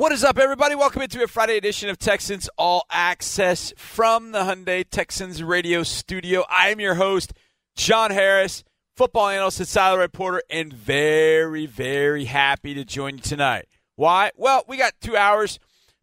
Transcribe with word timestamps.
What 0.00 0.12
is 0.12 0.24
up, 0.24 0.38
everybody? 0.38 0.74
Welcome 0.74 1.02
into 1.02 1.22
a 1.22 1.26
Friday 1.26 1.58
edition 1.58 1.90
of 1.90 1.98
Texans 1.98 2.48
All 2.56 2.86
Access 2.90 3.74
from 3.76 4.32
the 4.32 4.38
Hyundai 4.38 4.88
Texans 4.88 5.42
radio 5.42 5.82
studio. 5.82 6.42
I 6.48 6.70
am 6.70 6.80
your 6.80 6.94
host, 6.94 7.34
John 7.76 8.10
Harris, 8.10 8.64
football 8.96 9.28
analyst 9.28 9.58
and 9.58 9.68
sideline 9.68 10.00
reporter, 10.00 10.42
and 10.48 10.72
very, 10.72 11.66
very 11.66 12.24
happy 12.24 12.72
to 12.72 12.82
join 12.82 13.16
you 13.16 13.20
tonight. 13.20 13.66
Why? 13.96 14.30
Well, 14.36 14.64
we 14.66 14.78
got 14.78 14.94
two 15.02 15.18
hours 15.18 15.58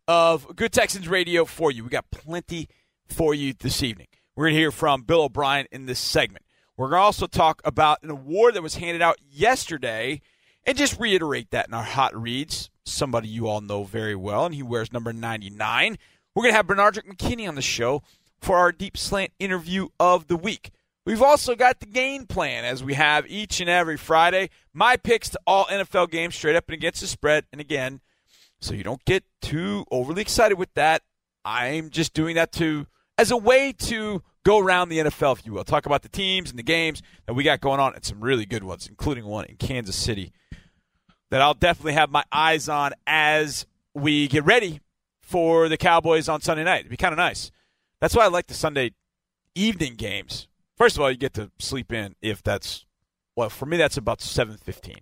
of 0.07 0.55
good 0.55 0.73
Texans 0.73 1.07
radio 1.07 1.43
for 1.43 1.71
you. 1.71 1.83
We 1.83 1.89
got 1.89 2.11
plenty 2.11 2.69
for 3.09 3.33
you 3.33 3.55
this 3.59 3.81
evening. 3.81 4.09
We're 4.35 4.45
going 4.45 4.53
to 4.53 4.59
hear 4.59 4.71
from 4.71 5.01
Bill 5.01 5.23
O'Brien 5.23 5.65
in 5.71 5.87
this 5.87 5.99
segment. 5.99 6.45
We're 6.77 6.89
going 6.89 6.99
to 6.99 7.05
also 7.05 7.25
talk 7.25 7.63
about 7.65 8.03
an 8.03 8.11
award 8.11 8.53
that 8.53 8.61
was 8.61 8.75
handed 8.75 9.01
out 9.01 9.17
yesterday 9.27 10.21
and 10.67 10.77
just 10.77 10.99
reiterate 10.99 11.49
that 11.49 11.67
in 11.67 11.73
our 11.73 11.81
hot 11.81 12.15
reads 12.15 12.69
somebody 12.87 13.27
you 13.27 13.47
all 13.47 13.61
know 13.61 13.83
very 13.83 14.15
well, 14.15 14.45
and 14.45 14.55
he 14.55 14.63
wears 14.63 14.91
number 14.91 15.13
99. 15.13 15.97
We're 16.33 16.43
going 16.43 16.53
to 16.53 16.57
have 16.57 16.67
Benardrick 16.67 17.07
McKinney 17.07 17.47
on 17.47 17.55
the 17.55 17.61
show 17.61 18.03
for 18.39 18.57
our 18.57 18.71
deep 18.71 18.97
slant 18.97 19.31
interview 19.39 19.89
of 19.99 20.27
the 20.27 20.37
week. 20.37 20.71
We've 21.05 21.21
also 21.21 21.55
got 21.55 21.79
the 21.79 21.85
game 21.85 22.25
plan 22.25 22.65
as 22.65 22.83
we 22.83 22.93
have 22.95 23.25
each 23.27 23.61
and 23.61 23.69
every 23.69 23.97
Friday. 23.97 24.49
My 24.73 24.97
picks 24.97 25.29
to 25.29 25.39
all 25.47 25.65
NFL 25.65 26.11
games 26.11 26.35
straight 26.35 26.55
up 26.55 26.65
and 26.67 26.73
against 26.73 27.01
the 27.01 27.07
spread. 27.07 27.45
And 27.51 27.61
again, 27.61 28.01
so 28.59 28.73
you 28.73 28.83
don't 28.83 29.03
get 29.05 29.23
too 29.41 29.85
overly 29.89 30.21
excited 30.21 30.57
with 30.57 30.73
that, 30.73 31.03
I'm 31.45 31.91
just 31.91 32.13
doing 32.13 32.35
that 32.35 32.51
to 32.53 32.87
as 33.17 33.31
a 33.31 33.37
way 33.37 33.71
to 33.71 34.21
go 34.43 34.59
around 34.59 34.89
the 34.89 34.99
NFL, 34.99 35.39
if 35.39 35.45
you 35.45 35.53
will. 35.53 35.63
Talk 35.63 35.85
about 35.85 36.01
the 36.01 36.09
teams 36.09 36.49
and 36.49 36.59
the 36.59 36.63
games 36.63 37.01
that 37.25 37.33
we 37.33 37.43
got 37.43 37.61
going 37.61 37.79
on 37.79 37.95
and 37.95 38.03
some 38.03 38.19
really 38.19 38.45
good 38.45 38.63
ones, 38.63 38.85
including 38.87 39.25
one 39.25 39.45
in 39.45 39.55
Kansas 39.55 39.95
City 39.95 40.33
that 41.29 41.41
I'll 41.41 41.53
definitely 41.53 41.93
have 41.93 42.09
my 42.09 42.23
eyes 42.31 42.69
on 42.69 42.93
as 43.05 43.65
we 43.93 44.27
get 44.27 44.45
ready 44.45 44.81
for 45.21 45.67
the 45.67 45.77
Cowboys 45.77 46.29
on 46.29 46.41
Sunday 46.41 46.63
night. 46.63 46.81
It'd 46.81 46.89
be 46.89 46.97
kind 46.97 47.13
of 47.13 47.17
nice. 47.17 47.51
That's 47.99 48.15
why 48.15 48.23
I 48.23 48.27
like 48.27 48.47
the 48.47 48.53
Sunday 48.53 48.93
evening 49.55 49.95
games. 49.95 50.47
First 50.77 50.95
of 50.95 51.01
all, 51.01 51.11
you 51.11 51.17
get 51.17 51.33
to 51.33 51.51
sleep 51.59 51.91
in 51.91 52.15
if 52.21 52.43
that's 52.43 52.85
well 53.35 53.49
for 53.49 53.65
me 53.65 53.77
that's 53.77 53.97
about 53.97 54.19
7:15. 54.19 54.99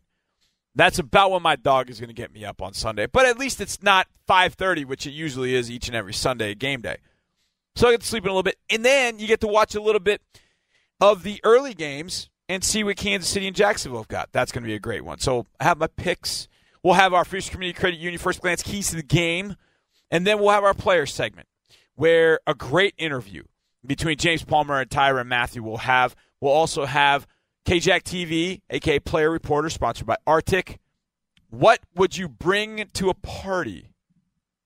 That's 0.73 0.99
about 0.99 1.31
when 1.31 1.41
my 1.41 1.55
dog 1.55 1.89
is 1.89 1.99
going 1.99 2.09
to 2.09 2.13
get 2.13 2.33
me 2.33 2.43
up 2.43 2.61
on 2.61 2.73
Sunday. 2.73 3.05
But 3.05 3.25
at 3.25 3.37
least 3.37 3.61
it's 3.61 3.83
not 3.83 4.07
5:30, 4.27 4.85
which 4.85 5.05
it 5.05 5.11
usually 5.11 5.53
is 5.53 5.69
each 5.69 5.87
and 5.87 5.95
every 5.95 6.13
Sunday 6.13 6.55
game 6.55 6.81
day. 6.81 6.97
So 7.75 7.87
I 7.87 7.91
get 7.91 8.01
to 8.01 8.07
sleep 8.07 8.23
in 8.23 8.29
a 8.29 8.31
little 8.31 8.43
bit 8.43 8.57
and 8.69 8.83
then 8.85 9.19
you 9.19 9.27
get 9.27 9.41
to 9.41 9.47
watch 9.47 9.75
a 9.75 9.81
little 9.81 9.99
bit 9.99 10.21
of 11.01 11.23
the 11.23 11.41
early 11.43 11.73
games 11.73 12.29
and 12.47 12.63
see 12.63 12.83
what 12.83 12.97
Kansas 12.97 13.29
City 13.29 13.47
and 13.47 13.55
Jacksonville 13.55 14.01
have 14.01 14.07
got. 14.07 14.29
That's 14.31 14.51
going 14.51 14.63
to 14.63 14.67
be 14.67 14.75
a 14.75 14.79
great 14.79 15.03
one. 15.03 15.19
So 15.19 15.45
I 15.59 15.63
have 15.63 15.77
my 15.77 15.87
picks. 15.87 16.47
We'll 16.83 16.93
have 16.93 17.13
our 17.13 17.25
Future 17.25 17.51
Community 17.51 17.77
Credit 17.79 17.99
Union 17.99 18.19
first 18.19 18.41
glance 18.41 18.61
keys 18.61 18.89
to 18.89 18.95
the 18.95 19.03
game, 19.03 19.55
and 20.11 20.25
then 20.25 20.39
we'll 20.39 20.51
have 20.51 20.63
our 20.63 20.73
player 20.73 21.05
segment 21.05 21.47
where 21.95 22.39
a 22.45 22.53
great 22.53 22.93
interview 22.97 23.43
between 23.85 24.17
James 24.17 24.43
Palmer 24.43 24.79
and 24.79 24.89
Tyrann 24.89 25.27
Mathieu 25.27 25.63
will 25.63 25.77
have. 25.77 26.15
We'll 26.39 26.51
also 26.51 26.85
have 26.85 27.25
KJack 27.65 28.03
TV, 28.03 28.61
aka 28.69 28.99
Player 28.99 29.31
Reporter, 29.31 29.69
sponsored 29.69 30.05
by 30.05 30.17
Arctic. 30.27 30.79
What 31.49 31.79
would 31.95 32.17
you 32.17 32.27
bring 32.27 32.87
to 32.93 33.09
a 33.09 33.13
party? 33.13 33.89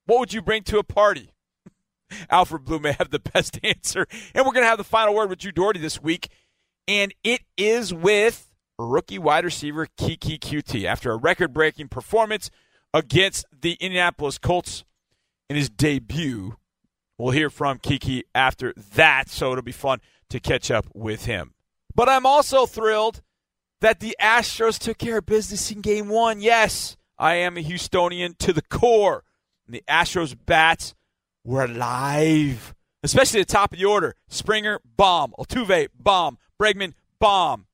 What 0.05 0.19
would 0.19 0.33
you 0.33 0.41
bring 0.41 0.63
to 0.63 0.79
a 0.79 0.83
party? 0.83 1.31
Alfred 2.29 2.65
Blue 2.65 2.79
may 2.79 2.93
have 2.93 3.11
the 3.11 3.19
best 3.19 3.59
answer. 3.63 4.07
And 4.33 4.45
we're 4.45 4.53
going 4.53 4.63
to 4.63 4.69
have 4.69 4.77
the 4.77 4.83
final 4.83 5.13
word 5.13 5.29
with 5.29 5.39
Drew 5.39 5.51
Dougherty 5.51 5.79
this 5.79 6.01
week 6.01 6.29
and 6.89 7.13
it 7.23 7.41
is 7.55 7.93
with 7.93 8.51
rookie 8.79 9.19
wide 9.19 9.45
receiver 9.45 9.87
Keke 9.97 10.39
Coutee 10.39 10.85
after 10.85 11.11
a 11.11 11.17
record 11.17 11.53
breaking 11.53 11.87
performance 11.87 12.49
against 12.95 13.45
the 13.61 13.73
Indianapolis 13.73 14.39
Colts 14.39 14.83
in 15.49 15.55
his 15.55 15.69
debut. 15.69 16.55
We'll 17.19 17.31
hear 17.31 17.51
from 17.51 17.77
Kiki 17.77 18.23
after 18.33 18.73
that, 18.95 19.29
so 19.29 19.51
it'll 19.51 19.61
be 19.61 19.71
fun 19.71 20.01
to 20.29 20.39
catch 20.39 20.71
up 20.71 20.87
with 20.95 21.25
him. 21.25 21.53
But 21.93 22.09
I'm 22.09 22.25
also 22.25 22.65
thrilled 22.65 23.21
that 23.81 23.99
the 23.99 24.17
Astros 24.19 24.79
took 24.79 24.97
care 24.97 25.19
of 25.19 25.27
business 25.27 25.69
in 25.69 25.81
game 25.81 26.09
one. 26.09 26.41
Yes, 26.41 26.97
I 27.19 27.35
am 27.35 27.55
a 27.55 27.63
Houstonian 27.63 28.35
to 28.39 28.51
the 28.51 28.61
core. 28.63 29.23
And 29.67 29.75
the 29.75 29.83
Astros 29.87 30.35
bats 30.45 30.95
were 31.43 31.65
alive, 31.65 32.73
especially 33.03 33.41
the 33.41 33.45
top 33.45 33.73
of 33.73 33.79
the 33.79 33.85
order. 33.85 34.15
Springer, 34.27 34.79
bomb. 34.97 35.35
Altuve, 35.37 35.89
bomb. 35.95 36.39
Bregman, 36.61 36.93
bomb. 37.19 37.65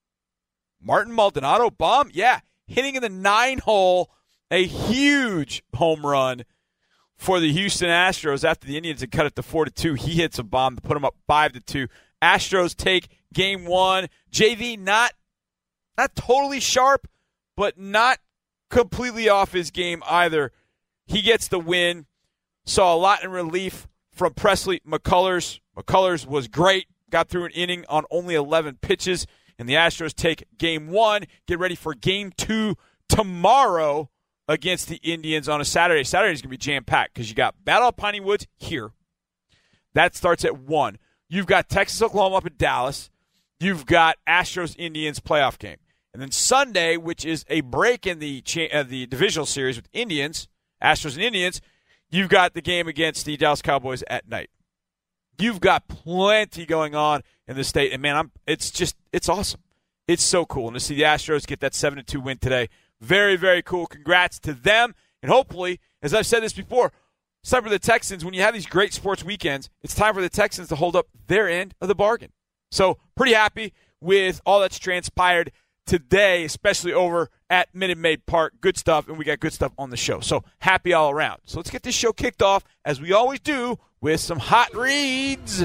Martin 0.82 1.14
Maldonado, 1.14 1.70
bomb. 1.70 2.10
Yeah, 2.14 2.42
hitting 2.68 2.96
in 2.96 3.02
the 3.02 3.10
nine 3.10 3.60
hole, 3.60 4.12
a 4.52 4.66
huge 4.66 5.64
home 5.76 6.06
run 6.06 6.46
for 7.18 7.40
the 7.40 7.52
Houston 7.52 7.90
Astros 7.90 8.44
after 8.44 8.68
the 8.68 8.78
Indians 8.78 9.02
had 9.02 9.12
cut 9.12 9.26
it 9.26 9.36
to 9.36 9.44
four 9.44 9.66
to 9.66 9.72
two. 9.72 9.94
He 9.94 10.16
hits 10.16 10.38
a 10.38 10.44
bomb 10.44 10.76
to 10.76 10.82
put 10.82 10.94
them 10.94 11.06
up 11.06 11.16
five 11.28 11.54
to 11.54 11.60
two. 11.60 11.88
Astros 12.22 12.76
take 12.76 13.10
game 13.34 13.66
one. 13.66 14.08
JV 14.32 14.78
not 14.78 15.14
not 15.98 16.16
totally 16.16 16.60
sharp, 16.60 17.08
but 17.56 17.78
not 17.78 18.20
completely 18.70 19.30
off 19.30 19.54
his 19.54 19.72
game 19.72 20.04
either. 20.08 20.52
He 21.08 21.22
gets 21.22 21.48
the 21.48 21.60
win. 21.60 22.06
Saw 22.66 22.96
a 22.96 22.98
lot 22.98 23.24
in 23.24 23.32
relief 23.32 23.88
from 24.12 24.34
Pressly 24.34 24.82
McCullers. 24.88 25.60
McCullers 25.78 26.26
was 26.26 26.48
great 26.48 26.88
got 27.10 27.30
through 27.30 27.46
an 27.46 27.52
inning 27.52 27.86
on 27.90 28.06
only 28.12 28.36
11 28.36 28.80
pitches. 28.82 29.28
And 29.58 29.70
the 29.70 29.74
Astros 29.74 30.14
take 30.14 30.46
game 30.58 30.90
one. 30.90 31.24
Get 31.48 31.60
ready 31.60 31.76
for 31.76 31.94
game 31.94 32.32
two 32.36 32.76
tomorrow 33.08 34.10
against 34.48 34.90
the 34.90 34.98
Indians 34.98 35.48
on 35.48 35.62
a 35.62 35.66
Saturday. 35.66 36.04
Saturday 36.04 36.34
is 36.34 36.42
going 36.42 36.50
to 36.50 36.58
be 36.58 36.58
jam 36.58 36.84
packed 36.84 37.14
because 37.14 37.30
you 37.30 37.36
got 37.36 37.64
Battle 37.64 37.90
of 37.90 37.98
Piney 37.98 38.20
Woods 38.20 38.48
here. 38.58 38.92
That 39.94 40.16
starts 40.16 40.44
at 40.44 40.58
1. 40.60 40.98
You've 41.30 41.46
got 41.46 41.70
Texas 41.70 42.02
Oklahoma 42.02 42.36
up 42.36 42.46
in 42.46 42.54
Dallas. 42.58 43.10
You've 43.60 43.86
got 43.86 44.18
Astros 44.28 44.76
Indians 44.78 45.20
playoff 45.20 45.58
game. 45.58 45.78
And 46.14 46.22
then 46.22 46.32
Sunday, 46.32 46.98
which 46.98 47.26
is 47.26 47.46
a 47.50 47.62
break 47.62 48.06
in 48.06 48.20
the 48.20 48.42
cha- 48.42 48.70
uh, 48.72 48.84
the 48.84 49.06
divisional 49.06 49.46
series 49.46 49.78
with 49.78 49.90
Indians, 49.92 50.48
Astros 50.82 51.16
and 51.16 51.24
Indians, 51.24 51.62
you've 52.10 52.30
got 52.30 52.54
the 52.54 52.62
game 52.62 52.88
against 52.88 53.26
the 53.26 53.36
Dallas 53.38 53.62
Cowboys 53.62 54.04
at 54.08 54.28
night 54.28 54.50
you've 55.40 55.60
got 55.60 55.88
plenty 55.88 56.66
going 56.66 56.96
on 56.96 57.22
in 57.48 57.56
the 57.56 57.64
state, 57.64 57.92
and 57.92 58.02
man, 58.02 58.16
I'm 58.16 58.32
it's 58.48 58.72
just 58.72 58.96
it's 59.12 59.30
awesome. 59.30 59.62
It's 60.08 60.24
so 60.24 60.46
cool, 60.46 60.68
and 60.68 60.76
to 60.76 60.80
see 60.80 60.96
the 60.96 61.04
Astros 61.04 61.48
get 61.48 61.60
that 61.62 61.74
seven 61.74 61.98
to 61.98 62.04
two 62.04 62.20
win 62.20 62.38
today, 62.38 62.70
very 63.02 63.36
very 63.36 63.62
cool. 63.62 63.86
Congrats 63.88 64.40
to 64.42 64.54
them, 64.54 64.96
and 65.22 65.32
hopefully, 65.32 65.80
as 66.02 66.14
I've 66.14 66.26
said 66.26 66.44
this 66.44 66.54
before, 66.54 66.92
it's 67.42 67.52
time 67.52 67.64
for 67.64 67.70
the 67.70 67.80
Texans. 67.80 68.26
When 68.26 68.34
you 68.34 68.42
have 68.42 68.54
these 68.54 68.66
great 68.66 68.94
sports 68.94 69.24
weekends, 69.24 69.70
it's 69.84 69.96
time 69.96 70.14
for 70.14 70.22
the 70.22 70.30
Texans 70.30 70.70
to 70.70 70.76
hold 70.76 70.96
up 70.96 71.08
their 71.28 71.48
end 71.50 71.76
of 71.82 71.88
the 71.88 71.96
bargain. 71.96 72.32
So 72.72 72.98
pretty 73.16 73.34
happy 73.34 73.74
with 74.02 74.42
all 74.46 74.60
that's 74.60 74.80
transpired 74.80 75.52
today, 75.86 76.44
especially 76.44 76.94
over 76.94 77.30
at 77.50 77.74
Minute 77.74 77.98
Maid 77.98 78.26
Park. 78.26 78.54
Good 78.62 78.78
stuff, 78.78 79.08
and 79.08 79.18
we 79.18 79.26
got 79.26 79.40
good 79.40 79.54
stuff 79.54 79.74
on 79.78 79.90
the 79.90 79.98
show. 79.98 80.20
So 80.20 80.44
happy 80.60 80.94
all 80.94 81.12
around. 81.12 81.42
So 81.46 81.58
let's 81.58 81.70
get 81.70 81.84
this 81.84 81.96
show 81.96 82.12
kicked 82.12 82.42
off 82.42 82.64
as 82.84 83.00
we 83.00 83.14
always 83.14 83.40
do 83.40 83.78
with 84.06 84.22
some 84.22 84.38
hot 84.38 84.72
reads. 84.76 85.64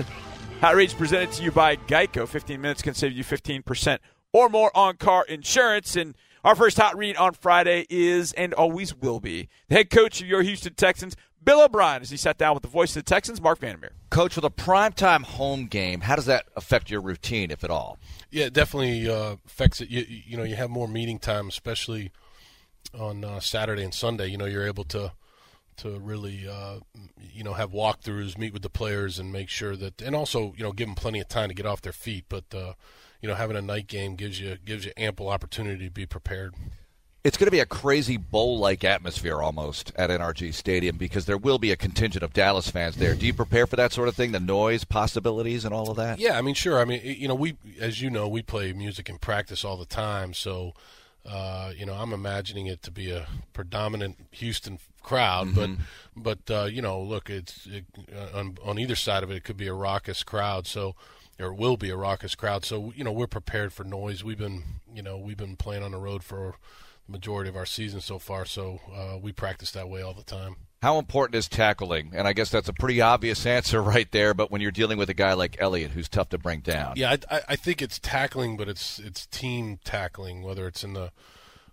Hot 0.62 0.74
reads 0.74 0.94
presented 0.94 1.30
to 1.32 1.42
you 1.42 1.52
by 1.52 1.76
Geico. 1.76 2.26
15 2.26 2.58
minutes 2.58 2.80
can 2.80 2.94
save 2.94 3.12
you 3.12 3.22
15% 3.22 3.98
or 4.32 4.48
more 4.48 4.74
on 4.74 4.96
car 4.96 5.26
insurance. 5.26 5.94
And 5.94 6.16
our 6.42 6.56
first 6.56 6.78
hot 6.78 6.96
read 6.96 7.18
on 7.18 7.34
Friday 7.34 7.84
is 7.90 8.32
and 8.32 8.54
always 8.54 8.96
will 8.96 9.20
be 9.20 9.50
the 9.68 9.74
head 9.74 9.90
coach 9.90 10.22
of 10.22 10.26
your 10.26 10.40
Houston 10.40 10.72
Texans, 10.72 11.16
Bill 11.44 11.60
O'Brien, 11.60 12.00
as 12.00 12.08
he 12.08 12.16
sat 12.16 12.38
down 12.38 12.54
with 12.54 12.62
the 12.62 12.70
voice 12.70 12.96
of 12.96 13.04
the 13.04 13.10
Texans, 13.10 13.42
Marc 13.42 13.58
Vandermeer. 13.58 13.92
Coach, 14.08 14.36
with 14.36 14.44
a 14.46 14.50
primetime 14.50 15.22
home 15.22 15.66
game, 15.66 16.00
how 16.00 16.16
does 16.16 16.24
that 16.24 16.46
affect 16.56 16.90
your 16.90 17.02
routine, 17.02 17.50
if 17.50 17.62
at 17.62 17.68
all? 17.68 17.98
Yeah, 18.30 18.46
it 18.46 18.54
definitely 18.54 19.06
uh, 19.06 19.36
affects 19.46 19.82
it. 19.82 19.90
You, 19.90 20.06
you 20.08 20.38
know, 20.38 20.44
you 20.44 20.56
have 20.56 20.70
more 20.70 20.88
meeting 20.88 21.18
time, 21.18 21.48
especially 21.48 22.10
on 22.98 23.22
uh, 23.22 23.40
Saturday 23.40 23.84
and 23.84 23.92
Sunday. 23.92 24.28
You 24.28 24.38
know, 24.38 24.46
you're 24.46 24.66
able 24.66 24.84
to 24.84 25.12
to 25.80 25.98
really 25.98 26.46
uh, 26.48 26.80
you 27.32 27.42
know 27.42 27.54
have 27.54 27.72
walkthroughs, 27.72 28.38
meet 28.38 28.52
with 28.52 28.62
the 28.62 28.70
players, 28.70 29.18
and 29.18 29.32
make 29.32 29.48
sure 29.48 29.76
that, 29.76 30.00
and 30.02 30.14
also 30.14 30.54
you 30.56 30.62
know 30.62 30.72
give 30.72 30.88
them 30.88 30.94
plenty 30.94 31.20
of 31.20 31.28
time 31.28 31.48
to 31.48 31.54
get 31.54 31.66
off 31.66 31.80
their 31.80 31.92
feet. 31.92 32.26
But 32.28 32.44
uh, 32.54 32.74
you 33.20 33.28
know 33.28 33.34
having 33.34 33.56
a 33.56 33.62
night 33.62 33.86
game 33.86 34.16
gives 34.16 34.40
you 34.40 34.56
gives 34.64 34.84
you 34.84 34.92
ample 34.96 35.28
opportunity 35.28 35.86
to 35.86 35.90
be 35.90 36.06
prepared. 36.06 36.54
It's 37.22 37.36
going 37.36 37.48
to 37.48 37.50
be 37.50 37.60
a 37.60 37.66
crazy 37.66 38.16
bowl-like 38.16 38.82
atmosphere 38.82 39.42
almost 39.42 39.92
at 39.96 40.08
NRG 40.08 40.54
Stadium 40.54 40.96
because 40.96 41.26
there 41.26 41.36
will 41.36 41.58
be 41.58 41.70
a 41.70 41.76
contingent 41.76 42.22
of 42.22 42.32
Dallas 42.32 42.70
fans 42.70 42.96
there. 42.96 43.14
Do 43.14 43.26
you 43.26 43.34
prepare 43.34 43.66
for 43.66 43.76
that 43.76 43.92
sort 43.92 44.08
of 44.08 44.14
thing, 44.14 44.32
the 44.32 44.40
noise 44.40 44.84
possibilities 44.84 45.66
and 45.66 45.74
all 45.74 45.90
of 45.90 45.98
that? 45.98 46.18
Yeah, 46.18 46.38
I 46.38 46.40
mean, 46.40 46.54
sure. 46.54 46.80
I 46.80 46.86
mean, 46.86 47.02
you 47.04 47.28
know, 47.28 47.34
we 47.34 47.56
as 47.78 48.00
you 48.00 48.08
know, 48.08 48.26
we 48.26 48.40
play 48.40 48.72
music 48.72 49.10
in 49.10 49.18
practice 49.18 49.66
all 49.66 49.76
the 49.76 49.84
time, 49.84 50.32
so 50.32 50.72
uh, 51.26 51.72
you 51.76 51.84
know, 51.84 51.94
I'm 51.94 52.12
imagining 52.12 52.66
it 52.66 52.82
to 52.84 52.90
be 52.90 53.10
a 53.10 53.26
predominant 53.52 54.16
Houston 54.32 54.78
crowd, 55.02 55.48
mm-hmm. 55.48 55.74
but 56.16 56.40
but 56.48 56.54
uh, 56.54 56.64
you 56.64 56.82
know, 56.82 57.00
look, 57.00 57.30
it's 57.30 57.66
it, 57.66 57.84
uh, 58.14 58.38
on 58.38 58.58
on 58.64 58.78
either 58.78 58.96
side 58.96 59.22
of 59.22 59.30
it, 59.30 59.36
it 59.36 59.44
could 59.44 59.56
be 59.56 59.66
a 59.66 59.74
raucous 59.74 60.22
crowd. 60.22 60.66
So 60.66 60.94
or 61.40 61.52
will 61.52 61.76
be 61.76 61.90
a 61.90 61.96
raucous 61.96 62.34
crowd. 62.34 62.64
So 62.64 62.92
you 62.94 63.04
know, 63.04 63.12
we're 63.12 63.26
prepared 63.26 63.72
for 63.72 63.84
noise. 63.84 64.22
We've 64.22 64.38
been 64.38 64.62
you 64.92 65.02
know 65.02 65.18
we've 65.18 65.36
been 65.36 65.56
playing 65.56 65.82
on 65.82 65.92
the 65.92 65.98
road 65.98 66.22
for 66.22 66.54
the 67.06 67.12
majority 67.12 67.48
of 67.48 67.56
our 67.56 67.66
season 67.66 68.00
so 68.00 68.18
far. 68.18 68.44
So 68.44 68.80
uh, 68.94 69.18
we 69.20 69.32
practice 69.32 69.70
that 69.72 69.88
way 69.88 70.02
all 70.02 70.14
the 70.14 70.22
time. 70.22 70.56
How 70.82 70.98
important 70.98 71.34
is 71.34 71.46
tackling? 71.46 72.12
And 72.14 72.26
I 72.26 72.32
guess 72.32 72.50
that's 72.50 72.68
a 72.68 72.72
pretty 72.72 73.02
obvious 73.02 73.44
answer 73.44 73.82
right 73.82 74.10
there. 74.12 74.32
But 74.32 74.50
when 74.50 74.60
you're 74.60 74.70
dealing 74.70 74.98
with 74.98 75.10
a 75.10 75.14
guy 75.14 75.34
like 75.34 75.56
Elliott, 75.60 75.90
who's 75.90 76.08
tough 76.08 76.30
to 76.30 76.38
bring 76.38 76.60
down, 76.60 76.94
yeah, 76.96 77.16
I, 77.30 77.40
I 77.50 77.56
think 77.56 77.82
it's 77.82 77.98
tackling, 77.98 78.56
but 78.56 78.68
it's 78.68 78.98
it's 78.98 79.26
team 79.26 79.78
tackling. 79.84 80.42
Whether 80.42 80.66
it's 80.66 80.84
in 80.84 80.94
the 80.94 81.12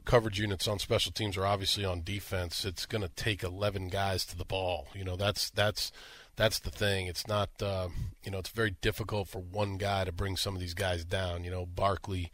coverage 0.07 0.39
units 0.39 0.68
on 0.68 0.80
special 0.80 1.12
teams 1.12 1.38
are 1.38 1.45
obviously 1.45 1.86
on 1.86 2.01
defense, 2.01 2.65
it's 2.65 2.86
going 2.86 3.01
to 3.04 3.09
take 3.09 3.44
11 3.44 3.89
guys 3.89 4.25
to 4.25 4.38
the 4.38 4.45
ball. 4.45 4.88
You 4.95 5.04
know, 5.04 5.18
that's 5.18 5.50
that's 5.51 5.92
that's 6.38 6.59
the 6.59 6.71
thing. 6.71 7.07
It's 7.07 7.27
not, 7.27 7.50
uh, 7.62 7.89
you 8.24 8.31
know, 8.31 8.38
it's 8.39 8.50
very 8.50 8.71
difficult 8.81 9.27
for 9.27 9.39
one 9.39 9.77
guy 9.77 10.06
to 10.06 10.12
bring 10.12 10.38
some 10.38 10.56
of 10.56 10.62
these 10.62 10.74
guys 10.74 11.04
down. 11.04 11.44
You 11.44 11.51
know, 11.51 11.65
Barkley 11.65 12.31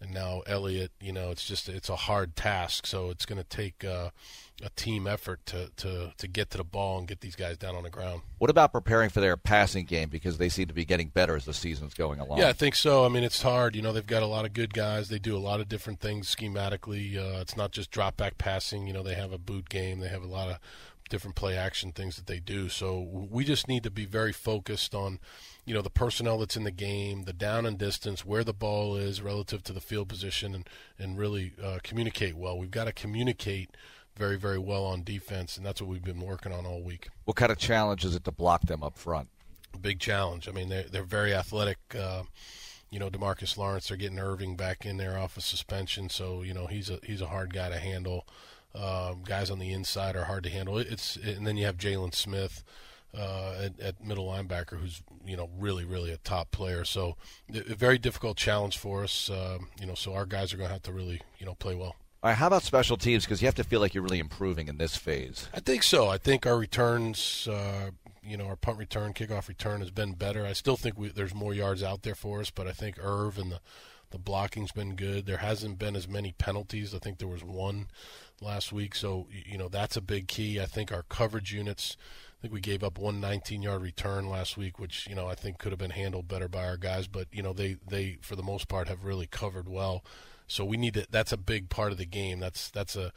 and 0.00 0.12
now 0.12 0.42
Elliott. 0.46 0.92
You 1.00 1.12
know, 1.12 1.30
it's 1.30 1.44
just 1.44 1.68
it's 1.68 1.88
a 1.88 1.96
hard 1.96 2.36
task. 2.36 2.86
So 2.86 3.10
it's 3.10 3.26
going 3.26 3.38
to 3.42 3.48
take 3.48 3.84
uh, 3.84 4.10
a 4.62 4.70
team 4.70 5.06
effort 5.06 5.44
to, 5.46 5.70
to 5.76 6.12
to 6.16 6.28
get 6.28 6.50
to 6.50 6.58
the 6.58 6.64
ball 6.64 6.98
and 6.98 7.06
get 7.06 7.20
these 7.20 7.36
guys 7.36 7.56
down 7.56 7.74
on 7.74 7.84
the 7.84 7.90
ground. 7.90 8.22
What 8.38 8.50
about 8.50 8.72
preparing 8.72 9.10
for 9.10 9.20
their 9.20 9.36
passing 9.36 9.84
game 9.84 10.08
because 10.08 10.38
they 10.38 10.48
seem 10.48 10.66
to 10.66 10.74
be 10.74 10.84
getting 10.84 11.08
better 11.08 11.36
as 11.36 11.44
the 11.44 11.54
season's 11.54 11.94
going 11.94 12.20
along? 12.20 12.38
Yeah, 12.38 12.48
I 12.48 12.52
think 12.52 12.74
so. 12.74 13.04
I 13.04 13.08
mean, 13.08 13.22
it's 13.22 13.42
hard. 13.42 13.76
You 13.76 13.82
know, 13.82 13.92
they've 13.92 14.06
got 14.06 14.22
a 14.22 14.26
lot 14.26 14.44
of 14.44 14.52
good 14.52 14.74
guys. 14.74 15.08
They 15.08 15.18
do 15.18 15.36
a 15.36 15.38
lot 15.38 15.60
of 15.60 15.68
different 15.68 16.00
things 16.00 16.34
schematically. 16.34 17.16
Uh, 17.16 17.40
it's 17.40 17.56
not 17.56 17.72
just 17.72 17.90
drop 17.90 18.16
back 18.16 18.38
passing. 18.38 18.86
You 18.86 18.92
know, 18.92 19.02
they 19.02 19.14
have 19.14 19.32
a 19.32 19.38
boot 19.38 19.68
game. 19.68 20.00
They 20.00 20.08
have 20.08 20.22
a 20.22 20.28
lot 20.28 20.48
of 20.48 20.58
different 21.08 21.36
play 21.36 21.56
action 21.56 21.92
things 21.92 22.16
that 22.16 22.26
they 22.26 22.38
do. 22.38 22.68
So 22.68 23.00
we 23.00 23.44
just 23.44 23.66
need 23.66 23.82
to 23.84 23.90
be 23.90 24.04
very 24.04 24.32
focused 24.32 24.94
on 24.94 25.18
you 25.68 25.74
know 25.74 25.82
the 25.82 25.90
personnel 25.90 26.38
that's 26.38 26.56
in 26.56 26.64
the 26.64 26.70
game, 26.70 27.24
the 27.24 27.32
down 27.34 27.66
and 27.66 27.76
distance, 27.76 28.24
where 28.24 28.42
the 28.42 28.54
ball 28.54 28.96
is 28.96 29.20
relative 29.20 29.62
to 29.64 29.72
the 29.74 29.82
field 29.82 30.08
position, 30.08 30.54
and 30.54 30.68
and 30.98 31.18
really 31.18 31.52
uh, 31.62 31.78
communicate 31.82 32.36
well. 32.36 32.58
We've 32.58 32.70
got 32.70 32.84
to 32.84 32.92
communicate 32.92 33.76
very 34.16 34.38
very 34.38 34.58
well 34.58 34.86
on 34.86 35.04
defense, 35.04 35.58
and 35.58 35.66
that's 35.66 35.82
what 35.82 35.90
we've 35.90 36.02
been 36.02 36.22
working 36.22 36.52
on 36.52 36.64
all 36.64 36.80
week. 36.80 37.10
What 37.26 37.36
kind 37.36 37.52
of 37.52 37.58
challenge 37.58 38.02
is 38.06 38.14
it 38.14 38.24
to 38.24 38.32
block 38.32 38.62
them 38.62 38.82
up 38.82 38.96
front? 38.96 39.28
Big 39.78 40.00
challenge. 40.00 40.48
I 40.48 40.52
mean, 40.52 40.70
they're 40.70 40.84
they're 40.84 41.02
very 41.04 41.34
athletic. 41.34 41.76
Uh, 41.94 42.22
you 42.88 42.98
know, 42.98 43.10
Demarcus 43.10 43.58
Lawrence. 43.58 43.88
They're 43.88 43.98
getting 43.98 44.18
Irving 44.18 44.56
back 44.56 44.86
in 44.86 44.96
there 44.96 45.18
off 45.18 45.36
of 45.36 45.42
suspension, 45.42 46.08
so 46.08 46.40
you 46.40 46.54
know 46.54 46.66
he's 46.66 46.88
a 46.88 46.98
he's 47.02 47.20
a 47.20 47.26
hard 47.26 47.52
guy 47.52 47.68
to 47.68 47.78
handle. 47.78 48.26
Um, 48.74 49.22
guys 49.22 49.50
on 49.50 49.58
the 49.58 49.72
inside 49.72 50.16
are 50.16 50.24
hard 50.24 50.44
to 50.44 50.50
handle. 50.50 50.78
It's 50.78 51.16
and 51.16 51.46
then 51.46 51.58
you 51.58 51.66
have 51.66 51.76
Jaylon 51.76 52.14
Smith 52.14 52.64
uh, 53.16 53.54
at, 53.62 53.80
at, 53.80 54.04
middle 54.04 54.26
linebacker, 54.26 54.78
who's 54.78 55.02
you 55.24 55.36
know 55.36 55.48
really 55.58 55.84
really 55.84 56.12
a 56.12 56.18
top 56.18 56.50
player. 56.50 56.84
So 56.84 57.16
a 57.54 57.74
very 57.74 57.98
difficult 57.98 58.36
challenge 58.36 58.78
for 58.78 59.04
us. 59.04 59.30
Uh, 59.30 59.58
you 59.80 59.86
know, 59.86 59.94
so 59.94 60.14
our 60.14 60.26
guys 60.26 60.52
are 60.52 60.56
going 60.56 60.68
to 60.68 60.74
have 60.74 60.82
to 60.82 60.92
really 60.92 61.20
you 61.38 61.46
know 61.46 61.54
play 61.54 61.74
well. 61.74 61.96
All 62.20 62.30
right, 62.30 62.36
how 62.36 62.48
about 62.48 62.64
special 62.64 62.96
teams? 62.96 63.24
Because 63.24 63.40
you 63.40 63.46
have 63.46 63.54
to 63.56 63.64
feel 63.64 63.80
like 63.80 63.94
you're 63.94 64.02
really 64.02 64.18
improving 64.18 64.66
in 64.66 64.76
this 64.76 64.96
phase. 64.96 65.48
I 65.54 65.60
think 65.60 65.84
so. 65.84 66.08
I 66.08 66.18
think 66.18 66.46
our 66.46 66.58
returns, 66.58 67.46
uh, 67.46 67.90
you 68.24 68.36
know, 68.36 68.46
our 68.46 68.56
punt 68.56 68.78
return, 68.78 69.14
kickoff 69.14 69.46
return 69.46 69.80
has 69.80 69.92
been 69.92 70.14
better. 70.14 70.44
I 70.44 70.52
still 70.52 70.76
think 70.76 70.98
we, 70.98 71.10
there's 71.10 71.34
more 71.34 71.54
yards 71.54 71.80
out 71.80 72.02
there 72.02 72.16
for 72.16 72.40
us, 72.40 72.50
but 72.50 72.66
I 72.66 72.72
think 72.72 72.98
Irv 73.00 73.38
and 73.38 73.52
the 73.52 73.60
the 74.10 74.18
blocking's 74.18 74.72
been 74.72 74.96
good. 74.96 75.26
There 75.26 75.38
hasn't 75.38 75.78
been 75.78 75.94
as 75.94 76.08
many 76.08 76.32
penalties. 76.32 76.94
I 76.94 76.98
think 76.98 77.18
there 77.18 77.28
was 77.28 77.44
one 77.44 77.88
last 78.40 78.72
week, 78.72 78.94
so 78.94 79.28
you 79.30 79.58
know 79.58 79.68
that's 79.68 79.96
a 79.96 80.00
big 80.00 80.28
key. 80.28 80.60
I 80.60 80.66
think 80.66 80.92
our 80.92 81.02
coverage 81.04 81.52
units 81.52 81.96
I 82.38 82.42
think 82.42 82.54
we 82.54 82.60
gave 82.60 82.84
up 82.84 82.98
one 82.98 83.20
19-yard 83.20 83.82
return 83.82 84.28
last 84.28 84.56
week, 84.56 84.78
which 84.78 85.08
you 85.08 85.14
know 85.14 85.26
I 85.26 85.34
think 85.34 85.58
could 85.58 85.72
have 85.72 85.78
been 85.78 85.90
handled 85.90 86.28
better 86.28 86.48
by 86.48 86.64
our 86.66 86.76
guys. 86.76 87.08
But 87.08 87.26
you 87.32 87.42
know 87.42 87.52
they 87.52 87.76
they 87.88 88.18
for 88.20 88.36
the 88.36 88.42
most 88.42 88.68
part 88.68 88.88
have 88.88 89.04
really 89.04 89.26
covered 89.26 89.68
well. 89.68 90.04
So 90.46 90.64
we 90.64 90.76
need 90.76 90.94
to. 90.94 91.06
That's 91.10 91.32
a 91.32 91.36
big 91.36 91.68
part 91.68 91.92
of 91.92 91.98
the 91.98 92.06
game. 92.06 92.38
That's 92.38 92.70
that's 92.70 92.94
a 92.94 93.12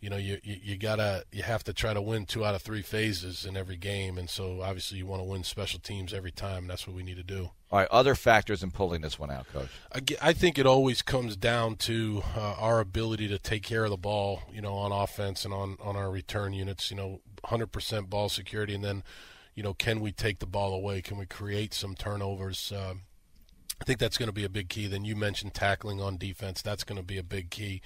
you 0.00 0.10
know 0.10 0.16
you, 0.16 0.38
you, 0.42 0.56
you 0.62 0.76
gotta 0.76 1.24
you 1.32 1.42
have 1.42 1.64
to 1.64 1.72
try 1.72 1.92
to 1.92 2.00
win 2.00 2.26
two 2.26 2.44
out 2.44 2.54
of 2.54 2.62
three 2.62 2.82
phases 2.82 3.44
in 3.44 3.56
every 3.56 3.76
game 3.76 4.16
and 4.16 4.30
so 4.30 4.62
obviously 4.62 4.98
you 4.98 5.06
want 5.06 5.20
to 5.20 5.24
win 5.24 5.42
special 5.42 5.80
teams 5.80 6.14
every 6.14 6.30
time 6.30 6.58
and 6.58 6.70
that's 6.70 6.86
what 6.86 6.94
we 6.94 7.02
need 7.02 7.16
to 7.16 7.22
do 7.22 7.50
all 7.70 7.80
right 7.80 7.88
other 7.90 8.14
factors 8.14 8.62
in 8.62 8.70
pulling 8.70 9.00
this 9.00 9.18
one 9.18 9.30
out 9.30 9.46
coach 9.52 9.68
i, 9.92 10.28
I 10.28 10.32
think 10.32 10.58
it 10.58 10.66
always 10.66 11.02
comes 11.02 11.36
down 11.36 11.76
to 11.76 12.22
uh, 12.36 12.54
our 12.58 12.80
ability 12.80 13.28
to 13.28 13.38
take 13.38 13.62
care 13.62 13.84
of 13.84 13.90
the 13.90 13.96
ball 13.96 14.42
you 14.52 14.60
know 14.60 14.74
on 14.74 14.92
offense 14.92 15.44
and 15.44 15.52
on 15.52 15.76
on 15.80 15.96
our 15.96 16.10
return 16.10 16.52
units 16.52 16.90
you 16.90 16.96
know 16.96 17.20
100% 17.44 18.08
ball 18.08 18.28
security 18.28 18.74
and 18.74 18.84
then 18.84 19.02
you 19.54 19.62
know 19.62 19.74
can 19.74 20.00
we 20.00 20.12
take 20.12 20.38
the 20.38 20.46
ball 20.46 20.72
away 20.74 21.02
can 21.02 21.18
we 21.18 21.26
create 21.26 21.74
some 21.74 21.94
turnovers 21.94 22.72
uh, 22.72 22.94
I 23.80 23.84
think 23.84 23.98
that's 23.98 24.18
going 24.18 24.28
to 24.28 24.32
be 24.32 24.44
a 24.44 24.48
big 24.48 24.68
key. 24.68 24.86
Then 24.86 25.04
you 25.04 25.14
mentioned 25.14 25.54
tackling 25.54 26.00
on 26.00 26.16
defense. 26.16 26.62
That's 26.62 26.84
going 26.84 26.96
to 26.96 27.02
be 27.02 27.18
a 27.18 27.22
big 27.22 27.50
key. 27.50 27.80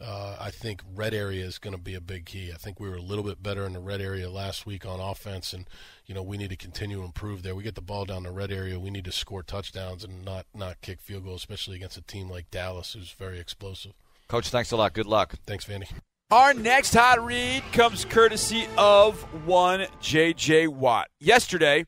Uh, 0.00 0.36
I 0.40 0.50
think 0.50 0.82
red 0.94 1.14
area 1.14 1.44
is 1.44 1.58
going 1.58 1.76
to 1.76 1.80
be 1.80 1.94
a 1.94 2.00
big 2.00 2.26
key. 2.26 2.50
I 2.52 2.56
think 2.56 2.80
we 2.80 2.88
were 2.88 2.96
a 2.96 3.02
little 3.02 3.24
bit 3.24 3.42
better 3.42 3.64
in 3.64 3.74
the 3.74 3.80
red 3.80 4.00
area 4.00 4.28
last 4.28 4.66
week 4.66 4.84
on 4.84 5.00
offense, 5.00 5.52
and 5.52 5.68
you 6.06 6.14
know 6.14 6.22
we 6.22 6.36
need 6.36 6.50
to 6.50 6.56
continue 6.56 6.98
to 6.98 7.04
improve 7.04 7.42
there. 7.42 7.54
We 7.54 7.62
get 7.62 7.76
the 7.76 7.80
ball 7.80 8.04
down 8.04 8.24
the 8.24 8.32
red 8.32 8.50
area, 8.50 8.80
we 8.80 8.90
need 8.90 9.04
to 9.04 9.12
score 9.12 9.42
touchdowns 9.42 10.02
and 10.02 10.24
not 10.24 10.46
not 10.52 10.80
kick 10.80 11.00
field 11.00 11.24
goals, 11.24 11.42
especially 11.42 11.76
against 11.76 11.96
a 11.96 12.02
team 12.02 12.28
like 12.28 12.50
Dallas, 12.50 12.94
who's 12.94 13.12
very 13.12 13.38
explosive. 13.38 13.92
Coach, 14.26 14.48
thanks 14.48 14.72
a 14.72 14.76
lot. 14.76 14.94
Good 14.94 15.06
luck. 15.06 15.34
Thanks, 15.46 15.64
Vandy. 15.64 15.88
Our 16.30 16.54
next 16.54 16.94
hot 16.94 17.24
read 17.24 17.62
comes 17.72 18.06
courtesy 18.06 18.66
of 18.78 19.20
one 19.46 19.86
J.J. 20.00 20.68
Watt. 20.68 21.08
Yesterday, 21.20 21.84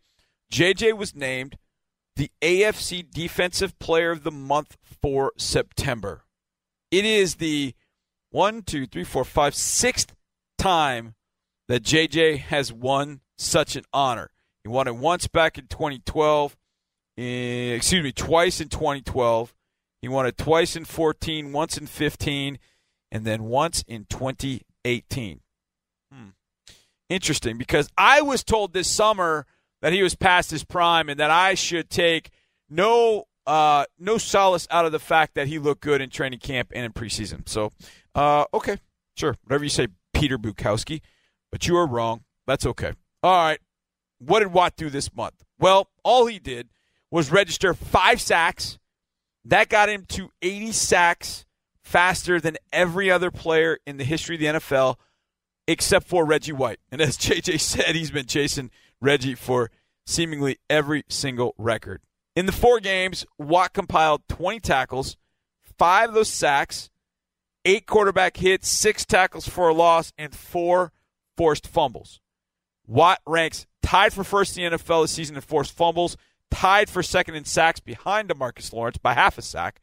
J.J. 0.50 0.92
was 0.92 1.16
named 1.16 1.56
the 2.16 2.30
AFC 2.42 3.10
Defensive 3.10 3.78
Player 3.78 4.10
of 4.10 4.24
the 4.24 4.30
Month 4.30 4.76
for 5.00 5.32
September. 5.38 6.24
It 6.90 7.06
is 7.06 7.36
the 7.36 7.74
one, 8.30 8.62
two, 8.62 8.86
three, 8.86 9.04
four, 9.04 9.24
five, 9.24 9.54
sixth 9.54 10.14
time 10.58 11.14
that 11.68 11.82
JJ 11.82 12.38
has 12.38 12.70
won 12.70 13.20
such 13.38 13.74
an 13.74 13.84
honor. 13.92 14.30
He 14.62 14.68
won 14.68 14.86
it 14.86 14.96
once 14.96 15.28
back 15.28 15.56
in 15.56 15.66
2012. 15.66 16.56
Eh, 17.18 17.22
excuse 17.74 18.04
me, 18.04 18.12
twice 18.12 18.60
in 18.60 18.68
2012. 18.68 19.54
He 20.02 20.08
won 20.08 20.26
it 20.26 20.36
twice 20.36 20.76
in 20.76 20.84
14, 20.84 21.52
once 21.52 21.78
in 21.78 21.86
15, 21.86 22.58
and 23.10 23.24
then 23.24 23.44
once 23.44 23.84
in 23.86 24.06
2018. 24.08 25.40
Hmm. 26.12 26.28
Interesting, 27.08 27.58
because 27.58 27.88
I 27.96 28.22
was 28.22 28.42
told 28.44 28.72
this 28.72 28.90
summer 28.90 29.46
that 29.82 29.92
he 29.92 30.02
was 30.02 30.14
past 30.14 30.50
his 30.50 30.64
prime 30.64 31.08
and 31.08 31.20
that 31.20 31.30
I 31.30 31.54
should 31.54 31.90
take 31.90 32.30
no 32.68 33.24
uh, 33.46 33.84
no 33.98 34.18
solace 34.18 34.66
out 34.70 34.86
of 34.86 34.92
the 34.92 34.98
fact 34.98 35.34
that 35.34 35.46
he 35.46 35.58
looked 35.58 35.80
good 35.80 36.00
in 36.00 36.10
training 36.10 36.40
camp 36.40 36.72
and 36.74 36.84
in 36.84 36.92
preseason. 36.92 37.48
So, 37.48 37.70
uh, 38.14 38.44
okay, 38.52 38.78
sure, 39.16 39.36
whatever 39.44 39.62
you 39.62 39.70
say, 39.70 39.86
Peter 40.12 40.36
Bukowski, 40.36 41.00
but 41.52 41.68
you 41.68 41.76
are 41.76 41.86
wrong. 41.86 42.24
That's 42.46 42.66
okay. 42.66 42.92
All 43.22 43.44
right, 43.46 43.60
what 44.18 44.40
did 44.40 44.52
Watt 44.52 44.76
do 44.76 44.90
this 44.90 45.14
month? 45.14 45.44
Well, 45.58 45.88
all 46.02 46.26
he 46.26 46.38
did 46.38 46.68
was 47.10 47.30
register 47.30 47.72
five 47.72 48.20
sacks. 48.20 48.78
That 49.44 49.68
got 49.68 49.88
him 49.88 50.06
to 50.08 50.30
80 50.42 50.72
sacks 50.72 51.45
faster 51.86 52.40
than 52.40 52.56
every 52.72 53.10
other 53.12 53.30
player 53.30 53.78
in 53.86 53.96
the 53.96 54.04
history 54.04 54.34
of 54.34 54.40
the 54.40 54.58
NFL, 54.58 54.96
except 55.68 56.08
for 56.08 56.26
Reggie 56.26 56.52
White. 56.52 56.80
And 56.90 57.00
as 57.00 57.16
JJ 57.16 57.60
said, 57.60 57.94
he's 57.94 58.10
been 58.10 58.26
chasing 58.26 58.70
Reggie 59.00 59.36
for 59.36 59.70
seemingly 60.04 60.58
every 60.68 61.04
single 61.08 61.54
record. 61.56 62.02
In 62.34 62.46
the 62.46 62.52
four 62.52 62.80
games, 62.80 63.24
Watt 63.38 63.72
compiled 63.72 64.22
20 64.28 64.58
tackles, 64.60 65.16
five 65.78 66.08
of 66.08 66.14
those 66.16 66.28
sacks, 66.28 66.90
eight 67.64 67.86
quarterback 67.86 68.36
hits, 68.36 68.68
six 68.68 69.04
tackles 69.06 69.48
for 69.48 69.68
a 69.68 69.74
loss, 69.74 70.12
and 70.18 70.34
four 70.34 70.92
forced 71.36 71.68
fumbles. 71.68 72.20
Watt 72.86 73.20
ranks 73.26 73.66
tied 73.80 74.12
for 74.12 74.24
first 74.24 74.58
in 74.58 74.70
the 74.70 74.76
NFL 74.76 75.04
this 75.04 75.12
season 75.12 75.36
in 75.36 75.42
forced 75.42 75.72
fumbles, 75.72 76.16
tied 76.50 76.90
for 76.90 77.02
second 77.02 77.36
in 77.36 77.44
sacks 77.44 77.78
behind 77.78 78.28
Demarcus 78.28 78.72
Lawrence 78.72 78.98
by 78.98 79.14
half 79.14 79.38
a 79.38 79.42
sack, 79.42 79.80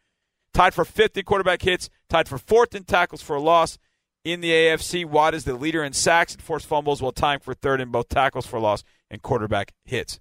tied 0.53 0.73
for 0.73 0.85
fifth 0.85 1.17
in 1.17 1.23
quarterback 1.23 1.61
hits, 1.61 1.89
tied 2.09 2.27
for 2.27 2.37
fourth 2.37 2.75
in 2.75 2.83
tackles 2.83 3.21
for 3.21 3.35
a 3.35 3.41
loss. 3.41 3.77
In 4.23 4.39
the 4.39 4.51
AFC, 4.51 5.05
Watt 5.05 5.33
is 5.33 5.43
the 5.43 5.55
leader 5.55 5.83
in 5.83 5.91
sacks 5.91 6.33
and 6.33 6.41
forced 6.41 6.65
fumbles, 6.65 7.01
while 7.01 7.11
tying 7.11 7.39
for 7.39 7.53
third 7.53 7.81
in 7.81 7.89
both 7.89 8.07
tackles 8.07 8.45
for 8.45 8.59
loss 8.59 8.83
and 9.11 9.21
quarterback 9.21 9.73
hits. 9.83 10.19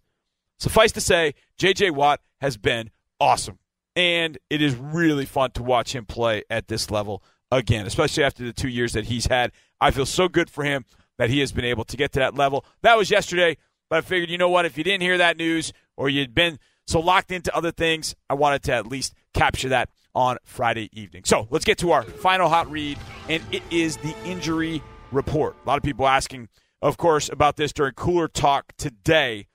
Suffice 0.58 0.92
to 0.92 1.00
say, 1.00 1.34
J.J. 1.56 1.90
Watt 1.90 2.20
has 2.40 2.56
been 2.56 2.90
awesome. 3.20 3.58
And 3.94 4.38
it 4.48 4.62
is 4.62 4.74
really 4.74 5.26
fun 5.26 5.50
to 5.52 5.62
watch 5.62 5.94
him 5.94 6.06
play 6.06 6.44
at 6.48 6.68
this 6.68 6.90
level 6.90 7.22
again, 7.50 7.86
especially 7.86 8.24
after 8.24 8.42
the 8.42 8.52
two 8.52 8.68
years 8.68 8.94
that 8.94 9.04
he's 9.04 9.26
had. 9.26 9.52
I 9.80 9.90
feel 9.90 10.06
so 10.06 10.28
good 10.28 10.48
for 10.48 10.64
him 10.64 10.84
that 11.18 11.30
he 11.30 11.40
has 11.40 11.52
been 11.52 11.64
able 11.64 11.84
to 11.84 11.96
get 11.96 12.12
to 12.12 12.20
that 12.20 12.34
level. 12.34 12.64
That 12.80 12.96
was 12.96 13.10
yesterday, 13.10 13.58
but 13.90 13.98
I 13.98 14.00
figured, 14.00 14.30
you 14.30 14.38
know 14.38 14.48
what, 14.48 14.64
if 14.64 14.78
you 14.78 14.84
didn't 14.84 15.02
hear 15.02 15.18
that 15.18 15.36
news 15.36 15.72
or 15.96 16.08
you'd 16.08 16.34
been 16.34 16.58
so 16.86 17.00
locked 17.00 17.30
into 17.30 17.54
other 17.54 17.70
things, 17.70 18.14
I 18.30 18.34
wanted 18.34 18.62
to 18.64 18.72
at 18.72 18.86
least 18.86 19.14
capture 19.34 19.68
that 19.68 19.90
on 20.14 20.38
Friday 20.44 20.88
evening. 20.92 21.22
So 21.24 21.46
let's 21.50 21.64
get 21.64 21.78
to 21.78 21.92
our 21.92 22.02
final 22.02 22.48
hot 22.48 22.70
read, 22.70 22.98
and 23.28 23.42
it 23.52 23.62
is 23.70 23.96
the 23.98 24.14
injury 24.24 24.82
report. 25.10 25.56
A 25.64 25.68
lot 25.68 25.76
of 25.78 25.82
people 25.82 26.06
asking, 26.06 26.48
of 26.80 26.96
course, 26.96 27.28
about 27.28 27.56
this 27.56 27.72
during 27.72 27.94
Cooler 27.94 28.28
Talk 28.28 28.72
today. 28.76 29.46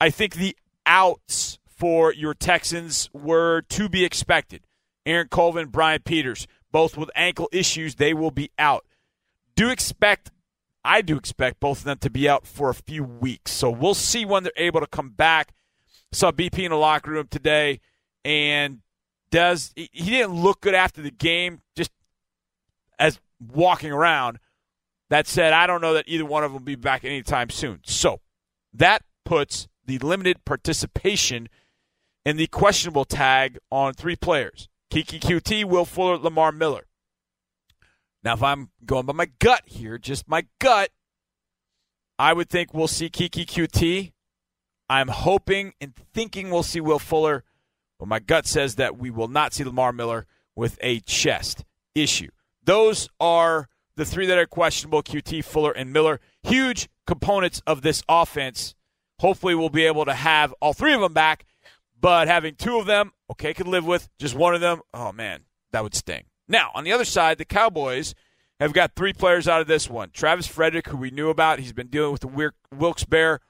I 0.00 0.10
think 0.10 0.34
the 0.34 0.56
outs 0.86 1.58
for 1.66 2.12
your 2.12 2.34
Texans 2.34 3.10
were 3.12 3.62
to 3.62 3.88
be 3.88 4.04
expected. 4.04 4.66
Aaron 5.04 5.28
Colvin, 5.28 5.68
Brian 5.68 6.02
Peters, 6.04 6.46
both 6.72 6.96
with 6.96 7.10
ankle 7.14 7.48
issues. 7.52 7.94
They 7.94 8.14
will 8.14 8.30
be 8.30 8.50
out. 8.58 8.84
Do 9.54 9.70
expect, 9.70 10.30
I 10.84 11.00
do 11.00 11.16
expect 11.16 11.60
both 11.60 11.78
of 11.78 11.84
them 11.84 11.98
to 11.98 12.10
be 12.10 12.28
out 12.28 12.46
for 12.46 12.70
a 12.70 12.74
few 12.74 13.04
weeks. 13.04 13.52
So 13.52 13.70
we'll 13.70 13.94
see 13.94 14.24
when 14.24 14.42
they're 14.42 14.52
able 14.56 14.80
to 14.80 14.86
come 14.86 15.10
back. 15.10 15.52
Saw 16.12 16.32
BP 16.32 16.60
in 16.60 16.70
the 16.70 16.76
locker 16.76 17.10
room 17.10 17.28
today, 17.30 17.80
and 18.24 18.80
does 19.30 19.72
he 19.74 19.88
didn't 19.92 20.34
look 20.34 20.60
good 20.60 20.74
after 20.74 21.02
the 21.02 21.10
game, 21.10 21.60
just 21.74 21.90
as 22.98 23.20
walking 23.40 23.92
around. 23.92 24.38
That 25.08 25.26
said, 25.26 25.52
I 25.52 25.66
don't 25.66 25.80
know 25.80 25.94
that 25.94 26.08
either 26.08 26.24
one 26.24 26.42
of 26.42 26.50
them 26.50 26.60
will 26.60 26.66
be 26.66 26.74
back 26.74 27.04
anytime 27.04 27.50
soon. 27.50 27.80
So 27.84 28.20
that 28.72 29.02
puts 29.24 29.68
the 29.84 29.98
limited 29.98 30.44
participation 30.44 31.48
and 32.24 32.38
the 32.38 32.48
questionable 32.48 33.04
tag 33.04 33.58
on 33.70 33.94
three 33.94 34.16
players 34.16 34.68
Keke 34.90 35.20
Coutee, 35.20 35.64
Will 35.64 35.84
Fuller, 35.84 36.18
Lamar 36.18 36.52
Miller. 36.52 36.86
Now, 38.24 38.34
if 38.34 38.42
I'm 38.42 38.70
going 38.84 39.06
by 39.06 39.12
my 39.12 39.30
gut 39.38 39.62
here, 39.66 39.98
just 39.98 40.28
my 40.28 40.46
gut, 40.58 40.90
I 42.18 42.32
would 42.32 42.48
think 42.48 42.74
we'll 42.74 42.88
see 42.88 43.08
Keke 43.08 43.46
Coutee. 43.46 44.12
I'm 44.88 45.08
hoping 45.08 45.74
and 45.80 45.94
thinking 45.94 46.50
we'll 46.50 46.62
see 46.62 46.80
Will 46.80 46.98
Fuller, 46.98 47.44
but 47.98 48.08
my 48.08 48.18
gut 48.18 48.46
says 48.46 48.76
that 48.76 48.98
we 48.98 49.10
will 49.10 49.28
not 49.28 49.52
see 49.52 49.64
Lamar 49.64 49.92
Miller 49.92 50.26
with 50.54 50.78
a 50.80 51.00
chest 51.00 51.64
issue. 51.94 52.28
Those 52.64 53.08
are 53.20 53.68
the 53.96 54.04
three 54.04 54.26
that 54.26 54.38
are 54.38 54.46
questionable 54.46 55.02
Coutee, 55.02 55.44
Fuller, 55.44 55.72
and 55.72 55.92
Miller. 55.92 56.20
Huge 56.42 56.88
components 57.06 57.62
of 57.66 57.82
this 57.82 58.02
offense. 58.08 58.74
Hopefully, 59.20 59.54
we'll 59.54 59.70
be 59.70 59.86
able 59.86 60.04
to 60.04 60.14
have 60.14 60.54
all 60.60 60.74
three 60.74 60.92
of 60.92 61.00
them 61.00 61.14
back, 61.14 61.46
but 61.98 62.28
having 62.28 62.54
two 62.54 62.78
of 62.78 62.86
them, 62.86 63.12
okay, 63.30 63.54
could 63.54 63.68
live 63.68 63.86
with. 63.86 64.08
Just 64.18 64.34
one 64.34 64.54
of 64.54 64.60
them, 64.60 64.80
oh 64.92 65.12
man, 65.12 65.44
that 65.72 65.82
would 65.82 65.94
sting. 65.94 66.24
Now, 66.48 66.70
on 66.74 66.84
the 66.84 66.92
other 66.92 67.04
side, 67.04 67.38
the 67.38 67.44
Cowboys 67.44 68.14
have 68.60 68.72
got 68.72 68.94
three 68.94 69.12
players 69.12 69.48
out 69.48 69.60
of 69.60 69.66
this 69.66 69.88
one. 69.88 70.10
Travis 70.10 70.46
Frederick, 70.46 70.88
who 70.88 70.96
we 70.96 71.10
knew 71.10 71.30
about, 71.30 71.58
he's 71.58 71.72
been 71.72 71.88
dealing 71.88 72.12
with 72.12 72.20
the 72.20 72.52
Wilkes 72.72 73.04
Bear 73.04 73.40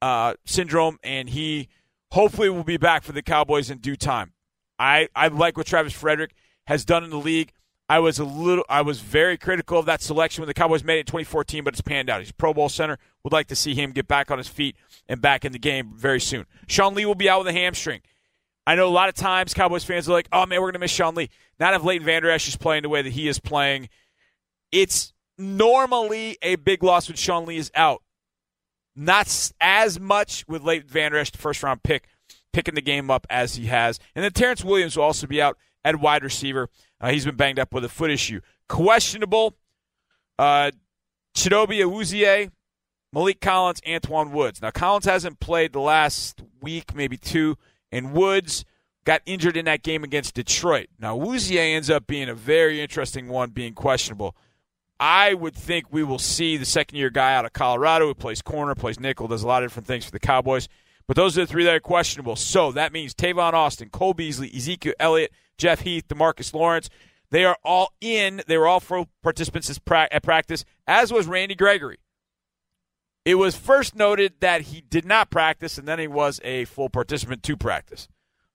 uh, 0.00 0.34
syndrome, 0.44 0.98
and 1.02 1.30
he 1.30 1.68
hopefully 2.12 2.50
we'll 2.50 2.62
be 2.62 2.76
back 2.76 3.02
for 3.02 3.12
the 3.12 3.22
Cowboys 3.22 3.70
in 3.70 3.78
due 3.78 3.96
time. 3.96 4.32
I, 4.78 5.08
I 5.16 5.28
like 5.28 5.56
what 5.56 5.66
Travis 5.66 5.92
Frederick 5.92 6.34
has 6.66 6.84
done 6.84 7.04
in 7.04 7.10
the 7.10 7.16
league. 7.16 7.52
I 7.88 7.98
was 7.98 8.18
a 8.18 8.24
little, 8.24 8.64
I 8.68 8.82
was 8.82 9.00
very 9.00 9.36
critical 9.36 9.78
of 9.78 9.86
that 9.86 10.02
selection 10.02 10.42
when 10.42 10.46
the 10.46 10.54
Cowboys 10.54 10.84
made 10.84 10.96
it 10.96 11.00
in 11.00 11.06
2014, 11.06 11.64
but 11.64 11.74
it's 11.74 11.80
panned 11.80 12.10
out. 12.10 12.20
He's 12.20 12.30
a 12.30 12.34
Pro 12.34 12.54
Bowl 12.54 12.68
center. 12.68 12.98
Would 13.24 13.32
like 13.32 13.48
to 13.48 13.56
see 13.56 13.74
him 13.74 13.92
get 13.92 14.08
back 14.08 14.30
on 14.30 14.38
his 14.38 14.48
feet 14.48 14.76
and 15.08 15.20
back 15.20 15.44
in 15.44 15.52
the 15.52 15.58
game 15.58 15.92
very 15.94 16.20
soon. 16.20 16.46
Sean 16.68 16.94
Lee 16.94 17.06
will 17.06 17.14
be 17.14 17.28
out 17.28 17.40
with 17.40 17.48
a 17.48 17.58
hamstring. 17.58 18.02
I 18.66 18.76
know 18.76 18.86
a 18.86 18.90
lot 18.90 19.08
of 19.08 19.14
times 19.14 19.54
Cowboys 19.54 19.82
fans 19.82 20.08
are 20.08 20.12
like, 20.12 20.28
"Oh 20.32 20.46
man, 20.46 20.60
we're 20.60 20.68
going 20.68 20.74
to 20.74 20.78
miss 20.78 20.92
Sean 20.92 21.16
Lee." 21.16 21.30
Not 21.58 21.74
if 21.74 21.82
Leighton 21.82 22.06
Vander 22.06 22.30
Esch 22.30 22.46
is 22.46 22.56
playing 22.56 22.82
the 22.82 22.88
way 22.88 23.02
that 23.02 23.12
he 23.12 23.26
is 23.26 23.40
playing. 23.40 23.88
It's 24.70 25.12
normally 25.36 26.38
a 26.42 26.54
big 26.56 26.84
loss 26.84 27.08
when 27.08 27.16
Sean 27.16 27.44
Lee 27.44 27.56
is 27.56 27.72
out. 27.74 28.02
Not 28.94 29.52
as 29.60 29.98
much 29.98 30.44
with 30.46 30.62
Leighton 30.62 30.88
Van 30.88 31.14
Esch, 31.14 31.32
first 31.32 31.62
round 31.62 31.82
pick, 31.82 32.04
picking 32.52 32.74
the 32.74 32.82
game 32.82 33.10
up 33.10 33.26
as 33.30 33.54
he 33.54 33.66
has. 33.66 33.98
And 34.14 34.24
then 34.24 34.32
Terrance 34.32 34.64
Williams 34.64 34.96
will 34.96 35.04
also 35.04 35.26
be 35.26 35.40
out 35.40 35.56
at 35.84 36.00
wide 36.00 36.22
receiver. 36.22 36.68
Uh, 37.00 37.10
he's 37.10 37.24
been 37.24 37.36
banged 37.36 37.58
up 37.58 37.72
with 37.72 37.84
a 37.84 37.88
foot 37.88 38.10
issue. 38.10 38.40
Questionable. 38.68 39.56
Uh, 40.38 40.70
Chidobe 41.34 41.80
Awuzie, 41.80 42.50
Maliek 43.14 43.40
Collins, 43.40 43.80
Antwaun 43.82 44.30
Woods. 44.30 44.60
Now, 44.60 44.70
Collins 44.70 45.06
hasn't 45.06 45.40
played 45.40 45.72
the 45.72 45.80
last 45.80 46.42
week, 46.60 46.94
maybe 46.94 47.16
two, 47.16 47.56
and 47.90 48.12
Woods 48.12 48.64
got 49.04 49.22
injured 49.26 49.56
in 49.56 49.64
that 49.64 49.82
game 49.82 50.04
against 50.04 50.34
Detroit. 50.34 50.88
Now, 50.98 51.18
Awuzie 51.18 51.56
ends 51.56 51.90
up 51.90 52.06
being 52.06 52.28
a 52.28 52.34
very 52.34 52.80
interesting 52.80 53.28
one, 53.28 53.50
being 53.50 53.74
questionable. 53.74 54.36
I 55.04 55.34
would 55.34 55.56
think 55.56 55.86
we 55.90 56.04
will 56.04 56.20
see 56.20 56.56
the 56.56 56.64
second 56.64 56.96
year 56.96 57.10
guy 57.10 57.34
out 57.34 57.44
of 57.44 57.52
Colorado 57.52 58.06
who 58.06 58.14
plays 58.14 58.40
corner, 58.40 58.76
plays 58.76 59.00
nickel, 59.00 59.26
does 59.26 59.42
a 59.42 59.48
lot 59.48 59.64
of 59.64 59.68
different 59.68 59.88
things 59.88 60.04
for 60.04 60.12
the 60.12 60.20
Cowboys. 60.20 60.68
But 61.08 61.16
those 61.16 61.36
are 61.36 61.40
the 61.40 61.48
three 61.48 61.64
that 61.64 61.74
are 61.74 61.80
questionable. 61.80 62.36
So 62.36 62.70
that 62.70 62.92
means 62.92 63.12
Tavon 63.12 63.52
Austin, 63.52 63.88
Cole 63.88 64.14
Beasley, 64.14 64.48
Ezekiel 64.54 64.92
Elliott, 65.00 65.32
Jeff 65.58 65.80
Heath, 65.80 66.06
Demarcus 66.06 66.54
Lawrence. 66.54 66.88
They 67.30 67.44
are 67.44 67.58
all 67.64 67.92
in. 68.00 68.42
They 68.46 68.56
were 68.56 68.68
all 68.68 68.78
full 68.78 69.08
participants 69.24 69.68
at 69.90 70.22
practice, 70.22 70.64
as 70.86 71.12
was 71.12 71.26
Randy 71.26 71.56
Gregory. 71.56 71.98
It 73.24 73.34
was 73.34 73.56
first 73.56 73.96
noted 73.96 74.34
that 74.38 74.60
he 74.62 74.82
did 74.82 75.04
not 75.04 75.30
practice, 75.30 75.78
and 75.78 75.88
then 75.88 75.98
he 75.98 76.06
was 76.06 76.40
a 76.44 76.64
full 76.66 76.88
participant 76.88 77.42
to 77.42 77.56
practice. 77.56 78.06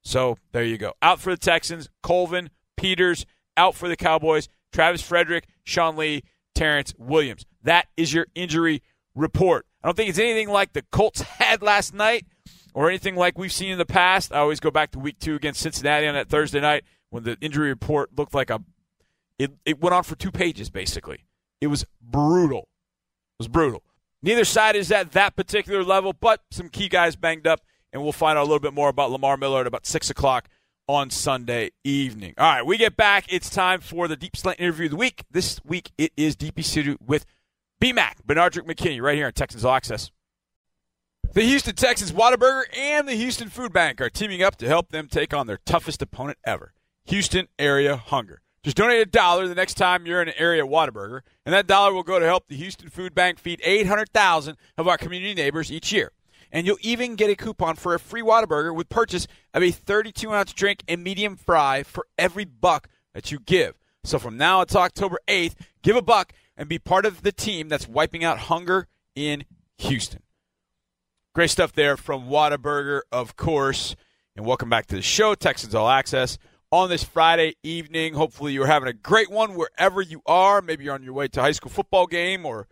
So 0.01 0.37
there 0.53 0.63
you 0.63 0.77
go. 0.77 0.93
Out 1.01 1.19
for 1.19 1.31
the 1.31 1.37
Texans, 1.37 1.89
Colvin, 2.01 2.51
Peters, 2.77 3.25
out 3.57 3.75
for 3.75 3.89
the 3.89 3.97
Cowboys, 3.97 4.47
Travis 4.71 5.01
Frederick, 5.01 5.49
Sean 5.65 5.97
Lee, 5.97 6.23
Terrance 6.57 6.93
Williams. 6.97 7.45
That 7.63 7.87
is 7.95 8.13
your 8.13 8.27
injury 8.33 8.81
report. 9.13 9.65
I 9.83 9.87
don't 9.87 9.95
think 9.95 10.09
it's 10.09 10.19
anything 10.19 10.49
like 10.49 10.73
the 10.73 10.83
Colts 10.91 11.21
had 11.21 11.61
last 11.61 11.93
night 11.93 12.25
or 12.73 12.89
anything 12.89 13.15
like 13.15 13.37
we've 13.37 13.51
seen 13.51 13.71
in 13.71 13.77
the 13.77 13.85
past. 13.85 14.33
I 14.33 14.39
always 14.39 14.59
go 14.59 14.71
back 14.71 14.91
to 14.91 14.99
week 14.99 15.19
two 15.19 15.35
against 15.35 15.61
Cincinnati 15.61 16.07
on 16.07 16.15
that 16.15 16.29
Thursday 16.29 16.59
night 16.59 16.83
when 17.09 17.23
the 17.23 17.37
injury 17.41 17.69
report 17.69 18.17
looked 18.17 18.33
like 18.33 18.49
a 18.49 18.61
it, 19.39 19.51
it 19.65 19.79
went 19.79 19.93
on 19.93 20.03
for 20.03 20.15
two 20.15 20.31
pages 20.31 20.69
basically. 20.69 21.25
It 21.61 21.67
was 21.67 21.85
brutal. 22.01 22.61
It 22.61 23.39
was 23.39 23.47
brutal. 23.47 23.83
Neither 24.23 24.45
side 24.45 24.75
is 24.75 24.91
at 24.91 25.11
that 25.11 25.35
particular 25.35 25.83
level, 25.83 26.11
but 26.11 26.41
some 26.49 26.69
key 26.69 26.89
guys 26.89 27.15
banged 27.15 27.45
up, 27.45 27.61
and 27.93 28.01
we'll 28.01 28.11
find 28.11 28.37
out 28.37 28.41
a 28.41 28.49
little 28.49 28.59
bit 28.59 28.73
more 28.73 28.89
about 28.89 29.11
Lamar 29.11 29.37
Miller 29.37 29.61
at 29.61 29.67
about 29.67 29.85
six 29.85 30.09
o'clock 30.09 30.47
on 30.87 31.09
Sunday 31.09 31.71
evening. 31.83 32.33
All 32.37 32.49
right, 32.49 32.65
we 32.65 32.77
get 32.77 32.95
back. 32.95 33.25
It's 33.29 33.49
time 33.49 33.81
for 33.81 34.07
the 34.07 34.15
Deep 34.15 34.37
Slant 34.37 34.59
interview 34.59 34.85
of 34.85 34.91
the 34.91 34.97
week. 34.97 35.23
This 35.29 35.59
week 35.65 35.91
it 35.97 36.13
is 36.15 36.35
Deepi 36.35 36.63
Sidhu 36.63 36.97
with 37.05 37.25
BMAC, 37.81 38.23
Benardrick 38.25 38.65
McKinney, 38.65 39.01
right 39.01 39.15
here 39.15 39.27
on 39.27 39.33
Texans 39.33 39.65
All 39.65 39.73
Access. 39.73 40.11
The 41.33 41.43
Houston 41.43 41.75
Texans 41.75 42.11
Whataburger 42.11 42.63
and 42.75 43.07
the 43.07 43.13
Houston 43.13 43.49
Food 43.49 43.73
Bank 43.73 44.01
are 44.01 44.09
teaming 44.09 44.41
up 44.41 44.55
to 44.57 44.67
help 44.67 44.89
them 44.89 45.07
take 45.07 45.33
on 45.33 45.45
their 45.45 45.59
toughest 45.65 46.01
opponent 46.01 46.37
ever 46.45 46.73
Houston 47.05 47.47
Area 47.59 47.97
Hunger. 47.97 48.41
Just 48.63 48.77
donate 48.77 49.01
a 49.01 49.05
dollar 49.05 49.47
the 49.47 49.55
next 49.55 49.75
time 49.75 50.05
you're 50.05 50.21
in 50.21 50.29
an 50.29 50.33
area 50.37 50.63
Whataburger, 50.65 51.21
and 51.45 51.53
that 51.53 51.67
dollar 51.67 51.93
will 51.93 52.03
go 52.03 52.19
to 52.19 52.25
help 52.25 52.47
the 52.47 52.55
Houston 52.55 52.89
Food 52.89 53.13
Bank 53.13 53.39
feed 53.39 53.61
800,000 53.63 54.57
of 54.77 54.87
our 54.87 54.97
community 54.97 55.33
neighbors 55.33 55.71
each 55.71 55.91
year. 55.93 56.11
And 56.51 56.65
you'll 56.65 56.77
even 56.81 57.15
get 57.15 57.29
a 57.29 57.35
coupon 57.35 57.75
for 57.75 57.93
a 57.93 57.99
free 57.99 58.21
Whataburger 58.21 58.73
with 58.73 58.89
purchase 58.89 59.27
of 59.53 59.63
a 59.63 59.71
32 59.71 60.33
ounce 60.33 60.53
drink 60.53 60.83
and 60.87 61.03
medium 61.03 61.35
fry 61.35 61.83
for 61.83 62.07
every 62.17 62.45
buck 62.45 62.87
that 63.13 63.31
you 63.31 63.39
give. 63.39 63.75
So 64.03 64.19
from 64.19 64.37
now 64.37 64.61
until 64.61 64.81
October 64.81 65.19
8th, 65.27 65.55
give 65.81 65.95
a 65.95 66.01
buck 66.01 66.31
and 66.55 66.69
be 66.69 66.79
part 66.79 67.05
of 67.05 67.23
the 67.23 67.31
team 67.31 67.67
that's 67.67 67.87
wiping 67.87 68.23
out 68.23 68.39
hunger 68.39 68.87
in 69.15 69.43
Houston. 69.79 70.21
Great 71.35 71.49
stuff 71.49 71.73
there 71.73 71.97
from 71.97 72.29
Whataburger, 72.29 73.01
of 73.11 73.35
course. 73.35 73.95
And 74.35 74.45
welcome 74.45 74.69
back 74.69 74.87
to 74.87 74.95
the 74.95 75.01
show, 75.01 75.35
Texans 75.35 75.75
All 75.75 75.89
Access, 75.89 76.37
on 76.71 76.89
this 76.89 77.03
Friday 77.03 77.55
evening. 77.63 78.13
Hopefully, 78.13 78.53
you're 78.53 78.65
having 78.65 78.89
a 78.89 78.93
great 78.93 79.29
one 79.29 79.55
wherever 79.55 80.01
you 80.01 80.21
are. 80.25 80.61
Maybe 80.61 80.85
you're 80.85 80.93
on 80.93 81.03
your 81.03 81.13
way 81.13 81.27
to 81.27 81.39
a 81.39 81.43
high 81.43 81.51
school 81.51 81.71
football 81.71 82.07
game 82.07 82.45
or, 82.45 82.67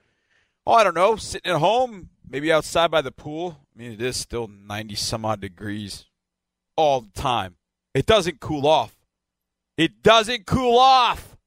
oh, 0.65 0.74
I 0.74 0.84
don't 0.84 0.96
know, 0.96 1.15
sitting 1.15 1.51
at 1.51 1.60
home, 1.60 2.10
maybe 2.27 2.51
outside 2.51 2.89
by 2.89 3.01
the 3.01 3.12
pool. 3.12 3.64
I 3.75 3.79
mean, 3.79 3.91
it 3.91 4.01
is 4.01 4.15
still 4.15 4.48
90 4.48 4.96
some 4.96 5.25
odd 5.25 5.41
degrees 5.41 6.05
all 6.77 7.01
the 7.01 7.12
time. 7.12 7.55
It 7.94 8.05
doesn't 8.05 8.39
cool 8.39 8.67
off. 8.67 8.96
It 9.77 10.01
doesn't 10.01 10.46
cool 10.46 10.77
off. 10.77 11.38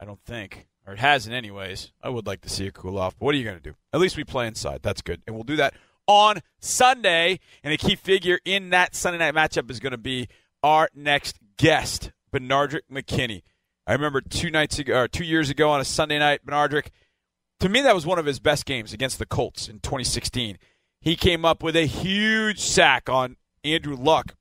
I 0.00 0.04
don't 0.04 0.22
think 0.24 0.68
or 0.86 0.94
it 0.94 0.98
hasn't 0.98 1.34
anyways. 1.34 1.92
I 2.02 2.08
would 2.08 2.26
like 2.26 2.40
to 2.42 2.48
see 2.48 2.66
it 2.66 2.74
cool 2.74 2.98
off. 2.98 3.16
But 3.18 3.26
what 3.26 3.34
are 3.34 3.38
you 3.38 3.44
going 3.44 3.56
to 3.56 3.62
do? 3.62 3.74
At 3.92 4.00
least 4.00 4.16
we 4.16 4.24
play 4.24 4.46
inside. 4.46 4.80
That's 4.82 5.02
good. 5.02 5.22
And 5.26 5.34
we'll 5.36 5.44
do 5.44 5.56
that 5.56 5.74
on 6.06 6.40
Sunday. 6.60 7.40
And 7.62 7.72
a 7.72 7.76
key 7.76 7.96
figure 7.96 8.38
in 8.44 8.70
that 8.70 8.94
Sunday 8.94 9.18
night 9.18 9.34
matchup 9.34 9.70
is 9.70 9.80
going 9.80 9.92
to 9.92 9.98
be 9.98 10.28
our 10.62 10.88
next 10.94 11.38
guest, 11.56 12.12
Benardrick 12.32 12.82
McKinney. 12.90 13.42
I 13.86 13.92
remember 13.92 14.20
two 14.20 14.50
nights 14.50 14.78
ago, 14.78 15.00
or 15.00 15.08
two 15.08 15.24
years 15.24 15.50
ago 15.50 15.70
on 15.70 15.80
a 15.80 15.84
Sunday 15.84 16.18
night, 16.18 16.44
Benardrick, 16.46 16.88
to 17.60 17.68
me, 17.68 17.80
that 17.82 17.94
was 17.94 18.04
one 18.04 18.18
of 18.18 18.26
his 18.26 18.40
best 18.40 18.66
games 18.66 18.92
against 18.92 19.20
the 19.20 19.26
Colts 19.26 19.68
in 19.68 19.78
2016. 19.78 20.58
He 21.02 21.16
came 21.16 21.44
up 21.44 21.62
with 21.62 21.76
a 21.76 21.84
huge 21.84 22.60
sack 22.60 23.10
on 23.10 23.36
Andrew 23.62 23.96
Luck 23.96 24.34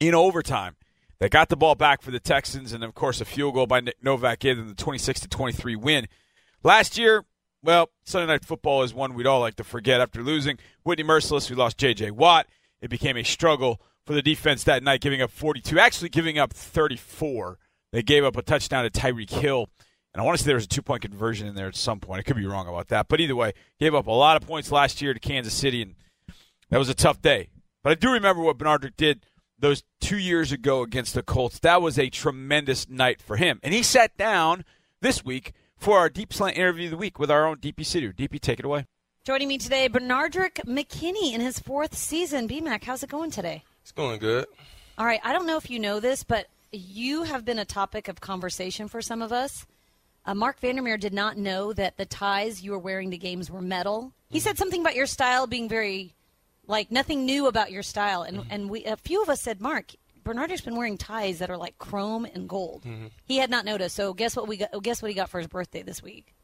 in 0.00 0.14
overtime 0.14 0.74
they 1.22 1.28
got 1.28 1.50
the 1.50 1.56
ball 1.56 1.76
back 1.76 2.02
for 2.02 2.10
the 2.10 2.18
Texans, 2.18 2.72
and 2.72 2.82
of 2.82 2.96
course, 2.96 3.20
a 3.20 3.24
field 3.24 3.54
goal 3.54 3.68
by 3.68 3.78
Nick 3.78 4.02
Novak 4.02 4.40
gave 4.40 4.56
them 4.56 4.66
the 4.66 4.74
26 4.74 5.20
to 5.20 5.28
23 5.28 5.76
win. 5.76 6.08
Last 6.64 6.98
year, 6.98 7.24
well, 7.62 7.90
Sunday 8.02 8.26
Night 8.26 8.44
Football 8.44 8.82
is 8.82 8.92
one 8.92 9.14
we'd 9.14 9.28
all 9.28 9.38
like 9.38 9.54
to 9.54 9.62
forget. 9.62 10.00
After 10.00 10.20
losing 10.20 10.58
Whitney 10.82 11.04
Mercilus, 11.04 11.48
we 11.48 11.54
lost 11.54 11.78
J.J. 11.78 12.10
Watt. 12.10 12.48
It 12.80 12.90
became 12.90 13.16
a 13.16 13.22
struggle 13.22 13.80
for 14.04 14.14
the 14.14 14.20
defense 14.22 14.64
that 14.64 14.82
night, 14.82 15.00
giving 15.00 15.22
up 15.22 15.30
42, 15.30 15.78
actually 15.78 16.08
giving 16.08 16.40
up 16.40 16.52
34. 16.52 17.56
They 17.92 18.02
gave 18.02 18.24
up 18.24 18.36
a 18.36 18.42
touchdown 18.42 18.82
to 18.82 18.90
Tyreek 18.90 19.30
Hill. 19.30 19.68
And 20.14 20.20
I 20.20 20.24
want 20.24 20.36
to 20.36 20.44
say 20.44 20.48
there 20.48 20.56
was 20.56 20.64
a 20.64 20.68
two 20.68 20.82
point 20.82 21.02
conversion 21.02 21.46
in 21.46 21.54
there 21.54 21.68
at 21.68 21.76
some 21.76 22.00
point. 22.00 22.20
I 22.20 22.22
could 22.22 22.36
be 22.36 22.46
wrong 22.46 22.68
about 22.68 22.88
that. 22.88 23.08
But 23.08 23.20
either 23.20 23.36
way, 23.36 23.52
gave 23.80 23.94
up 23.94 24.06
a 24.06 24.12
lot 24.12 24.36
of 24.36 24.46
points 24.46 24.70
last 24.70 25.00
year 25.00 25.14
to 25.14 25.20
Kansas 25.20 25.54
City, 25.54 25.82
and 25.82 25.94
that 26.70 26.78
was 26.78 26.88
a 26.88 26.94
tough 26.94 27.22
day. 27.22 27.48
But 27.82 27.92
I 27.92 27.94
do 27.94 28.12
remember 28.12 28.42
what 28.42 28.58
Benardrick 28.58 28.96
did 28.96 29.26
those 29.58 29.84
two 30.00 30.18
years 30.18 30.52
ago 30.52 30.82
against 30.82 31.14
the 31.14 31.22
Colts. 31.22 31.58
That 31.60 31.80
was 31.80 31.98
a 31.98 32.10
tremendous 32.10 32.88
night 32.88 33.22
for 33.22 33.36
him. 33.36 33.60
And 33.62 33.72
he 33.72 33.82
sat 33.82 34.16
down 34.16 34.64
this 35.00 35.24
week 35.24 35.52
for 35.78 35.98
our 35.98 36.08
Deep 36.08 36.32
Slant 36.32 36.56
interview 36.56 36.86
of 36.86 36.90
the 36.92 36.96
week 36.96 37.18
with 37.18 37.30
our 37.30 37.46
own 37.46 37.56
Deepi 37.56 37.80
Sidhu. 37.80 38.14
DP, 38.14 38.40
take 38.40 38.58
it 38.58 38.64
away. 38.64 38.86
Joining 39.24 39.48
me 39.48 39.56
today, 39.56 39.88
Benardrick 39.88 40.64
McKinney 40.66 41.32
in 41.32 41.40
his 41.40 41.58
fourth 41.58 41.96
season. 41.96 42.48
BMAC, 42.48 42.84
how's 42.84 43.02
it 43.02 43.08
going 43.08 43.30
today? 43.30 43.62
It's 43.82 43.92
going 43.92 44.18
good. 44.18 44.46
All 44.98 45.06
right, 45.06 45.20
I 45.24 45.32
don't 45.32 45.46
know 45.46 45.56
if 45.56 45.70
you 45.70 45.78
know 45.78 46.00
this, 46.00 46.24
but 46.24 46.48
you 46.72 47.22
have 47.22 47.44
been 47.44 47.58
a 47.58 47.64
topic 47.64 48.08
of 48.08 48.20
conversation 48.20 48.88
for 48.88 49.00
some 49.00 49.22
of 49.22 49.32
us. 49.32 49.64
Uh, 50.24 50.34
Marc 50.34 50.60
Vandermeer 50.60 50.96
did 50.96 51.12
not 51.12 51.36
know 51.36 51.72
that 51.72 51.96
the 51.96 52.06
ties 52.06 52.62
you 52.62 52.70
were 52.70 52.78
wearing 52.78 53.10
to 53.10 53.18
games 53.18 53.50
were 53.50 53.60
metal. 53.60 54.12
He 54.30 54.40
said 54.40 54.56
something 54.56 54.80
about 54.80 54.94
your 54.94 55.06
style 55.06 55.46
being 55.46 55.68
very, 55.68 56.14
like 56.66 56.90
nothing 56.90 57.24
new 57.26 57.46
about 57.48 57.70
your 57.72 57.82
style, 57.82 58.22
and 58.22 58.44
and 58.50 58.70
we 58.70 58.84
a 58.84 58.96
few 58.96 59.20
of 59.22 59.28
us 59.28 59.40
said, 59.42 59.60
Marc, 59.60 59.92
Bernardo's 60.24 60.60
been 60.60 60.76
wearing 60.76 60.96
ties 60.96 61.40
that 61.40 61.50
are 61.50 61.56
like 61.56 61.76
chrome 61.78 62.24
and 62.24 62.48
gold. 62.48 62.84
He 63.24 63.38
had 63.38 63.50
not 63.50 63.64
noticed. 63.64 63.96
So 63.96 64.14
guess 64.14 64.36
what 64.36 64.46
we 64.46 64.58
got? 64.58 64.70
Guess 64.82 65.02
what 65.02 65.10
he 65.10 65.14
got 65.14 65.28
for 65.28 65.38
his 65.38 65.48
birthday 65.48 65.82
this 65.82 66.02
week? 66.02 66.34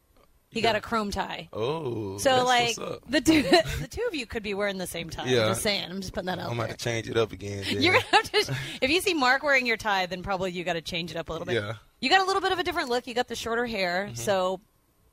He 0.51 0.61
got 0.61 0.75
a 0.75 0.81
chrome 0.81 1.11
tie. 1.11 1.47
Oh, 1.53 2.17
So 2.17 2.43
like 2.43 2.75
the 3.07 3.21
two 3.21 3.43
the 3.81 3.87
two 3.89 4.01
of 4.07 4.15
you 4.15 4.25
could 4.25 4.41
be 4.43 4.53
wearing 4.55 4.77
the 4.79 4.87
same 4.87 5.09
tie. 5.09 5.25
Yeah. 5.27 5.43
I'm 5.43 5.47
just 5.49 5.61
saying. 5.61 5.85
I'm 5.89 6.01
just 6.01 6.11
putting 6.11 6.25
that 6.25 6.39
out 6.39 6.49
I'm 6.49 6.57
there. 6.57 6.65
gonna 6.67 6.77
change 6.77 7.07
it 7.09 7.15
up 7.17 7.31
again. 7.31 7.63
then. 7.71 7.81
You're 7.81 7.93
gonna 7.93 8.05
have 8.11 8.31
to. 8.31 8.55
If 8.81 8.89
you 8.89 8.99
see 8.99 9.13
Mark 9.13 9.43
wearing 9.43 9.65
your 9.65 9.77
tie, 9.77 10.05
then 10.07 10.21
probably 10.23 10.51
you 10.51 10.63
got 10.63 10.73
to 10.73 10.81
change 10.81 11.11
it 11.11 11.17
up 11.17 11.29
a 11.29 11.31
little 11.31 11.45
bit. 11.45 11.55
Yeah. 11.55 11.73
You 12.01 12.09
got 12.09 12.21
a 12.21 12.25
little 12.25 12.41
bit 12.41 12.51
of 12.51 12.59
a 12.59 12.63
different 12.63 12.89
look. 12.89 13.07
You 13.07 13.13
got 13.13 13.27
the 13.27 13.35
shorter 13.35 13.65
hair. 13.65 14.05
Mm-hmm. 14.05 14.15
So, 14.15 14.61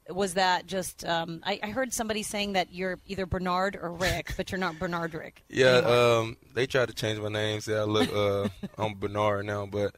was 0.09 0.35
that 0.35 0.67
just? 0.67 1.05
Um, 1.05 1.41
I, 1.45 1.59
I 1.63 1.71
heard 1.71 1.93
somebody 1.93 2.23
saying 2.23 2.53
that 2.53 2.73
you're 2.73 2.99
either 3.07 3.27
Bernard 3.27 3.77
or 3.81 3.93
Rick, 3.93 4.35
but 4.37 4.53
you're 4.53 4.59
not 4.61 4.79
Bernard 4.79 5.15
Rick. 5.15 5.43
yeah, 5.49 5.79
um, 5.79 6.37
they 6.55 6.67
tried 6.67 6.89
to 6.89 6.95
change 6.95 7.19
my 7.19 7.29
name. 7.29 7.61
Say 7.61 7.77
I 7.77 7.83
look, 7.83 8.13
uh, 8.13 8.49
I'm 8.79 8.95
Bernard 8.95 9.47
now, 9.47 9.67
but 9.67 9.97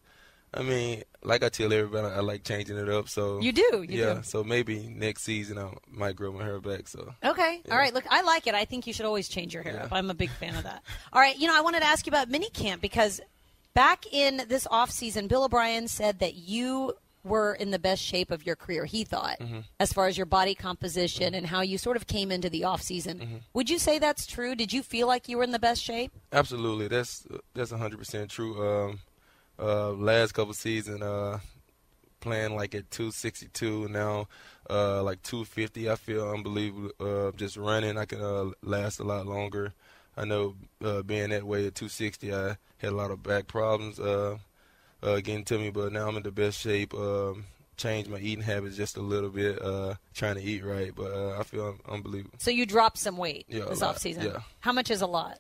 I 0.55 0.63
mean, 0.63 1.03
like 1.23 1.43
I 1.43 1.51
tell 1.51 1.71
everybody, 1.73 2.07
I 2.07 2.21
like 2.21 2.43
changing 2.43 2.79
it 2.79 2.89
up. 2.89 3.09
So 3.11 3.41
you 3.41 3.53
do. 3.53 3.85
You 3.87 4.01
yeah, 4.01 4.15
do. 4.15 4.23
so 4.23 4.43
maybe 4.43 4.89
next 4.89 5.25
season 5.25 5.59
I 5.59 5.75
might 5.87 6.17
grow 6.17 6.33
my 6.33 6.43
hair 6.43 6.59
back. 6.59 6.89
So 6.89 7.13
Okay. 7.23 7.61
Yeah. 7.67 7.73
All 7.73 7.79
right. 7.79 7.93
Look, 7.93 8.05
I 8.09 8.23
like 8.23 8.47
it. 8.47 8.55
I 8.55 8.65
think 8.65 8.87
you 8.87 8.95
should 8.95 9.05
always 9.05 9.29
change 9.29 9.53
your 9.53 9.63
hair 9.63 9.75
Yeah. 9.75 9.85
up. 9.85 9.93
I'm 9.93 10.09
a 10.11 10.15
big 10.15 10.31
fan 10.31 10.55
of 10.55 10.63
that. 10.63 10.83
All 11.13 11.21
right. 11.21 11.39
You 11.39 11.49
know, 11.49 11.57
I 11.57 11.61
wanted 11.61 11.81
to 11.81 11.87
ask 11.87 12.07
you 12.07 12.11
about 12.11 12.31
mini 12.31 12.49
camp 12.49 12.81
because 12.81 13.21
back 13.79 14.13
in 14.13 14.43
this 14.49 14.67
off 14.73 14.91
season, 14.91 15.29
Bill 15.29 15.45
O'Brien 15.45 15.87
said 15.87 16.19
that 16.19 16.35
you 16.35 16.95
were 17.23 17.55
in 17.55 17.71
the 17.71 17.79
best 17.79 18.03
shape 18.03 18.33
of 18.33 18.45
your 18.45 18.57
career. 18.57 18.85
He 18.87 19.05
thought, 19.05 19.39
Mm-hmm. 19.39 19.61
as 19.79 19.93
far 19.93 20.09
as 20.09 20.17
your 20.17 20.27
body 20.27 20.55
composition 20.57 21.33
and 21.33 21.47
how 21.47 21.61
you 21.61 21.79
sort 21.79 21.97
of 21.97 22.09
came 22.09 22.33
into 22.33 22.51
the 22.51 22.65
off 22.65 22.83
season. 22.83 23.19
Mm-hmm. 23.19 23.37
Would 23.55 23.71
you 23.71 23.79
say 23.79 24.01
that's 24.01 24.27
true? 24.27 24.57
Did 24.57 24.73
you 24.73 24.83
feel 24.83 25.07
like 25.07 25.29
you 25.29 25.37
were 25.37 25.45
in 25.45 25.53
the 25.53 25.59
best 25.61 25.81
shape? 25.83 26.11
absolutely, 26.33 26.89
that's 26.89 27.25
that's 27.55 27.71
100 27.71 27.99
percent 27.99 28.31
true. 28.31 28.53
Um, 28.69 28.99
uh, 29.61 29.91
last 29.93 30.33
couple 30.33 30.55
seasons, 30.55 31.03
uh, 31.03 31.39
playing 32.21 32.57
like 32.57 32.75
at 32.75 32.91
262 32.91 33.89
now, 33.89 34.27
uh, 34.69 35.03
like 35.05 35.23
250. 35.23 35.89
I 35.91 35.95
feel 35.97 36.29
unbelievable. 36.31 36.91
Uh, 36.99 37.31
just 37.37 37.57
running, 37.57 37.97
I 37.97 38.07
can 38.07 38.21
uh, 38.21 38.51
last 38.63 38.99
a 38.99 39.05
lot 39.05 39.27
longer. 39.27 39.73
I 40.19 40.25
know 40.25 40.57
uh, 40.85 41.03
being 41.03 41.31
that 41.31 41.45
way 41.45 41.67
at 41.67 41.75
260, 41.75 42.35
I 42.35 42.49
had 42.79 42.91
a 42.93 42.97
lot 42.97 43.11
of 43.11 43.23
back 43.23 43.47
problems 43.47 44.01
uh, 44.01 44.39
uh, 45.03 45.17
getting 45.17 45.45
to 45.45 45.59
me, 45.59 45.71
but 45.71 45.93
now 45.93 46.09
I'm 46.09 46.17
in 46.17 46.23
the 46.25 46.31
best 46.33 46.59
shape. 46.61 46.93
Um, 46.95 47.45
changed 47.77 48.11
my 48.11 48.19
eating 48.19 48.43
habits 48.43 48.77
just 48.77 48.97
a 48.97 49.01
little 49.01 49.31
bit, 49.31 49.63
uh, 49.63 49.95
trying 50.13 50.35
to 50.35 50.43
eat 50.43 50.65
right, 50.65 50.93
but 50.97 51.13
uh, 51.13 51.39
I 51.39 51.45
feel 51.45 51.69
un- 51.69 51.79
unbelievable. 51.89 52.35
So 52.39 52.51
you 52.51 52.67
dropped 52.67 52.99
some 52.99 53.17
weight 53.17 53.47
Yeah, 53.49 53.67
this 53.67 53.83
off 53.83 53.99
season. 53.99 54.25
Yeah. 54.25 54.39
How 54.61 54.73
much 54.73 54.91
is 54.91 55.01
a 55.01 55.07
lot? 55.07 55.39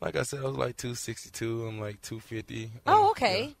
Like 0.00 0.16
I 0.16 0.22
said, 0.24 0.40
I 0.40 0.46
was 0.46 0.56
like 0.56 0.76
262. 0.76 1.66
I'm 1.66 1.80
like 1.80 2.00
250. 2.02 2.70
Oh, 2.86 3.04
Um, 3.04 3.10
okay. 3.10 3.54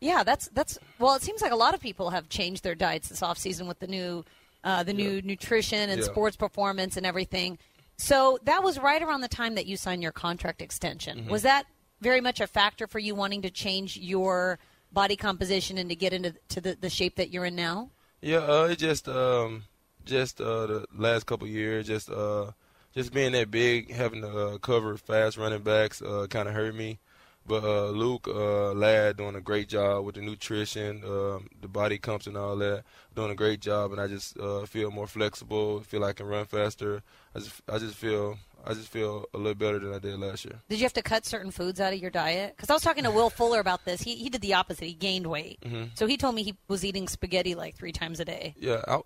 Yeah. 0.00 0.24
that's 0.24 0.48
that's 0.48 0.78
well. 0.98 1.14
It 1.14 1.22
seems 1.22 1.42
like 1.42 1.52
a 1.52 1.56
lot 1.56 1.74
of 1.74 1.80
people 1.80 2.10
have 2.10 2.28
changed 2.28 2.64
their 2.64 2.74
diets 2.74 3.08
this 3.08 3.22
off 3.22 3.38
season 3.38 3.66
with 3.68 3.78
the 3.78 3.86
new 3.86 4.24
uh, 4.64 4.82
the 4.84 4.92
new 4.92 5.20
nutrition 5.22 5.90
and 5.90 6.00
Yeah. 6.00 6.06
sports 6.06 6.36
performance 6.36 6.96
and 6.96 7.04
everything. 7.06 7.58
So 7.96 8.38
that 8.44 8.62
was 8.62 8.78
right 8.78 9.02
around 9.02 9.20
the 9.20 9.28
time 9.28 9.54
that 9.54 9.66
you 9.66 9.76
signed 9.76 10.02
your 10.02 10.12
contract 10.12 10.60
extension. 10.62 11.18
Mm-hmm. 11.18 11.30
Was 11.30 11.42
that 11.42 11.66
very 12.00 12.20
much 12.20 12.40
a 12.40 12.46
factor 12.46 12.86
for 12.86 12.98
you 12.98 13.14
wanting 13.14 13.42
to 13.42 13.50
change 13.50 13.96
your 13.96 14.58
body 14.92 15.16
composition 15.16 15.78
and 15.78 15.88
to 15.88 15.96
get 15.96 16.12
into 16.12 16.34
to 16.48 16.60
the, 16.60 16.76
the 16.80 16.90
shape 16.90 17.16
that 17.16 17.30
you're 17.30 17.44
in 17.44 17.56
now? 17.56 17.90
Yeah, 18.20 18.38
uh, 18.38 18.68
it 18.70 18.78
just 18.78 19.08
um, 19.08 19.64
just 20.04 20.40
uh, 20.40 20.66
the 20.66 20.86
last 20.96 21.26
couple 21.26 21.46
years, 21.46 21.86
just 21.86 22.10
uh, 22.10 22.52
just 22.94 23.12
being 23.12 23.32
that 23.32 23.50
big, 23.50 23.92
having 23.92 24.22
to 24.22 24.28
uh, 24.28 24.58
cover 24.58 24.96
fast 24.96 25.36
running 25.36 25.62
backs, 25.62 26.02
uh, 26.02 26.26
kind 26.28 26.48
of 26.48 26.54
hurt 26.54 26.74
me. 26.74 26.98
But 27.44 27.64
uh, 27.64 27.88
Luke 27.90 28.28
uh, 28.28 28.72
Ladd 28.72 29.16
doing 29.16 29.34
a 29.34 29.40
great 29.40 29.68
job 29.68 30.04
with 30.04 30.14
the 30.14 30.20
nutrition, 30.20 31.02
um, 31.04 31.48
the 31.60 31.66
body 31.68 31.98
comps 31.98 32.26
and 32.28 32.36
all 32.36 32.56
that, 32.56 32.84
doing 33.16 33.32
a 33.32 33.34
great 33.34 33.60
job, 33.60 33.90
and 33.92 34.00
I 34.00 34.06
just 34.06 34.38
uh, 34.38 34.64
feel 34.66 34.90
more 34.92 35.08
flexible, 35.08 35.80
feel 35.80 36.04
I 36.04 36.12
can 36.12 36.26
run 36.26 36.44
faster. 36.44 37.02
I 37.34 37.40
just 37.40 37.60
I 37.68 37.78
just 37.78 37.96
feel 37.96 38.38
I 38.64 38.74
just 38.74 38.88
feel 38.88 39.26
a 39.34 39.38
little 39.38 39.56
better 39.56 39.80
than 39.80 39.92
I 39.92 39.98
did 39.98 40.16
last 40.20 40.44
year. 40.44 40.60
Did 40.68 40.78
you 40.78 40.84
have 40.84 40.92
to 40.92 41.02
cut 41.02 41.26
certain 41.26 41.50
foods 41.50 41.80
out 41.80 41.92
of 41.92 41.98
your 41.98 42.12
diet? 42.12 42.54
Because 42.56 42.70
I 42.70 42.74
was 42.74 42.82
talking 42.82 43.02
to 43.02 43.10
Will 43.10 43.28
Fuller 43.28 43.58
about 43.58 43.84
this. 43.84 44.02
He 44.02 44.14
he 44.14 44.28
did 44.30 44.40
the 44.40 44.54
opposite. 44.54 44.84
He 44.84 44.94
gained 44.94 45.26
weight. 45.26 45.58
Mm-hmm. 45.62 45.86
So 45.94 46.06
he 46.06 46.16
told 46.16 46.36
me 46.36 46.44
he 46.44 46.54
was 46.68 46.84
eating 46.84 47.08
spaghetti 47.08 47.56
like 47.56 47.74
three 47.74 47.92
times 47.92 48.20
a 48.20 48.24
day. 48.24 48.54
Yeah, 48.56 48.82
I, 48.86 49.00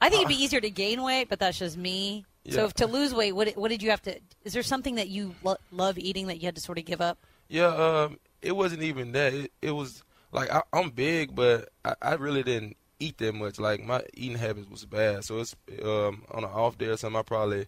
I 0.00 0.08
think 0.08 0.22
it'd 0.22 0.36
be 0.36 0.42
easier 0.42 0.60
to 0.60 0.70
gain 0.70 1.02
weight, 1.04 1.28
but 1.28 1.38
that's 1.38 1.58
just 1.60 1.76
me. 1.76 2.24
So 2.48 2.62
Yeah. 2.62 2.64
if 2.64 2.74
to 2.74 2.86
lose 2.88 3.14
weight, 3.14 3.30
what 3.36 3.48
what 3.56 3.68
did 3.68 3.80
you 3.80 3.90
have 3.90 4.02
to? 4.02 4.18
Is 4.42 4.54
there 4.54 4.64
something 4.64 4.96
that 4.96 5.08
you 5.08 5.36
lo- 5.44 5.58
love 5.70 5.98
eating 5.98 6.26
that 6.26 6.40
you 6.40 6.46
had 6.46 6.56
to 6.56 6.60
sort 6.60 6.78
of 6.78 6.84
give 6.84 7.00
up? 7.00 7.16
Yeah, 7.50 7.66
um, 7.68 8.20
it 8.42 8.56
wasn't 8.56 8.82
even 8.82 9.12
that. 9.12 9.34
It, 9.34 9.52
it 9.62 9.70
was 9.72 10.04
like 10.32 10.50
I, 10.52 10.62
I'm 10.72 10.90
big, 10.90 11.34
but 11.34 11.70
I, 11.84 11.94
I 12.00 12.14
really 12.14 12.42
didn't 12.44 12.76
eat 13.00 13.18
that 13.18 13.34
much. 13.34 13.58
Like 13.60 13.84
my 13.84 14.02
eating 14.14 14.38
habits 14.38 14.70
was 14.70 14.86
bad. 14.86 15.24
So 15.24 15.40
it's 15.40 15.56
um, 15.84 16.24
on 16.30 16.44
an 16.44 16.50
off 16.50 16.78
day 16.78 16.86
or 16.86 16.96
something. 16.96 17.18
I 17.18 17.22
probably 17.22 17.66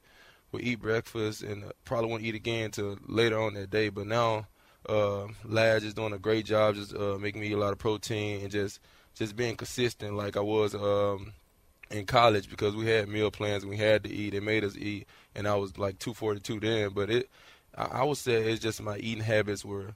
would 0.53 0.62
eat 0.62 0.81
breakfast 0.81 1.42
and 1.45 1.64
uh, 1.64 1.73
probably 1.87 2.11
won't 2.11 2.25
eat 2.25 2.37
again 2.37 2.73
till 2.73 2.99
later 3.09 3.40
on 3.40 3.55
that 3.55 3.71
day. 3.71 3.90
But 3.90 4.09
now, 4.09 4.49
uh, 4.88 5.29
Lad 5.45 5.85
is 5.85 5.95
doing 5.95 6.14
a 6.14 6.21
great 6.21 6.47
job, 6.47 6.77
just 6.77 6.95
uh, 6.97 7.18
making 7.18 7.42
me 7.42 7.49
eat 7.49 7.55
a 7.55 7.59
lot 7.59 7.73
of 7.73 7.81
protein 7.81 8.42
and 8.42 8.53
just 8.53 8.81
just 9.16 9.37
being 9.37 9.57
consistent, 9.57 10.14
like 10.16 10.37
I 10.38 10.42
was 10.42 10.75
um, 10.75 11.35
in 11.90 12.07
college 12.07 12.51
because 12.51 12.77
we 12.77 12.87
had 12.88 13.09
meal 13.09 13.31
plans 13.31 13.64
and 13.64 13.71
we 13.71 13.79
had 13.79 14.05
to 14.05 14.11
eat. 14.11 14.33
They 14.33 14.40
made 14.40 14.64
us 14.64 14.77
eat, 14.77 15.09
and 15.35 15.49
I 15.49 15.57
was 15.57 15.79
like 15.79 15.99
242 15.99 16.61
then. 16.61 16.90
But 16.95 17.11
it, 17.11 17.31
I, 17.77 18.05
would 18.05 18.19
say 18.19 18.35
it's 18.51 18.63
just 18.63 18.83
my 18.83 18.99
eating 18.99 19.23
habits 19.23 19.65
were 19.65 19.95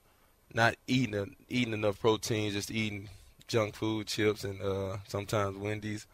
not 0.54 0.76
eating 0.86 1.36
eating 1.48 1.74
enough 1.74 2.00
protein, 2.00 2.52
just 2.52 2.70
eating 2.70 3.08
junk 3.48 3.74
food, 3.74 4.06
chips, 4.06 4.44
and 4.44 4.60
uh, 4.62 4.96
sometimes 5.06 5.56
Wendy's. 5.58 6.06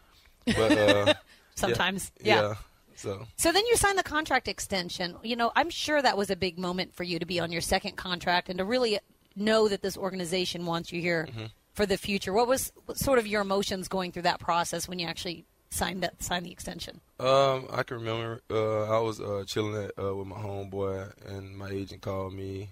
But 0.45 0.73
uh, 0.73 1.05
yeah, 1.07 1.13
Sometimes, 1.55 2.11
yeah. 2.21 2.55
So 2.97 3.27
So 3.37 3.53
then 3.53 3.65
you 3.67 3.77
signed 3.77 3.99
the 3.99 4.03
contract 4.03 4.49
extension. 4.49 5.17
You 5.23 5.37
know, 5.37 5.53
I'm 5.55 5.71
sure 5.71 6.03
that 6.03 6.17
was 6.17 6.31
a 6.31 6.37
big 6.37 6.59
moment 6.59 6.95
for 6.95 7.05
you 7.05 7.19
to 7.19 7.27
be 7.27 7.41
on 7.41 7.53
your 7.53 7.61
second 7.61 7.97
contract 7.97 8.49
and 8.49 8.59
to 8.59 8.65
really 8.65 8.99
know 9.37 9.69
that 9.69 9.83
this 9.83 9.97
organization 9.97 10.67
wants 10.67 10.93
you 10.93 11.01
here 11.01 11.29
Mm-hmm. 11.31 11.47
for 11.75 11.87
the 11.87 11.97
future. 11.97 12.33
What 12.33 12.49
was 12.49 12.73
sort 12.95 13.19
of 13.19 13.27
your 13.27 13.41
emotions 13.43 13.89
going 13.89 14.13
through 14.13 14.23
that 14.23 14.41
process 14.41 14.89
when 14.89 14.99
you 14.99 15.07
actually 15.07 15.45
signed 15.73 16.03
that 16.03 16.23
signed 16.23 16.47
the 16.47 16.53
extension? 16.53 17.01
Um, 17.19 17.67
I 17.73 17.83
can 17.83 17.99
remember 17.99 18.41
uh, 18.51 18.97
I 18.97 19.01
was 19.01 19.21
uh, 19.21 19.45
chilling 19.47 19.83
at, 19.85 19.93
uh, 20.03 20.15
with 20.15 20.27
my 20.27 20.37
homeboy, 20.37 21.13
and 21.27 21.57
my 21.57 21.71
agent 21.71 22.03
called 22.03 22.35
me 22.35 22.71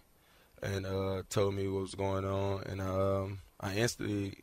and 0.62 0.84
uh, 0.84 1.22
told 1.30 1.54
me 1.54 1.68
what 1.68 1.82
was 1.82 1.94
going 1.94 2.24
on, 2.24 2.62
and 2.64 2.80
um, 2.80 3.38
I 3.60 3.74
instantly, 3.74 4.34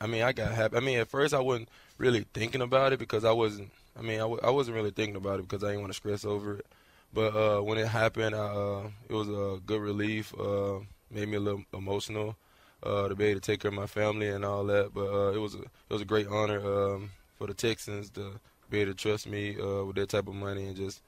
I 0.00 0.06
mean, 0.06 0.22
I 0.22 0.32
got 0.32 0.52
happy. 0.52 0.76
I 0.76 0.80
mean, 0.80 0.98
at 0.98 1.08
first 1.08 1.32
I 1.32 1.40
wasn't 1.40 1.68
really 1.98 2.26
thinking 2.34 2.62
about 2.62 2.92
it 2.92 2.98
because 2.98 3.24
I 3.24 3.32
wasn't. 3.32 3.70
I 3.98 4.02
mean, 4.02 4.16
I, 4.16 4.28
w- 4.30 4.40
I 4.42 4.50
wasn't 4.50 4.76
really 4.76 4.90
thinking 4.90 5.16
about 5.16 5.38
it 5.38 5.48
because 5.48 5.62
I 5.62 5.68
didn't 5.68 5.82
want 5.82 5.92
to 5.92 5.96
stress 5.96 6.24
over 6.24 6.56
it. 6.56 6.66
But 7.12 7.34
uh, 7.36 7.60
when 7.60 7.78
it 7.78 7.88
happened, 7.88 8.34
uh, 8.34 8.82
it 9.08 9.14
was 9.14 9.28
a 9.28 9.60
good 9.66 9.80
relief. 9.80 10.32
Made 11.12 11.28
me 11.28 11.36
a 11.36 11.40
little 11.40 11.64
emotional 11.74 12.36
to 12.84 13.14
be 13.16 13.26
able 13.26 13.40
to 13.40 13.46
take 13.46 13.60
care 13.60 13.68
of 13.68 13.74
my 13.74 13.86
family 13.88 14.28
and 14.28 14.44
all 14.44 14.64
that. 14.64 14.94
But 14.94 15.34
it 15.34 15.38
was 15.38 15.54
a 15.54 15.62
it 15.62 15.90
was 15.90 16.02
a 16.02 16.06
great 16.06 16.28
honor 16.28 16.60
um, 16.60 17.10
for 17.40 17.46
the 17.46 17.54
Texans 17.54 18.10
to 18.10 18.38
be 18.68 18.80
able 18.80 18.92
to 18.92 18.96
trust 18.96 19.26
me 19.26 19.56
uh, 19.58 19.82
with 19.86 19.96
that 19.96 20.10
type 20.10 20.28
of 20.28 20.34
money 20.34 20.66
and 20.66 20.76
just 20.76 21.00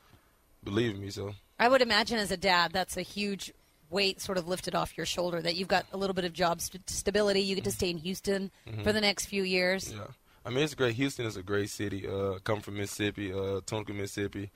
believe 0.64 0.98
me. 0.98 1.10
So 1.10 1.34
I 1.58 1.68
would 1.68 1.82
imagine 1.82 2.18
as 2.18 2.30
a 2.30 2.38
dad, 2.38 2.72
that's 2.72 2.96
a 2.96 3.02
huge 3.02 3.52
weight 3.90 4.18
sort 4.22 4.38
of 4.38 4.48
lifted 4.48 4.74
off 4.74 4.96
your 4.96 5.04
shoulder 5.04 5.42
that 5.42 5.56
you've 5.56 5.68
got 5.68 5.84
a 5.92 5.98
little 5.98 6.14
bit 6.14 6.24
of 6.24 6.32
job 6.32 6.62
st- 6.62 6.88
stability. 6.88 7.40
You 7.40 7.54
get 7.54 7.64
to 7.64 7.70
stay 7.70 7.90
in 7.90 7.98
Houston 7.98 8.50
for 8.82 8.92
the 8.94 9.00
next 9.02 9.26
few 9.26 9.42
years. 9.42 9.92
yeah, 9.92 10.06
I 10.46 10.48
mean 10.48 10.64
it's 10.64 10.74
great. 10.74 10.94
Houston 10.94 11.26
is 11.26 11.36
a 11.36 11.42
great 11.42 11.68
city. 11.68 12.08
Uh, 12.08 12.38
come 12.42 12.62
from 12.62 12.78
Mississippi, 12.78 13.30
uh, 13.30 13.60
Tunica, 13.66 13.92
Mississippi. 13.92 14.50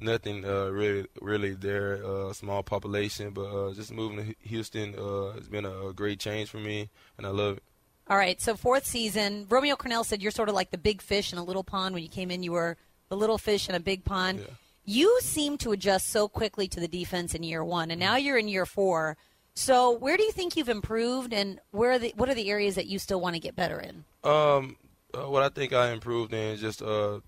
Nothing 0.00 0.44
uh, 0.44 0.66
really 0.68 1.06
really 1.20 1.54
there. 1.54 2.00
Uh, 2.06 2.32
small 2.32 2.62
population, 2.62 3.30
but 3.30 3.46
uh, 3.46 3.74
just 3.74 3.90
moving 3.92 4.18
to 4.24 4.48
Houston 4.48 4.94
uh, 4.96 5.32
has 5.32 5.48
been 5.48 5.64
a 5.64 5.92
great 5.92 6.20
change 6.20 6.48
for 6.48 6.58
me, 6.58 6.88
and 7.16 7.26
I 7.26 7.30
love 7.30 7.56
it. 7.56 7.64
All 8.10 8.16
right, 8.16 8.40
so 8.40 8.56
fourth 8.56 8.86
season, 8.86 9.46
Romeo 9.50 9.76
Crennel 9.76 10.04
said 10.04 10.22
you're 10.22 10.30
sort 10.30 10.48
of 10.48 10.54
like 10.54 10.70
the 10.70 10.78
big 10.78 11.02
fish 11.02 11.30
in 11.30 11.38
a 11.38 11.44
little 11.44 11.62
pond. 11.62 11.94
When 11.94 12.02
you 12.02 12.08
came 12.08 12.30
in, 12.30 12.42
you 12.42 12.52
were 12.52 12.78
the 13.10 13.16
little 13.16 13.36
fish 13.36 13.68
in 13.68 13.74
a 13.74 13.80
big 13.80 14.02
pond. 14.02 14.40
Yeah. 14.40 14.54
You 14.86 15.20
seem 15.20 15.58
to 15.58 15.72
adjust 15.72 16.08
so 16.08 16.26
quickly 16.26 16.68
to 16.68 16.80
the 16.80 16.88
defense 16.88 17.34
in 17.34 17.42
year 17.42 17.62
one, 17.62 17.90
and 17.90 18.00
now 18.00 18.16
you're 18.16 18.38
in 18.38 18.48
year 18.48 18.64
four. 18.64 19.18
So, 19.54 19.90
where 19.90 20.16
do 20.16 20.22
you 20.22 20.32
think 20.32 20.56
you've 20.56 20.70
improved, 20.70 21.34
and 21.34 21.60
where 21.70 21.92
are 21.92 21.98
the 21.98 22.14
what 22.16 22.30
are 22.30 22.34
the 22.34 22.48
areas 22.48 22.76
that 22.76 22.86
you 22.86 22.98
still 22.98 23.20
want 23.20 23.34
to 23.34 23.40
get 23.40 23.54
better 23.54 23.78
in? 23.78 24.04
Um, 24.24 24.76
uh, 25.12 25.28
what 25.28 25.42
I 25.42 25.50
think 25.50 25.74
I 25.74 25.90
improved 25.90 26.32
in 26.32 26.54
is 26.54 26.60
just 26.62 26.80
uh, 26.80 27.20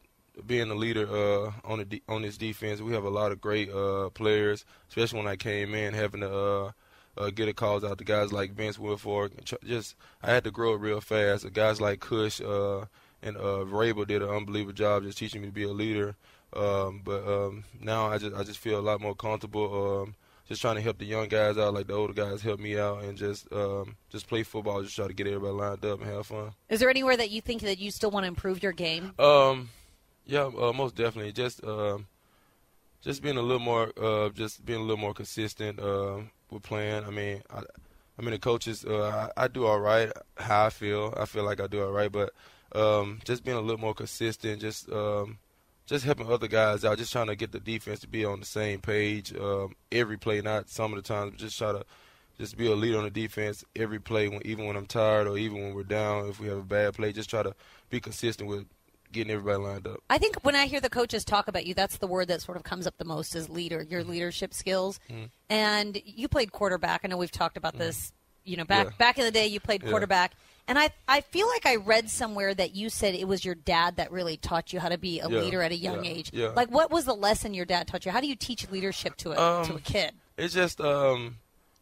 being 0.47 0.71
a 0.71 0.75
leader 0.75 1.07
uh, 1.07 1.53
on 1.63 1.81
the 1.81 1.85
de- 1.85 2.03
on 2.09 2.23
this 2.23 2.39
defense. 2.39 2.81
We 2.81 2.95
have 2.95 3.05
a 3.05 3.11
lot 3.11 3.33
of 3.33 3.41
great 3.43 3.71
uh, 3.71 4.09
players, 4.11 4.65
especially 4.89 5.19
when 5.19 5.29
I 5.29 5.37
came 5.37 5.75
in, 5.75 5.93
having 5.93 6.23
to 6.23 6.73
uh, 7.17 7.31
get 7.31 7.49
a 7.49 7.53
calls 7.53 7.85
out 7.85 7.99
to 7.99 8.05
guys 8.05 8.33
like 8.33 8.53
Vince 8.53 8.79
Wilfork. 8.79 9.33
Just 9.65 9.97
I 10.23 10.31
had 10.31 10.45
to 10.45 10.51
grow 10.51 10.75
it 10.75 10.81
real 10.81 11.01
fast. 11.01 11.43
The 11.45 11.51
guys 11.51 11.81
like 11.81 12.01
Cush 12.01 12.41
uh, 12.41 12.87
and 13.23 13.37
uh, 13.37 13.65
Vrabel 13.65 14.07
did 14.07 14.23
an 14.23 14.31
unbelievable 14.31 14.73
job 14.73 15.03
just 15.03 15.19
teaching 15.19 15.41
me 15.41 15.49
to 15.49 15.53
be 15.53 15.65
a 15.65 15.73
leader. 15.73 16.17
Um, 16.53 17.03
but 17.05 17.27
um, 17.27 17.65
now 17.81 18.07
I 18.07 18.19
just 18.19 18.35
I 18.35 18.43
just 18.43 18.59
feel 18.59 18.79
a 18.79 18.83
lot 18.83 19.01
more 19.01 19.15
comfortable. 19.15 20.03
Um, 20.03 20.15
just 20.49 20.63
trying 20.63 20.75
to 20.75 20.83
help 20.83 20.99
the 20.99 21.05
young 21.05 21.29
guys 21.29 21.57
out, 21.57 21.75
like 21.75 21.87
the 21.87 21.95
older 21.95 22.13
guys 22.13 22.43
help 22.43 22.59
me 22.59 22.77
out, 22.77 23.05
and 23.05 23.17
just 23.17 23.51
um, 23.53 23.95
just 24.09 24.27
play 24.27 24.43
football, 24.43 24.83
just 24.83 24.97
try 24.97 25.07
to 25.07 25.13
get 25.15 25.29
everybody 25.29 25.53
lined 25.53 25.85
up 25.85 26.01
and 26.01 26.11
have 26.11 26.27
fun. 26.27 26.51
Is 26.69 26.81
there 26.81 26.91
anywhere 26.91 27.17
that 27.17 27.31
you 27.31 27.41
think 27.41 27.63
that 27.63 27.79
you 27.79 27.93
still 27.93 28.11
want 28.11 28.25
to 28.25 28.29
improve 28.29 28.61
your 28.61 28.73
game? 28.73 29.13
Um, 29.17 29.71
yeah, 30.27 30.51
uh, 30.59 30.73
most 30.73 30.97
definitely. 30.97 31.31
Just 31.31 31.63
um, 31.63 32.09
just 33.01 33.23
being 33.23 33.37
a 33.37 33.43
little 33.43 33.61
more, 33.61 33.93
uh, 33.97 34.31
just 34.31 34.65
being 34.65 34.81
a 34.81 34.83
little 34.83 34.97
more 34.97 35.15
consistent 35.15 35.79
uh, 35.79 36.19
with 36.53 36.63
playing. 36.63 37.05
I 37.05 37.11
mean, 37.11 37.43
I, 37.51 37.63
I 38.19 38.23
mean 38.23 38.33
the 38.33 38.39
coaches, 38.39 38.85
uh, 38.85 39.31
I, 39.37 39.45
I 39.45 39.49
do 39.49 39.67
all 39.67 39.81
right. 39.81 40.11
How 40.37 40.67
I 40.67 40.71
feel, 40.71 41.15
I 41.17 41.25
feel 41.25 41.45
like 41.45 41.61
I 41.61 41.67
do 41.67 41.85
all 41.85 41.93
right, 41.93 42.11
but 42.11 42.33
um, 42.75 43.21
just 43.25 43.45
being 43.45 43.57
a 43.57 43.61
little 43.61 43.81
more 43.81 43.95
consistent, 43.95 44.61
just 44.61 44.91
um, 44.91 45.39
just 45.87 46.05
helping 46.05 46.31
other 46.31 46.49
guys 46.49 46.85
out, 46.85 46.99
just 46.99 47.13
trying 47.13 47.27
to 47.27 47.37
get 47.37 47.53
the 47.53 47.61
defense 47.61 48.01
to 48.01 48.09
be 48.09 48.25
on 48.25 48.41
the 48.41 48.47
same 48.47 48.81
page 48.81 49.35
um, 49.37 49.75
every 49.91 50.17
play, 50.17 50.41
not 50.41 50.69
some 50.69 50.93
of 50.93 50.97
the 50.97 51.03
times, 51.03 51.33
but 51.33 51.41
just 51.41 51.59
try 51.59 51.73
to 51.73 51.85
just 52.39 52.57
be 52.57 52.71
a 52.71 52.75
lead 52.75 52.95
on 52.95 53.05
the 53.05 53.11
defense 53.11 53.65
every 53.77 53.99
play, 53.99 54.29
when, 54.29 54.41
even 54.47 54.67
when 54.67 54.77
I'm 54.77 54.87
tired 54.87 55.27
or 55.27 55.37
even 55.37 55.61
when 55.61 55.75
we're 55.75 55.83
down. 55.83 56.29
If 56.29 56.41
we 56.41 56.49
have 56.49 56.59
a 56.59 56.63
bad 56.63 56.95
play, 56.95 57.13
just 57.13 57.29
try 57.29 57.43
to 57.43 57.55
be 57.91 58.01
consistent 58.01 58.49
with 58.49 58.67
getting 59.13 59.33
everybody 59.33 59.59
lined 59.63 59.87
up. 59.87 60.01
I 60.09 60.19
think 60.19 60.37
when 60.45 60.55
I 60.55 60.67
hear 60.67 60.81
the 60.81 60.91
coaches 60.91 61.25
talk 61.25 61.49
about 61.49 61.67
you, 61.67 61.75
that's 61.75 61.99
the 61.99 62.07
word 62.07 62.29
that 62.29 62.43
sort 62.43 62.57
of 62.57 62.63
comes 62.65 62.87
up 62.87 62.97
the 62.99 63.05
most 63.05 63.35
is 63.35 63.49
leader, 63.49 63.83
your 63.83 64.05
leadership 64.05 64.55
skills. 64.55 65.01
Mm-hmm. 65.11 65.25
And 65.49 66.01
you 66.05 66.29
played 66.29 66.53
quarterback. 66.53 67.01
I 67.05 67.09
know 67.09 67.17
we've 67.17 67.31
talked 67.31 67.57
about 67.57 67.77
this. 67.79 68.13
You 68.45 68.57
know, 68.57 68.65
back 68.65 68.87
Yeah. 68.87 68.93
back 68.99 69.19
in 69.19 69.25
the 69.25 69.31
day, 69.31 69.47
you 69.47 69.61
played 69.61 69.83
Yeah. 69.83 69.91
quarterback. 69.91 70.33
And 70.67 70.79
I, 70.79 70.91
I 71.09 71.21
feel 71.21 71.47
like 71.49 71.67
I 71.67 71.77
read 71.77 72.09
somewhere 72.09 72.55
that 72.55 72.75
you 72.75 72.89
said 72.89 73.15
it 73.15 73.27
was 73.29 73.45
your 73.45 73.55
dad 73.57 73.97
that 73.97 74.11
really 74.13 74.37
taught 74.37 74.73
you 74.73 74.79
how 74.81 74.89
to 74.89 74.97
be 74.99 75.21
a 75.21 75.29
Yeah. 75.29 75.41
leader 75.41 75.63
at 75.63 75.73
a 75.73 75.77
young 75.77 76.05
Yeah. 76.05 76.11
age. 76.11 76.31
Yeah. 76.33 76.49
Like, 76.49 76.71
what 76.71 76.91
was 76.91 77.05
the 77.05 77.15
lesson 77.15 77.53
your 77.55 77.67
dad 77.67 77.87
taught 77.89 78.07
you? 78.07 78.13
How 78.13 78.21
do 78.21 78.27
you 78.29 78.37
teach 78.37 78.71
leadership 78.71 79.17
to 79.19 79.33
a 79.33 79.35
to 79.35 79.41
a 79.43 79.61
Um, 79.75 79.79
kid? 79.81 80.13
It's 80.39 80.55
just 80.55 80.81
um, 80.81 81.37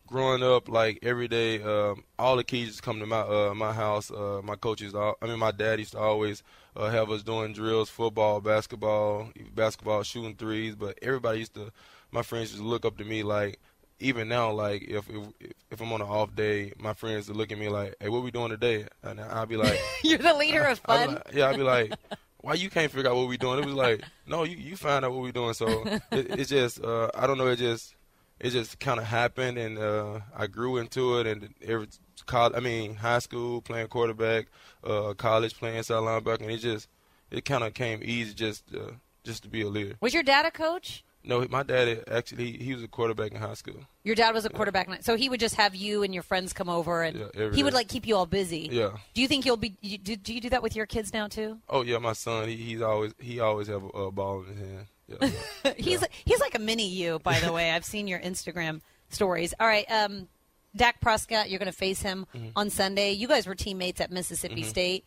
growing 0.07 0.43
up 0.43 0.69
like 0.69 0.99
every 1.03 1.29
day. 1.29 1.63
Um, 1.63 2.03
all 2.19 2.37
the 2.37 2.45
kids 2.45 2.81
come 2.81 2.99
to 3.01 3.07
my 3.07 3.21
uh, 3.21 3.55
my 3.55 3.73
house. 3.73 4.11
Uh, 4.11 4.41
my 4.43 4.57
coaches, 4.57 4.95
I 4.95 5.13
mean, 5.23 5.39
my 5.39 5.53
dad 5.53 5.79
used 5.79 5.93
to 5.93 5.99
always 5.99 6.43
uh, 6.79 6.89
have 6.89 7.11
us 7.11 7.23
doing 7.23 7.53
drills, 7.53 7.91
football, 7.91 8.41
basketball, 8.41 9.31
basketball, 9.55 10.03
shooting 10.05 10.37
threes. 10.37 10.75
But 10.77 10.99
everybody 11.03 11.41
used 11.41 11.55
to, 11.55 11.71
my 12.11 12.23
friends 12.23 12.53
used 12.53 12.63
to 12.63 12.69
look 12.69 12.85
up 12.87 12.97
to 12.99 13.05
me 13.05 13.23
like. 13.23 13.59
Even 14.01 14.29
now, 14.29 14.53
like 14.53 14.83
if 14.85 15.11
if, 15.11 15.25
if 15.73 15.81
I'm 15.81 15.93
on 15.93 16.01
an 16.01 16.07
off 16.07 16.33
day, 16.37 16.73
my 16.79 16.93
friends 16.93 17.27
would 17.27 17.37
look 17.37 17.51
at 17.51 17.59
me 17.59 17.69
like, 17.69 17.97
"Hey, 17.99 18.09
what 18.09 18.23
we 18.23 18.31
doing 18.31 18.51
today?" 18.51 18.87
And 19.03 19.21
I'll 19.21 19.45
be 19.45 19.57
like, 19.57 19.77
You're 20.05 20.19
the 20.19 20.35
leader 20.35 20.63
of 20.63 20.81
I'd 20.85 21.07
fun. 21.07 21.15
like- 21.17 21.35
yeah, 21.35 21.49
I'd 21.49 21.57
be 21.57 21.65
like, 21.65 21.93
why 22.41 22.55
you 22.55 22.71
can't 22.71 22.93
figure 22.93 23.11
out 23.11 23.17
what 23.17 23.27
we 23.27 23.37
doing? 23.37 23.59
It 23.59 23.65
was 23.65 23.75
like, 23.75 24.03
no, 24.25 24.45
you 24.45 24.57
you 24.57 24.77
find 24.77 25.05
out 25.05 25.11
what 25.11 25.23
we 25.23 25.33
doing. 25.33 25.53
So 25.53 25.83
it, 25.85 26.01
it's 26.39 26.49
just, 26.51 26.81
uh, 26.81 27.11
I 27.13 27.27
don't 27.27 27.39
know, 27.39 27.49
it 27.49 27.57
just, 27.57 27.97
it 28.39 28.51
just 28.51 28.79
kind 28.79 29.01
of 29.01 29.07
happened, 29.07 29.59
and 29.59 29.77
uh, 29.81 30.21
I 30.33 30.47
grew 30.47 30.77
into 30.77 31.19
it. 31.19 31.27
And 31.27 31.53
every 31.61 31.89
college, 32.27 32.55
I 32.57 32.61
mean, 32.61 32.97
high 32.97 33.19
school 33.19 33.61
playing 33.61 33.89
quarterback, 33.89 34.47
uh, 34.85 35.15
college 35.15 35.59
playing 35.59 35.77
inside 35.77 35.95
linebacker, 35.97 36.43
and 36.43 36.51
it 36.51 36.59
just, 36.59 36.89
it 37.31 37.45
kind 37.45 37.65
of 37.65 37.75
came 37.75 38.01
easy 38.03 38.35
just, 38.35 38.65
uh, 38.75 38.93
just 39.25 39.43
to 39.43 39.49
be 39.49 39.63
a 39.63 39.69
leader. 39.69 39.95
Was 40.01 40.15
your 40.15 40.23
dad 40.23 40.47
a 40.47 40.51
coach? 40.51 41.05
No, 41.25 41.47
my 41.51 41.63
dad 41.63 42.05
actually, 42.11 42.53
he, 42.53 42.65
he 42.65 42.75
was 42.75 42.83
a 42.83 42.89
quarterback 42.89 43.33
in 43.33 43.39
high 43.39 43.55
school. 43.55 43.81
Your 44.03 44.15
dad 44.15 44.33
was 44.33 44.45
a 44.47 44.49
quarterback, 44.49 44.89
so 45.03 45.17
he 45.17 45.29
would 45.29 45.41
just 45.41 45.57
have 45.57 45.75
you 45.75 46.03
and 46.03 46.15
your 46.15 46.23
friends 46.23 46.53
come 46.53 46.69
over, 46.71 47.03
and 47.03 47.29
Yeah, 47.35 47.51
he 47.53 47.63
would 47.63 47.75
like 47.75 47.89
keep 47.89 48.07
you 48.07 48.17
all 48.17 48.25
busy. 48.25 48.69
Yeah. 48.71 48.93
Do 49.13 49.21
you 49.21 49.29
think 49.29 49.45
you'll 49.45 49.59
be? 49.59 49.77
You, 49.83 49.99
do, 49.99 50.17
do 50.17 50.33
you 50.33 50.41
do 50.41 50.49
that 50.51 50.63
with 50.63 50.75
your 50.75 50.87
kids 50.87 51.13
now 51.13 51.29
too? 51.29 51.59
Oh 51.69 51.83
yeah, 51.83 51.99
my 51.99 52.15
son, 52.15 52.49
he, 52.49 52.57
he's 52.57 52.81
always, 52.81 53.15
he 53.19 53.41
always 53.41 53.67
have 53.67 53.83
a, 53.83 53.89
a 53.89 54.11
ball 54.11 54.45
in 54.45 54.57
his 54.57 54.69
hand. 54.69 54.87
Yeah. 55.09 55.73
he's 55.77 56.05
he's 56.25 56.41
like 56.41 56.55
a 56.55 56.59
mini 56.59 56.89
you, 56.89 57.19
by 57.19 57.41
the 57.41 57.53
way. 57.53 57.73
I've 57.73 57.85
seen 57.85 58.07
your 58.07 58.21
Instagram 58.21 58.81
stories. 59.11 59.53
All 59.59 59.67
right, 59.67 59.91
um, 59.91 60.29
Dak 60.77 61.01
Prescott, 61.01 61.51
you're 61.51 61.59
going 61.59 61.71
to 61.71 61.77
face 61.77 62.01
him 62.03 62.27
Mm-hmm. 62.35 62.49
on 62.57 62.71
Sunday. 62.71 63.13
You 63.13 63.27
guys 63.29 63.47
were 63.47 63.55
teammates 63.55 64.01
at 64.01 64.11
Mississippi 64.11 64.63
State. 64.63 65.05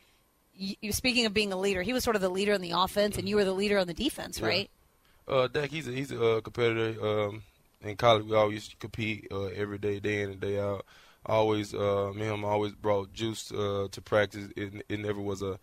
You, 0.54 0.76
you 0.82 0.92
speaking 0.92 1.26
of 1.26 1.34
being 1.34 1.54
a 1.54 1.58
leader, 1.60 1.82
he 1.82 1.94
was 1.94 2.04
sort 2.04 2.16
of 2.16 2.22
the 2.22 2.30
leader 2.30 2.54
in 2.54 2.62
the 2.62 2.72
offense, 2.72 3.18
and 3.18 3.28
you 3.30 3.36
were 3.36 3.46
the 3.46 3.54
leader 3.54 3.78
on 3.78 3.88
the 3.88 3.94
defense, 3.94 4.40
Yeah. 4.40 4.48
right? 4.48 4.70
Uh, 5.28 5.48
Dak, 5.48 5.70
he's 5.70 5.88
a, 5.88 5.92
he's 5.92 6.12
a 6.12 6.24
uh, 6.38 6.42
competitor. 6.42 6.96
Um, 7.06 7.44
in 7.82 7.96
college, 7.96 8.26
we 8.26 8.36
always 8.36 8.76
compete 8.80 9.28
uh, 9.32 9.46
every 9.46 9.78
day, 9.78 10.00
day 10.00 10.22
in 10.24 10.32
and 10.32 10.40
day 10.42 10.60
out. 10.60 10.86
Always, 11.26 11.74
uh, 11.74 12.12
me 12.16 12.24
and 12.24 12.34
him 12.34 12.46
always 12.46 12.74
brought 12.74 13.14
juice 13.14 13.52
uh, 13.52 13.88
to 13.92 14.02
practice. 14.02 14.50
It, 14.58 14.84
it 14.90 15.00
never 15.00 15.22
was 15.22 15.42
a, 15.44 15.60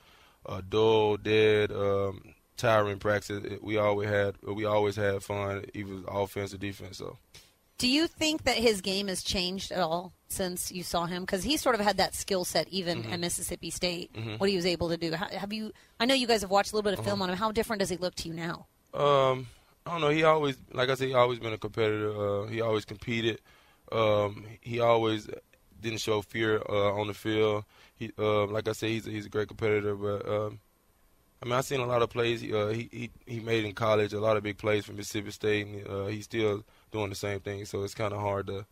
a 0.47 0.63
dull, 0.63 1.17
dead, 1.17 1.73
um, 1.73 2.23
tiring 2.57 2.99
practice. 2.99 3.45
It, 3.45 3.63
we 3.63 3.77
always 3.77 4.09
had 4.09 4.37
we 4.43 4.65
always 4.65 4.95
had 4.97 5.23
fun, 5.23 5.65
even 5.75 6.05
offense 6.09 6.55
or 6.55 6.59
defense. 6.59 6.99
So. 6.99 7.19
Do 7.79 7.87
you 7.89 8.09
think 8.09 8.43
that 8.45 8.57
his 8.57 8.81
game 8.81 9.07
has 9.07 9.23
changed 9.23 9.71
at 9.71 9.79
all 9.81 10.13
since 10.29 10.73
you 10.73 10.83
saw 10.83 11.07
him? 11.07 11.23
Because 11.23 11.45
he 11.45 11.57
sort 11.57 11.77
of 11.77 11.81
had 11.81 11.99
that 11.99 12.15
skill 12.15 12.45
set 12.45 12.69
even 12.69 13.03
Mm-hmm. 13.03 13.13
at 13.13 13.21
Mississippi 13.21 13.71
State. 13.71 14.11
What 14.39 14.51
he 14.51 14.57
was 14.57 14.67
able 14.67 14.89
to 14.89 14.97
do. 14.97 15.15
How, 15.15 15.29
have 15.29 15.53
you? 15.53 15.73
I 16.01 16.05
know 16.07 16.15
you 16.15 16.27
guys 16.27 16.41
have 16.41 16.51
watched 16.51 16.73
a 16.73 16.77
little 16.77 16.89
bit 16.91 16.95
of 16.95 17.01
Uh-huh. 17.01 17.11
film 17.11 17.23
on 17.23 17.31
him. 17.31 17.37
How 17.37 17.53
different 17.53 17.79
does 17.81 17.89
he 17.89 17.97
look 17.97 18.15
to 18.17 18.29
you 18.29 18.35
now? 18.35 18.67
Um, 18.95 19.47
I 19.87 19.93
don't 19.93 20.01
know. 20.01 20.09
He 20.11 20.25
always, 20.25 20.57
like 20.73 20.89
I 20.91 20.95
said, 20.97 21.09
he 21.09 21.15
always 21.15 21.39
been 21.39 21.53
a 21.53 21.59
competitor. 21.59 22.11
Uh, 22.11 22.47
he 22.49 22.61
always 22.61 22.85
competed. 22.85 23.41
Um, 23.93 24.45
he 24.61 24.81
always 24.81 25.31
didn't 25.81 26.01
show 26.01 26.21
fear 26.21 26.61
uh, 26.69 26.93
on 27.01 27.07
the 27.07 27.15
field. 27.15 27.65
He, 27.95 28.11
uh, 28.19 28.47
like 28.47 28.67
I 28.67 28.73
said, 28.73 28.91
he's 28.91 29.07
a, 29.07 29.11
he's 29.11 29.27
a 29.27 29.31
great 29.31 29.47
competitor. 29.49 29.95
But 29.95 30.29
um, 30.29 30.59
I 31.41 31.45
mean, 31.47 31.55
I've 31.55 31.65
seen 31.65 31.81
a 31.81 31.87
lot 31.87 32.03
of 32.03 32.11
plays 32.11 32.43
uh, 32.43 32.69
he, 32.75 32.89
he 32.91 33.11
he 33.25 33.39
made 33.41 33.65
in 33.65 33.73
college. 33.73 34.13
A 34.13 34.21
lot 34.21 34.37
of 34.37 34.43
big 34.43 34.59
plays 34.59 34.85
for 34.85 34.93
Mississippi 34.95 35.31
State, 35.31 35.67
and 35.69 35.87
uh, 35.87 36.07
he's 36.07 36.25
still 36.25 36.65
doing 36.91 37.11
the 37.11 37.17
same 37.17 37.41
thing. 37.41 37.65
So 37.65 37.83
it's 37.85 37.95
kind 37.95 38.13
of 38.13 38.21
hard 38.21 38.47
to 38.49 38.67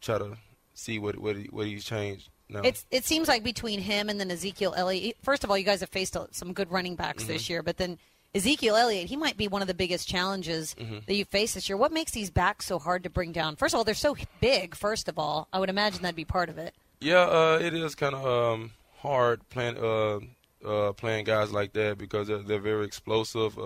try 0.00 0.18
to 0.18 0.36
see 0.74 0.98
what 0.98 1.18
what 1.18 1.36
he, 1.36 1.44
what 1.44 1.66
he's 1.66 1.84
changed 1.84 2.28
now. 2.48 2.60
It's 2.62 2.84
it 2.90 3.04
seems 3.04 3.28
like 3.28 3.42
between 3.42 3.80
him 3.80 4.08
and 4.08 4.18
then 4.20 4.30
Ezekiel 4.30 4.74
Elliott. 4.76 5.16
First 5.22 5.44
of 5.44 5.50
all, 5.50 5.58
you 5.58 5.64
guys 5.64 5.80
have 5.80 5.88
faced 5.90 6.16
uh, 6.16 6.26
some 6.32 6.52
good 6.52 6.70
running 6.70 6.96
backs 6.96 7.24
Mm-hmm. 7.24 7.32
this 7.32 7.48
year, 7.50 7.62
but 7.62 7.76
then 7.78 7.98
Ezekiel 8.34 8.76
Elliott, 8.76 9.08
he 9.08 9.16
might 9.16 9.38
be 9.38 9.48
one 9.48 9.62
of 9.62 9.68
the 9.68 9.74
biggest 9.74 10.06
challenges 10.08 10.74
Mm-hmm. 10.78 10.98
that 11.06 11.14
you 11.14 11.24
face 11.24 11.54
this 11.54 11.68
year. 11.68 11.76
What 11.78 11.92
makes 11.92 12.12
these 12.12 12.28
backs 12.30 12.66
so 12.66 12.78
hard 12.78 13.02
to 13.04 13.10
bring 13.10 13.32
down? 13.32 13.56
First 13.56 13.74
of 13.74 13.78
all, 13.78 13.84
they're 13.84 13.94
so 13.94 14.16
big. 14.40 14.74
First 14.74 15.08
of 15.08 15.18
all, 15.18 15.48
I 15.52 15.58
would 15.58 15.70
imagine 15.70 16.02
that'd 16.02 16.14
be 16.16 16.24
part 16.26 16.48
of 16.50 16.58
it. 16.58 16.74
Yeah, 17.00 17.20
uh, 17.22 17.58
it 17.62 17.72
is 17.74 17.94
kind 17.94 18.14
of 18.14 18.26
um, 18.26 18.72
hard 18.98 19.48
playing 19.48 19.76
uh, 19.78 20.18
uh, 20.66 20.92
playing 20.92 21.24
guys 21.24 21.52
like 21.52 21.72
that 21.74 21.96
because 21.98 22.26
they're, 22.28 22.38
they're 22.42 22.58
very 22.58 22.84
explosive. 22.84 23.56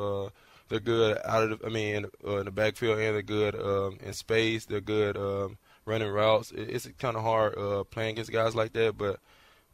They're 0.71 0.81
good 0.81 1.19
out 1.27 1.43
of 1.51 1.59
the, 1.61 1.67
I 1.67 1.69
mean, 1.69 1.97
in, 1.97 2.07
uh, 2.27 2.37
in 2.39 2.45
the 2.47 2.51
backfield 2.51 2.99
and 2.99 3.15
they're 3.15 3.23
good 3.23 3.55
um, 3.55 3.99
in 4.03 4.15
space. 4.15 4.65
They're 4.65 4.81
good 4.81 5.17
um, 5.19 5.59
running 5.85 6.09
routes. 6.11 6.53
It, 6.53 6.71
it's 6.71 6.89
kind 6.99 7.17
of 7.17 7.23
hard 7.23 7.59
uh, 7.59 7.85
playing 7.85 8.13
against 8.13 8.33
guys 8.33 8.55
like 8.55 8.73
that, 8.73 8.97
but 8.97 9.21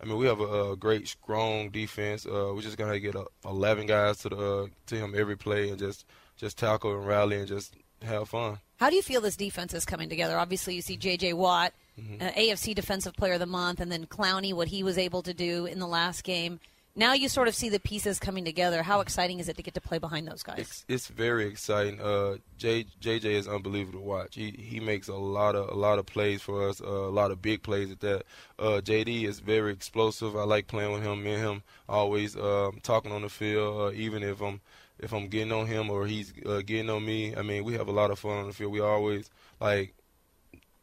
I 0.03 0.05
mean, 0.07 0.19
we 0.19 0.27
have 0.27 0.41
a, 0.41 0.73
a 0.73 0.77
great, 0.77 1.07
strong 1.09 1.71
defense. 1.71 2.27
Uh, 2.27 2.53
we're 2.55 2.63
just 2.63 2.77
gonna 2.77 2.99
get 2.99 3.15
uh, 3.15 3.25
11 3.45 3.87
guys 3.87 4.19
to 4.19 4.29
the 4.31 4.37
uh, 4.37 4.67
to 4.87 4.97
him 4.97 5.15
every 5.17 5.37
play 5.37 5.71
and 5.71 5.79
just 5.79 6.05
just 6.37 6.59
tackle 6.59 6.95
and 6.97 7.07
rally 7.07 7.37
and 7.39 7.47
just 7.49 7.75
have 8.03 8.29
fun. 8.29 8.59
How 8.79 8.91
do 8.91 8.97
you 8.97 9.03
feel 9.03 9.23
this 9.23 9.37
defense 9.37 9.73
is 9.73 9.87
coming 9.87 10.09
together? 10.11 10.37
Obviously, 10.39 10.75
you 10.75 10.83
see 10.83 10.97
J.J. 10.97 11.33
Watt, 11.35 11.73
Mm-hmm. 11.99 12.23
uh, 12.27 12.31
AFC 12.33 12.75
Defensive 12.75 13.15
Player 13.17 13.33
of 13.35 13.41
the 13.41 13.47
Month, 13.47 13.81
and 13.81 13.91
then 13.91 14.05
Clowney, 14.05 14.53
what 14.53 14.69
he 14.69 14.83
was 14.83 14.99
able 14.99 15.23
to 15.23 15.33
do 15.33 15.65
in 15.65 15.79
the 15.79 15.87
last 15.87 16.25
game. 16.25 16.61
Now 16.99 17.13
you 17.13 17.29
sort 17.29 17.47
of 17.47 17.55
see 17.55 17.69
the 17.69 17.79
pieces 17.79 18.19
coming 18.19 18.47
together. 18.47 18.83
How 18.83 19.01
exciting 19.01 19.39
is 19.39 19.51
it 19.51 19.57
to 19.59 19.63
get 19.63 19.75
to 19.75 19.83
play 19.83 19.99
behind 19.99 20.27
those 20.27 20.43
guys? 20.43 20.59
It's 20.59 20.85
it's 20.89 21.09
very 21.09 21.47
exciting. 21.47 22.01
Uh, 22.01 22.37
J, 22.57 22.87
JJ 23.03 23.25
is 23.27 23.47
unbelievable 23.47 24.01
to 24.01 24.05
watch. 24.05 24.35
He 24.35 24.51
he 24.59 24.81
makes 24.81 25.09
a 25.09 25.15
lot 25.15 25.55
of 25.55 25.69
a 25.69 25.75
lot 25.75 25.99
of 25.99 26.07
plays 26.07 26.41
for 26.41 26.69
us. 26.69 26.81
Uh, 26.81 26.87
a 26.87 27.13
lot 27.13 27.31
of 27.31 27.43
big 27.43 27.63
plays 27.63 27.91
at 27.91 28.01
that. 28.01 28.23
Uh, 28.59 28.81
JD 28.83 29.25
is 29.25 29.41
very 29.41 29.73
explosive. 29.73 30.35
I 30.37 30.45
like 30.45 30.69
playing 30.69 30.93
with 30.93 31.03
him. 31.03 31.23
Me 31.23 31.35
and 31.35 31.43
him 31.43 31.63
always 31.87 32.35
um, 32.35 32.81
talking 32.83 33.13
on 33.13 33.23
the 33.23 33.29
field. 33.29 33.79
Uh, 33.79 33.93
even 33.95 34.23
if 34.23 34.41
I'm 34.41 34.63
if 34.99 35.13
I'm 35.13 35.29
getting 35.29 35.53
on 35.53 35.67
him 35.67 35.91
or 35.91 36.07
he's 36.07 36.33
uh, 36.47 36.63
getting 36.65 36.89
on 36.89 37.05
me. 37.05 37.37
I 37.37 37.43
mean, 37.43 37.65
we 37.65 37.75
have 37.75 37.89
a 37.89 37.93
lot 37.93 38.11
of 38.11 38.19
fun 38.19 38.39
on 38.39 38.47
the 38.47 38.55
field. 38.55 38.73
We 38.73 38.81
always 38.81 39.31
like 39.61 39.95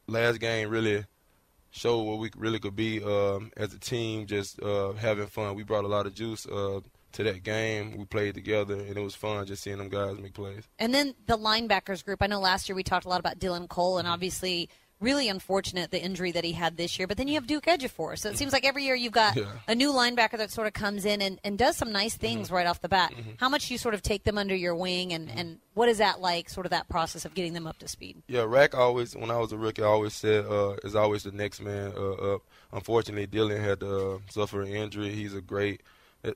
last 0.08 0.39
game 0.39 0.69
really 0.69 1.06
showed 1.74 2.04
what 2.04 2.20
we 2.20 2.30
really 2.38 2.60
could 2.60 2.76
be 2.76 3.04
um, 3.04 3.52
as 3.58 3.74
a 3.74 3.80
team, 3.80 4.28
just 4.28 4.62
uh, 4.62 4.94
having 4.94 5.28
fun. 5.28 5.56
We 5.56 5.64
brought 5.64 5.84
a 5.84 5.88
lot 5.88 6.06
of 6.06 6.14
juice 6.14 6.46
uh, 6.46 6.80
to 7.14 7.24
that 7.24 7.42
game. 7.44 7.98
We 7.98 8.06
played 8.06 8.36
together, 8.36 8.76
and 8.76 8.96
it 8.96 9.02
was 9.04 9.16
fun 9.16 9.46
just 9.48 9.64
seeing 9.64 9.80
them 9.80 9.90
guys 9.90 10.18
make 10.20 10.34
plays. 10.34 10.64
And 10.80 10.94
then 10.94 11.16
the 11.26 11.38
linebackers 11.38 12.06
group. 12.06 12.22
I 12.22 12.28
know 12.28 12.40
last 12.40 12.70
year 12.70 12.76
we 12.76 12.84
talked 12.84 13.06
a 13.06 13.10
lot 13.10 13.20
about 13.20 13.40
Dylan 13.40 13.68
Cole, 13.68 13.94
Mm-hmm. 13.94 14.00
and 14.00 14.08
obviously 14.08 14.70
really 15.04 15.30
unfortunate 15.30 15.92
the 15.92 16.02
injury 16.02 16.32
that 16.32 16.44
he 16.44 16.54
had 16.54 16.78
this 16.78 16.98
year. 16.98 17.08
But 17.08 17.18
then 17.18 17.28
you 17.28 17.36
have 17.36 17.46
Duke 17.46 17.66
Ejiofor, 17.66 18.18
so 18.18 18.30
it 18.30 18.38
seems 18.38 18.54
like 18.54 18.66
every 18.66 18.84
year 18.86 18.96
you've 18.96 19.13
got 19.13 19.36
Yeah. 19.36 19.46
a 19.68 19.76
new 19.76 19.92
linebacker 19.92 20.38
that 20.38 20.50
sort 20.52 20.66
of 20.68 20.74
comes 20.74 21.06
in 21.06 21.22
and, 21.22 21.39
and 21.44 21.58
does 21.58 21.78
some 21.78 21.92
nice 21.92 22.16
things 22.16 22.50
right 22.50 22.66
off 22.66 22.82
the 22.82 22.89
bat. 22.89 23.13
How 23.38 23.50
much 23.50 23.68
do 23.68 23.74
you 23.74 23.78
sort 23.78 23.94
of 23.94 24.02
take 24.02 24.24
them 24.24 24.38
under 24.38 24.56
your 24.56 24.74
wing, 24.76 25.13
and, 25.13 25.30
and 25.30 25.60
what 25.76 25.89
is 25.89 25.98
that 26.00 26.22
like? 26.22 26.50
Sort 26.50 26.66
of 26.66 26.72
that 26.72 26.88
process 26.89 27.26
of 27.26 27.34
getting 27.36 27.54
them 27.54 27.68
up 27.68 27.78
to 27.80 27.88
speed. 27.88 28.24
Yeah, 28.28 28.46
Rack 28.48 28.74
always, 28.76 29.16
when 29.16 29.30
I 29.30 29.38
was 29.38 29.52
a 29.52 29.58
rookie, 29.58 29.84
I 29.84 29.88
always 29.88 30.13
said 30.13 30.46
uh, 30.46 30.78
is 30.84 30.96
always 30.96 31.24
the 31.24 31.32
next 31.32 31.62
man 31.62 31.92
uh, 31.96 32.36
up. 32.36 32.42
Unfortunately, 32.72 33.28
Dylan 33.28 33.62
had 33.63 33.82
to 33.82 34.08
uh, 34.13 34.18
suffer 34.30 34.62
an 34.62 34.70
injury. 34.70 35.10
He's 35.12 35.34
a 35.36 35.42
great, 35.42 35.82
uh, 36.24 36.32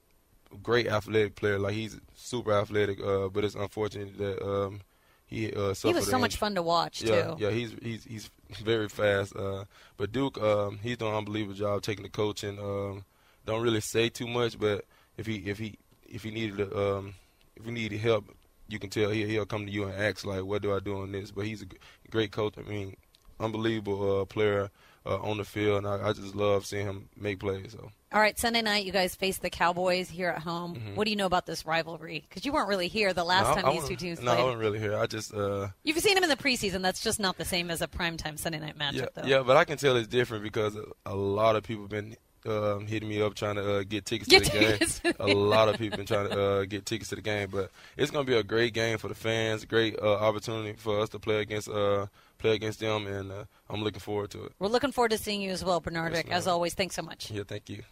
great 0.62 0.88
athletic 0.88 1.36
player. 1.36 1.58
Like 1.58 1.74
he's 1.74 2.00
super 2.16 2.54
athletic, 2.54 3.00
uh, 3.04 3.30
but 3.30 3.44
it's 3.44 3.56
unfortunate 3.56 4.18
that 4.18 4.44
um, 4.46 4.82
he 5.28 5.52
uh. 5.54 5.74
He 5.74 5.94
was 5.94 6.10
so 6.10 6.18
much 6.18 6.38
fun 6.38 6.56
to 6.56 6.64
watch 6.64 7.02
Yeah, 7.02 7.22
too. 7.24 7.36
yeah, 7.40 7.50
he's 7.52 7.74
he's 7.82 8.04
he's 8.06 8.30
very 8.64 8.90
fast. 8.90 9.36
Uh, 9.36 9.66
but 9.98 10.12
Duke, 10.12 10.42
um, 10.42 10.80
he's 10.82 10.98
doing 10.98 11.12
an 11.12 11.18
unbelievable 11.18 11.54
job 11.54 11.82
taking 11.82 12.04
the 12.04 12.10
coaching. 12.10 12.58
Um, 12.60 13.04
don't 13.46 13.62
really 13.62 13.82
say 13.82 14.10
too 14.10 14.28
much, 14.28 14.58
but 14.58 14.86
if 15.18 15.26
he 15.26 15.38
if 15.50 15.60
he 15.60 15.78
if 16.08 16.24
he 16.24 16.32
needed 16.32 16.74
um, 16.74 17.14
if 17.56 17.66
he 17.66 17.72
needed 17.72 18.00
help, 18.00 18.26
you 18.70 18.80
can 18.80 18.90
tell 18.90 19.10
he 19.10 19.26
he'll 19.26 19.46
come 19.46 19.66
to 19.66 19.72
you 19.72 19.84
and 19.86 19.94
ask 20.02 20.26
like, 20.26 20.44
"What 20.44 20.62
do 20.62 20.74
I 20.74 20.80
do 20.80 21.02
on 21.02 21.12
this?" 21.12 21.32
But 21.32 21.46
he's 21.46 21.62
a 21.62 21.68
great 22.10 22.32
coach. 22.32 22.56
I 22.58 22.62
mean, 22.62 22.96
unbelievable 23.40 24.22
uh, 24.22 24.26
player 24.26 24.70
uh, 25.06 25.18
on 25.18 25.38
the 25.38 25.46
field, 25.46 25.80
and 25.80 25.88
I, 25.88 26.10
I 26.10 26.14
just 26.14 26.36
love 26.36 26.66
seeing 26.66 26.86
him 26.86 27.10
make 27.18 27.40
plays. 27.40 27.74
So. 27.74 27.92
All 28.14 28.22
right, 28.22 28.40
Sunday 28.40 28.62
night 28.62 28.86
you 28.86 28.94
guys 28.94 29.16
face 29.16 29.38
the 29.40 29.50
Cowboys 29.50 30.10
here 30.10 30.30
at 30.30 30.40
home. 30.42 30.80
What 30.96 31.04
do 31.04 31.10
you 31.10 31.18
know 31.18 31.26
about 31.26 31.46
this 31.46 31.66
rivalry? 31.66 32.24
Because 32.28 32.46
you 32.46 32.54
weren't 32.54 32.70
really 32.70 32.88
here 32.88 33.12
the 33.14 33.26
last 33.26 33.48
Mm-hmm. 33.48 33.56
No, 33.58 33.62
time 33.64 33.72
I 33.72 33.74
these 33.82 33.90
two 33.90 33.96
teams 33.98 34.22
No, 34.22 34.32
I 34.32 34.36
played. 34.36 34.44
wasn't 34.46 34.62
really 34.62 34.80
here. 34.80 34.98
I 34.98 35.08
just 35.08 35.34
uh, 35.34 35.68
You've 35.84 36.00
seen 36.00 36.16
them 36.16 36.24
in 36.24 36.30
the 36.30 36.38
preseason. 36.38 36.82
That's 36.82 37.02
just 37.04 37.20
not 37.20 37.38
the 37.38 37.44
same 37.44 37.70
as 37.70 37.82
a 37.82 37.88
primetime 37.88 38.40
Sunday 38.40 38.60
night 38.60 38.78
matchup, 38.80 38.94
yeah, 38.94 39.06
though. 39.14 39.28
yeah, 39.28 39.44
but 39.46 39.58
I 39.58 39.66
can 39.66 39.78
tell 39.78 39.98
it's 39.98 40.08
different 40.08 40.44
because 40.44 40.78
a, 41.06 41.16
lot 41.16 41.58
of 41.58 41.64
people 41.64 41.84
have 41.84 41.90
been 41.90 42.16
um, 42.46 42.88
hitting 42.88 43.10
me 43.10 43.22
up 43.22 43.34
trying 43.36 43.56
to 43.56 43.80
uh, 43.80 43.84
get 43.84 44.06
tickets 44.06 44.30
Get 44.30 44.46
to 44.46 44.52
the 44.54 44.58
game. 44.60 44.72
tickets. 44.78 45.02
a 45.20 45.28
lot 45.28 45.68
of 45.68 45.78
people 45.80 45.98
been 45.98 46.06
trying 46.06 46.30
to 46.30 46.42
uh, 46.42 46.64
get 46.64 46.86
tickets 46.86 47.10
to 47.10 47.16
the 47.18 47.22
game, 47.22 47.50
but 47.52 47.72
it's 47.98 48.10
gonna 48.10 48.24
be 48.24 48.36
a 48.38 48.44
great 48.44 48.74
game 48.74 48.98
for 49.00 49.10
the 49.10 49.16
fans. 49.16 49.66
Great 49.66 50.00
uh, 50.02 50.14
opportunity 50.16 50.78
for 50.78 51.02
us 51.02 51.10
to 51.10 51.20
play 51.20 51.42
against 51.42 51.68
uh, 51.68 52.06
play 52.38 52.56
against 52.56 52.80
them, 52.80 53.06
and 53.06 53.34
uh, 53.34 53.44
I'm 53.70 53.84
looking 53.84 54.00
forward 54.00 54.30
to 54.32 54.46
it. 54.46 54.54
We're 54.60 54.70
looking 54.70 54.94
forward 54.94 55.12
to 55.12 55.18
seeing 55.18 55.42
you 55.42 55.52
as 55.52 55.66
well, 55.66 55.82
Bernard. 55.82 56.14
Yes, 56.14 56.24
as 56.32 56.48
always, 56.48 56.74
thanks 56.74 56.96
so 56.96 57.02
much. 57.02 57.30
Yeah, 57.32 57.44
thank 57.46 57.70
you. 57.70 57.84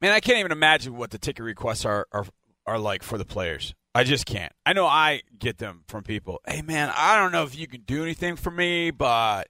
Man, 0.00 0.12
I 0.12 0.20
can't 0.20 0.38
even 0.38 0.52
imagine 0.52 0.96
what 0.96 1.10
the 1.10 1.18
ticket 1.18 1.44
requests 1.44 1.84
are, 1.84 2.06
are 2.12 2.26
are 2.66 2.78
like 2.78 3.02
for 3.02 3.18
the 3.18 3.24
players. 3.24 3.74
I 3.94 4.04
just 4.04 4.26
can't. 4.26 4.52
I 4.64 4.74
know 4.74 4.86
I 4.86 5.22
get 5.38 5.58
them 5.58 5.82
from 5.88 6.04
people. 6.04 6.40
Hey, 6.46 6.62
man, 6.62 6.92
I 6.94 7.18
don't 7.18 7.32
know 7.32 7.42
if 7.44 7.58
you 7.58 7.66
can 7.66 7.80
do 7.80 8.02
anything 8.02 8.36
for 8.36 8.50
me, 8.50 8.90
but 8.90 9.48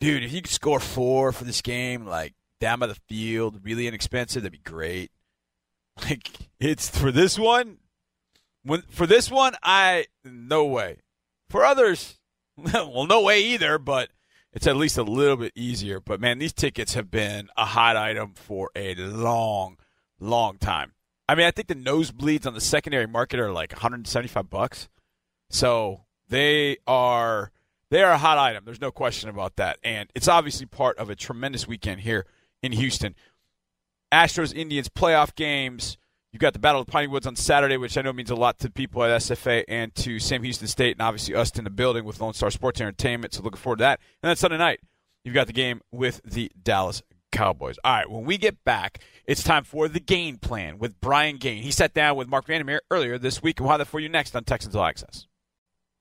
dude, 0.00 0.22
if 0.22 0.32
you 0.32 0.40
could 0.40 0.50
score 0.50 0.80
four 0.80 1.32
for 1.32 1.44
this 1.44 1.60
game, 1.60 2.06
like 2.06 2.34
down 2.60 2.78
by 2.78 2.86
the 2.86 2.98
field, 3.08 3.60
really 3.62 3.86
inexpensive, 3.86 4.42
that'd 4.42 4.52
be 4.52 4.70
great. 4.70 5.10
Like 6.02 6.30
it's 6.58 6.88
for 6.88 7.12
this 7.12 7.38
one. 7.38 7.76
When 8.62 8.82
for 8.82 9.06
this 9.06 9.30
one, 9.30 9.54
I 9.62 10.06
no 10.24 10.64
way. 10.64 11.00
For 11.50 11.62
others, 11.62 12.18
well, 12.56 13.06
no 13.06 13.20
way 13.20 13.42
either. 13.42 13.78
But 13.78 14.08
it's 14.52 14.66
at 14.66 14.76
least 14.76 14.96
a 14.96 15.02
little 15.02 15.36
bit 15.36 15.52
easier. 15.54 16.00
But 16.00 16.18
man, 16.18 16.38
these 16.38 16.54
tickets 16.54 16.94
have 16.94 17.10
been 17.10 17.48
a 17.54 17.66
hot 17.66 17.96
item 17.96 18.32
for 18.34 18.70
a 18.74 18.94
long, 18.94 19.76
long 20.20 20.58
time. 20.58 20.92
I 21.28 21.34
mean, 21.34 21.46
I 21.46 21.50
think 21.50 21.68
the 21.68 21.74
nosebleeds 21.74 22.46
on 22.46 22.54
the 22.54 22.60
secondary 22.60 23.06
market 23.06 23.40
are 23.40 23.52
like 23.52 23.72
175 23.72 24.50
bucks. 24.50 24.88
So 25.48 26.04
they 26.28 26.78
are 26.86 27.52
they 27.90 28.02
are 28.02 28.12
a 28.12 28.18
hot 28.18 28.38
item. 28.38 28.64
There's 28.64 28.80
no 28.80 28.92
question 28.92 29.28
about 29.28 29.56
that. 29.56 29.78
And 29.82 30.08
it's 30.14 30.28
obviously 30.28 30.66
part 30.66 30.98
of 30.98 31.10
a 31.10 31.16
tremendous 31.16 31.66
weekend 31.66 32.00
here 32.00 32.26
in 32.62 32.72
Houston. 32.72 33.14
Astros 34.12 34.54
Indians 34.54 34.88
playoff 34.88 35.34
games. 35.34 35.98
You've 36.32 36.40
got 36.40 36.52
the 36.52 36.60
Battle 36.60 36.80
of 36.80 36.86
Piney 36.86 37.08
Woods 37.08 37.26
on 37.26 37.34
Saturday, 37.34 37.76
which 37.76 37.98
I 37.98 38.02
know 38.02 38.12
means 38.12 38.30
a 38.30 38.36
lot 38.36 38.60
to 38.60 38.70
people 38.70 39.02
at 39.02 39.20
SFA 39.20 39.64
and 39.66 39.92
to 39.96 40.20
Sam 40.20 40.44
Houston 40.44 40.68
State, 40.68 40.92
and 40.92 41.02
obviously 41.02 41.34
us 41.34 41.50
in 41.58 41.64
the 41.64 41.70
building 41.70 42.04
with 42.04 42.20
Lone 42.20 42.34
Star 42.34 42.52
Sports 42.52 42.80
Entertainment. 42.80 43.34
So 43.34 43.42
looking 43.42 43.58
forward 43.58 43.78
to 43.78 43.82
that. 43.82 44.00
And 44.22 44.28
then 44.28 44.36
Sunday 44.36 44.58
night, 44.58 44.78
you've 45.24 45.34
got 45.34 45.48
the 45.48 45.52
game 45.52 45.80
with 45.90 46.20
the 46.24 46.52
Dallas 46.62 47.02
Cowboys. 47.30 47.76
All 47.84 47.92
right, 47.92 48.10
when 48.10 48.24
we 48.24 48.38
get 48.38 48.64
back, 48.64 48.98
it's 49.26 49.42
time 49.42 49.64
for 49.64 49.88
the 49.88 50.00
game 50.00 50.36
plan 50.36 50.78
with 50.78 51.00
Brian 51.00 51.36
Gaine. 51.36 51.62
He 51.62 51.70
sat 51.70 51.94
down 51.94 52.16
with 52.16 52.28
Marc 52.28 52.46
Vandermeer 52.46 52.82
earlier 52.90 53.18
this 53.18 53.42
week, 53.42 53.58
and 53.58 53.64
we'll 53.66 53.72
have 53.72 53.78
that 53.78 53.86
for 53.86 54.00
you 54.00 54.08
next 54.08 54.34
on 54.36 54.44
Texans 54.44 54.76
All 54.76 54.84
Access. 54.84 55.26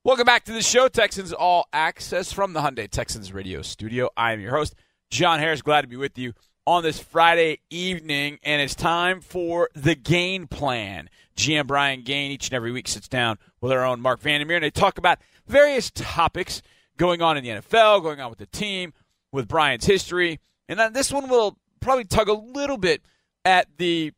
Welcome 0.03 0.25
back 0.25 0.45
to 0.45 0.53
the 0.53 0.61
show, 0.61 0.87
Texans 0.87 1.33
All 1.33 1.67
Access 1.73 2.31
from 2.31 2.53
the 2.53 2.61
Hyundai 2.61 2.89
Texans 2.89 3.33
Radio 3.33 3.61
Studio. 3.61 4.09
I 4.15 4.33
am 4.33 4.39
your 4.39 4.55
host, 4.55 4.75
John 5.09 5.39
Harris. 5.39 5.61
Glad 5.61 5.81
to 5.81 5.87
be 5.87 5.97
with 5.97 6.17
you 6.17 6.33
on 6.65 6.83
this 6.83 6.99
Friday 6.99 7.59
evening, 7.69 8.39
and 8.43 8.61
it's 8.61 8.75
time 8.75 9.21
for 9.21 9.69
the 9.73 9.95
game 9.95 10.47
plan. 10.47 11.09
GM 11.35 11.67
Brian 11.67 12.03
Gaine 12.03 12.31
each 12.31 12.47
and 12.47 12.53
every 12.53 12.71
week 12.71 12.87
sits 12.87 13.07
down 13.07 13.37
with 13.59 13.71
our 13.71 13.85
own 13.85 14.01
Marc 14.01 14.21
Vandermeer, 14.21 14.57
and 14.57 14.63
they 14.63 14.71
talk 14.71 14.97
about 14.97 15.19
various 15.47 15.89
topics 15.91 16.61
going 16.97 17.21
on 17.21 17.37
in 17.37 17.43
the 17.43 17.49
NFL, 17.49 18.03
going 18.03 18.19
on 18.19 18.29
with 18.29 18.39
the 18.39 18.45
team, 18.45 18.93
with 19.31 19.47
Brian's 19.47 19.85
history, 19.85 20.39
and 20.69 20.79
then 20.79 20.93
this 20.93 21.11
one 21.11 21.27
will 21.27 21.57
probably 21.81 22.05
tug 22.05 22.29
a 22.29 22.33
little 22.33 22.77
bit 22.77 23.01
at 23.43 23.67
the 23.77 24.13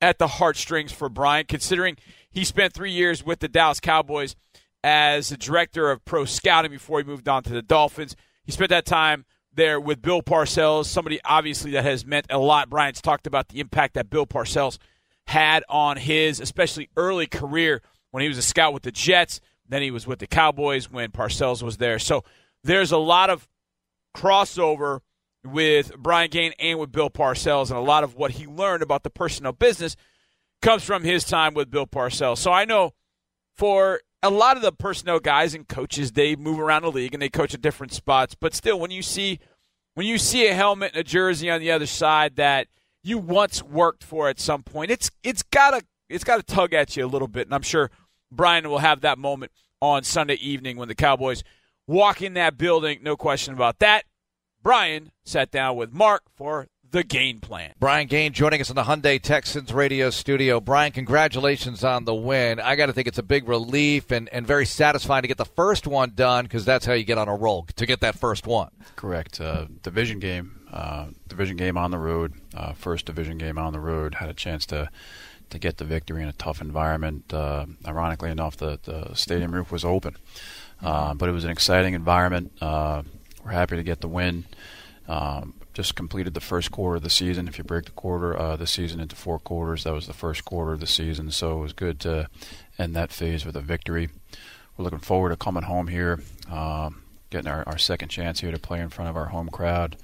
at 0.00 0.18
the 0.18 0.26
heartstrings 0.26 0.90
for 0.90 1.08
Brian, 1.08 1.46
considering 1.46 1.96
he 2.28 2.44
spent 2.44 2.72
three 2.72 2.90
years 2.90 3.24
with 3.24 3.38
the 3.38 3.46
Dallas 3.46 3.78
Cowboys 3.78 4.34
as 4.82 5.28
the 5.28 5.36
director 5.36 5.92
of 5.92 6.04
pro 6.04 6.24
scouting 6.24 6.72
before 6.72 6.98
he 6.98 7.04
moved 7.04 7.28
on 7.28 7.44
to 7.44 7.52
the 7.52 7.62
Dolphins. 7.62 8.16
He 8.42 8.50
spent 8.50 8.70
that 8.70 8.84
time 8.84 9.24
there 9.54 9.78
with 9.78 10.02
Bill 10.02 10.22
Parcells, 10.22 10.86
somebody 10.86 11.20
obviously 11.24 11.70
that 11.72 11.84
has 11.84 12.04
meant 12.04 12.26
a 12.30 12.38
lot. 12.38 12.70
Brian's 12.70 13.00
talked 13.00 13.26
about 13.26 13.48
the 13.48 13.60
impact 13.60 13.94
that 13.94 14.10
Bill 14.10 14.26
Parcells 14.26 14.78
had 15.28 15.62
on 15.68 15.98
his, 15.98 16.40
especially 16.40 16.88
early 16.96 17.26
career 17.26 17.82
when 18.10 18.22
he 18.22 18.28
was 18.28 18.38
a 18.38 18.42
scout 18.42 18.72
with 18.72 18.82
the 18.82 18.90
Jets. 18.90 19.40
Then 19.68 19.82
he 19.82 19.90
was 19.90 20.06
with 20.06 20.18
the 20.18 20.26
Cowboys 20.26 20.90
when 20.90 21.10
Parcells 21.10 21.62
was 21.62 21.76
there. 21.76 21.98
So 21.98 22.24
there's 22.64 22.92
a 22.92 22.98
lot 22.98 23.30
of 23.30 23.46
crossover 24.16 25.00
with 25.44 25.96
Brian 25.96 26.30
Gaine 26.30 26.52
and 26.58 26.78
with 26.78 26.92
Bill 26.92 27.10
Parcells, 27.10 27.70
and 27.70 27.78
a 27.78 27.82
lot 27.82 28.04
of 28.04 28.14
what 28.14 28.32
he 28.32 28.46
learned 28.46 28.82
about 28.82 29.02
the 29.02 29.10
personnel 29.10 29.52
business 29.52 29.96
comes 30.60 30.82
from 30.84 31.02
his 31.02 31.24
time 31.24 31.54
with 31.54 31.70
Bill 31.70 31.86
Parcells. 31.86 32.38
So 32.38 32.52
I 32.52 32.64
know 32.64 32.94
for 33.54 34.00
a 34.22 34.30
lot 34.30 34.56
of 34.56 34.62
the 34.62 34.72
personnel 34.72 35.18
guys 35.18 35.54
and 35.54 35.68
coaches, 35.68 36.12
they 36.12 36.36
move 36.36 36.60
around 36.60 36.82
the 36.82 36.92
league 36.92 37.12
and 37.12 37.22
they 37.22 37.28
coach 37.28 37.54
at 37.54 37.60
different 37.60 37.92
spots. 37.92 38.34
But 38.34 38.54
still, 38.54 38.78
when 38.78 38.90
you 38.90 39.02
see 39.02 39.40
when 39.94 40.06
you 40.06 40.16
see 40.16 40.46
a 40.46 40.54
helmet 40.54 40.92
and 40.92 41.00
a 41.00 41.04
jersey 41.04 41.50
on 41.50 41.60
the 41.60 41.70
other 41.70 41.86
side 41.86 42.36
that 42.36 42.68
you 43.02 43.18
once 43.18 43.62
worked 43.62 44.04
for 44.04 44.28
at 44.28 44.40
some 44.40 44.62
point, 44.62 44.90
it's 44.90 45.10
it's 45.22 45.42
gotta 45.42 45.82
it's 46.08 46.24
gotta 46.24 46.42
tug 46.42 46.72
at 46.72 46.96
you 46.96 47.04
a 47.04 47.08
little 47.08 47.28
bit. 47.28 47.46
And 47.48 47.54
I'm 47.54 47.62
sure 47.62 47.90
Brian 48.30 48.68
will 48.68 48.78
have 48.78 49.00
that 49.00 49.18
moment 49.18 49.52
on 49.80 50.04
Sunday 50.04 50.34
evening 50.34 50.76
when 50.76 50.88
the 50.88 50.94
Cowboys 50.94 51.42
walk 51.86 52.22
in 52.22 52.34
that 52.34 52.56
building. 52.56 53.00
No 53.02 53.16
question 53.16 53.52
about 53.52 53.80
that. 53.80 54.04
Brian 54.62 55.10
sat 55.24 55.50
down 55.50 55.76
with 55.76 55.92
Marc 55.92 56.22
for 56.36 56.68
the 56.92 57.02
game 57.02 57.40
plan. 57.40 57.72
Brian 57.80 58.06
Gaine 58.06 58.32
joining 58.32 58.60
us 58.60 58.70
in 58.70 58.76
the 58.76 58.84
Hyundai 58.84 59.20
Texans 59.20 59.72
radio 59.72 60.10
studio. 60.10 60.60
Brian, 60.60 60.92
congratulations 60.92 61.82
on 61.82 62.04
the 62.04 62.14
win. 62.14 62.60
I 62.60 62.76
got 62.76 62.86
to 62.86 62.92
think 62.92 63.08
it's 63.08 63.18
a 63.18 63.22
big 63.24 63.48
relief 63.48 64.10
and, 64.10 64.28
and 64.28 64.46
very 64.46 64.66
satisfying 64.66 65.22
to 65.22 65.28
get 65.28 65.38
the 65.38 65.44
first 65.44 65.86
one 65.86 66.12
done 66.14 66.44
because 66.44 66.64
that's 66.64 66.86
how 66.86 66.92
you 66.92 67.02
get 67.02 67.18
on 67.18 67.28
a 67.28 67.34
roll 67.34 67.66
to 67.76 67.86
get 67.86 68.00
that 68.00 68.18
first 68.18 68.46
one. 68.46 68.70
Correct. 68.94 69.40
Uh, 69.40 69.66
division 69.82 70.20
game. 70.20 70.60
Uh, 70.70 71.06
division 71.26 71.56
game 71.56 71.76
on 71.76 71.90
the 71.90 71.98
road. 71.98 72.34
Uh, 72.54 72.72
first 72.72 73.06
division 73.06 73.38
game 73.38 73.58
on 73.58 73.72
the 73.72 73.80
road. 73.80 74.14
Had 74.16 74.28
a 74.28 74.34
chance 74.34 74.64
to 74.66 74.90
to 75.50 75.58
get 75.58 75.76
the 75.76 75.84
victory 75.84 76.22
in 76.22 76.28
a 76.28 76.32
tough 76.32 76.60
environment. 76.62 77.32
Uh, 77.32 77.66
ironically 77.86 78.30
enough, 78.30 78.56
the, 78.56 78.78
the 78.84 79.14
stadium 79.14 79.52
roof 79.52 79.70
was 79.70 79.84
open, 79.84 80.16
uh, 80.82 81.12
but 81.12 81.28
it 81.28 81.32
was 81.32 81.44
an 81.44 81.50
exciting 81.50 81.92
environment. 81.92 82.52
Uh, 83.42 83.46
we're 83.46 83.52
happy 83.52 83.76
to 83.76 83.82
get 83.82 84.00
the 84.00 84.08
win. 84.08 84.44
Um, 85.08 85.54
just 85.74 85.96
completed 85.96 86.34
the 86.34 86.40
first 86.40 86.70
quarter 86.70 86.96
of 86.96 87.02
the 87.02 87.10
season. 87.10 87.48
If 87.48 87.58
you 87.58 87.64
break 87.64 87.86
the 87.86 87.92
quarter, 87.92 88.38
uh, 88.38 88.56
the 88.56 88.66
season 88.66 89.00
into 89.00 89.16
four 89.16 89.38
quarters, 89.38 89.84
that 89.84 89.92
was 89.92 90.06
the 90.06 90.12
first 90.12 90.44
quarter 90.44 90.72
of 90.72 90.80
the 90.80 90.86
season. 90.86 91.30
So 91.30 91.58
it 91.58 91.62
was 91.62 91.72
good 91.72 91.98
to 92.00 92.28
end 92.78 92.94
that 92.94 93.12
phase 93.12 93.44
with 93.44 93.56
a 93.56 93.60
victory. 93.60 94.10
We're 94.76 94.84
looking 94.84 95.00
forward 95.00 95.30
to 95.30 95.36
coming 95.36 95.64
home 95.64 95.88
here, 95.88 96.20
um, 96.50 97.02
getting 97.30 97.50
our, 97.50 97.64
our 97.66 97.78
second 97.78 98.08
chance 98.08 98.40
here 98.40 98.50
to 98.50 98.58
play 98.58 98.80
in 98.80 98.90
front 98.90 99.10
of 99.10 99.16
our 99.16 99.26
home 99.26 99.48
crowd. 99.48 99.96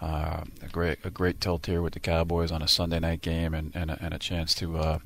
Uh, 0.00 0.44
a 0.60 0.68
great 0.68 0.98
a 1.04 1.10
great 1.10 1.40
tilt 1.40 1.66
here 1.66 1.80
with 1.80 1.94
the 1.94 2.00
Cowboys 2.00 2.50
on 2.50 2.60
a 2.60 2.68
Sunday 2.68 2.98
night 2.98 3.22
game, 3.22 3.54
and 3.54 3.74
and 3.74 3.90
a, 3.90 3.98
and 4.02 4.12
a 4.12 4.18
chance 4.18 4.54
to 4.56 4.76
uh, 4.76 4.98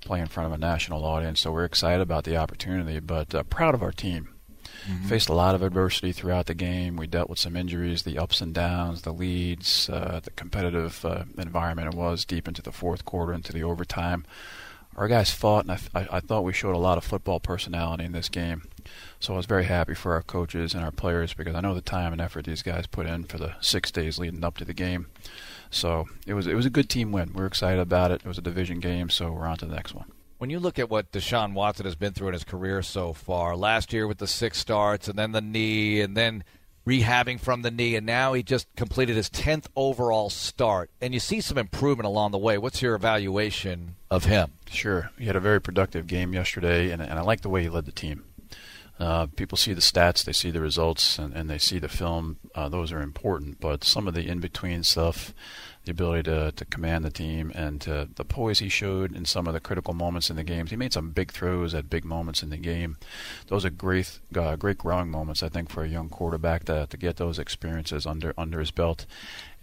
play 0.00 0.20
in 0.20 0.26
front 0.26 0.48
of 0.48 0.52
a 0.52 0.58
national 0.58 1.04
audience. 1.04 1.40
So 1.40 1.52
we're 1.52 1.64
excited 1.64 2.02
about 2.02 2.24
the 2.24 2.36
opportunity, 2.36 3.00
but 3.00 3.34
uh, 3.34 3.44
proud 3.44 3.74
of 3.74 3.82
our 3.82 3.92
team. 3.92 4.28
Faced 5.06 5.28
a 5.28 5.34
lot 5.34 5.54
of 5.54 5.62
adversity 5.62 6.12
throughout 6.12 6.46
the 6.46 6.54
game. 6.54 6.96
We 6.96 7.06
dealt 7.06 7.30
with 7.30 7.38
some 7.38 7.56
injuries, 7.56 8.02
the 8.02 8.18
ups 8.18 8.40
and 8.40 8.52
downs, 8.52 9.02
the 9.02 9.12
leads, 9.12 9.88
uh, 9.88 10.20
the 10.22 10.30
competitive 10.32 11.04
uh, 11.04 11.24
environment 11.38 11.94
it 11.94 11.96
was 11.96 12.24
deep 12.24 12.48
into 12.48 12.62
the 12.62 12.72
fourth 12.72 13.04
quarter, 13.04 13.32
into 13.32 13.52
the 13.52 13.62
overtime. 13.62 14.24
our 14.96 15.08
guys 15.08 15.30
fought, 15.30 15.66
and 15.66 15.72
I, 15.94 16.16
I, 16.16 16.20
thought 16.20 16.44
we 16.44 16.52
showed 16.52 16.74
a 16.74 16.78
lot 16.78 16.98
of 16.98 17.04
football 17.04 17.40
personality 17.40 18.04
in 18.04 18.12
this 18.12 18.28
game. 18.28 18.62
So 19.20 19.34
I 19.34 19.36
was 19.36 19.46
very 19.46 19.64
happy 19.64 19.94
for 19.94 20.14
our 20.14 20.22
coaches 20.22 20.74
and 20.74 20.84
our 20.84 20.90
players 20.90 21.32
because 21.32 21.54
I 21.54 21.60
know 21.60 21.74
the 21.74 21.80
time 21.80 22.12
and 22.12 22.20
effort 22.20 22.44
these 22.44 22.62
guys 22.62 22.86
put 22.86 23.06
in 23.06 23.24
for 23.24 23.38
the 23.38 23.54
six 23.60 23.90
days 23.90 24.18
leading 24.18 24.44
up 24.44 24.58
to 24.58 24.64
the 24.64 24.74
game. 24.74 25.06
So 25.70 26.08
it 26.26 26.34
was 26.34 26.46
it 26.46 26.54
was 26.54 26.66
a 26.66 26.70
good 26.70 26.90
team 26.90 27.12
win. 27.12 27.32
We 27.34 27.42
are 27.42 27.46
excited 27.46 27.80
about 27.80 28.10
it. 28.10 28.22
It 28.24 28.28
was 28.28 28.38
a 28.38 28.42
division 28.42 28.80
game, 28.80 29.08
so 29.08 29.32
we're 29.32 29.46
on 29.46 29.58
to 29.58 29.66
the 29.66 29.74
next 29.74 29.94
one. 29.94 30.10
When 30.42 30.50
you 30.50 30.58
look 30.58 30.80
at 30.80 30.90
what 30.90 31.12
Deshaun 31.12 31.52
Watson 31.52 31.86
has 31.86 31.94
been 31.94 32.14
through 32.14 32.26
in 32.26 32.32
his 32.32 32.42
career 32.42 32.82
so 32.82 33.12
far, 33.12 33.54
last 33.54 33.92
year 33.92 34.08
with 34.08 34.18
the 34.18 34.26
six 34.26 34.58
starts 34.58 35.06
and 35.06 35.16
then 35.16 35.30
the 35.30 35.40
knee 35.40 36.00
and 36.00 36.16
then 36.16 36.42
rehabbing 36.84 37.38
from 37.38 37.62
the 37.62 37.70
knee, 37.70 37.94
and 37.94 38.04
now 38.04 38.32
he 38.32 38.42
just 38.42 38.66
completed 38.74 39.14
his 39.14 39.30
10th 39.30 39.66
overall 39.76 40.30
start. 40.30 40.90
And 41.00 41.14
you 41.14 41.20
see 41.20 41.40
some 41.40 41.58
improvement 41.58 42.08
along 42.08 42.32
the 42.32 42.38
way. 42.38 42.58
What's 42.58 42.82
your 42.82 42.96
evaluation 42.96 43.94
of 44.10 44.24
him? 44.24 44.54
Sure. 44.68 45.12
He 45.16 45.26
had 45.26 45.36
a 45.36 45.40
very 45.40 45.60
productive 45.60 46.08
game 46.08 46.32
yesterday, 46.32 46.90
and, 46.90 47.00
and 47.00 47.20
I 47.20 47.22
like 47.22 47.42
the 47.42 47.48
way 47.48 47.62
he 47.62 47.68
led 47.68 47.84
the 47.84 47.92
team. 47.92 48.24
Uh, 48.98 49.26
people 49.26 49.56
see 49.56 49.72
the 49.72 49.80
stats, 49.80 50.24
they 50.24 50.32
see 50.32 50.50
the 50.50 50.60
results, 50.60 51.20
and, 51.20 51.32
and 51.34 51.48
they 51.48 51.58
see 51.58 51.78
the 51.78 51.88
film. 51.88 52.38
Uh, 52.52 52.68
those 52.68 52.90
are 52.90 53.00
important, 53.00 53.60
but 53.60 53.84
some 53.84 54.08
of 54.08 54.14
the 54.14 54.26
in 54.26 54.40
between 54.40 54.82
stuff, 54.82 55.32
the 55.84 55.90
ability 55.90 56.22
to, 56.24 56.52
to 56.52 56.64
command 56.64 57.04
the 57.04 57.10
team 57.10 57.50
and 57.54 57.80
to, 57.80 58.08
the 58.14 58.24
poise 58.24 58.60
he 58.60 58.68
showed 58.68 59.14
in 59.14 59.24
some 59.24 59.46
of 59.46 59.54
the 59.54 59.60
critical 59.60 59.94
moments 59.94 60.30
in 60.30 60.36
the 60.36 60.44
games. 60.44 60.70
He 60.70 60.76
made 60.76 60.92
some 60.92 61.10
big 61.10 61.32
throws 61.32 61.74
at 61.74 61.90
big 61.90 62.04
moments 62.04 62.42
in 62.42 62.50
the 62.50 62.56
game. 62.56 62.96
Those 63.48 63.64
are 63.64 63.70
great, 63.70 64.20
uh, 64.36 64.56
great 64.56 64.78
growing 64.78 65.10
moments, 65.10 65.42
I 65.42 65.48
think, 65.48 65.70
for 65.70 65.82
a 65.82 65.88
young 65.88 66.08
quarterback 66.08 66.64
to, 66.64 66.86
to 66.88 66.96
get 66.96 67.16
those 67.16 67.38
experiences 67.38 68.06
under 68.06 68.32
under 68.38 68.60
his 68.60 68.70
belt. 68.70 69.06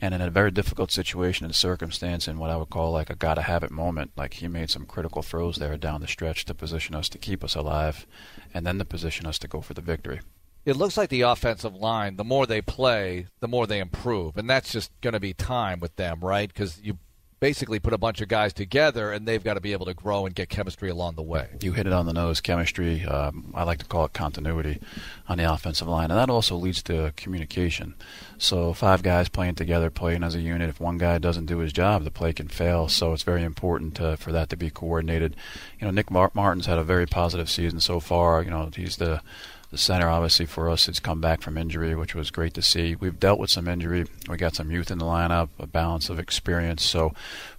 And 0.02 0.14
in 0.14 0.22
a 0.22 0.30
very 0.30 0.52
difficult 0.52 0.92
situation 0.92 1.46
and 1.46 1.56
circumstance, 1.56 2.28
in 2.28 2.38
what 2.38 2.50
I 2.50 2.58
would 2.58 2.70
call 2.70 2.92
like 2.92 3.10
a 3.10 3.16
gotta 3.16 3.42
have 3.44 3.64
it 3.64 3.72
moment, 3.72 4.12
like 4.16 4.36
he 4.36 4.48
made 4.48 4.70
some 4.70 4.86
critical 4.86 5.22
throws 5.22 5.58
there 5.58 5.78
down 5.78 6.02
the 6.02 6.08
stretch 6.08 6.46
to 6.46 6.54
position 6.54 6.96
us 6.96 7.10
to 7.10 7.18
keep 7.18 7.44
us 7.44 7.56
alive, 7.56 8.06
and 8.54 8.66
then 8.66 8.78
to 8.80 8.86
position 8.86 9.26
us 9.26 9.40
to 9.40 9.48
go 9.48 9.62
for 9.62 9.74
the 9.74 9.82
victory 9.82 10.22
it 10.66 10.76
looks 10.76 10.98
like 10.98 11.10
the 11.10 11.22
offensive 11.22 11.76
line, 11.76 12.18
the 12.18 12.24
more 12.24 12.46
they 12.46 12.62
play, 12.62 13.28
the 13.40 13.48
more 13.48 13.66
they 13.66 13.80
improve. 13.80 14.38
And 14.38 14.50
that's 14.50 14.72
just 14.72 14.92
going 15.02 15.14
to 15.14 15.20
be 15.20 15.34
time 15.34 15.80
with 15.80 15.96
them, 15.96 16.20
right? 16.22 16.48
Because 16.48 16.82
you 16.82 16.98
basically 17.40 17.80
put 17.80 17.94
a 17.94 17.98
bunch 17.98 18.22
of 18.22 18.28
guys 18.28 18.52
together 18.54 19.12
and 19.12 19.28
they've 19.28 19.44
got 19.44 19.54
to 19.54 19.62
be 19.62 19.72
able 19.72 19.86
to 19.86 19.94
grow 19.94 20.26
and 20.26 20.36
get 20.36 20.50
chemistry 20.50 20.90
along 20.90 21.16
the 21.16 21.24
way. 21.24 21.48
You 21.62 21.74
hit 21.74 21.88
it 21.88 21.94
on 21.94 22.06
the 22.06 22.14
nose 22.14 22.42
chemistry. 22.42 23.06
Um, 23.06 23.54
I 23.56 23.64
like 23.64 23.80
to 23.80 23.86
call 23.86 24.06
it 24.06 24.14
continuity 24.14 24.80
on 25.28 25.38
the 25.38 25.52
offensive 25.52 25.88
line. 25.88 26.12
And 26.12 26.20
that 26.20 26.30
also 26.30 26.56
leads 26.56 26.84
to 26.84 27.14
communication. 27.16 27.96
So, 28.38 28.74
five 28.74 29.04
guys 29.04 29.30
playing 29.30 29.56
together, 29.56 29.90
playing 29.90 30.24
as 30.24 30.36
a 30.36 30.42
unit. 30.42 30.70
If 30.70 30.80
one 30.80 30.98
guy 30.98 31.18
doesn't 31.18 31.46
do 31.46 31.60
his 31.60 31.74
job, 31.74 32.04
the 32.04 32.12
play 32.12 32.34
can 32.34 32.48
fail. 32.48 32.88
So, 32.88 33.14
it's 33.14 33.24
very 33.24 33.44
important 33.44 33.96
to, 33.96 34.18
for 34.18 34.32
that 34.32 34.50
to 34.50 34.58
be 34.58 34.70
coordinated. 34.70 35.36
You 35.80 35.86
know, 35.86 35.92
Nick 35.92 36.12
Martin's 36.12 36.66
had 36.66 36.78
a 36.78 36.84
very 36.84 37.06
positive 37.06 37.50
season 37.50 37.80
so 37.80 38.00
far. 38.00 38.44
You 38.44 38.50
know, 38.50 38.70
he's 38.76 38.98
the 38.98 39.22
the 39.72 39.78
center, 39.78 40.10
obviously, 40.10 40.48
for 40.48 40.70
us, 40.70 40.88
has 40.88 41.00
come 41.00 41.22
back 41.22 41.42
from 41.42 41.58
injury, 41.58 41.96
which 41.96 42.16
was 42.16 42.32
great 42.32 42.56
to 42.56 42.62
see. 42.62 42.96
We've 42.96 43.20
dealt 43.20 43.40
with 43.40 43.52
some 43.52 43.68
injury. 43.68 44.06
We 44.28 44.38
got 44.38 44.56
some 44.56 44.72
youth 44.72 44.90
in 44.90 44.98
the 44.98 45.06
lineup, 45.06 45.50
a 45.60 45.68
balance 45.68 46.10
of 46.10 46.18
experience. 46.18 46.84
So 46.84 47.14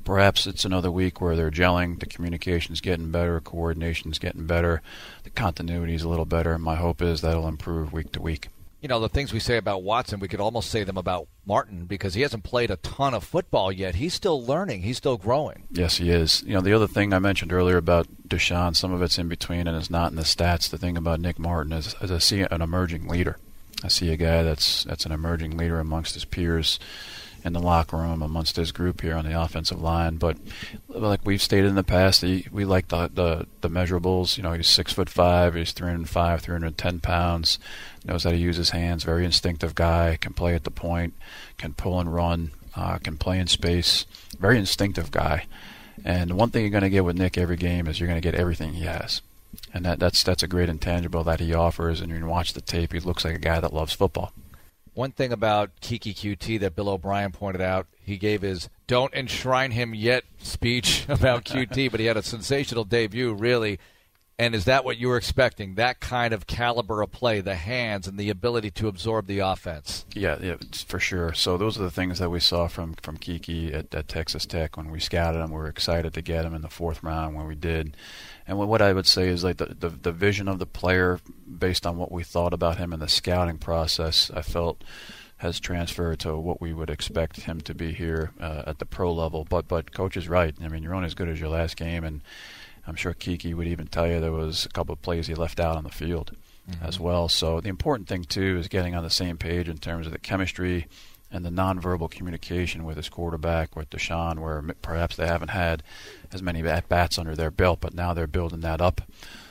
perhaps 0.05 0.47
it's 0.47 0.65
another 0.65 0.91
week 0.91 1.21
where 1.21 1.37
they're 1.37 1.53
gelling. 1.53 2.01
The 2.01 2.07
communication's 2.07 2.81
getting 2.81 3.13
better, 3.13 3.41
coordination's 3.41 4.19
getting 4.19 4.47
better, 4.47 4.83
the 5.23 5.31
continuity's 5.31 6.03
a 6.03 6.09
little 6.09 6.25
better. 6.25 6.59
My 6.59 6.77
hope 6.77 7.01
is 7.01 7.21
that'll 7.21 7.47
improve 7.47 7.93
week 7.93 8.11
to 8.13 8.21
week 8.21 8.49
you 8.81 8.89
know, 8.89 9.01
the 9.01 9.09
things 9.09 9.33
we 9.33 9.41
say 9.41 9.57
about 9.57 9.83
Watson, 9.83 10.21
we 10.21 10.29
could 10.29 10.41
almost 10.41 10.71
say 10.71 10.85
them 10.85 10.97
about 10.97 11.29
Martin 11.45 11.85
because 11.85 12.15
he 12.15 12.23
hasn't 12.23 12.45
played 12.45 12.71
a 12.71 12.77
ton 12.77 13.13
of 13.13 13.25
football 13.25 13.71
yet. 13.71 13.97
He's 13.97 14.15
still 14.15 14.43
learning. 14.43 14.83
He's 14.83 14.97
still 14.97 15.19
growing. 15.19 15.65
Yes, 15.71 15.99
he 15.99 16.11
is. 16.11 16.43
You 16.47 16.55
know, 16.55 16.61
the 16.61 16.73
other 16.73 16.87
thing 16.87 17.13
I 17.13 17.19
mentioned 17.19 17.53
earlier 17.53 17.77
about 17.77 18.07
Deshaun, 18.27 18.75
some 18.75 18.93
of 18.93 19.03
it's 19.03 19.19
in 19.19 19.29
between 19.29 19.67
and 19.67 19.77
it's 19.77 19.91
not 19.91 20.11
in 20.11 20.17
the 20.17 20.23
stats. 20.23 20.71
The 20.71 20.79
thing 20.79 20.97
about 20.97 21.21
Nick 21.21 21.39
Martin 21.39 21.73
is, 21.73 21.95
is 22.01 22.11
I 22.11 22.19
see 22.19 22.41
an 22.41 22.63
emerging 22.63 23.07
leader. 23.07 23.37
I 23.85 23.89
see 23.89 24.13
a 24.13 24.17
guy 24.17 24.43
that's 24.43 24.85
that's 24.85 25.07
an 25.07 25.13
emerging 25.13 25.57
leader 25.57 25.79
amongst 25.79 26.15
his 26.15 26.25
peers 26.25 26.79
in 27.45 27.53
the 27.53 27.61
locker 27.61 27.97
room 27.97 28.23
amongst 28.23 28.57
his 28.57 28.73
group 28.73 29.01
here 29.01 29.15
on 29.15 29.25
the 29.25 29.41
offensive 29.41 29.81
line. 29.81 30.17
But 30.17 30.37
like 30.89 31.21
we've 31.25 31.43
stated 31.43 31.69
in 31.69 31.75
the 31.75 31.83
past, 31.83 32.23
he, 32.23 32.47
we 32.53 32.65
like 32.65 32.89
the, 32.89 33.11
the 33.13 33.47
the 33.61 33.71
measurables. 33.71 34.37
You 34.37 34.43
know, 34.43 34.53
he's 34.53 34.69
six 34.69 34.93
foot 34.93 35.09
five, 35.09 35.55
he's 35.55 35.73
305, 35.73 36.41
310 36.41 37.01
pounds. 37.01 37.59
Knows 38.05 38.25
how 38.25 38.31
to 38.31 38.37
use 38.37 38.57
his 38.57 38.71
hands. 38.71 39.05
Very 39.05 39.25
instinctive 39.25 39.75
guy. 39.75 40.17
Can 40.21 40.33
play 40.33 40.55
at 40.55 40.65
the 40.65 40.71
point. 40.71 41.15
Can 41.59 41.75
pull 41.75 42.01
and 42.01 42.13
run. 42.13 42.53
Uh, 42.75 42.99
can 42.99 43.17
play 43.17 43.39
in 43.39 43.47
space. 43.47 44.07
Very 44.39 44.59
instinctive 44.59 45.11
guy. 45.11 45.47
And 46.05 46.33
one 46.35 46.51
thing 46.51 46.63
you're 46.63 46.71
going 46.71 46.83
to 46.83 46.91
get 46.91 47.05
with 47.05 47.19
Nick 47.19 47.37
every 47.37 47.57
game 47.57 47.87
is 47.87 48.01
you're 48.01 48.09
going 48.09 48.21
to 48.21 48.27
get 48.27 48.39
everything 48.39 48.73
he 48.75 48.85
has. 48.85 49.21
And 49.75 49.85
that, 49.85 49.99
that's 49.99 50.23
that's 50.23 50.43
a 50.43 50.49
great 50.49 50.69
intangible 50.69 51.25
that 51.25 51.41
he 51.41 51.53
offers. 51.53 52.01
And 52.01 52.11
you 52.11 52.19
can 52.19 52.29
watch 52.29 52.53
the 52.53 52.61
tape, 52.61 52.93
he 52.93 53.01
looks 53.01 53.25
like 53.25 53.35
a 53.35 53.39
guy 53.39 53.61
that 53.61 53.75
loves 53.75 53.93
football. 53.93 54.33
One 54.95 55.13
thing 55.13 55.33
about 55.33 55.81
Keke 55.81 56.15
Coutee 56.15 56.61
that 56.61 56.75
Bill 56.75 56.89
O'Brien 56.89 57.33
pointed 57.33 57.63
out, 57.63 57.87
he 58.03 58.17
gave 58.17 58.43
his 58.43 58.69
"Don't 58.87 59.15
enshrine 59.15 59.71
him 59.71 59.95
yet" 59.95 60.25
speech 60.39 61.05
about 61.09 61.45
QT, 61.45 61.91
but 61.91 62.01
he 62.01 62.07
had 62.07 62.17
a 62.17 62.23
sensational 62.23 62.85
debut, 62.85 63.33
really. 63.33 63.79
And 64.41 64.55
is 64.55 64.65
that 64.65 64.87
what 64.87 64.97
you 64.97 65.09
were 65.09 65.19
expecting? 65.19 65.75
That 65.75 66.01
kind 66.01 66.33
of 66.33 66.47
caliber 66.47 67.03
of 67.03 67.13
play, 67.13 67.43
the 67.43 67.57
hands 67.57 68.09
and 68.09 68.19
the 68.19 68.31
ability 68.31 68.71
to 68.71 68.89
absorb 68.89 69.27
the 69.27 69.41
offense. 69.41 70.07
Yeah, 70.15 70.39
yeah, 70.41 70.57
for 70.87 70.99
sure. 70.99 71.35
So 71.35 71.59
those 71.59 71.79
are 71.79 71.83
the 71.83 71.91
things 71.91 72.21
that 72.21 72.31
we 72.31 72.41
saw 72.41 72.67
from 72.67 72.95
from 73.03 73.19
Keke 73.19 73.75
at, 73.75 73.95
at 73.95 74.09
Texas 74.09 74.47
Tech 74.47 74.79
when 74.79 74.91
we 74.91 74.99
scouted 74.99 75.43
him. 75.43 75.51
We 75.51 75.59
were 75.59 75.69
excited 75.69 76.15
to 76.15 76.23
get 76.23 76.47
him 76.47 76.55
in 76.55 76.63
the 76.63 76.71
fourth 76.71 77.03
round 77.03 77.37
when 77.37 77.47
we 77.47 77.55
did. 77.55 77.95
And 78.51 78.59
what 78.59 78.83
I 78.83 78.93
would 78.93 79.07
say 79.07 79.29
is 79.29 79.45
like 79.45 79.59
the, 79.59 79.77
the, 79.79 79.91
the 79.91 80.11
vision 80.11 80.49
of 80.49 80.59
the 80.59 80.67
player, 80.67 81.21
based 81.49 81.87
on 81.87 81.97
what 81.97 82.11
we 82.11 82.25
thought 82.25 82.53
about 82.53 82.79
him 82.79 82.93
in 82.93 82.99
the 82.99 83.07
scouting 83.07 83.59
process, 83.59 84.29
I 84.35 84.43
felt 84.43 84.83
has 85.37 85.61
transferred 85.61 86.19
to 86.19 86.37
what 86.37 86.61
we 86.61 86.73
would 86.73 86.91
expect 86.91 87.43
him 87.43 87.61
to 87.61 87.75
be 87.75 87.93
here 87.93 88.33
uh, 88.41 88.65
at 88.67 88.81
the 88.81 88.85
pro 88.85 89.13
level. 89.13 89.47
But 89.49 89.69
but 89.69 89.93
coach 89.93 90.17
is 90.17 90.29
right. 90.29 90.53
I 90.61 90.67
mean, 90.67 90.83
you're 90.83 90.97
only 90.97 91.07
as 91.07 91.15
good 91.15 91.29
as 91.29 91.39
your 91.39 91.49
last 91.49 91.77
game, 91.77 92.03
and 92.03 92.23
I'm 92.89 92.97
sure 92.97 93.15
Keke 93.15 93.55
would 93.55 93.69
even 93.69 93.87
tell 93.87 94.09
you 94.09 94.19
there 94.19 94.33
was 94.33 94.67
a 94.67 94.71
couple 94.71 94.95
of 94.95 95.01
plays 95.01 95.29
he 95.29 95.35
left 95.37 95.61
out 95.61 95.77
on 95.77 95.85
the 95.85 95.91
field 95.91 96.33
mm-hmm. 96.69 96.85
as 96.85 96.99
well. 96.99 97.29
So 97.29 97.61
the 97.61 97.69
important 97.69 98.09
thing 98.09 98.25
too 98.25 98.59
is 98.59 98.67
getting 98.67 98.97
on 98.97 99.05
the 99.05 99.11
same 99.11 99.37
page 99.37 99.69
in 99.69 99.79
terms 99.79 100.07
of 100.07 100.13
the 100.13 100.19
chemistry 100.19 100.89
and 101.33 101.45
the 101.45 101.51
nonverbal 101.51 102.11
communication 102.11 102.85
with 102.85 102.97
his 102.97 103.09
quarterback, 103.09 103.77
with 103.77 103.91
Deshaun, 103.91 104.41
where 104.41 104.63
perhaps 104.83 105.17
they 105.17 105.27
haven't 105.27 105.51
had 105.51 105.83
as 106.33 106.43
many 106.43 106.67
at 106.67 106.89
bats 106.89 107.19
under 107.19 107.37
their 107.37 107.51
belt, 107.51 107.81
but 107.81 107.95
now 107.95 108.13
they're 108.13 108.27
building 108.27 108.61
that 108.61 108.81
up. 108.81 109.03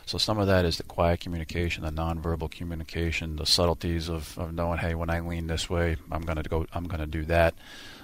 So 0.05 0.17
some 0.17 0.39
of 0.39 0.47
that 0.47 0.65
is 0.65 0.77
the 0.77 0.83
quiet 0.83 1.19
communication, 1.19 1.83
the 1.83 1.91
nonverbal 1.91 2.51
communication, 2.51 3.35
the 3.35 3.45
subtleties 3.45 4.09
of, 4.09 4.37
of 4.37 4.53
knowing, 4.53 4.79
hey, 4.79 4.95
when 4.95 5.09
I 5.09 5.19
lean 5.19 5.47
this 5.47 5.69
way, 5.69 5.97
I'm 6.11 6.23
gonna 6.23 6.43
go, 6.43 6.65
I'm 6.73 6.87
gonna 6.87 7.05
do 7.05 7.25
that. 7.25 7.53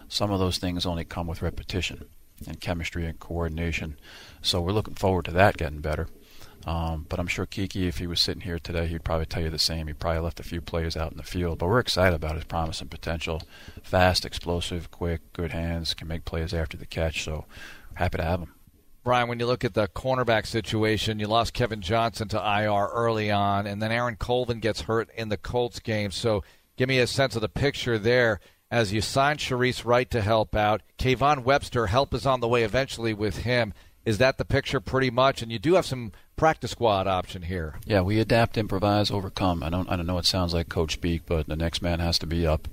Some 0.08 0.32
of 0.32 0.40
those 0.40 0.60
things 0.60 0.86
only 0.86 1.04
come 1.04 1.28
with 1.28 1.42
repetition 1.42 2.06
and 2.48 2.62
chemistry 2.62 3.06
and 3.06 3.20
coordination. 3.20 3.98
So 4.42 4.62
we're 4.62 4.72
looking 4.72 4.94
forward 4.94 5.26
to 5.26 5.32
that 5.32 5.58
getting 5.58 5.82
better. 5.82 6.08
Um, 6.66 7.06
but 7.08 7.20
I'm 7.20 7.28
sure 7.28 7.46
Keke, 7.46 7.88
if 7.88 8.00
he 8.00 8.08
was 8.08 8.20
sitting 8.20 8.42
here 8.42 8.58
today, 8.58 8.88
he'd 8.88 9.04
probably 9.04 9.28
tell 9.28 9.44
you 9.44 9.52
the 9.52 9.60
same. 9.60 9.86
He 9.86 9.94
probably 9.94 10.22
left 10.22 10.40
a 10.40 10.44
few 10.44 10.62
plays 10.62 10.98
out 10.98 11.12
in 11.12 11.18
the 11.18 11.24
field. 11.24 11.60
But 11.60 11.68
we're 11.68 11.80
excited 11.80 12.16
about 12.16 12.36
his 12.36 12.46
promise 12.46 12.82
and 12.82 12.90
potential. 12.90 13.44
Fast, 13.84 14.26
explosive, 14.26 14.90
quick, 14.90 15.32
good 15.34 15.52
hands, 15.52 15.94
can 15.94 16.08
make 16.08 16.26
plays 16.26 16.54
after 16.54 16.76
the 16.76 16.88
catch. 16.88 17.24
So 17.24 17.46
happy 17.94 18.18
to 18.18 18.24
have 18.24 18.40
him. 18.42 18.54
Brian, 19.04 19.30
when 19.30 19.40
you 19.40 19.46
look 19.46 19.64
at 19.64 19.76
the 19.76 19.88
cornerback 19.88 20.48
situation, 20.48 21.20
you 21.20 21.28
lost 21.28 21.54
Kevin 21.54 21.82
Johnson 21.82 22.28
to 22.30 22.38
IR 22.38 22.88
early 22.92 23.30
on, 23.30 23.68
and 23.68 23.80
then 23.80 23.92
Aaron 23.92 24.16
Colvin 24.16 24.60
gets 24.60 24.82
hurt 24.82 25.12
in 25.16 25.30
the 25.30 25.38
Colts 25.38 25.80
game. 25.80 26.10
So 26.10 26.44
give 26.76 26.90
me 26.90 26.98
a 26.98 27.06
sense 27.06 27.36
of 27.36 27.44
the 27.44 27.48
picture 27.48 28.00
there 28.00 28.40
as 28.72 28.92
you 28.92 29.02
sign 29.02 29.38
Shareece 29.38 29.86
Wright 29.86 30.10
to 30.10 30.22
help 30.22 30.56
out. 30.56 30.82
Kayvon 30.98 31.44
Webster, 31.44 31.86
help 31.86 32.16
is 32.16 32.26
on 32.26 32.40
the 32.40 32.48
way 32.48 32.64
eventually 32.64 33.14
with 33.14 33.44
him. 33.44 33.76
Is 34.06 34.18
that 34.18 34.40
the 34.40 34.46
picture 34.46 34.80
pretty 34.80 35.12
much? 35.12 35.44
And 35.44 35.52
you 35.52 35.60
do 35.60 35.76
have 35.76 35.86
some 35.86 36.12
practice 36.36 36.72
squad 36.72 37.08
option 37.08 37.44
here. 37.44 37.76
Yeah, 37.86 38.02
we 38.02 38.20
adapt, 38.20 38.58
improvise, 38.58 39.12
overcome. 39.12 39.64
I 39.64 39.70
don't 39.70 39.90
I 39.90 39.96
don't 39.96 40.08
know 40.08 40.18
it 40.18 40.26
sounds 40.26 40.54
like 40.54 40.70
coach 40.70 40.94
speak, 40.94 41.24
but 41.26 41.48
the 41.48 41.56
next 41.56 41.82
man 41.82 42.00
has 42.00 42.20
to 42.20 42.28
be 42.28 42.46
up. 42.46 42.68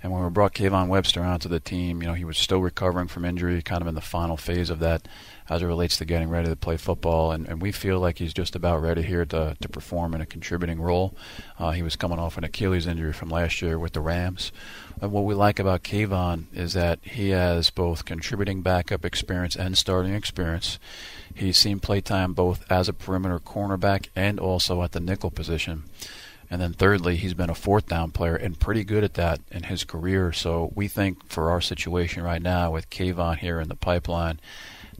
And 0.00 0.12
when 0.12 0.22
we 0.22 0.30
brought 0.30 0.54
Kayvon 0.54 0.86
Webster 0.86 1.22
onto 1.22 1.48
the 1.48 1.58
team, 1.58 2.02
you 2.02 2.08
know, 2.08 2.14
he 2.14 2.24
was 2.24 2.38
still 2.38 2.60
recovering 2.60 3.08
from 3.08 3.24
injury, 3.24 3.60
kind 3.62 3.82
of 3.82 3.88
in 3.88 3.96
the 3.96 4.00
final 4.00 4.36
phase 4.36 4.70
of 4.70 4.78
that 4.78 5.08
as 5.48 5.60
it 5.60 5.66
relates 5.66 5.96
to 5.96 6.04
getting 6.04 6.28
ready 6.28 6.48
to 6.48 6.54
play 6.54 6.76
football. 6.76 7.32
And, 7.32 7.48
and 7.48 7.60
we 7.60 7.72
feel 7.72 7.98
like 7.98 8.18
he's 8.18 8.32
just 8.32 8.54
about 8.54 8.80
ready 8.80 9.02
here 9.02 9.24
to, 9.26 9.56
to 9.60 9.68
perform 9.68 10.14
in 10.14 10.20
a 10.20 10.26
contributing 10.26 10.80
role. 10.80 11.16
Uh, 11.58 11.72
he 11.72 11.82
was 11.82 11.96
coming 11.96 12.20
off 12.20 12.38
an 12.38 12.44
Achilles 12.44 12.86
injury 12.86 13.12
from 13.12 13.28
last 13.28 13.60
year 13.60 13.76
with 13.76 13.92
the 13.92 14.00
Rams. 14.00 14.52
And 15.00 15.12
what 15.12 15.24
we 15.24 15.34
like 15.34 15.58
about 15.58 15.84
Kayvon 15.84 16.46
is 16.52 16.72
that 16.72 16.98
he 17.02 17.30
has 17.30 17.70
both 17.70 18.04
contributing 18.04 18.62
backup 18.62 19.04
experience 19.04 19.54
and 19.54 19.78
starting 19.78 20.12
experience. 20.12 20.78
He's 21.34 21.56
seen 21.56 21.78
playtime 21.78 22.32
both 22.32 22.64
as 22.70 22.88
a 22.88 22.92
perimeter 22.92 23.38
cornerback 23.38 24.08
and 24.16 24.40
also 24.40 24.82
at 24.82 24.92
the 24.92 25.00
nickel 25.00 25.30
position. 25.30 25.84
And 26.50 26.60
then 26.60 26.72
thirdly, 26.72 27.16
he's 27.16 27.34
been 27.34 27.50
a 27.50 27.54
fourth 27.54 27.86
down 27.86 28.10
player 28.10 28.34
and 28.34 28.58
pretty 28.58 28.82
good 28.82 29.04
at 29.04 29.14
that 29.14 29.40
in 29.50 29.64
his 29.64 29.84
career. 29.84 30.32
So 30.32 30.72
we 30.74 30.88
think 30.88 31.28
for 31.28 31.50
our 31.50 31.60
situation 31.60 32.22
right 32.22 32.42
now 32.42 32.72
with 32.72 32.90
Kayvon 32.90 33.38
here 33.38 33.60
in 33.60 33.68
the 33.68 33.76
pipeline, 33.76 34.40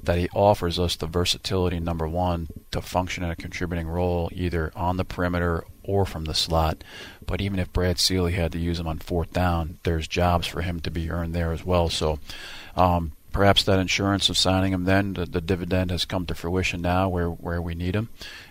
that 0.03 0.19
he 0.19 0.29
offers 0.35 0.79
us 0.79 0.97
the 0.97 1.07
versatility, 1.07 1.81
number 1.81 2.09
one, 2.09 2.49
to 2.71 2.81
function 2.81 3.25
in 3.25 3.31
a 3.31 3.37
contributing 3.37 3.89
role 3.89 4.31
either 4.33 4.73
on 4.75 4.97
the 4.97 5.05
perimeter 5.05 5.65
or 5.83 6.05
from 6.05 6.25
the 6.25 6.35
slot. 6.35 6.85
But 7.27 7.41
even 7.41 7.59
if 7.59 7.73
Brad 7.73 7.99
Seely 7.99 8.33
had 8.33 8.53
to 8.53 8.59
use 8.59 8.79
him 8.79 8.87
on 8.87 8.99
fourth 8.99 9.33
down, 9.33 9.79
there's 9.83 10.07
jobs 10.07 10.47
for 10.47 10.63
him 10.63 10.81
to 10.81 10.91
be 10.91 11.11
earned 11.11 11.35
there 11.35 11.53
as 11.53 11.65
well. 11.65 11.89
So 11.89 12.19
um, 12.77 13.13
perhaps 13.33 13.65
that 13.65 13.79
insurance 13.81 14.29
of 14.29 14.39
signing 14.39 14.73
him 14.73 14.85
then, 14.85 15.15
the, 15.15 15.27
the, 15.27 15.41
dividend 15.41 15.91
has 15.91 16.05
come 16.05 16.27
to 16.27 16.35
fruition 16.35 16.81
now 16.81 17.09
where, 17.09 17.29
where 17.29 17.61
we 17.61 17.75
need 17.75 17.95
him, 17.95 18.09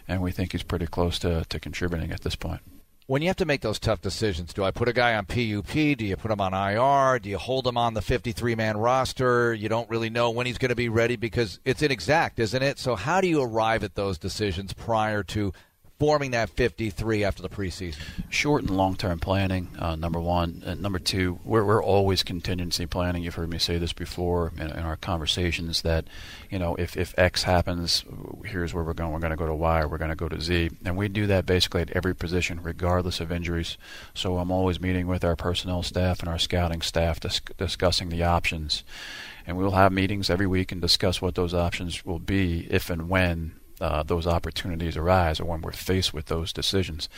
and 0.08 0.22
we 0.22 0.32
think 0.32 0.52
he's 0.52 0.64
pretty 0.64 0.88
close 0.88 1.20
to, 1.20 1.46
to 1.50 1.60
contributing 1.60 2.12
at 2.12 2.22
this 2.22 2.36
point 2.36 2.62
when 3.08 3.22
you 3.22 3.30
have 3.30 3.38
to 3.38 3.46
make 3.46 3.62
those 3.62 3.80
tough 3.80 4.02
decisions, 4.02 4.54
do 4.54 4.66
I 4.66 4.72
put 4.72 4.90
a 4.90 4.94
guy 4.94 5.16
on 5.16 5.26
PUP? 5.26 5.98
Do 5.98 6.06
you 6.06 6.18
put 6.18 6.30
him 6.30 6.42
on 6.42 6.54
IR? 6.54 7.20
Do 7.20 7.30
you 7.30 7.38
hold 7.38 7.66
him 7.66 7.78
on 7.78 7.94
the 7.94 8.02
53 8.02 8.54
man 8.56 8.78
roster? 8.78 9.54
You 9.54 9.70
don't 9.70 9.90
really 9.90 10.10
know 10.10 10.30
when 10.30 10.46
he's 10.46 10.58
going 10.58 10.70
to 10.70 10.76
be 10.76 10.90
ready 10.90 11.16
because 11.16 11.62
it's 11.64 11.82
inexact, 11.82 12.38
isn't 12.38 12.62
it? 12.62 12.78
So, 12.78 12.96
how 12.96 13.22
do 13.22 13.28
you 13.28 13.42
arrive 13.42 13.84
at 13.84 13.96
those 13.96 14.18
decisions 14.18 14.74
prior 14.74 15.24
to 15.24 15.54
forming 16.00 16.32
that 16.32 16.50
53 16.50 17.24
after 17.24 17.42
the 17.42 17.50
preseason? 17.50 18.00
Short 18.30 18.64
and 18.64 18.76
long 18.76 18.96
term 18.96 19.20
planning, 19.20 19.70
uh, 19.80 19.96
number 19.96 20.20
one. 20.20 20.64
And 20.66 20.82
number 20.82 21.00
two, 21.00 21.40
we're, 21.44 21.64
we're 21.64 21.84
always 21.84 22.24
contingency 22.24 22.86
planning. 22.86 23.24
You've 23.24 23.36
heard 23.36 23.50
me 23.50 23.58
say 23.58 23.78
this 23.78 23.94
before 23.94 24.52
in, 24.58 24.70
in, 24.70 24.80
our 24.80 24.96
conversations 24.96 25.82
that, 25.82 26.06
you 26.50 26.60
know, 26.60 26.76
if, 26.76 26.96
if 26.96 27.18
X 27.18 27.44
happens, 27.44 28.06
here's 28.46 28.74
where 28.74 28.84
we're 28.84 28.94
going. 28.94 29.12
We're 29.12 29.20
going 29.20 29.32
to 29.32 29.38
go 29.38 29.48
to 29.48 29.56
Y 29.56 29.82
or 29.82 29.88
we're 29.88 29.98
going 29.98 30.10
to 30.10 30.16
go 30.16 30.30
to 30.30 30.40
Z. 30.40 30.72
And 30.86 30.96
we 30.98 31.08
do 31.08 31.28
that 31.28 31.46
basically 31.46 31.82
at 31.82 31.92
every 31.92 32.16
position, 32.16 32.62
regardless 32.62 33.20
of 33.20 33.32
injuries. 33.32 33.78
So 34.14 34.38
I'm 34.38 34.52
always 34.52 34.80
meeting 34.80 35.08
with 35.08 35.24
our 35.24 35.36
personnel 35.36 35.84
staff 35.84 36.20
and 36.20 36.30
our 36.30 36.40
scouting 36.40 36.82
staff, 36.82 37.20
dis- 37.20 37.42
discussing 37.58 38.10
the 38.10 38.24
options. 38.24 38.84
And 39.46 39.58
we'll 39.58 39.72
have 39.72 39.92
meetings 39.92 40.30
every 40.30 40.48
week 40.48 40.72
and 40.72 40.82
discuss 40.82 41.22
what 41.22 41.36
those 41.36 41.54
options 41.54 42.06
will 42.06 42.20
be 42.20 42.68
if 42.70 42.90
and 42.90 43.10
when 43.10 43.54
uh, 43.80 44.04
those 44.04 44.28
opportunities 44.28 44.98
arise 44.98 45.40
or 45.40 45.46
when 45.46 45.62
we're 45.62 45.72
faced 45.72 46.14
with 46.14 46.26
those 46.26 46.52
decisions. 46.54 47.10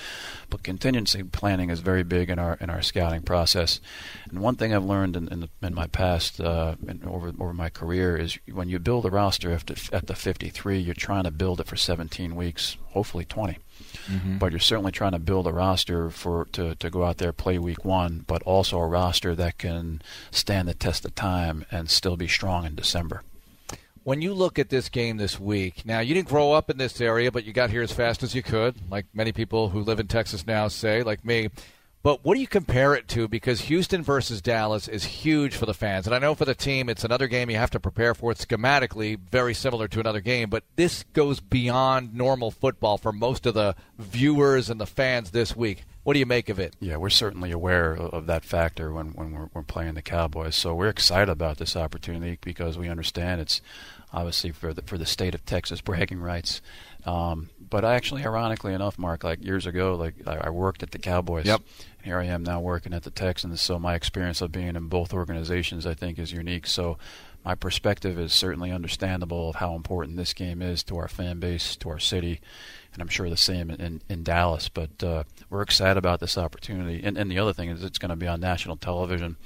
But 0.49 0.64
contingency 0.64 1.24
planning 1.24 1.70
is 1.70 1.80
very 1.80 2.03
big 2.03 2.30
in 2.30 2.39
our 2.39 2.57
in 2.60 2.70
our 2.70 2.82
scouting 2.82 3.22
process. 3.22 3.80
And 4.30 4.39
one 4.39 4.55
thing 4.55 4.74
I've 4.74 4.86
learned 4.86 5.16
in 5.16 5.28
in, 5.30 5.39
the, 5.41 5.49
in 5.62 5.74
my 5.74 5.88
past 5.88 6.41
uh, 6.41 6.76
over 7.05 7.34
over 7.39 7.53
my 7.53 7.70
career 7.70 8.18
is 8.18 8.38
when 8.51 8.70
you 8.70 8.80
build 8.80 9.05
a 9.05 9.10
roster 9.10 9.51
at 9.51 9.68
the, 9.68 9.89
at 9.93 10.07
the 10.07 10.16
53, 10.16 10.80
you're 10.80 10.93
trying 10.93 11.24
to 11.24 11.32
build 11.32 11.60
it 11.60 11.68
for 11.68 11.76
17 11.76 12.36
weeks, 12.36 12.78
hopefully 12.89 13.26
20. 13.26 13.57
Mm-hmm. 14.07 14.38
But 14.38 14.51
you're 14.51 14.60
certainly 14.60 14.91
trying 14.91 15.14
to 15.14 15.20
build 15.20 15.47
a 15.47 15.53
roster 15.53 16.10
for 16.10 16.45
to, 16.51 16.76
to 16.76 16.89
go 16.89 17.05
out 17.05 17.18
there 17.18 17.32
play 17.32 17.57
week 17.57 17.86
one, 17.86 18.26
but 18.28 18.41
also 18.43 18.78
a 18.78 18.88
roster 18.88 19.36
that 19.36 19.57
can 19.57 20.01
stand 20.32 20.68
the 20.68 20.74
test 20.74 21.05
of 21.05 21.16
time 21.16 21.66
and 21.72 21.89
still 21.89 22.18
be 22.18 22.28
strong 22.28 22.66
in 22.66 22.76
December 22.76 23.24
when 24.10 24.24
you 24.24 24.34
look 24.34 24.57
at 24.57 24.70
this 24.70 24.89
game 24.89 25.18
this 25.18 25.39
week, 25.39 25.86
now 25.86 25.99
you 25.99 26.16
didn't 26.16 26.30
grow 26.30 26.51
up 26.51 26.72
in 26.72 26.80
this 26.80 26.99
area, 26.99 27.32
but 27.32 27.43
you 27.45 27.53
got 27.53 27.70
here 27.70 27.84
as 27.84 27.91
fast 27.91 28.24
as 28.24 28.34
you 28.34 28.41
could, 28.41 28.74
like 28.89 29.05
many 29.14 29.32
people 29.32 29.70
who 29.70 29.82
live 29.82 29.99
in 29.99 30.07
Texas 30.07 30.47
now 30.47 30.68
say, 30.68 31.03
like 31.03 31.24
me. 31.24 31.49
But 32.01 32.26
what 32.26 32.34
do 32.34 32.41
you 32.41 32.47
compare 32.47 32.95
it 32.95 33.07
to? 33.10 33.28
Because 33.28 33.62
Houston 33.62 34.01
versus 34.01 34.41
Dallas 34.41 34.88
is 34.88 35.03
huge 35.03 35.55
for 35.55 35.68
the 35.68 35.76
fans. 35.76 36.07
And 36.07 36.16
I 36.16 36.20
know 36.20 36.34
for 36.34 36.45
the 36.45 36.55
team, 36.55 36.89
it's 36.89 37.03
another 37.03 37.28
game 37.28 37.51
you 37.51 37.57
have 37.57 37.70
to 37.70 37.80
prepare 37.80 38.16
for. 38.16 38.32
It's 38.32 38.45
schematically 38.45 39.20
very 39.20 39.53
similar 39.53 39.88
to 39.89 39.99
another 39.99 40.22
game, 40.22 40.49
but 40.49 40.64
this 40.76 41.03
goes 41.14 41.39
beyond 41.39 42.16
normal 42.16 42.49
football 42.49 42.97
for 42.97 43.12
most 43.12 43.45
of 43.45 43.53
the 43.53 43.76
viewers 43.99 44.72
and 44.72 44.82
the 44.82 44.88
fans 44.88 45.30
this 45.30 45.55
week. 45.55 45.84
What 46.01 46.14
do 46.14 46.20
you 46.20 46.26
make 46.26 46.49
of 46.49 46.57
it? 46.57 46.76
Yeah, 46.80 46.97
we're 46.97 47.12
certainly 47.12 47.51
aware 47.51 47.95
of 47.95 48.26
that 48.26 48.43
factor 48.43 48.91
when, 48.91 49.10
when 49.10 49.32
we're, 49.34 49.49
we're 49.53 49.62
playing 49.62 49.93
the 49.93 50.01
Cowboys. 50.01 50.55
So 50.55 50.74
we're 50.74 50.89
excited 50.89 51.30
about 51.30 51.57
this 51.57 51.76
opportunity 51.76 52.39
because 52.41 52.78
we 52.78 52.89
understand 52.89 53.41
it's 53.41 53.62
obviously 54.12 54.51
for 54.51 54.74
the 54.74 54.82
for 54.82 54.97
the 54.97 55.05
state 55.05 55.36
of 55.36 55.45
Texas 55.45 55.82
bragging 55.82 56.20
rights. 56.20 56.62
Um, 57.05 57.49
but 57.70 57.86
actually, 57.86 58.26
ironically 58.26 58.74
enough, 58.74 58.97
Marc, 58.97 59.24
like 59.24 59.43
years 59.43 59.66
ago, 59.66 59.95
like 59.95 60.16
I, 60.28 60.49
worked 60.49 60.84
at 60.84 60.91
the 60.91 60.99
Cowboys. 60.99 61.45
Yep. 61.45 61.62
Here 62.03 62.18
I 62.18 62.26
am 62.26 62.43
now 62.43 62.60
working 62.60 62.93
at 62.93 63.03
the 63.03 63.12
Texans. 63.12 63.62
So 63.62 63.80
my 63.80 63.95
experience 63.95 64.41
of 64.41 64.51
being 64.51 64.76
in 64.76 64.88
both 64.88 65.14
organizations, 65.14 65.86
I 65.86 65.93
think, 65.93 66.20
is 66.20 66.32
unique. 66.32 66.68
So 66.68 66.97
my 67.45 67.55
perspective 67.55 68.20
is 68.20 68.34
certainly 68.34 68.72
understandable 68.72 69.49
of 69.49 69.55
how 69.55 69.76
important 69.76 70.18
this 70.18 70.34
game 70.34 70.62
is 70.62 70.84
to 70.84 70.97
our 70.97 71.07
fan 71.07 71.39
base, 71.39 71.76
to 71.78 71.89
our 71.89 71.99
city, 71.99 72.41
and 73.00 73.08
I'm 73.08 73.10
sure 73.10 73.30
the 73.30 73.38
same 73.38 73.72
in, 73.72 74.02
in 74.10 74.24
Dallas. 74.24 74.68
But 74.68 75.02
uh, 75.02 75.24
we're 75.50 75.62
excited 75.62 75.97
about 75.97 76.20
this 76.20 76.38
opportunity. 76.38 77.02
And, 77.02 77.18
and 77.18 77.32
the 77.32 77.39
other 77.39 77.54
thing 77.54 77.70
is 77.70 77.82
it's 77.82 77.97
going 77.97 78.10
to 78.10 78.18
be 78.18 78.28
on 78.28 78.41
national 78.41 78.76
television, 78.76 79.38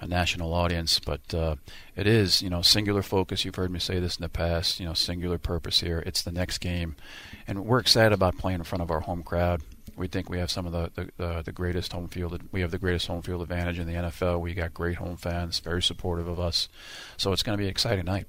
a 0.00 0.06
national 0.06 0.54
audience. 0.54 0.98
But 0.98 1.34
uh, 1.34 1.56
it 1.94 2.06
is, 2.06 2.40
you 2.40 2.48
know, 2.48 2.62
singular 2.62 3.02
focus. 3.02 3.44
You've 3.44 3.56
heard 3.56 3.70
me 3.70 3.80
say 3.80 4.00
this 4.00 4.16
in 4.16 4.22
the 4.22 4.30
past. 4.30 4.80
You 4.80 4.86
know, 4.86 4.94
singular 4.94 5.36
purpose 5.36 5.80
here. 5.80 6.02
It's 6.06 6.22
the 6.22 6.32
next 6.32 6.58
game, 6.58 6.96
and 7.46 7.66
we're 7.66 7.80
excited 7.80 8.14
about 8.14 8.38
playing 8.38 8.60
in 8.60 8.64
front 8.64 8.80
of 8.80 8.90
our 8.90 9.00
home 9.00 9.22
crowd. 9.22 9.60
We 9.94 10.08
think 10.08 10.30
we 10.30 10.38
have 10.38 10.50
some 10.50 10.66
of 10.66 10.72
the 10.72 11.10
the, 11.18 11.22
uh, 11.22 11.42
the 11.42 11.52
greatest 11.52 11.92
home 11.92 12.08
field. 12.08 12.40
We 12.50 12.62
have 12.62 12.70
the 12.70 12.78
greatest 12.78 13.08
home 13.08 13.20
field 13.20 13.42
advantage 13.42 13.78
in 13.78 13.86
the 13.86 13.92
NFL. 13.92 14.40
We 14.40 14.54
got 14.54 14.72
great 14.72 14.96
home 14.96 15.18
fans, 15.18 15.58
very 15.60 15.82
supportive 15.82 16.28
of 16.28 16.40
us. 16.40 16.70
So 17.18 17.32
it's 17.32 17.42
going 17.42 17.58
to 17.58 17.60
be 17.60 17.66
an 17.66 17.70
exciting 17.70 18.06
night. 18.06 18.26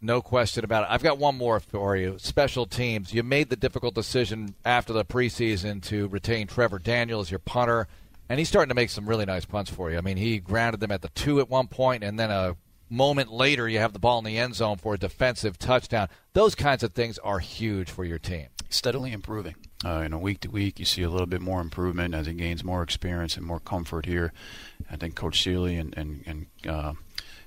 No 0.00 0.22
question 0.22 0.64
about 0.64 0.84
it. 0.84 0.90
I've 0.90 1.02
got 1.02 1.18
one 1.18 1.36
more 1.36 1.58
for 1.58 1.96
you. 1.96 2.18
Special 2.18 2.66
teams. 2.66 3.12
You 3.12 3.22
made 3.24 3.50
the 3.50 3.56
difficult 3.56 3.94
decision 3.94 4.54
after 4.64 4.92
the 4.92 5.04
preseason 5.04 5.82
to 5.84 6.06
retain 6.08 6.46
Trevor 6.46 6.78
Daniel 6.78 7.20
as 7.20 7.30
your 7.30 7.40
punter, 7.40 7.88
and 8.28 8.38
he's 8.38 8.48
starting 8.48 8.68
to 8.68 8.76
make 8.76 8.90
some 8.90 9.08
really 9.08 9.24
nice 9.24 9.44
punts 9.44 9.70
for 9.70 9.90
you. 9.90 9.98
I 9.98 10.00
mean, 10.00 10.16
he 10.16 10.38
grounded 10.38 10.80
them 10.80 10.92
at 10.92 11.02
the 11.02 11.08
two 11.08 11.40
at 11.40 11.48
one 11.48 11.66
point, 11.66 12.04
and 12.04 12.18
then 12.18 12.30
a 12.30 12.56
moment 12.88 13.32
later, 13.32 13.68
you 13.68 13.80
have 13.80 13.92
the 13.92 13.98
ball 13.98 14.18
in 14.18 14.24
the 14.24 14.38
end 14.38 14.54
zone 14.54 14.76
for 14.76 14.94
a 14.94 14.98
defensive 14.98 15.58
touchdown. 15.58 16.08
Those 16.32 16.54
kinds 16.54 16.82
of 16.84 16.92
things 16.92 17.18
are 17.18 17.40
huge 17.40 17.90
for 17.90 18.04
your 18.04 18.18
team. 18.18 18.46
Steadily 18.70 19.12
improving. 19.12 19.56
Uh, 19.84 20.06
know, 20.08 20.18
week 20.18 20.40
to 20.40 20.50
week, 20.50 20.78
you 20.78 20.84
see 20.84 21.02
a 21.02 21.10
little 21.10 21.26
bit 21.26 21.40
more 21.40 21.60
improvement 21.60 22.14
as 22.14 22.26
he 22.26 22.34
gains 22.34 22.62
more 22.62 22.82
experience 22.82 23.36
and 23.36 23.46
more 23.46 23.60
comfort 23.60 24.06
here. 24.06 24.32
I 24.90 24.96
think 24.96 25.14
Coach 25.14 25.42
Seely 25.42 25.76
and 25.76 25.96
and, 25.96 26.22
and 26.26 26.46
uh, 26.68 26.92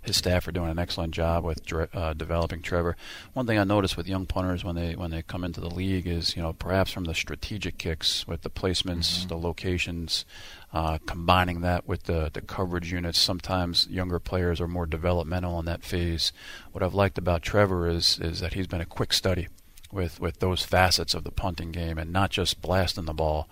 his 0.01 0.17
staff 0.17 0.47
are 0.47 0.51
doing 0.51 0.71
an 0.71 0.79
excellent 0.79 1.13
job 1.13 1.43
with 1.43 1.61
uh, 1.93 2.13
developing 2.13 2.61
Trevor. 2.61 2.95
One 3.33 3.45
thing 3.45 3.59
I 3.59 3.63
notice 3.63 3.95
with 3.95 4.07
young 4.07 4.25
punters 4.25 4.63
when 4.63 4.75
they 4.75 4.95
when 4.95 5.11
they 5.11 5.21
come 5.21 5.43
into 5.43 5.61
the 5.61 5.69
league 5.69 6.07
is 6.07 6.35
you 6.35 6.41
know 6.41 6.53
perhaps 6.53 6.91
from 6.91 7.03
the 7.03 7.13
strategic 7.13 7.77
kicks 7.77 8.27
with 8.27 8.41
the 8.41 8.49
placements, 8.49 9.19
mm-hmm. 9.19 9.27
the 9.27 9.37
locations, 9.37 10.25
uh, 10.73 10.97
combining 11.05 11.61
that 11.61 11.87
with 11.87 12.03
the 12.03 12.31
the 12.33 12.41
coverage 12.41 12.91
units. 12.91 13.19
Sometimes 13.19 13.87
younger 13.87 14.19
players 14.19 14.59
are 14.59 14.67
more 14.67 14.87
developmental 14.87 15.59
in 15.59 15.65
that 15.65 15.83
phase. 15.83 16.31
What 16.71 16.83
I've 16.83 16.95
liked 16.95 17.17
about 17.17 17.43
Trevor 17.43 17.87
is 17.87 18.17
is 18.19 18.39
that 18.39 18.53
he's 18.53 18.67
been 18.67 18.81
a 18.81 18.85
quick 18.85 19.13
study 19.13 19.47
with 19.91 20.19
with 20.19 20.39
those 20.39 20.63
facets 20.63 21.13
of 21.13 21.23
the 21.23 21.31
punting 21.31 21.71
game 21.71 21.97
and 21.97 22.11
not 22.11 22.31
just 22.31 22.61
blasting 22.61 23.05
the 23.05 23.13
ball 23.13 23.47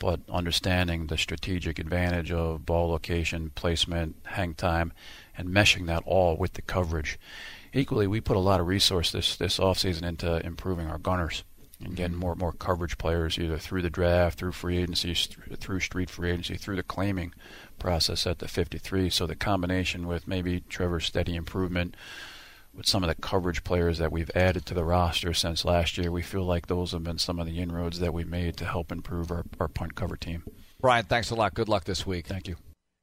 but 0.00 0.18
understanding 0.30 1.06
the 1.06 1.18
strategic 1.18 1.78
advantage 1.78 2.32
of 2.32 2.64
ball 2.66 2.88
location, 2.88 3.52
placement, 3.54 4.16
hang 4.24 4.54
time, 4.54 4.92
and 5.36 5.48
meshing 5.48 5.86
that 5.86 6.02
all 6.06 6.36
with 6.36 6.54
the 6.54 6.62
coverage. 6.62 7.18
Equally, 7.72 8.06
we 8.06 8.20
put 8.20 8.36
a 8.36 8.40
lot 8.40 8.60
of 8.60 8.66
resource 8.66 9.12
this 9.12 9.36
this 9.36 9.58
offseason 9.58 10.02
into 10.02 10.44
improving 10.44 10.88
our 10.88 10.98
gunners 10.98 11.44
and 11.82 11.96
getting 11.96 12.12
mm-hmm. 12.12 12.20
more 12.20 12.34
more 12.34 12.52
coverage 12.52 12.98
players 12.98 13.38
either 13.38 13.58
through 13.58 13.82
the 13.82 13.90
draft, 13.90 14.38
through 14.38 14.52
free 14.52 14.78
agency, 14.78 15.14
through 15.56 15.80
street 15.80 16.10
free 16.10 16.30
agency, 16.30 16.56
through 16.56 16.76
the 16.76 16.82
claiming 16.82 17.32
process 17.78 18.26
at 18.26 18.38
the 18.38 18.48
53. 18.48 19.10
So 19.10 19.26
the 19.26 19.36
combination 19.36 20.06
with 20.06 20.28
maybe 20.28 20.60
Trevor's 20.68 21.06
steady 21.06 21.34
improvement 21.34 21.96
with 22.74 22.86
some 22.86 23.02
of 23.02 23.08
the 23.08 23.20
coverage 23.20 23.64
players 23.64 23.98
that 23.98 24.12
we've 24.12 24.30
added 24.34 24.64
to 24.66 24.74
the 24.74 24.84
roster 24.84 25.34
since 25.34 25.64
last 25.64 25.98
year, 25.98 26.10
we 26.12 26.22
feel 26.22 26.44
like 26.44 26.66
those 26.66 26.92
have 26.92 27.02
been 27.02 27.18
some 27.18 27.40
of 27.40 27.46
the 27.46 27.58
inroads 27.58 27.98
that 27.98 28.14
we 28.14 28.24
made 28.24 28.56
to 28.58 28.64
help 28.64 28.92
improve 28.92 29.30
our, 29.30 29.44
our 29.58 29.68
punt 29.68 29.94
cover 29.94 30.16
team. 30.16 30.44
Brian, 30.80 31.04
thanks 31.04 31.30
a 31.30 31.34
lot. 31.34 31.54
Good 31.54 31.68
luck 31.68 31.84
this 31.84 32.06
week. 32.06 32.26
Thank 32.26 32.46
you. 32.48 32.56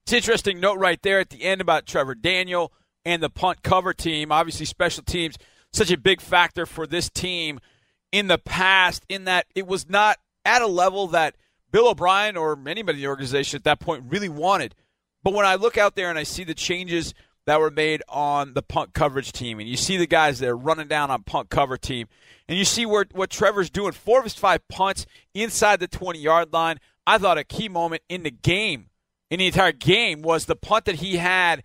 It's 0.08 0.14
interesting 0.14 0.62
note 0.62 0.80
right 0.80 1.02
there 1.02 1.20
at 1.20 1.32
the 1.32 1.44
end 1.44 1.60
about 1.60 1.86
Trevor 1.86 2.16
Daniel 2.16 2.72
and 3.04 3.22
the 3.22 3.30
punt 3.30 3.62
cover 3.62 3.94
team. 3.94 4.32
Obviously, 4.32 4.66
special 4.66 5.04
teams 5.04 5.38
such 5.74 5.92
a 5.92 5.98
big 5.98 6.22
factor 6.22 6.66
for 6.66 6.88
this 6.88 7.10
team 7.10 7.60
in 8.14 8.28
the 8.28 8.38
past. 8.38 9.06
In 9.10 9.26
that 9.26 9.48
it 9.54 9.68
was 9.68 9.90
not 9.90 10.18
at 10.46 10.62
a 10.62 10.66
level 10.66 11.08
that 11.08 11.36
Bill 11.74 11.90
O'Brien 11.90 12.38
or 12.38 12.58
anybody 12.70 13.00
in 13.00 13.02
the 13.02 13.10
organization 13.10 13.58
at 13.58 13.66
that 13.66 13.82
point 13.82 14.06
really 14.08 14.30
wanted. 14.30 14.76
But 15.24 15.34
when 15.34 15.46
I 15.46 15.56
look 15.56 15.78
out 15.78 15.96
there 15.96 16.10
and 16.10 16.18
I 16.18 16.24
see 16.24 16.46
the 16.46 16.54
changes 16.54 17.14
that 17.46 17.60
were 17.60 17.70
made 17.70 18.02
on 18.08 18.54
the 18.54 18.62
punt 18.62 18.94
coverage 18.94 19.34
team, 19.34 19.60
and 19.60 19.68
you 19.68 19.76
see 19.76 19.98
the 19.98 20.08
guys 20.08 20.40
that 20.40 20.48
are 20.48 20.56
running 20.56 20.88
down 20.88 21.12
on 21.12 21.24
punt 21.24 21.50
cover 21.50 21.76
team, 21.76 22.08
and 22.48 22.58
you 22.58 22.64
see 22.64 22.86
where 22.86 23.06
what 23.12 23.30
Trevor's 23.30 23.70
doing, 23.70 23.92
four 23.92 24.20
of 24.20 24.24
his 24.24 24.36
five 24.36 24.66
punts 24.70 25.06
inside 25.34 25.82
the 25.82 25.88
20 25.90 26.18
yard 26.18 26.54
line. 26.54 26.80
I 27.06 27.18
thought 27.18 27.38
a 27.38 27.44
key 27.44 27.68
moment 27.68 28.04
in 28.08 28.24
the 28.24 28.32
game 28.32 28.88
in 29.30 29.40
the 29.40 29.48
entire 29.48 29.72
game 29.72 30.22
was 30.22 30.46
the 30.46 30.56
punt 30.56 30.86
that 30.86 30.96
he 30.96 31.18
had 31.18 31.64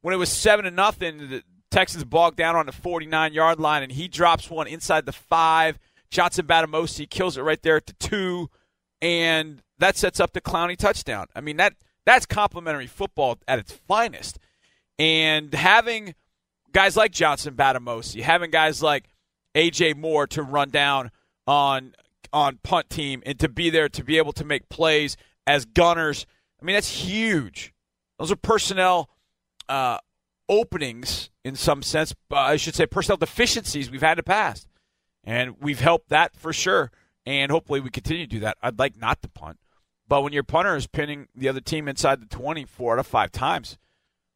when 0.00 0.14
it 0.14 0.18
was 0.18 0.30
seven 0.30 0.64
to 0.64 0.70
nothing. 0.70 1.18
The 1.18 1.42
Texans 1.70 2.04
bogged 2.04 2.36
down 2.36 2.56
on 2.56 2.66
the 2.66 2.72
49 2.72 3.32
yard 3.32 3.60
line, 3.60 3.82
and 3.82 3.92
he 3.92 4.08
drops 4.08 4.50
one 4.50 4.66
inside 4.66 5.06
the 5.06 5.12
five. 5.12 5.78
Johnson 6.10 6.46
Bademosi 6.46 7.08
kills 7.08 7.36
it 7.36 7.42
right 7.42 7.60
there 7.62 7.76
at 7.76 7.86
the 7.86 7.92
two, 7.94 8.48
and 9.02 9.62
that 9.78 9.96
sets 9.96 10.20
up 10.20 10.32
the 10.32 10.40
Clowney 10.40 10.76
touchdown. 10.76 11.26
I 11.34 11.40
mean 11.40 11.56
that 11.58 11.74
that's 12.06 12.26
complimentary 12.26 12.86
football 12.86 13.38
at 13.46 13.58
its 13.58 13.72
finest, 13.72 14.38
and 14.98 15.52
having 15.52 16.14
guys 16.72 16.96
like 16.96 17.12
Johnson 17.12 17.54
Bademosi, 17.54 18.22
having 18.22 18.50
guys 18.50 18.82
like 18.82 19.04
AJ 19.54 19.96
Moore 19.96 20.26
to 20.28 20.42
run 20.42 20.70
down 20.70 21.10
on 21.46 21.94
on 22.32 22.58
punt 22.62 22.90
team 22.90 23.22
and 23.24 23.38
to 23.40 23.48
be 23.48 23.70
there 23.70 23.88
to 23.88 24.04
be 24.04 24.18
able 24.18 24.32
to 24.32 24.44
make 24.44 24.68
plays 24.68 25.16
as 25.46 25.64
gunners. 25.64 26.26
I 26.60 26.64
mean, 26.64 26.74
that's 26.74 26.90
huge. 26.90 27.72
Those 28.18 28.32
are 28.32 28.36
personnel 28.36 29.08
uh, 29.68 29.98
openings 30.48 31.30
in 31.44 31.54
some 31.54 31.82
sense. 31.82 32.14
Uh, 32.30 32.36
I 32.36 32.56
should 32.56 32.74
say 32.74 32.86
personnel 32.86 33.16
deficiencies 33.16 33.90
we've 33.90 34.00
had 34.02 34.12
in 34.12 34.16
the 34.18 34.22
past, 34.24 34.68
and 35.24 35.56
we've 35.60 35.80
helped 35.80 36.08
that 36.08 36.34
for 36.34 36.52
sure. 36.52 36.90
And 37.26 37.52
hopefully, 37.52 37.80
we 37.80 37.90
continue 37.90 38.26
to 38.26 38.30
do 38.30 38.40
that. 38.40 38.56
I'd 38.62 38.78
like 38.78 38.96
not 38.96 39.22
to 39.22 39.28
punt, 39.28 39.58
but 40.08 40.22
when 40.22 40.32
your 40.32 40.42
punter 40.42 40.74
is 40.74 40.86
pinning 40.86 41.28
the 41.34 41.48
other 41.48 41.60
team 41.60 41.86
inside 41.86 42.20
the 42.20 42.26
twenty 42.26 42.64
four 42.64 42.94
out 42.94 42.98
of 42.98 43.06
five 43.06 43.30
times, 43.30 43.78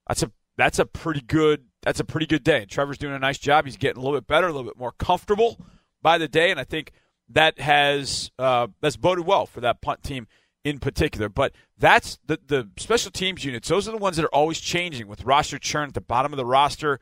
that's 0.06 0.22
a 0.22 0.30
that's 0.56 0.78
a 0.78 0.86
pretty 0.86 1.22
good 1.22 1.64
that's 1.82 2.00
a 2.00 2.04
pretty 2.04 2.26
good 2.26 2.44
day. 2.44 2.66
Trevor's 2.66 2.98
doing 2.98 3.14
a 3.14 3.18
nice 3.18 3.38
job. 3.38 3.64
He's 3.64 3.76
getting 3.76 4.00
a 4.00 4.04
little 4.04 4.20
bit 4.20 4.26
better, 4.26 4.46
a 4.46 4.52
little 4.52 4.70
bit 4.70 4.78
more 4.78 4.92
comfortable 4.92 5.58
by 6.02 6.18
the 6.18 6.28
day, 6.28 6.50
and 6.50 6.60
I 6.60 6.64
think 6.64 6.92
that 7.30 7.58
has 7.58 8.30
uh, 8.38 8.68
that's 8.80 8.96
boded 8.96 9.26
well 9.26 9.46
for 9.46 9.60
that 9.60 9.80
punt 9.80 10.02
team 10.02 10.28
in 10.64 10.78
particular. 10.78 11.28
But 11.28 11.52
that's 11.78 12.18
the 12.26 12.38
the 12.46 12.68
special 12.76 13.10
teams 13.10 13.44
units. 13.44 13.68
Those 13.68 13.88
are 13.88 13.92
the 13.92 13.98
ones 13.98 14.16
that 14.16 14.24
are 14.24 14.34
always 14.34 14.60
changing 14.60 15.08
with 15.08 15.24
roster 15.24 15.58
churn 15.58 15.88
at 15.88 15.94
the 15.94 16.00
bottom 16.00 16.32
of 16.32 16.36
the 16.36 16.46
roster. 16.46 17.00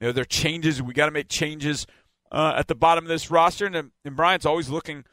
You 0.00 0.08
know, 0.08 0.12
there 0.12 0.22
are 0.22 0.26
changes. 0.26 0.82
We 0.82 0.94
got 0.94 1.06
to 1.06 1.12
make 1.12 1.28
changes 1.28 1.86
uh, 2.30 2.54
at 2.56 2.68
the 2.68 2.74
bottom 2.74 3.04
of 3.04 3.08
this 3.08 3.30
roster, 3.30 3.66
and, 3.66 3.92
and 4.04 4.16
Brian's 4.16 4.46
always 4.46 4.68
looking 4.68 5.04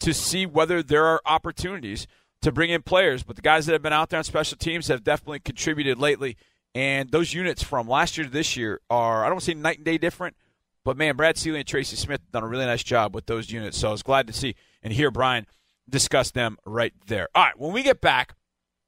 to 0.00 0.14
see 0.14 0.46
whether 0.46 0.82
there 0.82 1.04
are 1.04 1.20
opportunities 1.26 2.06
to 2.42 2.52
bring 2.52 2.70
in 2.70 2.82
players. 2.82 3.22
But 3.22 3.36
the 3.36 3.42
guys 3.42 3.66
that 3.66 3.72
have 3.72 3.82
been 3.82 3.92
out 3.92 4.10
there 4.10 4.18
on 4.18 4.24
special 4.24 4.56
teams 4.56 4.88
have 4.88 5.02
definitely 5.02 5.40
contributed 5.40 5.98
lately. 5.98 6.36
And 6.74 7.10
those 7.10 7.34
units 7.34 7.62
from 7.62 7.88
last 7.88 8.16
year 8.16 8.26
to 8.26 8.32
this 8.32 8.56
year 8.56 8.80
are, 8.88 9.24
I 9.24 9.28
don't 9.28 9.42
say 9.42 9.54
night 9.54 9.78
and 9.78 9.84
day 9.84 9.98
different, 9.98 10.36
but 10.84 10.96
man, 10.96 11.16
Brad 11.16 11.36
Seely 11.36 11.58
and 11.58 11.66
Tracy 11.66 11.96
Smith 11.96 12.20
done 12.30 12.44
a 12.44 12.48
really 12.48 12.66
nice 12.66 12.84
job 12.84 13.14
with 13.14 13.26
those 13.26 13.50
units. 13.50 13.76
So 13.76 13.88
I 13.88 13.92
was 13.92 14.02
glad 14.02 14.26
to 14.28 14.32
see 14.32 14.54
and 14.82 14.92
hear 14.92 15.10
Brian 15.10 15.46
discuss 15.88 16.30
them 16.30 16.56
right 16.64 16.92
there. 17.06 17.28
All 17.34 17.44
right, 17.44 17.58
when 17.58 17.72
we 17.72 17.82
get 17.82 18.00
back, 18.00 18.34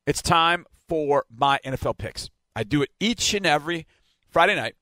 it's 0.06 0.22
time 0.22 0.66
for 0.88 1.24
my 1.34 1.58
NFL 1.64 1.98
picks. 1.98 2.30
I 2.54 2.64
do 2.64 2.82
it 2.82 2.90
each 2.98 3.32
and 3.34 3.46
every 3.46 3.86
Friday 4.28 4.56
night. 4.56 4.74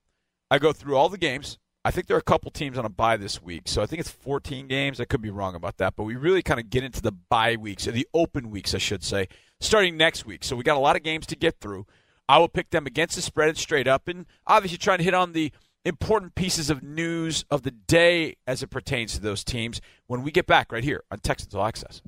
I 0.50 0.58
go 0.58 0.72
through 0.72 0.96
all 0.96 1.08
the 1.08 1.18
games. 1.18 1.58
I 1.84 1.90
think 1.90 2.06
there 2.06 2.16
are 2.16 2.20
a 2.20 2.22
couple 2.22 2.50
teams 2.50 2.76
on 2.76 2.84
a 2.84 2.90
bye 2.90 3.16
this 3.16 3.42
week, 3.42 3.62
so 3.66 3.80
I 3.82 3.86
think 3.86 4.00
it's 4.00 4.10
14 4.10 4.66
games. 4.66 5.00
I 5.00 5.04
could 5.04 5.22
be 5.22 5.30
wrong 5.30 5.54
about 5.54 5.78
that, 5.78 5.94
but 5.96 6.04
we 6.04 6.16
really 6.16 6.42
kind 6.42 6.60
of 6.60 6.70
get 6.70 6.84
into 6.84 7.00
the 7.00 7.12
bye 7.12 7.56
weeks, 7.56 7.86
or 7.86 7.92
the 7.92 8.08
open 8.12 8.50
weeks, 8.50 8.74
I 8.74 8.78
should 8.78 9.04
say, 9.04 9.28
starting 9.60 9.96
next 9.96 10.26
week. 10.26 10.44
So 10.44 10.56
we 10.56 10.64
got 10.64 10.76
a 10.76 10.80
lot 10.80 10.96
of 10.96 11.02
games 11.02 11.26
to 11.26 11.36
get 11.36 11.60
through. 11.60 11.86
I 12.28 12.38
will 12.38 12.48
pick 12.48 12.70
them 12.70 12.86
against 12.86 13.16
the 13.16 13.22
spread 13.22 13.48
and 13.48 13.56
straight 13.56 13.86
up, 13.86 14.08
and 14.08 14.26
obviously 14.46 14.76
trying 14.76 14.98
to 14.98 15.04
hit 15.04 15.14
on 15.14 15.32
the 15.32 15.52
important 15.88 16.34
pieces 16.34 16.70
of 16.70 16.82
news 16.82 17.44
of 17.50 17.62
the 17.62 17.70
day 17.70 18.36
as 18.46 18.62
it 18.62 18.68
pertains 18.68 19.14
to 19.14 19.20
those 19.20 19.42
teams 19.42 19.80
when 20.06 20.22
we 20.22 20.30
get 20.30 20.46
back 20.46 20.70
right 20.70 20.84
here 20.84 21.02
on 21.10 21.18
Texans 21.18 21.54
All 21.54 21.64
Access. 21.64 22.02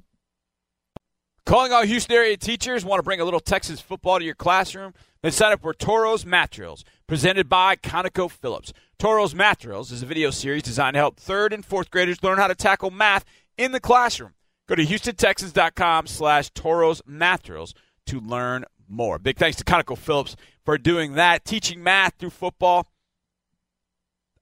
Calling 1.46 1.72
all 1.72 1.84
Houston 1.84 2.14
area 2.14 2.36
teachers, 2.36 2.84
want 2.84 3.00
to 3.00 3.02
bring 3.02 3.20
a 3.20 3.24
little 3.24 3.40
Texas 3.40 3.80
football 3.80 4.18
to 4.18 4.24
your 4.24 4.34
classroom? 4.34 4.94
Then 5.22 5.32
sign 5.32 5.52
up 5.52 5.62
for 5.62 5.74
Toro's 5.74 6.24
Math 6.24 6.50
Drills, 6.50 6.84
presented 7.06 7.48
by 7.48 7.76
ConocoPhillips. 7.76 8.72
Toro's 8.98 9.34
Math 9.34 9.58
Drills 9.58 9.90
is 9.90 10.02
a 10.02 10.06
video 10.06 10.30
series 10.30 10.62
designed 10.62 10.94
to 10.94 11.00
help 11.00 11.18
third 11.18 11.52
and 11.52 11.64
fourth 11.64 11.90
graders 11.90 12.22
learn 12.22 12.38
how 12.38 12.46
to 12.46 12.54
tackle 12.54 12.90
math 12.90 13.24
in 13.58 13.72
the 13.72 13.80
classroom. 13.80 14.34
Go 14.68 14.76
to 14.76 14.84
HoustonTexans.com 14.84 16.06
slash 16.06 16.50
Toro's 16.50 17.02
Math 17.04 17.42
Drills 17.42 17.74
to 18.06 18.20
learn 18.20 18.64
more. 18.88 19.18
Big 19.18 19.38
thanks 19.38 19.56
to 19.56 19.64
ConocoPhillips 19.64 20.36
for 20.64 20.78
doing 20.78 21.14
that, 21.14 21.44
teaching 21.44 21.82
math 21.82 22.14
through 22.18 22.30
football. 22.30 22.86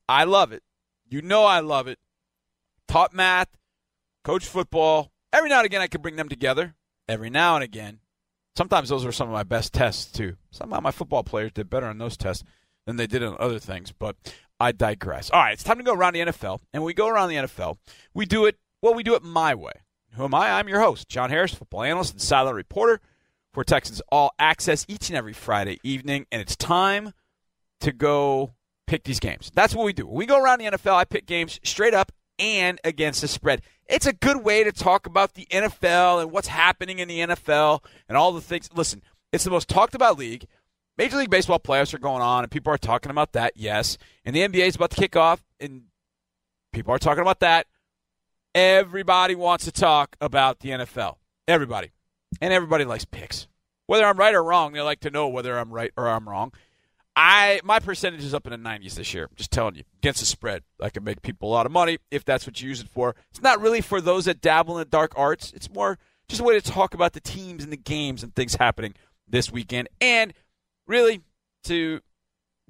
I 0.08 0.24
love 0.24 0.52
it. 0.52 0.62
You 1.06 1.22
know 1.22 1.44
I 1.44 1.60
love 1.60 1.86
it. 1.86 1.98
Taught 2.86 3.14
math, 3.14 3.48
coach 4.24 4.46
football. 4.46 5.12
Every 5.32 5.50
now 5.50 5.58
and 5.58 5.66
again, 5.66 5.82
I 5.82 5.86
could 5.86 6.02
bring 6.02 6.16
them 6.16 6.28
together. 6.28 6.74
Every 7.08 7.30
now 7.30 7.54
and 7.54 7.64
again. 7.64 8.00
Sometimes 8.56 8.88
those 8.88 9.04
are 9.04 9.12
some 9.12 9.28
of 9.28 9.34
my 9.34 9.44
best 9.44 9.72
tests, 9.72 10.10
too. 10.10 10.36
Somehow 10.50 10.80
my 10.80 10.90
football 10.90 11.22
players 11.22 11.52
did 11.52 11.70
better 11.70 11.86
on 11.86 11.98
those 11.98 12.16
tests 12.16 12.44
than 12.86 12.96
they 12.96 13.06
did 13.06 13.22
on 13.22 13.36
other 13.38 13.58
things, 13.58 13.92
but 13.92 14.16
I 14.58 14.72
digress. 14.72 15.30
All 15.30 15.40
right, 15.40 15.52
it's 15.52 15.62
time 15.62 15.78
to 15.78 15.84
go 15.84 15.94
around 15.94 16.14
the 16.14 16.20
NFL. 16.20 16.60
And 16.72 16.82
we 16.82 16.94
go 16.94 17.08
around 17.08 17.28
the 17.28 17.36
NFL, 17.36 17.76
we 18.14 18.26
do 18.26 18.46
it, 18.46 18.56
well, 18.82 18.94
we 18.94 19.02
do 19.02 19.14
it 19.14 19.22
my 19.22 19.54
way. 19.54 19.72
Who 20.14 20.24
am 20.24 20.34
I? 20.34 20.52
I'm 20.52 20.68
your 20.68 20.80
host, 20.80 21.08
John 21.08 21.30
Harris, 21.30 21.54
football 21.54 21.82
analyst 21.82 22.12
and 22.12 22.20
sideline 22.20 22.54
reporter 22.54 23.00
for 23.52 23.62
Texans 23.62 24.02
All 24.10 24.32
Access 24.38 24.84
each 24.88 25.10
and 25.10 25.16
every 25.16 25.34
Friday 25.34 25.78
evening. 25.82 26.26
And 26.32 26.40
it's 26.40 26.56
time 26.56 27.12
to 27.80 27.92
go 27.92 28.54
pick 28.88 29.04
these 29.04 29.20
games. 29.20 29.52
That's 29.54 29.74
what 29.74 29.84
we 29.84 29.92
do. 29.92 30.06
We 30.06 30.26
go 30.26 30.42
around 30.42 30.58
the 30.58 30.66
NFL, 30.66 30.94
I 30.94 31.04
pick 31.04 31.26
games 31.26 31.60
straight 31.62 31.94
up 31.94 32.10
and 32.38 32.80
against 32.82 33.20
the 33.20 33.28
spread. 33.28 33.62
It's 33.86 34.06
a 34.06 34.12
good 34.12 34.44
way 34.44 34.64
to 34.64 34.72
talk 34.72 35.06
about 35.06 35.34
the 35.34 35.46
NFL 35.50 36.22
and 36.22 36.30
what's 36.32 36.48
happening 36.48 36.98
in 36.98 37.08
the 37.08 37.20
NFL 37.20 37.84
and 38.08 38.18
all 38.18 38.32
the 38.32 38.40
things. 38.40 38.68
Listen, 38.74 39.02
it's 39.32 39.44
the 39.44 39.50
most 39.50 39.68
talked 39.68 39.94
about 39.94 40.18
league. 40.18 40.46
Major 40.96 41.16
League 41.16 41.30
Baseball 41.30 41.60
playoffs 41.60 41.94
are 41.94 41.98
going 41.98 42.22
on, 42.22 42.42
and 42.42 42.50
people 42.50 42.72
are 42.72 42.78
talking 42.78 43.10
about 43.10 43.32
that, 43.32 43.52
yes. 43.54 43.98
And 44.24 44.34
the 44.34 44.40
NBA 44.40 44.66
is 44.66 44.76
about 44.76 44.90
to 44.90 44.96
kick 44.96 45.14
off, 45.14 45.44
and 45.60 45.82
people 46.72 46.92
are 46.92 46.98
talking 46.98 47.22
about 47.22 47.40
that. 47.40 47.66
Everybody 48.54 49.36
wants 49.36 49.64
to 49.66 49.72
talk 49.72 50.16
about 50.20 50.58
the 50.58 50.70
NFL. 50.70 51.16
Everybody. 51.46 51.92
And 52.40 52.52
everybody 52.52 52.84
likes 52.84 53.04
picks. 53.04 53.46
Whether 53.86 54.04
I'm 54.04 54.18
right 54.18 54.34
or 54.34 54.42
wrong, 54.42 54.72
they 54.72 54.80
like 54.80 55.00
to 55.00 55.10
know 55.10 55.28
whether 55.28 55.56
I'm 55.56 55.70
right 55.70 55.92
or 55.96 56.08
I'm 56.08 56.28
wrong. 56.28 56.52
I 57.20 57.60
my 57.64 57.80
percentage 57.80 58.22
is 58.22 58.32
up 58.32 58.46
in 58.46 58.52
the 58.52 58.68
90s 58.68 58.94
this 58.94 59.12
year. 59.12 59.24
I'm 59.24 59.34
just 59.34 59.50
telling 59.50 59.74
you, 59.74 59.82
against 59.98 60.20
the 60.20 60.26
spread, 60.26 60.62
I 60.80 60.88
can 60.88 61.02
make 61.02 61.20
people 61.20 61.48
a 61.48 61.52
lot 61.52 61.66
of 61.66 61.72
money 61.72 61.98
if 62.12 62.24
that's 62.24 62.46
what 62.46 62.62
you 62.62 62.68
use 62.68 62.80
it 62.80 62.88
for. 62.88 63.16
It's 63.32 63.42
not 63.42 63.60
really 63.60 63.80
for 63.80 64.00
those 64.00 64.26
that 64.26 64.40
dabble 64.40 64.76
in 64.76 64.82
the 64.82 64.84
dark 64.84 65.14
arts. 65.16 65.52
It's 65.52 65.68
more 65.68 65.98
just 66.28 66.40
a 66.40 66.44
way 66.44 66.58
to 66.58 66.60
talk 66.60 66.94
about 66.94 67.14
the 67.14 67.20
teams 67.20 67.64
and 67.64 67.72
the 67.72 67.76
games 67.76 68.22
and 68.22 68.36
things 68.36 68.54
happening 68.54 68.94
this 69.26 69.50
weekend, 69.50 69.88
and 70.00 70.32
really 70.86 71.22
to 71.64 72.00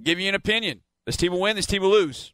give 0.03 0.19
you 0.19 0.31
an 0.31 0.35
opinion. 0.35 0.81
This 1.05 1.19
team 1.19 1.33
will 1.33 1.41
win. 1.41 1.55
This 1.55 1.67
team 1.67 1.83
will 1.83 1.91
lose. 1.91 2.33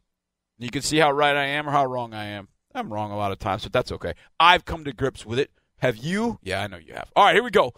You 0.57 0.69
can 0.69 0.83
see 0.83 0.99
how 0.99 1.11
right 1.11 1.35
I 1.35 1.47
am 1.47 1.67
or 1.67 1.71
how 1.71 1.85
wrong 1.85 2.13
I 2.13 2.27
am. 2.27 2.47
I'm 2.73 2.93
wrong 2.93 3.11
a 3.11 3.17
lot 3.17 3.33
of 3.33 3.39
times, 3.39 3.63
but 3.63 3.73
that's 3.73 3.91
okay. 3.91 4.13
I've 4.39 4.63
come 4.63 4.85
to 4.85 4.93
grips 4.93 5.25
with 5.25 5.37
it. 5.37 5.51
Have 5.79 5.97
you? 5.97 6.39
Yeah, 6.41 6.61
I 6.61 6.67
know 6.67 6.77
you 6.77 6.93
have. 6.93 7.11
All 7.13 7.25
right, 7.25 7.35
here 7.35 7.43
we 7.43 7.51
go. 7.51 7.73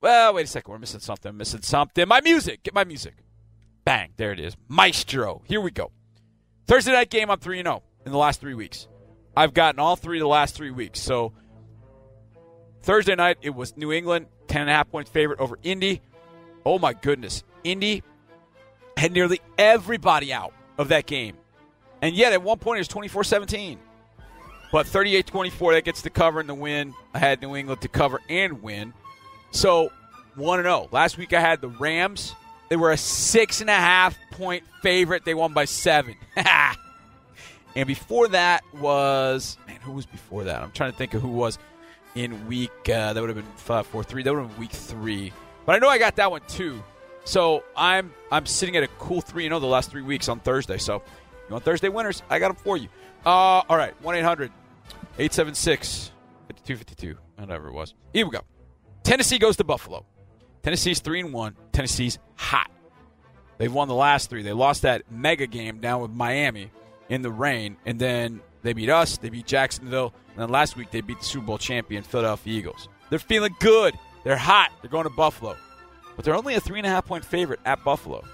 Well, 0.00 0.32
wait 0.32 0.46
a 0.46 0.48
second. 0.48 0.72
We're 0.72 0.78
missing 0.78 1.00
something. 1.00 1.36
missing 1.36 1.60
something. 1.60 2.08
My 2.08 2.22
music. 2.22 2.62
Get 2.62 2.72
my 2.72 2.84
music. 2.84 3.16
Bang, 3.88 4.10
there 4.18 4.32
it 4.32 4.38
is. 4.38 4.54
Maestro. 4.68 5.40
Here 5.46 5.62
we 5.62 5.70
go. 5.70 5.92
Thursday 6.66 6.92
night 6.92 7.08
game, 7.08 7.30
I'm 7.30 7.38
3 7.38 7.62
0 7.62 7.82
in 8.04 8.12
the 8.12 8.18
last 8.18 8.38
three 8.38 8.52
weeks. 8.52 8.86
I've 9.34 9.54
gotten 9.54 9.80
all 9.80 9.96
three 9.96 10.18
the 10.18 10.28
last 10.28 10.54
three 10.54 10.70
weeks. 10.70 11.00
So 11.00 11.32
Thursday 12.82 13.14
night, 13.14 13.38
it 13.40 13.54
was 13.54 13.78
New 13.78 13.90
England, 13.90 14.26
10.5 14.48 14.90
point 14.90 15.08
favorite 15.08 15.40
over 15.40 15.58
Indy. 15.62 16.02
Oh 16.66 16.78
my 16.78 16.92
goodness. 16.92 17.44
Indy 17.64 18.02
had 18.98 19.10
nearly 19.12 19.40
everybody 19.56 20.34
out 20.34 20.52
of 20.76 20.88
that 20.88 21.06
game. 21.06 21.38
And 22.02 22.14
yet, 22.14 22.34
at 22.34 22.42
one 22.42 22.58
point, 22.58 22.76
it 22.76 22.80
was 22.80 22.88
24 22.88 23.24
17. 23.24 23.78
But 24.70 24.86
38 24.86 25.26
24, 25.26 25.72
that 25.72 25.84
gets 25.86 26.02
the 26.02 26.10
cover 26.10 26.40
and 26.40 26.48
the 26.50 26.54
win. 26.54 26.92
I 27.14 27.20
had 27.20 27.40
New 27.40 27.56
England 27.56 27.80
to 27.80 27.88
cover 27.88 28.20
and 28.28 28.60
win. 28.60 28.92
So 29.50 29.90
1 30.34 30.62
0. 30.62 30.88
Last 30.92 31.16
week, 31.16 31.32
I 31.32 31.40
had 31.40 31.62
the 31.62 31.68
Rams 31.68 32.34
they 32.68 32.76
were 32.76 32.90
a 32.90 32.96
six 32.96 33.60
and 33.60 33.70
a 33.70 33.74
half 33.74 34.16
point 34.32 34.64
favorite. 34.82 35.24
They 35.24 35.34
won 35.34 35.52
by 35.52 35.64
seven. 35.64 36.16
and 36.36 37.86
before 37.86 38.28
that 38.28 38.62
was 38.74 39.56
man, 39.66 39.80
who 39.80 39.92
was 39.92 40.06
before 40.06 40.44
that? 40.44 40.62
I'm 40.62 40.72
trying 40.72 40.92
to 40.92 40.98
think 40.98 41.14
of 41.14 41.22
who 41.22 41.28
was 41.28 41.58
in 42.14 42.46
week. 42.46 42.70
Uh, 42.88 43.12
that 43.12 43.20
would 43.20 43.28
have 43.28 43.36
been 43.36 43.56
five, 43.56 43.86
four, 43.86 44.02
three. 44.04 44.22
That 44.22 44.34
would 44.34 44.42
have 44.42 44.50
been 44.50 44.60
week 44.60 44.72
three. 44.72 45.32
But 45.66 45.76
I 45.76 45.78
know 45.78 45.88
I 45.88 45.98
got 45.98 46.16
that 46.16 46.30
one 46.30 46.42
too. 46.48 46.82
So 47.24 47.64
I'm 47.76 48.12
I'm 48.30 48.46
sitting 48.46 48.76
at 48.76 48.82
a 48.82 48.88
cool 48.98 49.20
three 49.20 49.44
You 49.44 49.50
know, 49.50 49.60
the 49.60 49.66
last 49.66 49.90
three 49.90 50.02
weeks 50.02 50.28
on 50.28 50.40
Thursday. 50.40 50.78
So 50.78 51.02
you 51.48 51.52
want 51.52 51.64
Thursday 51.64 51.88
winners? 51.88 52.22
I 52.30 52.38
got 52.38 52.48
them 52.48 52.56
for 52.56 52.76
you. 52.76 52.88
Uh, 53.26 53.62
all 53.68 53.76
right, 53.76 53.94
one 54.02 54.14
876 54.14 56.12
5252 56.46 57.18
whatever 57.36 57.68
it 57.68 57.72
was. 57.72 57.94
Here 58.12 58.26
we 58.26 58.32
go. 58.32 58.40
Tennessee 59.02 59.38
goes 59.38 59.56
to 59.56 59.64
Buffalo. 59.64 60.04
Tennessee's 60.62 61.00
three 61.00 61.20
and 61.20 61.32
one. 61.32 61.56
Tennessee's 61.72 62.18
hot. 62.36 62.70
They've 63.58 63.72
won 63.72 63.88
the 63.88 63.94
last 63.94 64.30
three. 64.30 64.42
They 64.42 64.52
lost 64.52 64.82
that 64.82 65.10
mega 65.10 65.46
game 65.46 65.78
down 65.78 66.00
with 66.00 66.12
Miami 66.12 66.70
in 67.08 67.22
the 67.22 67.30
rain, 67.30 67.76
and 67.84 67.98
then 67.98 68.40
they 68.62 68.72
beat 68.72 68.88
us. 68.88 69.18
They 69.18 69.30
beat 69.30 69.46
Jacksonville, 69.46 70.14
and 70.30 70.38
then 70.38 70.48
last 70.48 70.76
week 70.76 70.90
they 70.90 71.00
beat 71.00 71.18
the 71.18 71.24
Super 71.24 71.46
Bowl 71.46 71.58
champion 71.58 72.02
Philadelphia 72.02 72.58
Eagles. 72.58 72.88
They're 73.10 73.18
feeling 73.18 73.54
good. 73.60 73.94
They're 74.24 74.36
hot. 74.36 74.70
They're 74.80 74.90
going 74.90 75.04
to 75.04 75.10
Buffalo, 75.10 75.56
but 76.16 76.24
they're 76.24 76.36
only 76.36 76.54
a 76.54 76.60
three 76.60 76.78
and 76.78 76.86
a 76.86 76.90
half 76.90 77.06
point 77.06 77.24
favorite 77.24 77.60
at 77.64 77.82
Buffalo. 77.82 78.24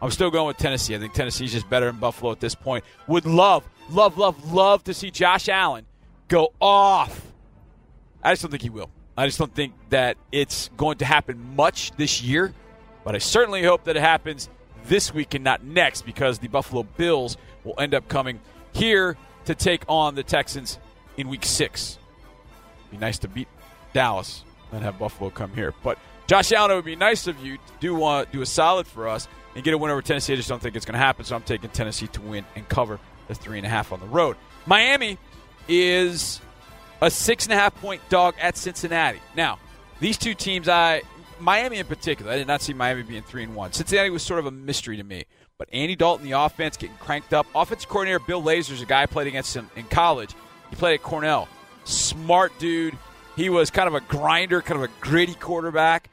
I'm 0.00 0.10
still 0.10 0.30
going 0.30 0.48
with 0.48 0.56
Tennessee. 0.56 0.94
I 0.96 0.98
think 0.98 1.12
Tennessee's 1.12 1.52
just 1.52 1.70
better 1.70 1.86
than 1.86 2.00
Buffalo 2.00 2.32
at 2.32 2.40
this 2.40 2.54
point. 2.54 2.84
Would 3.06 3.24
love, 3.24 3.68
love, 3.90 4.18
love, 4.18 4.52
love 4.52 4.82
to 4.84 4.94
see 4.94 5.10
Josh 5.10 5.48
Allen 5.48 5.86
go 6.28 6.52
off. 6.60 7.32
I 8.22 8.32
just 8.32 8.42
don't 8.42 8.50
think 8.50 8.62
he 8.62 8.70
will. 8.70 8.90
I 9.16 9.26
just 9.26 9.38
don't 9.38 9.54
think 9.54 9.74
that 9.90 10.16
it's 10.30 10.70
going 10.76 10.98
to 10.98 11.04
happen 11.04 11.54
much 11.54 11.92
this 11.92 12.22
year, 12.22 12.54
but 13.04 13.14
I 13.14 13.18
certainly 13.18 13.62
hope 13.62 13.84
that 13.84 13.96
it 13.96 14.00
happens 14.00 14.48
this 14.86 15.12
week 15.12 15.34
and 15.34 15.44
not 15.44 15.62
next 15.62 16.02
because 16.02 16.38
the 16.38 16.48
Buffalo 16.48 16.82
Bills 16.82 17.36
will 17.64 17.74
end 17.78 17.94
up 17.94 18.08
coming 18.08 18.40
here 18.72 19.16
to 19.44 19.54
take 19.54 19.84
on 19.88 20.14
the 20.14 20.22
Texans 20.22 20.78
in 21.16 21.28
week 21.28 21.44
six. 21.44 21.98
Be 22.90 22.96
nice 22.96 23.18
to 23.20 23.28
beat 23.28 23.48
Dallas 23.92 24.44
and 24.72 24.82
have 24.82 24.98
Buffalo 24.98 25.30
come 25.30 25.52
here. 25.54 25.74
But 25.82 25.98
Josh 26.26 26.52
Allen, 26.52 26.70
it 26.70 26.74
would 26.74 26.84
be 26.84 26.96
nice 26.96 27.26
of 27.26 27.38
you 27.44 27.56
to 27.56 27.62
do 27.80 28.04
uh, 28.04 28.24
do 28.32 28.40
a 28.40 28.46
solid 28.46 28.86
for 28.86 29.08
us 29.08 29.28
and 29.54 29.62
get 29.62 29.74
a 29.74 29.78
win 29.78 29.90
over 29.90 30.00
Tennessee. 30.00 30.32
I 30.32 30.36
just 30.36 30.48
don't 30.48 30.62
think 30.62 30.76
it's 30.76 30.86
going 30.86 30.94
to 30.94 30.98
happen, 30.98 31.24
so 31.24 31.36
I'm 31.36 31.42
taking 31.42 31.70
Tennessee 31.70 32.06
to 32.08 32.20
win 32.22 32.44
and 32.56 32.66
cover 32.68 32.98
the 33.28 33.34
three 33.34 33.58
and 33.58 33.66
a 33.66 33.70
half 33.70 33.92
on 33.92 34.00
the 34.00 34.06
road. 34.06 34.36
Miami 34.66 35.18
is 35.68 36.40
a 37.02 37.10
six 37.10 37.44
and 37.44 37.52
a 37.52 37.56
half 37.56 37.74
point 37.80 38.00
dog 38.08 38.34
at 38.40 38.56
Cincinnati. 38.56 39.20
Now, 39.36 39.58
these 40.00 40.16
two 40.16 40.34
teams, 40.34 40.68
I 40.68 41.02
Miami 41.40 41.78
in 41.78 41.86
particular, 41.86 42.32
I 42.32 42.36
did 42.36 42.46
not 42.46 42.62
see 42.62 42.72
Miami 42.72 43.02
being 43.02 43.22
three 43.22 43.42
and 43.42 43.54
one. 43.54 43.72
Cincinnati 43.72 44.08
was 44.08 44.22
sort 44.22 44.38
of 44.38 44.46
a 44.46 44.50
mystery 44.50 44.96
to 44.96 45.04
me. 45.04 45.24
But 45.58 45.68
Andy 45.72 45.96
Dalton, 45.96 46.24
the 46.24 46.32
offense, 46.32 46.76
getting 46.76 46.96
cranked 46.96 47.34
up. 47.34 47.46
Offensive 47.54 47.88
coordinator 47.88 48.20
Bill 48.20 48.42
Lazor's 48.42 48.80
a 48.82 48.86
guy 48.86 49.02
I 49.02 49.06
played 49.06 49.26
against 49.26 49.54
him 49.54 49.68
in 49.76 49.84
college. 49.84 50.34
He 50.70 50.76
played 50.76 50.94
at 50.94 51.02
Cornell. 51.02 51.48
Smart 51.84 52.52
dude. 52.58 52.96
He 53.36 53.48
was 53.48 53.70
kind 53.70 53.88
of 53.88 53.94
a 53.94 54.00
grinder, 54.00 54.62
kind 54.62 54.82
of 54.82 54.88
a 54.88 54.92
gritty 55.00 55.34
quarterback 55.34 56.08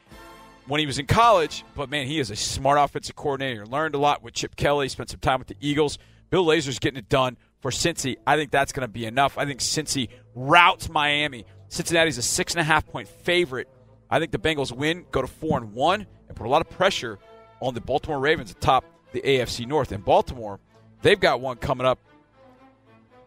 when 0.68 0.80
he 0.80 0.86
was 0.86 1.00
in 1.00 1.06
college. 1.06 1.64
But 1.76 1.90
man, 1.90 2.08
he 2.08 2.20
is 2.20 2.32
a 2.32 2.36
smart 2.36 2.80
offensive 2.80 3.16
coordinator. 3.16 3.66
Learned 3.66 3.96
a 3.96 4.00
lot 4.00 4.24
with 4.24 4.34
Chip 4.34 4.56
Kelly. 4.56 4.90
Spent 4.90 5.10
some 5.10 5.20
time 5.20 5.40
with 5.40 5.48
the 5.48 5.58
Eagles. 5.62 5.98
Bill 6.30 6.46
Lazor's 6.46 6.80
getting 6.80 7.00
it 7.00 7.10
done 7.10 7.38
for 7.60 7.72
Cincy. 7.72 8.18
I 8.26 8.36
think 8.36 8.52
that's 8.52 8.72
going 8.72 8.88
to 8.88 8.92
be 8.92 9.06
enough. 9.06 9.38
I 9.38 9.46
think 9.46 9.60
Cincy 9.60 10.10
routes 10.36 10.90
Miami. 10.90 11.46
Cincinnati's 11.68 12.18
a 12.18 12.22
six 12.22 12.54
and 12.54 12.62
a 12.62 12.64
half 12.64 12.88
point 12.88 13.08
favorite. 13.08 13.68
I 14.10 14.20
think 14.20 14.32
the 14.32 14.40
Bengals 14.40 14.72
win, 14.72 15.06
go 15.12 15.22
to 15.22 15.28
four 15.28 15.58
and 15.58 15.74
one, 15.74 16.08
and 16.28 16.36
put 16.36 16.48
a 16.48 16.50
lot 16.50 16.62
of 16.62 16.70
pressure 16.70 17.20
on 17.62 17.74
the 17.74 17.82
Baltimore 17.82 18.20
Ravens 18.20 18.52
atop 18.52 18.86
the 19.12 19.22
AFC 19.22 19.68
North. 19.68 19.92
In 19.92 20.02
Baltimore, 20.02 20.60
they've 21.02 21.20
got 21.20 21.42
one 21.42 21.58
coming 21.58 21.86
up. 21.86 22.00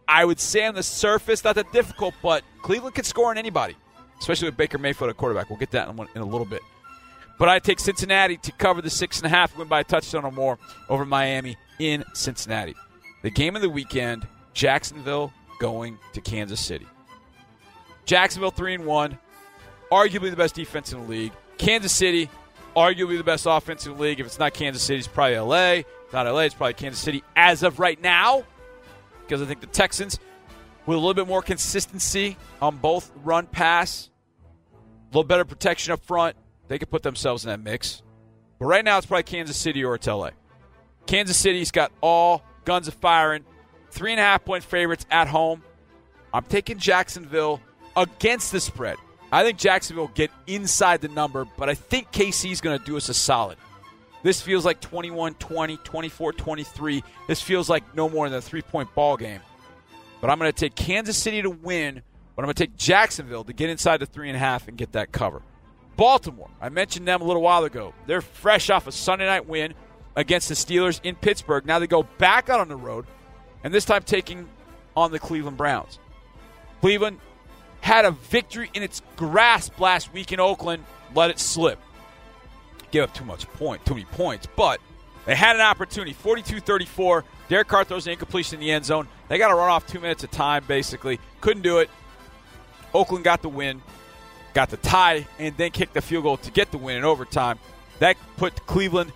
I 0.07 0.25
would 0.25 0.39
say 0.39 0.65
on 0.65 0.75
the 0.75 0.83
surface, 0.83 1.43
not 1.43 1.55
that 1.55 1.71
difficult, 1.71 2.13
but 2.21 2.43
Cleveland 2.61 2.95
can 2.95 3.05
score 3.05 3.29
on 3.29 3.37
anybody, 3.37 3.77
especially 4.19 4.49
with 4.49 4.57
Baker 4.57 4.77
Mayfield 4.77 5.09
at 5.09 5.17
quarterback. 5.17 5.49
We'll 5.49 5.59
get 5.59 5.71
that 5.71 5.87
in, 5.87 5.97
in 6.15 6.21
a 6.21 6.25
little 6.25 6.45
bit. 6.45 6.61
But 7.39 7.49
I 7.49 7.59
take 7.59 7.79
Cincinnati 7.79 8.37
to 8.37 8.51
cover 8.51 8.81
the 8.81 8.89
six 8.89 9.17
and 9.17 9.25
a 9.25 9.29
half, 9.29 9.57
win 9.57 9.67
by 9.67 9.79
a 9.79 9.83
touchdown 9.83 10.25
or 10.25 10.31
more 10.31 10.59
over 10.89 11.05
Miami 11.05 11.55
in 11.79 12.03
Cincinnati. 12.13 12.75
The 13.23 13.31
game 13.31 13.55
of 13.55 13.61
the 13.61 13.69
weekend: 13.69 14.27
Jacksonville 14.53 15.33
going 15.59 15.97
to 16.13 16.21
Kansas 16.21 16.59
City. 16.59 16.85
Jacksonville 18.05 18.51
three 18.51 18.75
and 18.75 18.85
one, 18.85 19.17
arguably 19.91 20.29
the 20.29 20.35
best 20.35 20.55
defense 20.55 20.93
in 20.93 21.01
the 21.01 21.07
league. 21.07 21.31
Kansas 21.57 21.93
City, 21.93 22.29
arguably 22.75 23.17
the 23.17 23.23
best 23.23 23.45
offense 23.49 23.85
in 23.85 23.93
the 23.93 24.01
league. 24.01 24.19
If 24.19 24.25
it's 24.25 24.39
not 24.39 24.53
Kansas 24.53 24.83
City, 24.83 24.99
it's 24.99 25.07
probably 25.07 25.37
LA. 25.37 25.71
If 25.71 25.85
it's 26.03 26.13
not 26.13 26.25
LA, 26.25 26.41
it's 26.41 26.53
probably 26.53 26.73
Kansas 26.73 27.01
City 27.01 27.23
as 27.35 27.63
of 27.63 27.79
right 27.79 27.99
now, 28.01 28.43
because 29.21 29.41
I 29.41 29.45
think 29.45 29.61
the 29.61 29.67
Texans, 29.67 30.19
with 30.85 30.97
a 30.97 30.99
little 30.99 31.13
bit 31.13 31.27
more 31.27 31.41
consistency 31.41 32.37
on 32.61 32.75
both 32.77 33.09
run 33.23 33.47
pass, 33.47 34.09
a 34.75 35.07
little 35.15 35.23
better 35.23 35.45
protection 35.45 35.93
up 35.93 36.03
front, 36.03 36.35
they 36.67 36.77
could 36.77 36.89
put 36.89 37.03
themselves 37.03 37.45
in 37.45 37.49
that 37.51 37.61
mix. 37.61 38.01
But 38.59 38.65
right 38.65 38.83
now, 38.83 38.97
it's 38.97 39.07
probably 39.07 39.23
Kansas 39.23 39.55
City 39.55 39.83
or 39.85 39.95
it's 39.95 40.07
LA. 40.07 40.31
Kansas 41.05 41.37
City's 41.37 41.71
got 41.71 41.91
all 42.01 42.43
guns 42.65 42.87
of 42.87 42.93
firing. 42.95 43.43
Three 43.91 44.11
and 44.11 44.19
a 44.19 44.23
half 44.23 44.43
point 44.43 44.63
favorites 44.63 45.05
at 45.11 45.27
home. 45.27 45.63
I'm 46.33 46.43
taking 46.43 46.79
Jacksonville 46.79 47.61
against 47.95 48.51
the 48.51 48.59
spread. 48.59 48.97
I 49.31 49.43
think 49.43 49.57
Jacksonville 49.57 50.05
will 50.05 50.13
get 50.13 50.31
inside 50.47 51.01
the 51.01 51.07
number, 51.07 51.45
but 51.57 51.69
I 51.69 51.73
think 51.75 52.11
KC's 52.11 52.61
going 52.61 52.77
to 52.77 52.85
do 52.85 52.97
us 52.97 53.09
a 53.09 53.13
solid. 53.13 53.57
This 54.23 54.41
feels 54.41 54.63
like 54.63 54.79
21 54.79 55.35
20, 55.35 55.77
24 55.77 56.33
23. 56.33 57.03
This 57.27 57.41
feels 57.41 57.69
like 57.69 57.95
no 57.95 58.09
more 58.09 58.29
than 58.29 58.37
a 58.37 58.41
three 58.41 58.61
point 58.61 58.93
ball 58.95 59.17
game. 59.17 59.41
But 60.21 60.29
I'm 60.29 60.39
going 60.39 60.51
to 60.51 60.57
take 60.57 60.75
Kansas 60.75 61.17
City 61.17 61.41
to 61.41 61.49
win, 61.49 62.01
but 62.35 62.41
I'm 62.41 62.45
going 62.45 62.55
to 62.55 62.63
take 62.63 62.77
Jacksonville 62.77 63.43
to 63.43 63.53
get 63.53 63.69
inside 63.69 63.97
the 63.97 64.05
three 64.05 64.29
and 64.29 64.35
a 64.35 64.39
half 64.39 64.67
and 64.67 64.77
get 64.77 64.93
that 64.93 65.11
cover. 65.11 65.41
Baltimore, 65.97 66.49
I 66.61 66.69
mentioned 66.69 67.07
them 67.07 67.21
a 67.21 67.25
little 67.25 67.41
while 67.41 67.65
ago. 67.65 67.93
They're 68.07 68.21
fresh 68.21 68.69
off 68.69 68.87
a 68.87 68.91
Sunday 68.91 69.25
night 69.25 69.47
win 69.47 69.73
against 70.15 70.49
the 70.49 70.55
Steelers 70.55 70.99
in 71.03 71.15
Pittsburgh. 71.15 71.65
Now 71.65 71.79
they 71.79 71.87
go 71.87 72.03
back 72.03 72.49
out 72.49 72.59
on 72.59 72.67
the 72.67 72.75
road, 72.75 73.05
and 73.63 73.73
this 73.73 73.85
time 73.85 74.03
taking 74.03 74.47
on 74.95 75.11
the 75.11 75.19
Cleveland 75.19 75.57
Browns. 75.57 75.99
Cleveland 76.81 77.19
had 77.81 78.05
a 78.05 78.11
victory 78.11 78.69
in 78.73 78.83
its 78.83 79.01
grasp 79.15 79.79
last 79.79 80.13
week 80.13 80.31
in 80.31 80.39
Oakland, 80.39 80.83
let 81.15 81.29
it 81.29 81.39
slip. 81.39 81.79
Give 82.91 83.03
up 83.03 83.13
too 83.13 83.25
much 83.25 83.47
point, 83.53 83.85
too 83.85 83.95
many 83.95 84.05
points, 84.05 84.47
but 84.55 84.79
they 85.25 85.35
had 85.35 85.55
an 85.55 85.61
opportunity. 85.61 86.13
42-34. 86.13 87.23
Derek 87.49 87.67
Carr 87.67 87.83
throws 87.83 88.05
an 88.07 88.13
incompletion 88.13 88.55
in 88.55 88.61
the 88.61 88.71
end 88.71 88.85
zone. 88.85 89.07
They 89.27 89.37
got 89.37 89.49
to 89.49 89.55
run 89.55 89.69
off 89.69 89.87
two 89.87 89.99
minutes 89.99 90.23
of 90.23 90.31
time, 90.31 90.63
basically. 90.67 91.19
Couldn't 91.41 91.63
do 91.63 91.79
it. 91.79 91.89
Oakland 92.93 93.23
got 93.23 93.41
the 93.41 93.49
win, 93.49 93.81
got 94.53 94.69
the 94.69 94.77
tie, 94.77 95.25
and 95.39 95.55
then 95.57 95.71
kicked 95.71 95.93
the 95.93 96.01
field 96.01 96.23
goal 96.23 96.37
to 96.37 96.51
get 96.51 96.71
the 96.71 96.77
win 96.77 96.97
in 96.97 97.03
overtime. 97.03 97.57
That 97.99 98.17
put 98.37 98.65
Cleveland 98.65 99.11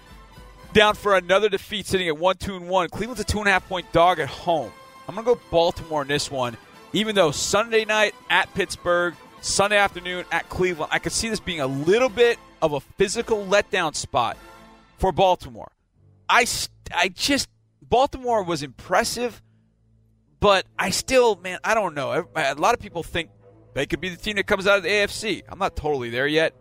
down 0.74 0.96
for 0.96 1.16
another 1.16 1.50
defeat, 1.50 1.86
sitting 1.86 2.08
at 2.08 2.18
one, 2.18 2.38
two, 2.38 2.56
and 2.56 2.70
one. 2.70 2.90
Cleveland's 2.90 3.22
a 3.22 3.24
two 3.24 3.40
and 3.40 3.48
a 3.48 3.52
half 3.52 3.68
point 3.68 3.92
dog 3.92 4.20
at 4.20 4.30
home. 4.30 4.72
I'm 5.08 5.16
gonna 5.16 5.26
go 5.26 5.40
Baltimore 5.50 6.02
in 6.02 6.08
this 6.08 6.30
one, 6.30 6.58
even 6.94 7.16
though 7.16 7.32
Sunday 7.32 7.86
night 7.86 8.14
at 8.30 8.54
Pittsburgh, 8.54 9.16
Sunday 9.42 9.78
afternoon 9.78 10.26
at 10.32 10.50
Cleveland, 10.50 10.92
I 10.92 11.00
could 11.00 11.12
see 11.12 11.30
this 11.30 11.40
being 11.40 11.62
a 11.62 11.68
little 11.68 12.10
bit 12.10 12.38
of 12.62 12.74
a 12.74 12.80
physical 12.80 13.46
letdown 13.46 13.96
spot 13.96 14.38
for 14.98 15.12
Baltimore. 15.12 15.72
I, 16.28 16.46
I 16.94 17.10
just 17.10 17.50
Baltimore 17.82 18.44
was 18.44 18.64
impressive, 18.64 19.42
but 20.40 20.66
I 20.78 20.90
still, 20.90 21.36
man, 21.36 21.60
I 21.64 21.74
don't 21.74 21.96
know. 21.96 22.28
A 22.36 22.56
lot 22.56 22.74
of 22.74 22.80
people 22.80 23.04
think 23.04 23.30
they 23.74 23.86
could 23.86 24.02
be 24.02 24.10
the 24.10 24.18
team 24.18 24.36
that 24.36 24.48
comes 24.48 24.68
out 24.68 24.78
of 24.78 24.84
the 24.84 24.90
AFC. 24.90 25.44
I'm 25.48 25.60
not 25.60 25.76
totally 25.76 26.10
there 26.10 26.28
yet, 26.28 26.54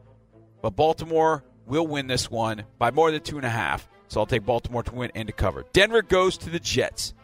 but 0.62 0.76
Baltimore 0.76 1.44
will 1.64 1.86
win 1.86 2.06
this 2.06 2.30
one 2.30 2.64
by 2.78 2.90
more 2.90 3.10
than 3.10 3.22
two 3.22 3.36
and 3.36 3.46
a 3.46 3.50
half. 3.50 3.88
So 4.08 4.20
I'll 4.20 4.26
take 4.26 4.44
Baltimore 4.44 4.82
to 4.82 4.94
win 4.94 5.10
and 5.14 5.26
to 5.26 5.32
cover. 5.32 5.64
Denver 5.72 6.02
goes 6.02 6.38
to 6.38 6.50
the 6.50 6.60
Jets. 6.60 7.14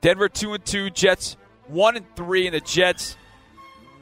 Denver 0.00 0.28
two 0.28 0.54
and 0.54 0.64
two, 0.64 0.90
Jets 0.90 1.36
one 1.66 1.96
and 1.96 2.06
three, 2.16 2.46
and 2.46 2.54
the 2.54 2.60
Jets 2.60 3.16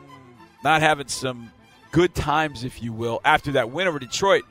mm, 0.06 0.64
not 0.64 0.80
having 0.80 1.08
some 1.08 1.50
good 1.90 2.14
times, 2.14 2.64
if 2.64 2.82
you 2.82 2.92
will, 2.92 3.20
after 3.24 3.52
that 3.52 3.70
win 3.70 3.88
over 3.88 3.98
Detroit. 3.98 4.44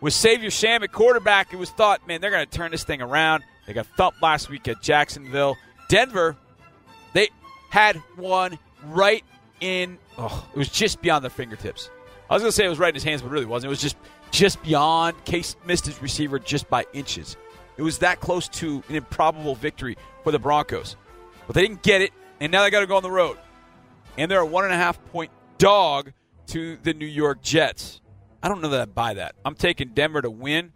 With 0.00 0.14
Xavier 0.14 0.50
Sham 0.50 0.82
at 0.82 0.92
quarterback, 0.92 1.52
it 1.52 1.56
was 1.56 1.70
thought, 1.70 2.06
man, 2.06 2.20
they're 2.20 2.30
going 2.30 2.46
to 2.46 2.50
turn 2.50 2.70
this 2.70 2.84
thing 2.84 3.00
around. 3.00 3.42
They 3.66 3.72
got 3.72 3.86
thumped 3.86 4.22
last 4.22 4.48
week 4.48 4.68
at 4.68 4.82
Jacksonville. 4.82 5.56
Denver, 5.88 6.36
they 7.12 7.28
had 7.70 7.96
one 8.16 8.58
right 8.84 9.24
in. 9.60 9.98
Oh, 10.18 10.46
it 10.54 10.58
was 10.58 10.68
just 10.68 11.00
beyond 11.00 11.24
their 11.24 11.30
fingertips. 11.30 11.90
I 12.28 12.34
was 12.34 12.42
going 12.42 12.50
to 12.50 12.56
say 12.56 12.64
it 12.66 12.68
was 12.68 12.78
right 12.78 12.88
in 12.88 12.94
his 12.94 13.04
hands, 13.04 13.22
but 13.22 13.30
really 13.30 13.46
wasn't. 13.46 13.68
It 13.68 13.70
was 13.70 13.80
just 13.80 13.96
just 14.30 14.62
beyond. 14.62 15.24
Case 15.24 15.56
missed 15.66 15.86
his 15.86 16.00
receiver 16.02 16.38
just 16.38 16.68
by 16.68 16.84
inches. 16.92 17.36
It 17.76 17.82
was 17.82 17.98
that 17.98 18.20
close 18.20 18.48
to 18.48 18.82
an 18.88 18.94
improbable 18.94 19.54
victory 19.54 19.96
for 20.24 20.32
the 20.32 20.38
Broncos. 20.38 20.96
But 21.46 21.54
they 21.54 21.62
didn't 21.62 21.82
get 21.82 22.00
it, 22.00 22.12
and 22.40 22.50
now 22.50 22.62
they 22.62 22.70
got 22.70 22.80
to 22.80 22.86
go 22.86 22.96
on 22.96 23.02
the 23.02 23.10
road. 23.10 23.38
And 24.18 24.30
they're 24.30 24.40
a 24.40 24.46
one 24.46 24.64
and 24.64 24.72
a 24.72 24.76
half 24.76 25.02
point 25.06 25.30
dog 25.58 26.12
to 26.48 26.76
the 26.82 26.94
New 26.94 27.06
York 27.06 27.42
Jets. 27.42 28.00
I 28.42 28.48
don't 28.48 28.62
know 28.62 28.68
that 28.70 28.80
I 28.80 28.84
buy 28.86 29.14
that. 29.14 29.34
I'm 29.44 29.54
taking 29.54 29.88
Denver 29.88 30.22
to 30.22 30.30
win. 30.30 30.72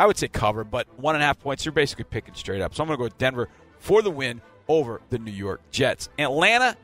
I 0.00 0.06
would 0.06 0.16
say 0.16 0.28
cover, 0.28 0.64
but 0.64 0.86
one 0.98 1.16
and 1.16 1.22
a 1.22 1.26
half 1.26 1.40
points, 1.40 1.64
you're 1.64 1.72
basically 1.72 2.04
picking 2.04 2.34
straight 2.34 2.60
up. 2.60 2.74
So 2.74 2.82
I'm 2.82 2.86
going 2.86 2.96
to 2.96 2.98
go 2.98 3.04
with 3.04 3.18
Denver 3.18 3.48
for 3.78 4.00
the 4.00 4.10
win 4.10 4.40
over 4.68 5.00
the 5.10 5.18
New 5.18 5.32
York 5.32 5.60
Jets. 5.70 6.08
Atlanta 6.18 6.76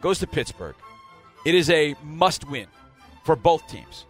goes 0.00 0.18
to 0.18 0.26
Pittsburgh. 0.26 0.74
It 1.44 1.54
is 1.54 1.70
a 1.70 1.94
must 2.02 2.48
win 2.50 2.66
for 3.24 3.36
both 3.36 3.66
teams. 3.68 4.06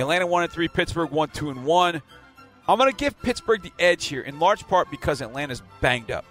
Atlanta 0.00 0.26
one 0.26 0.42
and 0.42 0.52
three, 0.52 0.68
Pittsburgh 0.68 1.10
one 1.10 1.28
two 1.30 1.50
and 1.50 1.64
one. 1.64 2.02
I'm 2.68 2.78
going 2.78 2.90
to 2.90 2.96
give 2.96 3.20
Pittsburgh 3.22 3.62
the 3.62 3.72
edge 3.78 4.06
here 4.06 4.22
in 4.22 4.38
large 4.38 4.66
part 4.68 4.90
because 4.90 5.20
Atlanta's 5.20 5.62
banged 5.80 6.10
up. 6.10 6.24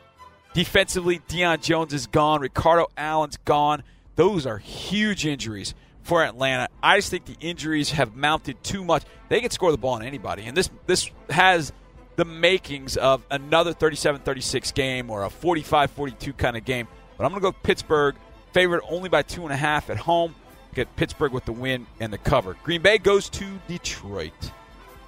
Defensively, 0.53 1.19
Deion 1.27 1.61
Jones 1.61 1.93
is 1.93 2.07
gone. 2.07 2.41
Ricardo 2.41 2.87
Allen's 2.97 3.37
gone. 3.37 3.83
Those 4.15 4.45
are 4.45 4.57
huge 4.57 5.25
injuries 5.25 5.73
for 6.03 6.23
Atlanta. 6.23 6.67
I 6.81 6.97
just 6.97 7.09
think 7.09 7.25
the 7.25 7.37
injuries 7.39 7.91
have 7.91 8.15
mounted 8.15 8.63
too 8.63 8.83
much. 8.83 9.03
They 9.29 9.39
can 9.39 9.51
score 9.51 9.71
the 9.71 9.77
ball 9.77 9.93
on 9.93 10.03
anybody, 10.03 10.43
and 10.43 10.55
this 10.55 10.69
this 10.87 11.09
has 11.29 11.71
the 12.17 12.25
makings 12.25 12.97
of 12.97 13.25
another 13.31 13.73
37-36 13.73 14.73
game 14.73 15.09
or 15.09 15.23
a 15.23 15.29
45-42 15.29 16.37
kind 16.37 16.57
of 16.57 16.65
game. 16.65 16.87
But 17.17 17.23
I'm 17.23 17.31
going 17.31 17.41
to 17.41 17.51
go 17.51 17.57
Pittsburgh, 17.63 18.15
favorite 18.51 18.83
only 18.89 19.07
by 19.07 19.21
two 19.21 19.43
and 19.43 19.53
a 19.53 19.55
half 19.55 19.89
at 19.89 19.97
home. 19.97 20.35
Get 20.73 20.95
Pittsburgh 20.95 21.33
with 21.33 21.45
the 21.45 21.51
win 21.51 21.87
and 21.99 22.13
the 22.13 22.17
cover. 22.17 22.55
Green 22.63 22.81
Bay 22.81 22.97
goes 22.97 23.29
to 23.29 23.45
Detroit. 23.67 24.51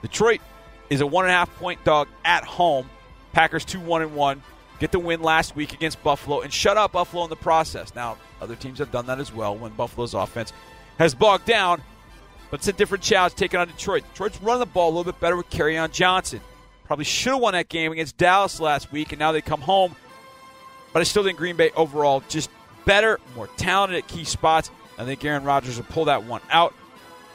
Detroit 0.02 0.42
is 0.90 1.02
a 1.02 1.08
one 1.08 1.26
and 1.26 1.32
a 1.32 1.36
half 1.36 1.54
point 1.56 1.84
dog 1.84 2.08
at 2.26 2.44
home. 2.44 2.90
Packers 3.32 3.64
two 3.66 3.80
one 3.80 4.02
and 4.02 4.16
one. 4.16 4.44
Get 4.80 4.92
the 4.92 5.00
win 5.00 5.22
last 5.22 5.56
week 5.56 5.74
against 5.74 6.04
Buffalo 6.04 6.42
and 6.42 6.52
shut 6.52 6.76
out 6.76 6.92
Buffalo 6.92 7.24
in 7.24 7.30
the 7.30 7.38
process. 7.38 7.96
Now, 7.96 8.18
other 8.42 8.56
teams 8.56 8.80
have 8.80 8.92
done 8.92 9.06
that 9.06 9.20
as 9.20 9.34
well 9.34 9.56
when 9.56 9.72
Buffalo's 9.72 10.14
offense 10.14 10.52
has 11.00 11.16
bogged 11.16 11.46
down. 11.46 11.82
But 12.52 12.60
it's 12.60 12.68
a 12.68 12.74
different 12.74 13.04
challenge 13.04 13.36
taking 13.36 13.60
on 13.60 13.68
Detroit. 13.68 14.04
Detroit's 14.12 14.42
running 14.42 14.60
the 14.60 14.66
ball 14.66 14.90
a 14.90 14.94
little 14.94 15.12
bit 15.12 15.20
better 15.20 15.36
with 15.36 15.60
on 15.60 15.92
Johnson. 15.92 16.42
Probably 16.86 17.06
should 17.06 17.32
have 17.34 17.42
won 17.42 17.54
that 17.54 17.70
game 17.70 17.92
against 17.92 18.18
Dallas 18.18 18.60
last 18.60 18.92
week, 18.92 19.12
and 19.12 19.20
now 19.20 19.32
they 19.32 19.42
come 19.42 19.62
home. 19.62 19.96
But 20.92 21.00
I 21.00 21.04
still 21.04 21.24
think 21.24 21.38
Green 21.38 21.56
Bay 21.56 21.72
overall 21.76 22.22
just 22.28 22.52
better, 22.86 23.20
more 23.36 23.48
talented 23.58 23.98
at 23.98 24.08
key 24.08 24.26
spots. 24.26 24.70
I 24.98 25.06
think 25.06 25.24
Aaron 25.26 25.44
Rodgers 25.44 25.78
will 25.78 25.86
pull 25.86 26.06
that 26.06 26.24
one 26.24 26.42
out 26.52 26.74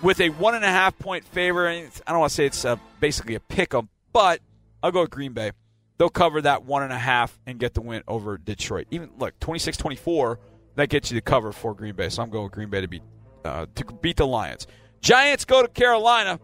with 0.02 0.20
a 0.20 0.28
one 0.30 0.54
and 0.54 0.64
a 0.64 0.68
half 0.68 0.98
point 0.98 1.24
favor. 1.24 1.68
I 1.68 1.88
don't 2.06 2.18
want 2.20 2.30
to 2.30 2.34
say 2.34 2.46
it's 2.46 2.64
a, 2.64 2.80
basically 3.00 3.34
a 3.34 3.40
pick 3.40 3.74
'em, 3.74 3.88
but 4.12 4.40
I'll 4.82 4.92
go 4.92 5.00
with 5.02 5.10
Green 5.10 5.32
Bay. 5.32 5.52
They'll 5.98 6.08
cover 6.08 6.40
that 6.42 6.64
one 6.64 6.84
and 6.84 6.92
a 6.92 6.98
half 6.98 7.38
and 7.46 7.58
get 7.58 7.74
the 7.74 7.80
win 7.80 8.02
over 8.06 8.38
Detroit. 8.38 8.86
Even 8.92 9.10
look, 9.18 9.38
26-24, 9.40 10.36
that 10.76 10.88
gets 10.88 11.10
you 11.10 11.16
the 11.16 11.20
cover 11.20 11.50
for 11.50 11.74
Green 11.74 11.96
Bay. 11.96 12.08
So 12.08 12.22
I'm 12.22 12.30
going 12.30 12.44
with 12.44 12.52
Green 12.52 12.70
Bay 12.70 12.80
to 12.80 12.86
beat 12.88 13.02
uh, 13.44 13.66
to 13.74 13.84
beat 14.00 14.16
the 14.16 14.26
Lions. 14.26 14.66
Giants 15.00 15.44
go 15.44 15.62
to 15.62 15.68
Carolina. 15.68 16.38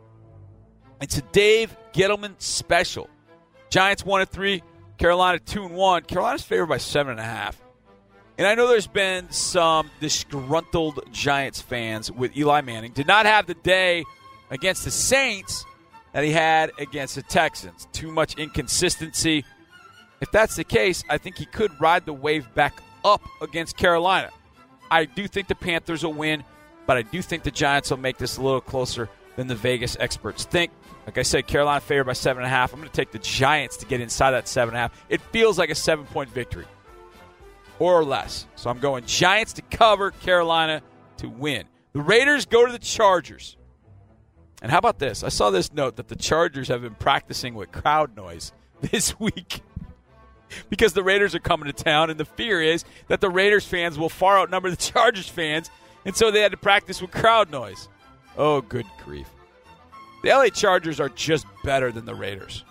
It's 1.00 1.18
a 1.18 1.22
Dave 1.22 1.76
Gettleman 1.92 2.34
special. 2.38 3.08
Giants 3.70 4.04
one 4.04 4.20
and 4.20 4.30
three, 4.30 4.62
Carolina 4.98 5.38
two 5.38 5.64
and 5.64 5.74
one. 5.74 6.02
Carolina's 6.02 6.42
favored 6.42 6.66
by 6.66 6.78
seven 6.78 7.12
and 7.12 7.20
a 7.20 7.24
half. 7.24 7.60
And 8.36 8.46
I 8.48 8.54
know 8.56 8.66
there's 8.66 8.88
been 8.88 9.30
some 9.30 9.90
disgruntled 10.00 11.00
Giants 11.12 11.60
fans 11.60 12.10
with 12.10 12.36
Eli 12.36 12.62
Manning. 12.62 12.92
Did 12.92 13.06
not 13.06 13.26
have 13.26 13.46
the 13.46 13.54
day 13.54 14.04
against 14.50 14.84
the 14.84 14.90
Saints 14.90 15.64
that 16.12 16.24
he 16.24 16.30
had 16.30 16.72
against 16.78 17.14
the 17.14 17.22
Texans. 17.22 17.86
Too 17.92 18.10
much 18.10 18.36
inconsistency. 18.36 19.44
If 20.20 20.32
that's 20.32 20.56
the 20.56 20.64
case, 20.64 21.04
I 21.08 21.18
think 21.18 21.36
he 21.36 21.44
could 21.44 21.80
ride 21.80 22.06
the 22.06 22.12
wave 22.12 22.52
back 22.54 22.82
up 23.04 23.22
against 23.40 23.76
Carolina. 23.76 24.30
I 24.90 25.04
do 25.04 25.28
think 25.28 25.46
the 25.46 25.54
Panthers 25.54 26.02
will 26.02 26.12
win, 26.12 26.42
but 26.86 26.96
I 26.96 27.02
do 27.02 27.22
think 27.22 27.44
the 27.44 27.50
Giants 27.52 27.90
will 27.90 27.98
make 27.98 28.18
this 28.18 28.36
a 28.36 28.42
little 28.42 28.60
closer 28.60 29.08
than 29.36 29.46
the 29.46 29.54
Vegas 29.54 29.96
experts 30.00 30.44
think. 30.44 30.72
Like 31.06 31.18
I 31.18 31.22
said, 31.22 31.46
Carolina 31.46 31.80
favored 31.80 32.04
by 32.04 32.12
seven 32.14 32.42
and 32.42 32.46
a 32.46 32.56
half. 32.56 32.72
I'm 32.72 32.80
going 32.80 32.90
to 32.90 32.96
take 32.96 33.12
the 33.12 33.18
Giants 33.18 33.76
to 33.78 33.86
get 33.86 34.00
inside 34.00 34.32
that 34.32 34.48
seven 34.48 34.74
and 34.74 34.78
a 34.78 34.80
half. 34.80 35.04
It 35.08 35.20
feels 35.20 35.58
like 35.58 35.70
a 35.70 35.74
seven 35.74 36.06
point 36.06 36.30
victory 36.30 36.66
or 37.78 38.04
less. 38.04 38.46
So 38.56 38.70
I'm 38.70 38.78
going 38.78 39.04
Giants 39.04 39.54
to 39.54 39.62
cover, 39.62 40.10
Carolina 40.10 40.82
to 41.18 41.28
win. 41.28 41.64
The 41.92 42.00
Raiders 42.00 42.46
go 42.46 42.66
to 42.66 42.72
the 42.72 42.78
Chargers. 42.78 43.56
And 44.62 44.70
how 44.70 44.78
about 44.78 44.98
this? 44.98 45.22
I 45.22 45.28
saw 45.28 45.50
this 45.50 45.72
note 45.72 45.96
that 45.96 46.08
the 46.08 46.16
Chargers 46.16 46.68
have 46.68 46.82
been 46.82 46.94
practicing 46.94 47.54
with 47.54 47.70
crowd 47.70 48.16
noise 48.16 48.52
this 48.80 49.18
week 49.20 49.60
because 50.68 50.92
the 50.92 51.02
Raiders 51.02 51.34
are 51.34 51.40
coming 51.40 51.66
to 51.66 51.72
town, 51.72 52.10
and 52.10 52.18
the 52.18 52.24
fear 52.24 52.62
is 52.62 52.84
that 53.08 53.20
the 53.20 53.30
Raiders 53.30 53.64
fans 53.64 53.98
will 53.98 54.08
far 54.08 54.38
outnumber 54.38 54.70
the 54.70 54.76
Chargers 54.92 55.28
fans, 55.28 55.70
and 56.04 56.16
so 56.16 56.30
they 56.30 56.40
had 56.40 56.52
to 56.52 56.56
practice 56.56 57.02
with 57.02 57.10
crowd 57.10 57.50
noise. 57.50 57.88
Oh, 58.36 58.60
good 58.60 58.86
grief. 59.04 59.28
The 60.22 60.30
LA 60.30 60.48
Chargers 60.48 61.00
are 61.00 61.10
just 61.10 61.46
better 61.62 61.92
than 61.92 62.06
the 62.06 62.14
Raiders. 62.14 62.64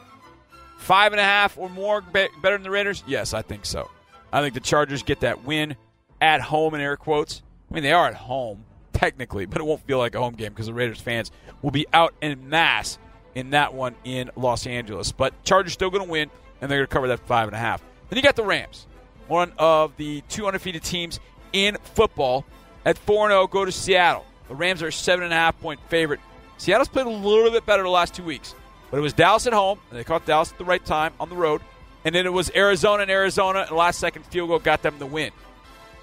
Five 0.79 1.13
and 1.13 1.19
a 1.19 1.23
half 1.23 1.57
or 1.57 1.69
more 1.69 2.01
better 2.01 2.29
than 2.41 2.63
the 2.63 2.71
Raiders? 2.71 3.03
Yes, 3.05 3.33
I 3.33 3.41
think 3.41 3.65
so. 3.65 3.89
I 4.33 4.41
think 4.41 4.55
the 4.55 4.59
Chargers 4.59 5.03
get 5.03 5.19
that 5.19 5.45
win 5.45 5.75
at 6.19 6.41
home 6.41 6.73
in 6.73 6.81
air 6.81 6.97
quotes. 6.97 7.43
I 7.69 7.75
mean, 7.75 7.83
they 7.83 7.91
are 7.91 8.07
at 8.07 8.15
home 8.15 8.65
technically, 8.91 9.45
but 9.45 9.61
it 9.61 9.63
won't 9.63 9.85
feel 9.85 9.99
like 9.99 10.15
a 10.15 10.19
home 10.19 10.33
game 10.33 10.49
because 10.49 10.65
the 10.65 10.73
Raiders 10.73 10.99
fans 10.99 11.31
will 11.61 11.69
be 11.69 11.85
out 11.93 12.15
in 12.19 12.49
mass 12.49 12.97
in 13.35 13.51
that 13.51 13.75
one 13.75 13.95
in 14.03 14.31
Los 14.35 14.65
Angeles. 14.65 15.11
But 15.11 15.43
Chargers 15.43 15.73
still 15.73 15.91
going 15.91 16.03
to 16.03 16.09
win, 16.09 16.31
and 16.59 16.71
they're 16.71 16.79
going 16.79 16.87
to 16.87 16.93
cover 16.93 17.07
that 17.09 17.19
five 17.27 17.47
and 17.47 17.55
a 17.55 17.59
half. 17.59 17.83
Then 18.09 18.17
you 18.17 18.23
got 18.23 18.35
the 18.35 18.43
Rams, 18.43 18.87
one 19.27 19.53
of 19.59 19.95
the 19.97 20.21
two 20.29 20.47
undefeated 20.47 20.83
teams 20.83 21.19
in 21.53 21.77
football. 21.93 22.43
At 22.85 22.97
four 22.97 23.29
zero, 23.29 23.41
oh, 23.41 23.47
go 23.47 23.65
to 23.65 23.71
Seattle. 23.71 24.25
The 24.49 24.55
Rams 24.55 24.81
are 24.81 24.87
a 24.87 24.91
seven 24.91 25.25
and 25.25 25.33
a 25.33 25.37
half 25.37 25.59
point 25.61 25.79
favorite. 25.89 26.19
Seattle's 26.57 26.89
played 26.89 27.05
a 27.05 27.09
little 27.09 27.51
bit 27.51 27.67
better 27.67 27.83
the 27.83 27.89
last 27.89 28.15
two 28.15 28.23
weeks, 28.23 28.55
but 28.89 28.97
it 28.97 29.01
was 29.01 29.13
Dallas 29.13 29.45
at 29.45 29.53
home, 29.53 29.79
and 29.89 29.99
they 29.99 30.03
caught 30.03 30.25
Dallas 30.25 30.51
at 30.51 30.57
the 30.57 30.65
right 30.65 30.83
time 30.83 31.13
on 31.19 31.29
the 31.29 31.35
road 31.35 31.61
and 32.05 32.13
then 32.13 32.25
it 32.25 32.33
was 32.33 32.51
Arizona 32.55 33.03
and 33.03 33.11
Arizona, 33.11 33.65
and 33.67 33.75
last 33.75 33.99
second 33.99 34.25
field 34.25 34.49
goal 34.49 34.59
got 34.59 34.81
them 34.81 34.99
the 34.99 35.05
win. 35.05 35.31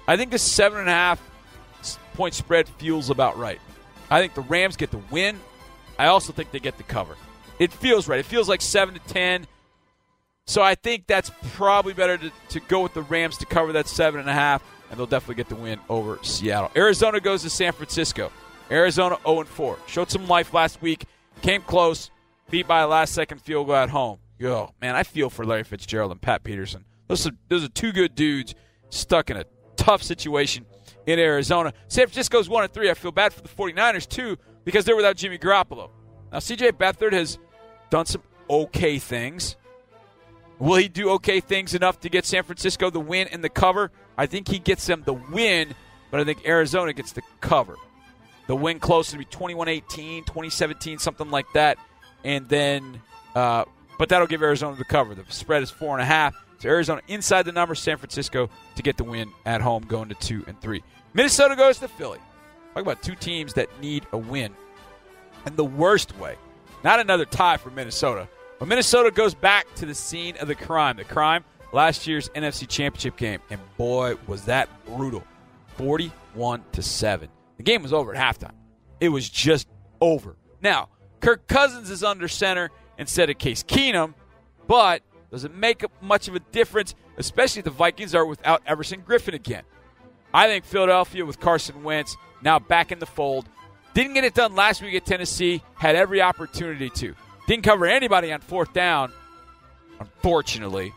I 0.07 0.17
think 0.17 0.31
the 0.31 0.39
seven 0.39 0.79
and 0.79 0.89
a 0.89 0.93
half 0.93 1.21
point 2.13 2.33
spread 2.33 2.67
feels 2.67 3.09
about 3.09 3.37
right. 3.37 3.59
I 4.09 4.19
think 4.19 4.33
the 4.33 4.41
Rams 4.41 4.75
get 4.75 4.91
the 4.91 5.01
win. 5.09 5.39
I 5.97 6.07
also 6.07 6.33
think 6.33 6.51
they 6.51 6.59
get 6.59 6.77
the 6.77 6.83
cover. 6.83 7.15
It 7.59 7.71
feels 7.71 8.07
right. 8.07 8.19
It 8.19 8.25
feels 8.25 8.49
like 8.49 8.61
seven 8.61 8.95
to 8.95 8.99
ten. 9.01 9.47
So 10.45 10.61
I 10.61 10.75
think 10.75 11.07
that's 11.07 11.31
probably 11.53 11.93
better 11.93 12.17
to, 12.17 12.31
to 12.49 12.59
go 12.59 12.81
with 12.81 12.93
the 12.93 13.03
Rams 13.03 13.37
to 13.37 13.45
cover 13.45 13.73
that 13.73 13.87
seven 13.87 14.19
and 14.19 14.29
a 14.29 14.33
half, 14.33 14.63
and 14.89 14.99
they'll 14.99 15.05
definitely 15.05 15.35
get 15.35 15.49
the 15.49 15.55
win 15.55 15.79
over 15.87 16.19
Seattle. 16.23 16.71
Arizona 16.75 17.19
goes 17.19 17.43
to 17.43 17.49
San 17.49 17.71
Francisco. 17.73 18.31
Arizona 18.69 19.17
0 19.25 19.43
4. 19.43 19.77
Showed 19.87 20.09
some 20.09 20.27
life 20.27 20.53
last 20.53 20.81
week. 20.81 21.05
Came 21.41 21.61
close. 21.61 22.09
Beat 22.49 22.67
by 22.67 22.81
a 22.81 22.87
last 22.87 23.13
second 23.13 23.41
field 23.41 23.67
goal 23.67 23.75
at 23.75 23.89
home. 23.89 24.19
Yo, 24.41 24.73
man, 24.81 24.95
I 24.95 25.03
feel 25.03 25.29
for 25.29 25.45
Larry 25.45 25.63
Fitzgerald 25.63 26.11
and 26.11 26.19
Pat 26.19 26.43
Peterson. 26.43 26.83
Those 27.07 27.27
are, 27.27 27.31
those 27.47 27.63
are 27.63 27.67
two 27.67 27.91
good 27.91 28.15
dudes 28.15 28.55
stuck 28.89 29.29
in 29.29 29.37
a 29.37 29.45
tough 29.75 30.01
situation 30.01 30.65
in 31.05 31.19
Arizona. 31.19 31.73
San 31.87 32.07
Francisco's 32.07 32.49
1 32.49 32.63
and 32.63 32.73
3. 32.73 32.89
I 32.89 32.95
feel 32.95 33.11
bad 33.11 33.33
for 33.33 33.43
the 33.43 33.49
49ers, 33.49 34.09
too, 34.09 34.39
because 34.65 34.83
they're 34.83 34.95
without 34.95 35.15
Jimmy 35.15 35.37
Garoppolo. 35.37 35.91
Now, 36.31 36.39
CJ 36.39 36.71
Beathard 36.71 37.13
has 37.13 37.37
done 37.91 38.07
some 38.07 38.23
okay 38.49 38.97
things. 38.97 39.57
Will 40.57 40.77
he 40.77 40.87
do 40.87 41.11
okay 41.11 41.39
things 41.39 41.75
enough 41.75 41.99
to 41.99 42.09
get 42.09 42.25
San 42.25 42.41
Francisco 42.41 42.89
the 42.89 42.99
win 42.99 43.27
and 43.27 43.43
the 43.43 43.49
cover? 43.49 43.91
I 44.17 44.25
think 44.25 44.47
he 44.47 44.57
gets 44.57 44.87
them 44.87 45.03
the 45.05 45.13
win, 45.13 45.75
but 46.09 46.19
I 46.19 46.23
think 46.23 46.47
Arizona 46.47 46.93
gets 46.93 47.11
the 47.11 47.21
cover. 47.41 47.75
The 48.47 48.55
win 48.55 48.79
close 48.79 49.11
to 49.11 49.19
be 49.19 49.25
21 49.25 49.67
18, 49.67 50.23
2017, 50.23 50.97
something 50.97 51.29
like 51.29 51.45
that. 51.53 51.77
And 52.23 52.49
then 52.49 53.03
uh, 53.35 53.65
but 54.01 54.09
that'll 54.09 54.25
give 54.25 54.41
Arizona 54.41 54.75
the 54.75 54.83
cover. 54.83 55.13
The 55.13 55.23
spread 55.29 55.61
is 55.61 55.69
four 55.69 55.93
and 55.93 56.01
a 56.01 56.05
half. 56.05 56.35
So 56.57 56.69
Arizona 56.69 57.01
inside 57.07 57.43
the 57.43 57.51
number, 57.51 57.75
San 57.75 57.97
Francisco 57.97 58.49
to 58.73 58.81
get 58.81 58.97
the 58.97 59.03
win 59.03 59.31
at 59.45 59.61
home, 59.61 59.83
going 59.83 60.09
to 60.09 60.15
two 60.15 60.43
and 60.47 60.59
three. 60.59 60.81
Minnesota 61.13 61.55
goes 61.55 61.77
to 61.77 61.87
Philly. 61.87 62.17
Talk 62.73 62.81
about 62.81 63.03
two 63.03 63.13
teams 63.13 63.53
that 63.53 63.69
need 63.79 64.07
a 64.11 64.17
win. 64.17 64.55
And 65.45 65.55
the 65.55 65.63
worst 65.63 66.17
way, 66.17 66.35
not 66.83 66.99
another 66.99 67.25
tie 67.25 67.57
for 67.57 67.69
Minnesota, 67.69 68.27
but 68.57 68.67
Minnesota 68.67 69.11
goes 69.11 69.35
back 69.35 69.71
to 69.75 69.85
the 69.85 69.93
scene 69.93 70.35
of 70.37 70.47
the 70.47 70.55
crime. 70.55 70.97
The 70.97 71.03
crime, 71.03 71.45
last 71.71 72.07
year's 72.07 72.27
NFC 72.29 72.67
Championship 72.67 73.17
game. 73.17 73.39
And 73.51 73.61
boy, 73.77 74.15
was 74.25 74.45
that 74.45 74.67
brutal. 74.87 75.23
41 75.77 76.63
to 76.71 76.81
7. 76.81 77.29
The 77.57 77.63
game 77.63 77.83
was 77.83 77.93
over 77.93 78.15
at 78.15 78.39
halftime. 78.39 78.55
It 78.99 79.09
was 79.09 79.29
just 79.29 79.67
over. 80.01 80.37
Now, 80.59 80.89
Kirk 81.19 81.47
Cousins 81.47 81.91
is 81.91 82.03
under 82.03 82.27
center 82.27 82.71
instead 83.01 83.29
of 83.29 83.37
Case 83.37 83.63
Keenum, 83.63 84.13
but 84.67 85.01
does 85.31 85.43
it 85.43 85.53
make 85.53 85.83
much 86.01 86.27
of 86.27 86.35
a 86.35 86.39
difference, 86.39 86.93
especially 87.17 87.59
if 87.59 87.65
the 87.65 87.71
Vikings 87.71 88.13
are 88.13 88.25
without 88.25 88.61
Everson 88.65 89.01
Griffen 89.01 89.33
again? 89.33 89.63
I 90.33 90.47
think 90.47 90.63
Philadelphia 90.63 91.25
with 91.25 91.39
Carson 91.39 91.83
Wentz 91.83 92.15
now 92.41 92.59
back 92.59 92.91
in 92.91 92.99
the 92.99 93.05
fold. 93.05 93.49
Didn't 93.93 94.13
get 94.13 94.23
it 94.23 94.33
done 94.33 94.55
last 94.55 94.81
week 94.81 94.95
at 94.95 95.05
Tennessee, 95.05 95.61
had 95.73 95.95
every 95.95 96.21
opportunity 96.21 96.89
to. 96.91 97.15
Didn't 97.47 97.63
cover 97.63 97.85
anybody 97.85 98.31
on 98.31 98.39
fourth 98.39 98.71
down, 98.71 99.11
unfortunately. 99.99 100.93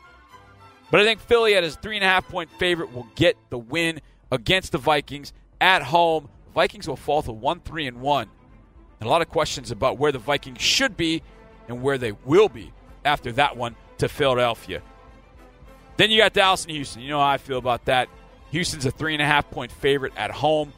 But 0.90 1.00
I 1.00 1.04
think 1.04 1.20
Philly 1.20 1.56
at 1.56 1.64
his 1.64 1.74
three 1.76 1.96
and 1.96 2.04
a 2.04 2.08
half 2.08 2.28
point 2.28 2.50
favorite 2.58 2.92
will 2.92 3.08
get 3.14 3.36
the 3.48 3.58
win 3.58 4.00
against 4.30 4.72
the 4.72 4.78
Vikings 4.78 5.32
at 5.60 5.82
home. 5.82 6.28
Vikings 6.54 6.86
will 6.86 6.96
fall 6.96 7.22
to 7.22 7.32
one 7.32 7.60
three 7.60 7.86
and 7.86 8.00
one. 8.00 8.28
And 9.00 9.08
a 9.08 9.10
lot 9.10 9.22
of 9.22 9.28
questions 9.28 9.70
about 9.72 9.98
where 9.98 10.12
the 10.12 10.20
Vikings 10.20 10.60
should 10.60 10.96
be 10.96 11.22
and 11.68 11.82
where 11.82 11.98
they 11.98 12.12
will 12.24 12.48
be 12.48 12.72
after 13.04 13.32
that 13.32 13.56
one 13.56 13.76
to 13.98 14.08
Philadelphia. 14.08 14.82
Then 15.96 16.10
you 16.10 16.18
got 16.18 16.32
Dallas 16.32 16.64
and 16.64 16.72
Houston. 16.72 17.02
You 17.02 17.10
know 17.10 17.20
how 17.20 17.28
I 17.28 17.38
feel 17.38 17.58
about 17.58 17.84
that. 17.86 18.08
Houston's 18.50 18.86
a 18.86 18.90
three 18.90 19.14
and 19.14 19.22
a 19.22 19.26
half 19.26 19.50
point 19.50 19.72
favorite 19.72 20.12
at 20.16 20.30
home. 20.30 20.72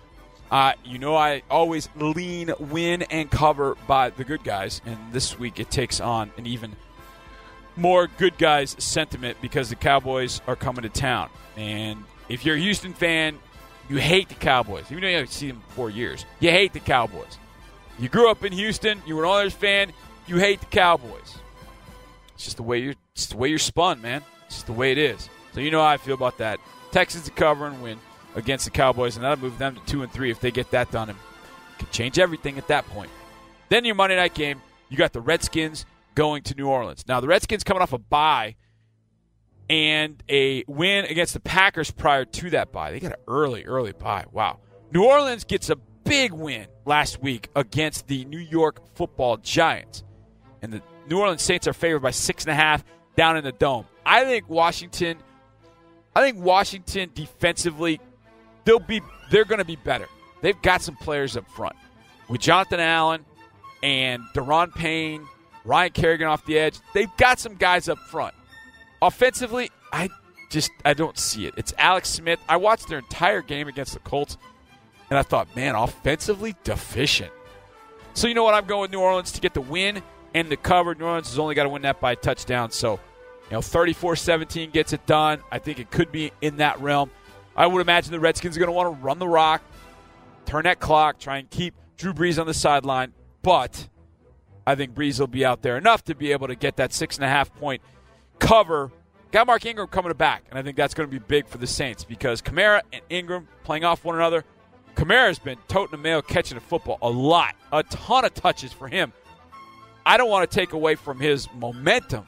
Uh, 0.51 0.73
you 0.85 0.99
know 0.99 1.17
I 1.17 1.43
always 1.51 1.89
lean 1.97 2.53
win 2.59 3.03
and 3.03 3.31
cover 3.31 3.77
by 3.87 4.11
the 4.11 4.25
good 4.25 4.45
guys, 4.45 4.81
and 4.87 4.97
this 5.13 5.39
week 5.39 5.59
it 5.59 5.71
takes 5.71 6.01
on 6.01 6.31
an 6.37 6.47
even 6.47 6.77
more 7.75 8.07
good 8.07 8.39
guys 8.39 8.77
sentiment 8.79 9.39
because 9.43 9.69
the 9.69 9.77
Cowboys 9.77 10.41
are 10.47 10.57
coming 10.57 10.83
to 10.83 10.89
town. 10.89 11.29
And 11.57 12.05
if 12.29 12.45
you're 12.45 12.57
a 12.57 12.61
Houston 12.61 12.95
fan, 12.95 13.39
you 13.89 13.99
hate 13.99 14.29
the 14.29 14.35
Cowboys. 14.35 14.85
Even 14.91 15.03
though 15.03 15.09
you 15.09 15.15
haven't 15.15 15.33
seen 15.33 15.51
them 15.51 15.63
for 15.71 15.91
years, 15.91 16.25
you 16.41 16.51
hate 16.51 16.73
the 16.73 16.81
Cowboys. 16.81 17.39
You 17.99 18.09
grew 18.09 18.31
up 18.31 18.45
in 18.45 18.53
Houston. 18.53 19.03
You 19.07 19.17
were 19.17 19.25
an 19.25 19.31
Oilers 19.31 19.55
fan 19.55 19.93
you 20.27 20.39
hate 20.39 20.61
the 20.61 20.67
Cowboys. 20.67 21.39
It's 22.35 22.45
just 22.45 22.57
the 22.57 22.63
way 22.63 22.79
you're. 22.79 22.95
It's 23.15 23.27
the 23.27 23.37
way 23.37 23.49
you're 23.49 23.59
spun, 23.59 24.01
man. 24.03 24.23
It's 24.47 24.57
just 24.57 24.67
the 24.67 24.73
way 24.73 24.93
it 24.93 24.99
is. 24.99 25.29
So 25.53 25.61
you 25.61 25.71
know 25.71 25.81
how 25.81 25.89
I 25.89 25.97
feel 25.97 26.15
about 26.15 26.39
that. 26.39 26.61
Texans 26.93 27.25
to 27.25 27.31
cover 27.31 27.67
and 27.67 27.83
win 27.83 27.99
against 28.35 28.67
the 28.67 28.71
Cowboys, 28.71 29.17
and 29.17 29.25
that'll 29.25 29.43
move 29.43 29.59
them 29.59 29.75
to 29.75 29.81
two 29.87 30.03
and 30.03 30.13
three 30.13 30.31
if 30.31 30.41
they 30.41 30.51
get 30.51 30.71
that 30.73 30.91
done. 30.91 31.09
And 31.11 31.19
can 31.79 31.89
change 31.91 32.19
everything 32.19 32.59
at 32.59 32.69
that 32.69 32.87
point. 32.87 33.11
Then 33.69 33.85
your 33.85 33.95
Monday 33.95 34.17
night 34.17 34.35
game, 34.35 34.63
you 34.89 34.97
got 34.97 35.13
the 35.13 35.21
Redskins 35.21 35.87
going 36.15 36.43
to 36.45 36.55
New 36.55 36.69
Orleans. 36.69 37.05
Now 37.09 37.21
the 37.21 37.29
Redskins 37.29 37.65
coming 37.65 37.83
off 37.83 37.93
a 37.93 37.99
bye 37.99 38.57
and 39.69 40.23
a 40.29 40.65
win 40.67 41.05
against 41.07 41.35
the 41.35 41.41
Packers 41.41 41.91
prior 41.91 42.25
to 42.25 42.51
that 42.51 42.73
bye. 42.73 42.93
They 42.93 43.01
got 43.01 43.13
an 43.13 43.19
early, 43.27 43.65
early 43.65 43.93
bye. 43.93 44.25
Wow. 44.31 44.61
New 44.93 45.05
Orleans 45.05 45.45
gets 45.45 45.71
a 45.71 45.77
big 45.77 46.33
win 46.33 46.67
last 46.85 47.21
week 47.21 47.49
against 47.57 48.07
the 48.07 48.25
New 48.27 48.39
York 48.39 48.81
Football 48.95 49.39
Giants, 49.39 50.05
and 50.67 50.75
the 50.75 50.83
New 51.09 51.21
Orleans 51.21 51.43
Saints 51.43 51.69
are 51.69 51.73
favored 51.73 52.01
by 52.01 52.11
six 52.11 52.45
and 52.45 52.51
a 52.51 52.55
half 52.55 52.85
down 53.17 53.37
in 53.37 53.45
the 53.45 53.53
dome. 53.53 53.87
I 54.05 54.25
think 54.25 54.49
Washington. 54.49 55.19
I 56.15 56.23
think 56.23 56.39
Washington 56.39 57.11
defensively, 57.15 58.01
they'll 58.65 58.79
be 58.79 59.01
they're 59.31 59.45
going 59.45 59.59
to 59.59 59.65
be 59.65 59.77
better. 59.77 60.07
They've 60.41 60.61
got 60.63 60.83
some 60.83 60.97
players 60.97 61.37
up 61.37 61.49
front 61.51 61.77
with 62.29 62.41
Jonathan 62.41 62.81
Allen 62.81 63.25
and 63.83 64.23
Da'Ron 64.35 64.75
Payne, 64.75 65.27
Ryan 65.65 65.93
Kerrigan 65.93 66.27
off 66.27 66.45
the 66.47 66.59
edge. 66.59 66.79
They've 66.95 67.15
got 67.17 67.39
some 67.39 67.55
guys 67.55 67.89
up 67.89 67.99
front. 67.99 68.35
Offensively, 69.03 69.71
I 69.93 70.09
just 70.51 70.71
I 70.85 70.95
don't 70.95 71.19
see 71.19 71.47
it. 71.47 71.55
It's 71.57 71.75
Alex 71.79 72.09
Smith. 72.09 72.41
I 72.49 72.57
watched 72.57 72.89
their 72.89 72.99
entire 72.99 73.43
game 73.43 73.69
against 73.69 73.93
the 73.93 74.01
Colts, 74.01 74.37
and 75.11 75.19
I 75.19 75.23
thought, 75.23 75.55
man, 75.55 75.75
offensively 75.75 76.57
deficient. 76.65 77.33
So 78.15 78.27
you 78.27 78.35
know 78.35 78.45
what? 78.45 78.55
I'm 78.55 78.65
going 78.65 78.81
with 78.83 78.91
New 78.91 79.01
Orleans 79.01 79.33
to 79.33 79.41
get 79.41 79.53
the 79.55 79.61
win 79.61 80.03
and 80.37 80.51
the 80.51 80.57
cover. 80.57 80.95
New 80.95 81.07
Orleans 81.07 81.31
has 81.31 81.39
only 81.39 81.55
got 81.55 81.63
to 81.63 81.71
win 81.71 81.83
that 81.83 81.99
by 81.99 82.13
a 82.13 82.17
touchdown. 82.17 82.71
So, 82.71 83.01
you 83.45 83.53
know, 83.53 83.61
34-17 83.61 84.71
gets 84.71 84.93
it 84.93 85.07
done. 85.07 85.41
I 85.51 85.59
think 85.59 85.81
it 85.81 85.91
could 85.91 86.13
be 86.13 86.31
in 86.43 86.59
that 86.59 86.79
realm. 86.81 87.11
I 87.57 87.67
would 87.67 87.81
imagine 87.81 88.13
the 88.13 88.21
Redskins 88.21 88.55
are 88.57 88.61
going 88.61 88.69
to 88.69 88.73
want 88.73 88.95
to 88.95 89.03
run 89.03 89.19
the 89.19 89.27
rock, 89.27 89.63
turn 90.45 90.65
that 90.65 90.79
clock, 90.79 91.19
try 91.19 91.39
and 91.39 91.49
keep 91.49 91.75
Drew 91.97 92.13
Brees 92.13 92.39
on 92.39 92.47
the 92.47 92.53
sideline. 92.53 93.15
But 93.41 93.89
I 94.67 94.75
think 94.75 94.95
Brees 94.95 95.19
will 95.19 95.27
be 95.27 95.43
out 95.43 95.63
there 95.63 95.79
enough 95.79 96.05
to 96.05 96.15
be 96.15 96.33
able 96.33 96.49
to 96.49 96.55
get 96.55 96.77
that 96.77 96.93
six 96.93 97.17
and 97.17 97.25
a 97.25 97.29
half 97.29 97.55
point 97.55 97.81
cover. 98.39 98.91
Got 99.33 99.47
Mark 99.47 99.65
Ingram 99.65 99.89
coming 99.89 100.13
back, 100.13 100.45
and 100.51 100.59
I 100.59 100.63
think 100.63 100.77
that's 100.77 100.93
going 100.93 101.09
to 101.09 101.13
be 101.13 101.19
big 101.19 101.49
for 101.49 101.57
the 101.57 101.67
Saints 101.67 102.05
because 102.05 102.43
Kamara 102.43 102.83
and 102.93 103.01
Ingram 103.09 103.49
playing 103.65 103.85
off 103.85 104.05
one 104.05 104.17
another. 104.17 104.45
Kamara's 104.97 105.39
been 105.39 105.59
toting 105.67 105.93
the 105.93 106.03
mail, 106.03 106.21
catching 106.21 106.57
the 106.57 106.61
football 106.61 106.99
a 107.01 107.09
lot, 107.09 107.55
a 107.73 107.83
ton 107.85 108.27
of 108.27 108.35
touches 108.35 108.73
for 108.73 108.87
him. 108.89 109.15
I 110.07 110.17
don't 110.17 110.31
want 110.31 110.49
to 110.49 110.55
take 110.55 110.73
away 110.73 110.95
from 110.95 111.19
his 111.19 111.49
momentum, 111.53 112.27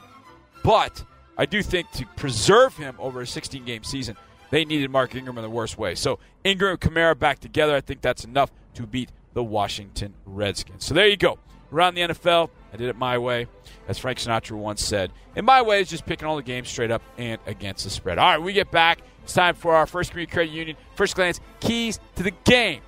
but 0.64 1.04
I 1.36 1.46
do 1.46 1.62
think 1.62 1.90
to 1.92 2.06
preserve 2.16 2.76
him 2.76 2.96
over 2.98 3.20
a 3.20 3.26
16 3.26 3.64
game 3.64 3.84
season, 3.84 4.16
they 4.50 4.64
needed 4.64 4.90
Mark 4.90 5.14
Ingram 5.14 5.38
in 5.38 5.44
the 5.44 5.50
worst 5.50 5.78
way. 5.78 5.94
So 5.94 6.18
Ingram 6.42 6.72
and 6.72 6.80
Kamara 6.80 7.16
back 7.16 7.38
together, 7.38 7.76
I 7.76 7.80
think 7.80 8.00
that's 8.00 8.24
enough 8.24 8.50
to 8.74 8.86
beat 8.86 9.10
the 9.32 9.44
Washington 9.44 10.14
Redskins. 10.26 10.84
So 10.84 10.92
there 10.94 11.06
you 11.06 11.16
go. 11.16 11.38
Around 11.72 11.94
the 11.94 12.00
NFL, 12.00 12.50
I 12.72 12.76
did 12.76 12.88
it 12.88 12.96
my 12.96 13.18
way, 13.18 13.46
as 13.86 13.98
Frank 13.98 14.18
Sinatra 14.18 14.52
once 14.52 14.84
said. 14.84 15.12
And 15.36 15.46
my 15.46 15.62
way 15.62 15.80
is 15.80 15.88
just 15.88 16.04
picking 16.04 16.26
all 16.26 16.34
the 16.34 16.42
games 16.42 16.68
straight 16.68 16.90
up 16.90 17.02
and 17.16 17.38
against 17.46 17.84
the 17.84 17.90
spread. 17.90 18.18
All 18.18 18.26
right, 18.26 18.42
we 18.42 18.52
get 18.54 18.72
back. 18.72 19.00
It's 19.22 19.34
time 19.34 19.54
for 19.54 19.74
our 19.74 19.86
first 19.86 20.10
community 20.10 20.32
credit 20.32 20.50
union 20.50 20.76
first 20.96 21.14
glance 21.14 21.40
keys 21.60 22.00
to 22.16 22.24
the 22.24 22.32
game. 22.44 22.80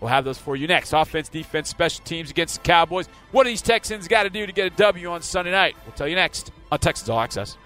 We'll 0.00 0.08
have 0.08 0.24
those 0.24 0.38
for 0.38 0.56
you 0.56 0.66
next. 0.66 0.92
Offense, 0.92 1.28
defense, 1.28 1.68
special 1.68 2.04
teams 2.04 2.30
against 2.30 2.56
the 2.56 2.60
Cowboys. 2.62 3.06
What 3.32 3.44
do 3.44 3.50
these 3.50 3.62
Texans 3.62 4.08
got 4.08 4.22
to 4.22 4.30
do 4.30 4.46
to 4.46 4.52
get 4.52 4.72
a 4.72 4.76
W 4.76 5.10
on 5.10 5.22
Sunday 5.22 5.50
night? 5.50 5.76
We'll 5.84 5.94
tell 5.94 6.08
you 6.08 6.14
next 6.14 6.52
on 6.72 6.78
Texans 6.78 7.10
All 7.10 7.20
Access. 7.20 7.58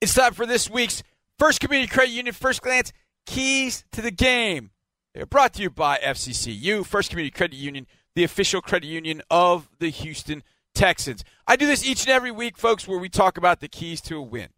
It's 0.00 0.14
time 0.14 0.34
for 0.34 0.46
this 0.46 0.70
week's 0.70 1.02
First 1.38 1.60
Community 1.60 1.90
Credit 1.90 2.12
Union 2.12 2.34
First 2.34 2.62
Glance 2.62 2.92
Keys 3.26 3.84
to 3.92 4.02
the 4.02 4.10
Game. 4.10 4.70
They're 5.14 5.26
brought 5.26 5.54
to 5.54 5.62
you 5.62 5.70
by 5.70 5.98
FCCU, 5.98 6.84
First 6.84 7.10
Community 7.10 7.30
Credit 7.30 7.56
Union, 7.56 7.86
the 8.14 8.24
official 8.24 8.60
credit 8.60 8.86
union 8.86 9.22
of 9.30 9.68
the 9.78 9.88
Houston 9.88 10.42
Texans. 10.74 11.24
I 11.46 11.56
do 11.56 11.66
this 11.66 11.86
each 11.86 12.02
and 12.02 12.10
every 12.10 12.30
week, 12.30 12.56
folks, 12.56 12.86
where 12.86 12.98
we 12.98 13.08
talk 13.08 13.38
about 13.38 13.60
the 13.60 13.68
keys 13.68 14.00
to 14.02 14.16
a 14.16 14.22
win. 14.22 14.48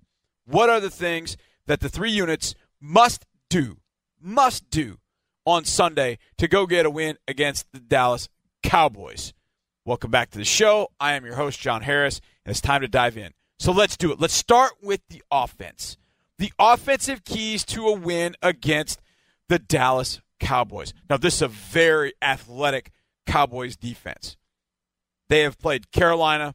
What 0.46 0.70
are 0.70 0.80
the 0.80 0.90
things 0.90 1.36
that 1.66 1.80
the 1.80 1.88
three 1.88 2.10
units 2.10 2.54
must 2.86 3.26
do, 3.50 3.78
must 4.20 4.70
do 4.70 4.98
on 5.44 5.64
Sunday 5.64 6.18
to 6.38 6.46
go 6.46 6.66
get 6.66 6.86
a 6.86 6.90
win 6.90 7.18
against 7.26 7.66
the 7.72 7.80
Dallas 7.80 8.28
Cowboys? 8.62 9.32
Welcome 9.84 10.10
back 10.10 10.30
to 10.30 10.38
the 10.38 10.44
show. 10.44 10.88
I 11.00 11.14
am 11.14 11.24
your 11.24 11.34
host, 11.34 11.60
John 11.60 11.82
Harris, 11.82 12.20
and 12.44 12.52
it's 12.52 12.60
time 12.60 12.82
to 12.82 12.88
dive 12.88 13.16
in. 13.16 13.32
So 13.58 13.72
let's 13.72 13.96
do 13.96 14.12
it. 14.12 14.20
Let's 14.20 14.34
start 14.34 14.72
with 14.82 15.00
the 15.08 15.22
offense. 15.32 15.96
The 16.38 16.52
offensive 16.58 17.24
keys 17.24 17.64
to 17.66 17.88
a 17.88 17.92
win 17.92 18.36
against 18.40 19.00
the 19.48 19.58
Dallas 19.58 20.20
Cowboys. 20.38 20.92
Now, 21.10 21.16
this 21.16 21.36
is 21.36 21.42
a 21.42 21.48
very 21.48 22.12
athletic 22.22 22.92
Cowboys 23.26 23.76
defense. 23.76 24.36
They 25.28 25.40
have 25.40 25.58
played 25.58 25.90
Carolina, 25.90 26.54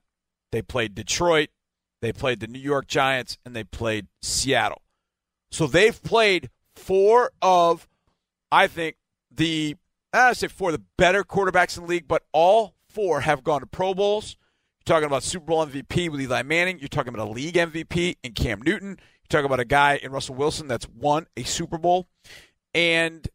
they 0.52 0.62
played 0.62 0.96
Detroit, 0.96 1.50
they 2.02 2.14
played 2.14 2.40
the 2.40 2.48
New 2.48 2.60
York 2.60 2.88
Giants, 2.88 3.38
and 3.46 3.54
they 3.54 3.66
played 3.66 4.08
Seattle. 4.22 4.82
So 5.52 5.68
they've 5.68 6.02
played 6.02 6.50
four 6.76 7.32
of, 7.42 7.88
I 8.52 8.68
think, 8.68 8.96
the, 9.30 9.76
I 10.14 10.34
say 10.34 10.48
four 10.48 10.70
of 10.70 10.76
the 10.76 10.84
better 10.98 11.24
quarterbacks 11.24 11.78
in 11.78 11.84
the 11.84 11.90
league, 11.90 12.08
but 12.08 12.24
all 12.32 12.74
four 12.88 13.22
have 13.22 13.44
gone 13.44 13.62
to 13.62 13.68
Pro 13.68 13.94
Bowls. 13.94 14.38
You're 14.80 14.96
talking 14.96 15.08
about 15.08 15.24
Super 15.24 15.46
Bowl 15.46 15.66
MVP 15.66 16.10
with 16.10 16.22
Eli 16.22 16.44
Manning. 16.44 16.80
You're 16.80 16.88
talking 16.88 17.14
about 17.14 17.28
a 17.28 17.32
league 17.32 17.56
MVP 17.56 18.18
in 18.24 18.34
Cam 18.34 18.62
Newton. 18.62 18.90
You're 18.90 19.30
talking 19.30 19.46
about 19.46 19.60
a 19.60 19.66
guy 19.66 20.00
in 20.02 20.12
Russell 20.12 20.36
Wilson 20.36 20.68
that's 20.68 20.88
won 20.90 21.28
a 21.38 21.44
Super 21.44 21.78
Bowl. 21.78 22.08
And 22.74 23.28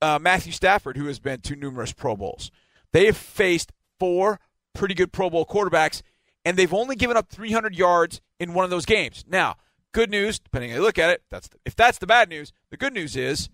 uh, 0.00 0.18
Matthew 0.20 0.52
Stafford, 0.52 0.96
who 0.96 1.06
has 1.06 1.18
been 1.18 1.40
to 1.40 1.56
numerous 1.56 1.92
Pro 1.92 2.16
Bowls. 2.16 2.50
They 2.92 3.06
have 3.06 3.16
faced 3.16 3.72
four 3.98 4.38
pretty 4.74 4.94
good 4.94 5.12
Pro 5.12 5.30
Bowl 5.30 5.46
quarterbacks, 5.46 6.02
and 6.44 6.56
they've 6.56 6.74
only 6.74 6.94
given 6.94 7.16
up 7.16 7.28
300 7.28 7.74
yards 7.74 8.20
in 8.38 8.54
one 8.54 8.64
of 8.64 8.70
those 8.70 8.84
games. 8.84 9.24
Now, 9.26 9.56
good 9.94 10.10
news, 10.10 10.38
depending 10.38 10.70
on 10.70 10.74
how 10.74 10.80
you 10.80 10.86
look 10.86 10.98
at 10.98 11.08
it, 11.08 11.22
that's 11.30 11.48
the, 11.48 11.56
if 11.64 11.74
that's 11.74 11.98
the 11.98 12.06
bad 12.06 12.28
news, 12.28 12.52
the 12.70 12.76
good 12.76 12.92
news 12.92 13.16
is 13.16 13.48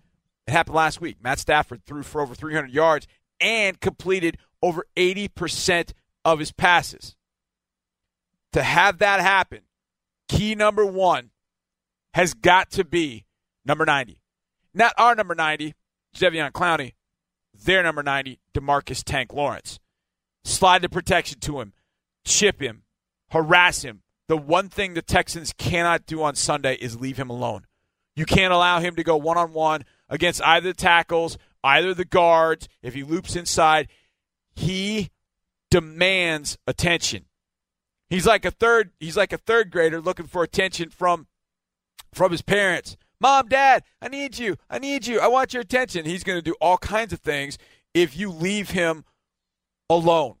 it 0.45 0.51
happened 0.51 0.75
last 0.75 0.99
week. 0.99 1.17
Matt 1.23 1.39
Stafford 1.39 1.85
threw 1.85 2.03
for 2.03 2.19
over 2.19 2.35
300 2.35 2.69
yards 2.69 3.07
and 3.39 3.79
completed 3.79 4.37
over 4.61 4.85
80% 4.97 5.93
of 6.25 6.39
his 6.39 6.51
passes. 6.51 7.15
To 8.53 8.63
have 8.63 8.97
that 8.97 9.21
happen, 9.21 9.61
key 10.27 10.55
number 10.55 10.85
one 10.85 11.29
has 12.13 12.33
got 12.33 12.69
to 12.71 12.83
be 12.83 13.25
number 13.63 13.85
90. 13.85 14.19
Not 14.73 14.93
our 14.97 15.15
number 15.15 15.35
90, 15.35 15.73
Jadeveon 16.15 16.51
Clowney, 16.51 16.93
their 17.53 17.83
number 17.83 18.03
90, 18.03 18.39
Demarcus 18.53 19.03
Tank 19.03 19.33
Lawrence. 19.33 19.79
Slide 20.43 20.81
the 20.81 20.89
protection 20.89 21.39
to 21.41 21.61
him, 21.61 21.73
chip 22.25 22.61
him, 22.61 22.83
harass 23.29 23.83
him. 23.83 24.01
The 24.31 24.37
one 24.37 24.69
thing 24.69 24.93
the 24.93 25.01
Texans 25.01 25.51
cannot 25.51 26.05
do 26.05 26.23
on 26.23 26.35
Sunday 26.35 26.75
is 26.75 26.97
leave 26.97 27.17
him 27.17 27.29
alone. 27.29 27.65
You 28.15 28.23
can't 28.25 28.53
allow 28.53 28.79
him 28.79 28.95
to 28.95 29.03
go 29.03 29.17
one 29.17 29.37
on 29.37 29.51
one 29.51 29.83
against 30.07 30.41
either 30.43 30.69
the 30.69 30.73
tackles, 30.73 31.37
either 31.65 31.93
the 31.93 32.05
guards. 32.05 32.69
If 32.81 32.93
he 32.93 33.03
loops 33.03 33.35
inside, 33.35 33.89
he 34.55 35.09
demands 35.69 36.57
attention. 36.65 37.25
He's 38.09 38.25
like 38.25 38.45
a 38.45 38.51
third. 38.51 38.91
He's 39.01 39.17
like 39.17 39.33
a 39.33 39.37
third 39.37 39.69
grader 39.69 39.99
looking 39.99 40.27
for 40.27 40.43
attention 40.43 40.91
from 40.91 41.27
from 42.13 42.31
his 42.31 42.41
parents. 42.41 42.95
Mom, 43.19 43.49
Dad, 43.49 43.83
I 44.01 44.07
need 44.07 44.39
you. 44.39 44.55
I 44.69 44.79
need 44.79 45.07
you. 45.07 45.19
I 45.19 45.27
want 45.27 45.53
your 45.53 45.61
attention. 45.63 46.05
He's 46.05 46.23
going 46.23 46.37
to 46.37 46.41
do 46.41 46.55
all 46.61 46.77
kinds 46.77 47.11
of 47.11 47.19
things 47.19 47.57
if 47.93 48.15
you 48.15 48.31
leave 48.31 48.69
him 48.69 49.03
alone. 49.89 50.35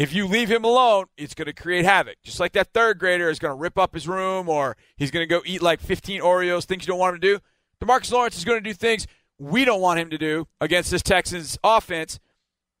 If 0.00 0.14
you 0.14 0.26
leave 0.26 0.50
him 0.50 0.64
alone, 0.64 1.08
it's 1.18 1.34
going 1.34 1.44
to 1.44 1.52
create 1.52 1.84
havoc. 1.84 2.16
Just 2.22 2.40
like 2.40 2.52
that 2.52 2.72
third 2.72 2.98
grader 2.98 3.28
is 3.28 3.38
going 3.38 3.50
to 3.50 3.60
rip 3.60 3.76
up 3.76 3.92
his 3.92 4.08
room 4.08 4.48
or 4.48 4.78
he's 4.96 5.10
going 5.10 5.22
to 5.22 5.26
go 5.26 5.42
eat 5.44 5.60
like 5.60 5.78
15 5.78 6.22
Oreos, 6.22 6.64
things 6.64 6.84
you 6.84 6.86
don't 6.86 6.98
want 6.98 7.16
him 7.16 7.20
to 7.20 7.26
do. 7.34 7.40
Demarcus 7.82 8.10
Lawrence 8.10 8.38
is 8.38 8.46
going 8.46 8.56
to 8.56 8.66
do 8.66 8.72
things 8.72 9.06
we 9.38 9.66
don't 9.66 9.82
want 9.82 10.00
him 10.00 10.08
to 10.08 10.16
do 10.16 10.48
against 10.58 10.90
this 10.90 11.02
Texans 11.02 11.58
offense 11.62 12.18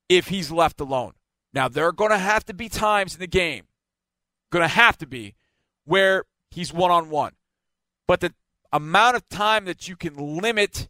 if 0.08 0.28
he's 0.28 0.50
left 0.50 0.80
alone. 0.80 1.12
Now, 1.52 1.68
there 1.68 1.86
are 1.86 1.92
going 1.92 2.10
to 2.10 2.16
have 2.16 2.46
to 2.46 2.54
be 2.54 2.70
times 2.70 3.12
in 3.12 3.20
the 3.20 3.26
game, 3.26 3.64
going 4.50 4.62
to 4.62 4.68
have 4.68 4.96
to 4.96 5.06
be, 5.06 5.34
where 5.84 6.24
he's 6.50 6.72
one 6.72 6.90
on 6.90 7.10
one. 7.10 7.32
But 8.08 8.20
the 8.20 8.32
amount 8.72 9.16
of 9.16 9.28
time 9.28 9.66
that 9.66 9.88
you 9.88 9.94
can 9.94 10.16
limit 10.38 10.88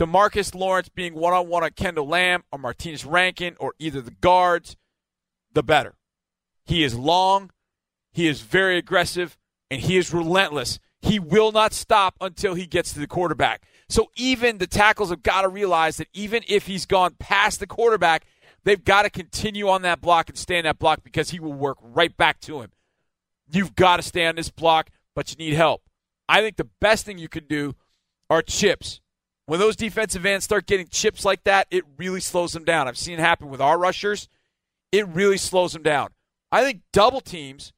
Demarcus 0.00 0.56
Lawrence 0.56 0.88
being 0.88 1.14
one 1.14 1.34
on 1.34 1.46
one 1.46 1.62
on 1.62 1.70
Kendall 1.70 2.08
Lamm 2.08 2.42
or 2.50 2.58
Martinez 2.58 3.04
Rankin 3.04 3.54
or 3.60 3.74
either 3.78 4.00
the 4.00 4.10
guards, 4.10 4.74
the 5.52 5.62
better. 5.62 5.94
He 6.64 6.84
is 6.84 6.94
long, 6.94 7.50
he 8.12 8.26
is 8.26 8.40
very 8.40 8.76
aggressive, 8.78 9.36
and 9.70 9.80
he 9.80 9.96
is 9.96 10.12
relentless. 10.12 10.78
He 11.02 11.18
will 11.18 11.52
not 11.52 11.72
stop 11.72 12.16
until 12.20 12.54
he 12.54 12.66
gets 12.66 12.92
to 12.92 13.00
the 13.00 13.06
quarterback. 13.06 13.62
So 13.88 14.10
even 14.16 14.58
the 14.58 14.66
tackles 14.66 15.10
have 15.10 15.22
got 15.22 15.42
to 15.42 15.48
realize 15.48 15.96
that 15.96 16.08
even 16.12 16.42
if 16.46 16.66
he's 16.66 16.86
gone 16.86 17.14
past 17.18 17.58
the 17.58 17.66
quarterback, 17.66 18.24
they've 18.64 18.84
got 18.84 19.02
to 19.02 19.10
continue 19.10 19.68
on 19.68 19.82
that 19.82 20.00
block 20.00 20.28
and 20.28 20.38
stay 20.38 20.58
on 20.58 20.64
that 20.64 20.78
block 20.78 21.02
because 21.02 21.30
he 21.30 21.40
will 21.40 21.52
work 21.52 21.78
right 21.82 22.16
back 22.16 22.40
to 22.42 22.60
him. 22.60 22.70
You've 23.50 23.74
got 23.74 23.96
to 23.96 24.02
stay 24.02 24.26
on 24.26 24.36
this 24.36 24.50
block, 24.50 24.90
but 25.14 25.30
you 25.30 25.36
need 25.44 25.54
help. 25.54 25.82
I 26.28 26.42
think 26.42 26.56
the 26.56 26.68
best 26.80 27.04
thing 27.04 27.18
you 27.18 27.28
can 27.28 27.46
do 27.48 27.74
are 28.28 28.42
chips. 28.42 29.00
When 29.46 29.58
those 29.58 29.74
defensive 29.74 30.24
ends 30.24 30.44
start 30.44 30.66
getting 30.66 30.86
chips 30.86 31.24
like 31.24 31.42
that, 31.42 31.66
it 31.72 31.82
really 31.96 32.20
slows 32.20 32.52
them 32.52 32.64
down. 32.64 32.86
I've 32.86 32.96
seen 32.96 33.18
it 33.18 33.22
happen 33.22 33.48
with 33.48 33.60
our 33.60 33.76
rushers. 33.76 34.28
It 34.92 35.06
really 35.08 35.38
slows 35.38 35.72
them 35.72 35.82
down. 35.82 36.10
I 36.50 36.64
think 36.64 36.82
double 36.92 37.20
teams, 37.20 37.72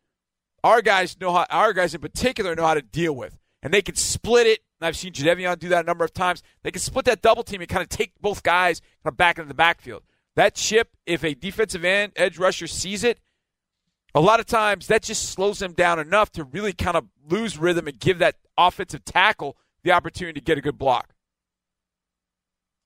our 0.65 0.81
guys 0.81 1.21
know 1.21 1.33
how 1.33 1.47
our 1.51 1.73
guys 1.73 1.95
in 1.95 2.01
particular 2.01 2.55
know 2.55 2.67
how 2.67 2.75
to 2.75 2.83
deal 2.83 3.15
with. 3.15 3.39
And 3.63 3.73
they 3.73 3.83
can 3.83 3.95
split 3.95 4.47
it 4.47 4.61
and 4.83 4.89
I've 4.89 4.97
seen 4.97 5.13
Jadeveon 5.13 5.61
do 5.61 5.69
that 5.69 5.85
a 5.85 5.87
number 5.87 6.05
of 6.05 6.13
times. 6.13 6.43
They 6.65 6.73
can 6.73 6.83
split 6.83 7.05
that 7.05 7.23
double 7.23 7.45
team 7.45 7.61
and 7.61 7.71
kind 7.71 7.85
of 7.85 7.89
take 7.89 8.21
both 8.21 8.43
guys 8.43 8.81
kind 8.81 9.13
of 9.13 9.17
back 9.17 9.39
into 9.39 9.47
the 9.47 9.55
backfield. 9.55 10.03
That 10.35 10.57
chip, 10.57 10.97
if 11.07 11.23
a 11.23 11.35
defensive 11.35 11.85
end 11.85 12.15
edge 12.17 12.37
rusher 12.37 12.67
sees 12.67 13.05
it, 13.05 13.21
a 14.13 14.21
lot 14.21 14.41
of 14.41 14.47
times 14.47 14.89
that 14.89 15.05
just 15.05 15.31
slows 15.31 15.61
them 15.61 15.73
down 15.73 16.01
enough 16.01 16.33
to 16.33 16.43
really 16.43 16.73
kind 16.73 16.97
of 16.97 17.07
lose 17.29 17.59
rhythm 17.59 17.87
and 17.87 18.01
give 18.01 18.19
that 18.19 18.39
offensive 18.59 19.05
tackle 19.05 19.57
the 19.85 19.93
opportunity 19.93 20.41
to 20.41 20.45
get 20.45 20.59
a 20.59 20.63
good 20.63 20.79
block. 20.79 21.15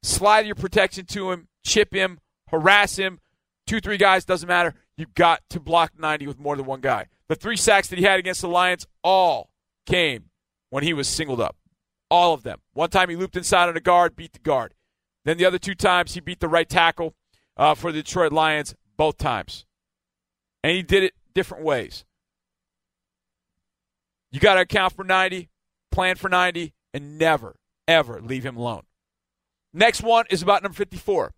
Slide 0.02 0.44
your 0.44 0.54
protection 0.54 1.06
to 1.06 1.30
him, 1.30 1.48
chip 1.64 1.94
him, 1.94 2.20
harass 2.48 2.96
him. 2.96 3.20
Two, 3.66 3.80
three 3.80 3.96
guys, 3.96 4.24
doesn't 4.24 4.48
matter. 4.48 4.74
You've 4.96 5.14
got 5.14 5.42
to 5.50 5.60
block 5.60 5.92
90 5.98 6.26
with 6.26 6.38
more 6.38 6.56
than 6.56 6.66
one 6.66 6.80
guy. 6.80 7.06
The 7.28 7.34
three 7.34 7.56
sacks 7.56 7.88
that 7.88 7.98
he 7.98 8.04
had 8.04 8.18
against 8.18 8.40
the 8.40 8.48
Lions 8.48 8.86
all 9.02 9.50
came 9.86 10.26
when 10.70 10.84
he 10.84 10.94
was 10.94 11.08
singled 11.08 11.40
up. 11.40 11.56
All 12.08 12.32
of 12.32 12.44
them. 12.44 12.60
One 12.72 12.90
time 12.90 13.10
he 13.10 13.16
looped 13.16 13.36
inside 13.36 13.68
on 13.68 13.76
a 13.76 13.80
guard, 13.80 14.14
beat 14.14 14.32
the 14.32 14.38
guard. 14.38 14.74
Then 15.24 15.38
the 15.38 15.44
other 15.44 15.58
two 15.58 15.74
times 15.74 16.14
he 16.14 16.20
beat 16.20 16.38
the 16.38 16.48
right 16.48 16.68
tackle 16.68 17.14
uh, 17.56 17.74
for 17.74 17.90
the 17.90 18.02
Detroit 18.02 18.32
Lions, 18.32 18.74
both 18.96 19.18
times. 19.18 19.66
And 20.62 20.76
he 20.76 20.82
did 20.82 21.02
it 21.02 21.14
different 21.34 21.64
ways. 21.64 22.04
You 24.30 24.38
got 24.38 24.54
to 24.54 24.60
account 24.60 24.92
for 24.92 25.04
90, 25.04 25.48
plan 25.90 26.16
for 26.16 26.28
90, 26.28 26.74
and 26.94 27.18
never, 27.18 27.56
ever 27.88 28.20
leave 28.20 28.44
him 28.44 28.56
alone. 28.56 28.82
Next 29.72 30.02
one 30.02 30.26
is 30.30 30.42
about 30.42 30.62
number 30.62 30.76
54, 30.76 31.34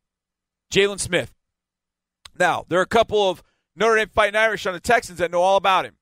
Jaylon 0.73 1.01
Smith. 1.01 1.33
Now, 2.39 2.65
there 2.69 2.79
are 2.79 2.83
a 2.83 2.87
couple 2.87 3.29
of 3.29 3.43
Notre 3.77 3.97
Dame 3.97 4.09
Fighting 4.09 4.37
Irish 4.37 4.67
on 4.67 4.73
the 4.73 4.81
Texans 4.81 5.19
that 5.19 5.31
know 5.31 5.43
all 5.43 5.57
about 5.57 5.85
him. 5.85 5.97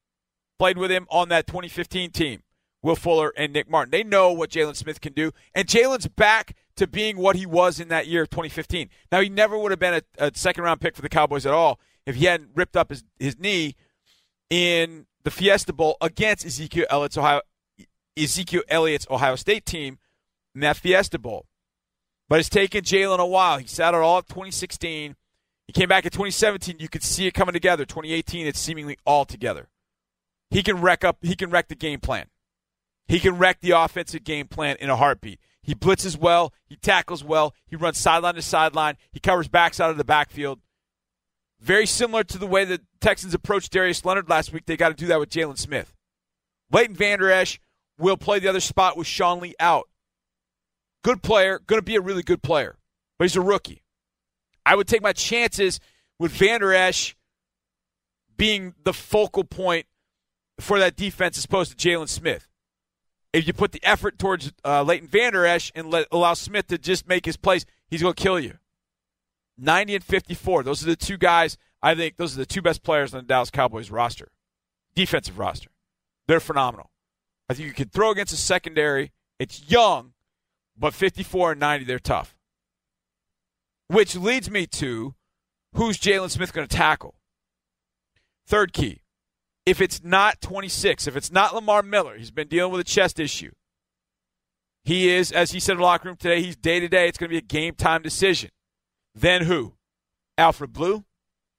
Played 0.58 0.78
with 0.78 0.90
him 0.90 1.06
on 1.10 1.28
that 1.28 1.46
2015 1.46 2.10
team, 2.10 2.42
Will 2.82 2.96
Fuller 2.96 3.32
and 3.36 3.52
Nick 3.52 3.68
Martin. 3.68 3.90
They 3.90 4.02
know 4.02 4.32
what 4.32 4.50
Jaylon 4.50 4.76
Smith 4.76 5.00
can 5.00 5.12
do, 5.12 5.32
and 5.54 5.68
Jaylon's 5.68 6.08
back 6.08 6.56
to 6.76 6.86
being 6.86 7.18
what 7.18 7.36
he 7.36 7.44
was 7.44 7.78
in 7.78 7.88
that 7.88 8.06
year 8.06 8.22
of 8.22 8.30
2015. 8.30 8.88
Now, 9.12 9.20
he 9.20 9.28
never 9.28 9.58
would 9.58 9.72
have 9.72 9.78
been 9.78 10.00
a, 10.18 10.26
a 10.26 10.30
second 10.34 10.64
round 10.64 10.80
pick 10.80 10.96
for 10.96 11.02
the 11.02 11.08
Cowboys 11.08 11.44
at 11.44 11.52
all 11.52 11.78
if 12.06 12.16
he 12.16 12.24
hadn't 12.24 12.50
ripped 12.54 12.76
up 12.76 12.90
his, 12.90 13.04
his 13.18 13.38
knee 13.38 13.74
in 14.48 15.06
the 15.24 15.30
Fiesta 15.30 15.72
Bowl 15.72 15.96
against 16.00 16.46
Ezekiel 16.46 16.86
Elliott's 16.88 17.18
Ohio, 17.18 17.40
Ezekiel 18.16 18.62
Elliott's 18.68 19.06
Ohio 19.10 19.36
State 19.36 19.66
team 19.66 19.98
in 20.54 20.60
that 20.60 20.76
Fiesta 20.76 21.18
Bowl. 21.18 21.46
But 22.28 22.40
it's 22.40 22.48
taken 22.48 22.82
Jaylon 22.82 23.18
a 23.18 23.26
while. 23.26 23.58
He 23.58 23.66
sat 23.66 23.94
out 23.94 24.02
all 24.02 24.18
of 24.18 24.26
2016. 24.26 25.16
He 25.66 25.72
came 25.72 25.88
back 25.88 26.04
in 26.04 26.10
2017. 26.10 26.76
You 26.78 26.88
could 26.88 27.02
see 27.02 27.26
it 27.26 27.34
coming 27.34 27.52
together. 27.52 27.84
2018, 27.84 28.46
it's 28.46 28.60
seemingly 28.60 28.98
all 29.04 29.24
together. 29.24 29.68
He 30.50 30.62
can 30.62 30.80
wreck 30.80 31.04
up. 31.04 31.18
He 31.22 31.34
can 31.34 31.50
wreck 31.50 31.68
the 31.68 31.74
game 31.74 32.00
plan. 32.00 32.26
He 33.08 33.20
can 33.20 33.38
wreck 33.38 33.60
the 33.60 33.72
offensive 33.72 34.24
game 34.24 34.48
plan 34.48 34.76
in 34.80 34.90
a 34.90 34.96
heartbeat. 34.96 35.40
He 35.62 35.74
blitzes 35.74 36.16
well. 36.16 36.52
He 36.66 36.76
tackles 36.76 37.24
well. 37.24 37.54
He 37.66 37.76
runs 37.76 37.98
sideline 37.98 38.34
to 38.34 38.42
sideline. 38.42 38.96
He 39.10 39.20
covers 39.20 39.48
backs 39.48 39.80
out 39.80 39.90
of 39.90 39.96
the 39.96 40.04
backfield. 40.04 40.60
Very 41.60 41.86
similar 41.86 42.22
to 42.24 42.38
the 42.38 42.46
way 42.46 42.64
the 42.64 42.80
Texans 43.00 43.34
approached 43.34 43.72
Darius 43.72 44.04
Leonard 44.04 44.28
last 44.28 44.52
week. 44.52 44.66
They 44.66 44.76
got 44.76 44.90
to 44.90 44.94
do 44.94 45.06
that 45.06 45.18
with 45.18 45.30
Jaylon 45.30 45.58
Smith. 45.58 45.94
Leighton 46.70 46.94
Vander 46.94 47.30
Esch 47.30 47.60
will 47.98 48.16
play 48.16 48.38
the 48.38 48.48
other 48.48 48.60
spot 48.60 48.96
with 48.96 49.06
Sean 49.06 49.40
Lee 49.40 49.54
out. 49.58 49.88
Good 51.02 51.22
player, 51.22 51.60
going 51.66 51.78
to 51.78 51.84
be 51.84 51.96
a 51.96 52.00
really 52.00 52.22
good 52.22 52.42
player, 52.42 52.76
but 53.18 53.24
he's 53.24 53.36
a 53.36 53.40
rookie. 53.40 53.82
I 54.66 54.74
would 54.74 54.88
take 54.88 55.00
my 55.00 55.12
chances 55.12 55.78
with 56.18 56.32
Vander 56.32 56.74
Esch 56.74 57.16
being 58.36 58.74
the 58.82 58.92
focal 58.92 59.44
point 59.44 59.86
for 60.60 60.80
that 60.80 60.96
defense 60.96 61.38
as 61.38 61.44
opposed 61.44 61.70
to 61.70 61.88
Jaylon 61.88 62.08
Smith. 62.08 62.48
If 63.32 63.46
you 63.46 63.52
put 63.52 63.72
the 63.72 63.84
effort 63.84 64.18
towards 64.18 64.52
uh, 64.64 64.82
Leighton 64.82 65.08
Vander 65.08 65.46
Esch 65.46 65.70
and 65.74 65.90
let, 65.90 66.08
allow 66.10 66.34
Smith 66.34 66.66
to 66.68 66.78
just 66.78 67.06
make 67.06 67.26
his 67.26 67.36
plays, 67.36 67.64
he's 67.88 68.02
going 68.02 68.14
to 68.14 68.22
kill 68.22 68.40
you. 68.40 68.54
90 69.56 69.94
and 69.94 70.04
54. 70.04 70.64
Those 70.64 70.82
are 70.82 70.86
the 70.86 70.96
two 70.96 71.16
guys, 71.16 71.56
I 71.80 71.94
think, 71.94 72.16
those 72.16 72.34
are 72.34 72.38
the 72.38 72.46
two 72.46 72.62
best 72.62 72.82
players 72.82 73.14
on 73.14 73.20
the 73.20 73.26
Dallas 73.26 73.50
Cowboys 73.50 73.90
roster, 73.90 74.32
defensive 74.94 75.38
roster. 75.38 75.70
They're 76.26 76.40
phenomenal. 76.40 76.90
I 77.48 77.54
think 77.54 77.68
you 77.68 77.74
can 77.74 77.88
throw 77.88 78.10
against 78.10 78.32
a 78.32 78.36
secondary. 78.36 79.12
It's 79.38 79.70
young, 79.70 80.12
but 80.76 80.92
54 80.92 81.52
and 81.52 81.60
90, 81.60 81.84
they're 81.84 81.98
tough. 82.00 82.35
Which 83.88 84.16
leads 84.16 84.50
me 84.50 84.66
to 84.66 85.14
who's 85.74 85.98
Jaylon 85.98 86.30
Smith 86.30 86.52
going 86.52 86.66
to 86.66 86.76
tackle? 86.76 87.14
Third 88.46 88.72
key. 88.72 89.02
If 89.64 89.80
it's 89.80 90.02
not 90.02 90.40
26, 90.40 91.06
if 91.06 91.16
it's 91.16 91.32
not 91.32 91.54
Lamar 91.54 91.82
Miller, 91.82 92.16
he's 92.16 92.30
been 92.30 92.48
dealing 92.48 92.72
with 92.72 92.80
a 92.80 92.84
chest 92.84 93.18
issue. 93.18 93.50
He 94.84 95.08
is, 95.08 95.32
as 95.32 95.50
he 95.50 95.58
said 95.58 95.72
in 95.72 95.78
the 95.78 95.84
locker 95.84 96.08
room 96.08 96.16
today, 96.16 96.40
he's 96.40 96.54
day 96.54 96.78
to 96.78 96.88
day. 96.88 97.08
It's 97.08 97.18
going 97.18 97.28
to 97.28 97.34
be 97.34 97.38
a 97.38 97.40
game 97.40 97.74
time 97.74 98.02
decision. 98.02 98.50
Then 99.14 99.42
who? 99.42 99.74
Alfred 100.38 100.72
Blue. 100.72 101.04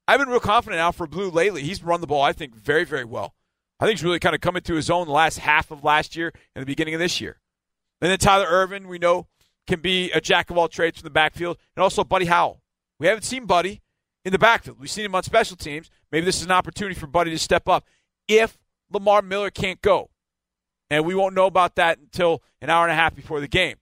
I've 0.07 0.19
been 0.19 0.29
real 0.29 0.39
confident 0.39 0.77
in 0.77 0.81
Alfred 0.81 1.09
Blue 1.09 1.29
lately. 1.29 1.63
He's 1.63 1.83
run 1.83 1.99
the 1.99 2.07
ball, 2.07 2.21
I 2.21 2.31
think, 2.31 2.55
very, 2.55 2.85
very 2.85 3.03
well. 3.03 3.35
I 3.79 3.85
think 3.85 3.99
he's 3.99 4.05
really 4.05 4.19
kind 4.19 4.33
of 4.33 4.39
coming 4.39 4.61
to 4.63 4.75
his 4.75 4.89
own 4.89 5.07
the 5.07 5.13
last 5.13 5.39
half 5.39 5.69
of 5.69 5.83
last 5.83 6.15
year 6.15 6.31
and 6.55 6.61
the 6.61 6.65
beginning 6.65 6.93
of 6.93 7.01
this 7.01 7.19
year. 7.19 7.41
And 8.01 8.09
then 8.09 8.17
Tyler 8.17 8.47
Ervin, 8.47 8.87
we 8.87 8.97
know, 8.99 9.27
can 9.67 9.81
be 9.81 10.11
a 10.11 10.21
jack 10.21 10.49
of 10.49 10.57
all 10.57 10.67
trades 10.67 10.99
from 10.99 11.05
the 11.05 11.11
backfield, 11.11 11.57
and 11.75 11.83
also 11.83 12.03
Buddy 12.03 12.25
Howell. 12.25 12.61
We 12.99 13.07
haven't 13.07 13.23
seen 13.23 13.45
Buddy 13.45 13.81
in 14.25 14.31
the 14.31 14.39
backfield. 14.39 14.79
We've 14.79 14.89
seen 14.89 15.05
him 15.05 15.15
on 15.15 15.23
special 15.23 15.55
teams. 15.55 15.89
Maybe 16.11 16.25
this 16.25 16.37
is 16.37 16.45
an 16.45 16.51
opportunity 16.51 16.99
for 16.99 17.07
Buddy 17.07 17.31
to 17.31 17.39
step 17.39 17.67
up 17.67 17.85
if 18.27 18.57
Lamar 18.91 19.21
Miller 19.21 19.49
can't 19.49 19.81
go. 19.81 20.09
And 20.89 21.05
we 21.05 21.15
won't 21.15 21.35
know 21.35 21.45
about 21.45 21.75
that 21.75 21.99
until 21.99 22.41
an 22.61 22.69
hour 22.69 22.85
and 22.85 22.91
a 22.91 22.95
half 22.95 23.13
before 23.13 23.41
the 23.41 23.47
game. 23.47 23.75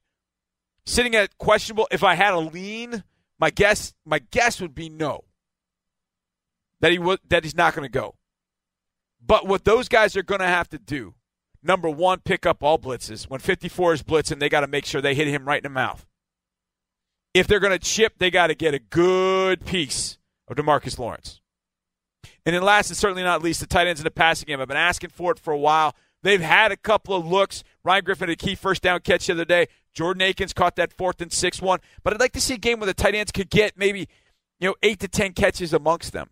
Sitting 0.85 1.15
at 1.15 1.37
questionable, 1.37 1.87
if 1.91 2.03
I 2.03 2.15
had 2.15 2.33
a 2.33 2.39
lean, 2.39 3.03
my 3.39 3.49
guess 3.49 3.93
my 4.05 4.19
guess 4.19 4.59
would 4.61 4.75
be 4.75 4.89
no. 4.89 5.23
That 6.81 6.91
he 6.91 6.99
would 6.99 7.19
that 7.29 7.43
he's 7.43 7.55
not 7.55 7.75
going 7.75 7.85
to 7.85 7.91
go. 7.91 8.15
But 9.25 9.47
what 9.47 9.65
those 9.65 9.87
guys 9.87 10.15
are 10.15 10.23
going 10.23 10.41
to 10.41 10.47
have 10.47 10.69
to 10.69 10.77
do, 10.77 11.15
number 11.65 11.89
one, 11.89 12.19
pick 12.19 12.45
up 12.45 12.63
all 12.63 12.77
blitzes. 12.79 13.25
When 13.25 13.39
54 13.39 13.93
is 13.93 14.03
blitzing, 14.03 14.39
they 14.39 14.49
got 14.49 14.61
to 14.61 14.67
make 14.67 14.85
sure 14.85 15.01
they 15.01 15.15
hit 15.15 15.27
him 15.27 15.45
right 15.45 15.57
in 15.57 15.63
the 15.63 15.69
mouth. 15.69 16.05
If 17.33 17.47
they're 17.47 17.59
going 17.59 17.77
to 17.77 17.79
chip, 17.79 18.13
they 18.17 18.31
got 18.31 18.47
to 18.47 18.55
get 18.55 18.73
a 18.73 18.79
good 18.79 19.65
piece 19.65 20.17
of 20.47 20.55
Demarcus 20.55 20.97
Lawrence. 20.97 21.41
And 22.45 22.55
then 22.55 22.61
last 22.61 22.89
and 22.89 22.97
certainly 22.97 23.23
not 23.23 23.41
least, 23.41 23.59
the 23.59 23.65
tight 23.65 23.87
ends 23.87 23.99
in 23.99 24.05
the 24.05 24.11
passing 24.11 24.45
game. 24.45 24.61
I've 24.61 24.67
been 24.67 24.77
asking 24.77 25.09
for 25.09 25.31
it 25.31 25.39
for 25.39 25.51
a 25.51 25.57
while. 25.57 25.95
They've 26.21 26.41
had 26.41 26.71
a 26.71 26.77
couple 26.77 27.15
of 27.15 27.25
looks. 27.25 27.63
Ryan 27.83 28.03
Griffin 28.03 28.29
had 28.29 28.33
a 28.33 28.45
key 28.45 28.55
first 28.55 28.81
down 28.81 29.01
catch 29.01 29.27
the 29.27 29.33
other 29.33 29.45
day. 29.45 29.67
Jordan 29.93 30.21
Akins 30.21 30.53
caught 30.53 30.75
that 30.75 30.93
fourth 30.93 31.21
and 31.21 31.31
six 31.31 31.61
one. 31.61 31.79
But 32.03 32.13
I'd 32.13 32.19
like 32.19 32.33
to 32.33 32.41
see 32.41 32.55
a 32.55 32.57
game 32.57 32.79
where 32.79 32.87
the 32.87 32.93
tight 32.93 33.15
ends 33.15 33.31
could 33.31 33.49
get 33.49 33.77
maybe, 33.77 34.07
you 34.59 34.69
know, 34.69 34.75
eight 34.83 34.99
to 35.01 35.07
ten 35.07 35.33
catches 35.33 35.73
amongst 35.73 36.13
them. 36.13 36.29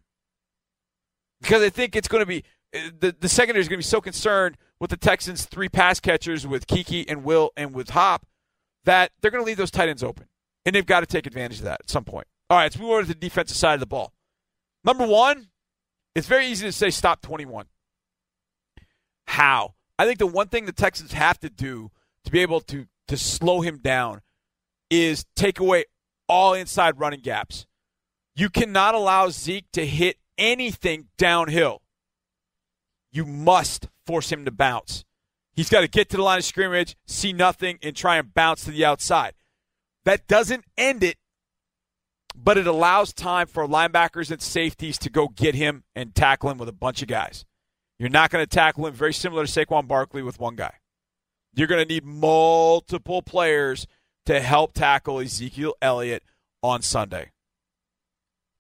Because 1.42 1.62
I 1.62 1.70
think 1.70 1.96
it's 1.96 2.08
going 2.08 2.22
to 2.22 2.28
be 2.28 2.44
the 2.74 3.16
the 3.20 3.30
secondary 3.30 3.62
is 3.62 3.68
going 3.68 3.78
to 3.78 3.86
be 3.86 3.90
so 3.90 4.02
concerned 4.02 4.58
with 4.80 4.90
the 4.90 4.98
Texans' 4.98 5.46
three 5.46 5.70
pass 5.70 6.00
catchers 6.00 6.46
with 6.46 6.68
Keke 6.68 7.06
and 7.08 7.24
Will 7.24 7.52
and 7.56 7.74
with 7.74 7.92
Hop 7.92 8.26
that 8.86 9.12
they're 9.22 9.32
going 9.32 9.44
to 9.44 9.46
leave 9.46 9.58
those 9.58 9.72
tight 9.72 9.90
ends 9.90 10.04
open, 10.04 10.28
and 10.66 10.76
they've 10.76 10.86
got 10.86 11.02
to 11.02 11.06
take 11.06 11.26
advantage 11.26 11.60
of 11.60 11.66
that 11.66 11.82
at 11.82 11.90
some 11.90 12.04
point. 12.04 12.28
All 12.50 12.58
right, 12.58 12.66
let's 12.66 12.78
move 12.78 12.90
over 12.90 13.02
to 13.02 13.08
the 13.08 13.16
defensive 13.16 13.58
side 13.58 13.76
of 13.76 13.80
the 13.80 13.86
ball. 13.86 14.14
Number 14.84 15.06
one, 15.06 15.48
it's 16.16 16.28
very 16.28 16.48
easy 16.48 16.66
to 16.66 16.72
say 16.72 16.90
stop 16.90 17.22
21. 17.22 17.68
How? 19.28 19.76
I 19.98 20.06
think 20.06 20.20
the 20.20 20.28
one 20.28 20.48
thing 20.48 20.66
the 20.66 20.72
Texans 20.72 21.14
have 21.14 21.40
to 21.40 21.50
do 21.50 21.92
to 22.26 22.32
be 22.32 22.40
able 22.40 22.60
to 22.62 22.88
to 23.08 23.18
slow 23.18 23.62
him 23.62 23.78
down 23.78 24.22
is 24.90 25.26
take 25.36 25.60
away 25.60 25.86
all 26.28 26.54
inside 26.54 27.00
running 27.00 27.20
gaps. 27.20 27.66
You 28.36 28.50
cannot 28.50 28.96
allow 28.96 29.30
Zeke 29.30 29.72
to 29.74 29.86
hit 29.86 30.18
anything 30.38 31.10
downhill. 31.18 31.83
You 33.14 33.26
must 33.26 33.88
force 34.06 34.32
him 34.32 34.44
to 34.44 34.52
bounce. 34.52 35.06
He's 35.54 35.70
got 35.70 35.82
to 35.82 35.88
get 35.88 36.10
to 36.10 36.18
the 36.18 36.24
line 36.24 36.40
of 36.40 36.46
scrimmage, 36.46 36.98
see 37.06 37.32
nothing, 37.32 37.78
and 37.84 37.96
try 37.96 38.18
and 38.18 38.34
bounce 38.34 38.66
to 38.66 38.72
the 38.72 38.84
outside. 38.84 39.36
That 40.04 40.28
doesn't 40.28 40.66
end 40.78 41.04
it, 41.04 41.18
but 42.36 42.58
it 42.58 42.66
allows 42.66 43.14
time 43.14 43.46
for 43.46 43.68
linebackers 43.68 44.32
and 44.32 44.42
safeties 44.42 44.98
to 44.98 45.12
go 45.12 45.28
get 45.28 45.54
him 45.54 45.84
and 45.96 46.16
tackle 46.16 46.50
him 46.50 46.58
with 46.58 46.70
a 46.70 46.74
bunch 46.74 47.04
of 47.04 47.08
guys. 47.08 47.46
You're 48.00 48.10
not 48.10 48.32
going 48.32 48.44
to 48.44 48.50
tackle 48.50 48.88
him 48.88 48.94
very 48.94 49.14
similar 49.14 49.46
to 49.46 49.52
Saquon 49.52 49.88
Barkley 49.88 50.24
with 50.24 50.40
one 50.40 50.56
guy. 50.56 50.74
You're 51.54 51.68
going 51.68 51.88
to 51.88 51.94
need 51.94 52.04
multiple 52.04 53.22
players 53.22 53.86
to 54.26 54.42
help 54.42 54.74
tackle 54.74 55.20
Ezekiel 55.20 55.76
Elliott 55.82 56.24
on 56.64 56.82
Sunday. 56.82 57.32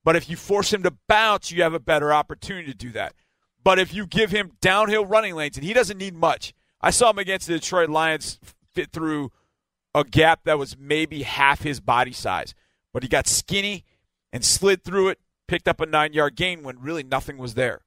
But 0.04 0.16
if 0.16 0.30
you 0.30 0.36
force 0.36 0.72
him 0.72 0.84
to 0.84 0.93
bounce, 1.08 1.51
you 1.51 1.64
have 1.64 1.74
a 1.74 1.80
better 1.80 2.14
opportunity 2.14 2.68
to 2.68 2.78
do 2.78 2.91
that. 2.91 3.16
But 3.64 3.80
if 3.80 3.93
you 3.93 4.05
give 4.05 4.32
him 4.32 4.51
downhill 4.61 5.05
running 5.05 5.36
lanes, 5.36 5.57
and 5.57 5.66
he 5.66 5.74
doesn't 5.74 5.97
need 5.97 6.16
much, 6.16 6.53
I 6.82 6.89
saw 6.89 7.11
him 7.11 7.18
against 7.18 7.47
the 7.47 7.53
Detroit 7.53 7.89
Lions 7.89 8.39
fit 8.74 8.91
through 8.91 9.32
a 9.95 10.03
gap 10.03 10.41
that 10.45 10.59
was 10.59 10.78
maybe 10.78 11.24
half 11.24 11.61
his 11.61 11.80
body 11.80 12.11
size. 12.11 12.53
But 12.91 13.03
he 13.03 13.09
got 13.09 13.28
skinny 13.28 13.86
and 14.32 14.43
slid 14.43 14.84
through 14.84 15.09
it, 15.09 15.20
picked 15.47 15.68
up 15.68 15.80
a 15.80 15.86
nine 15.86 16.14
yard 16.14 16.36
gain 16.36 16.64
when 16.64 16.80
really 16.80 17.03
nothing 17.03 17.38
was 17.38 17.53
there. 17.53 17.82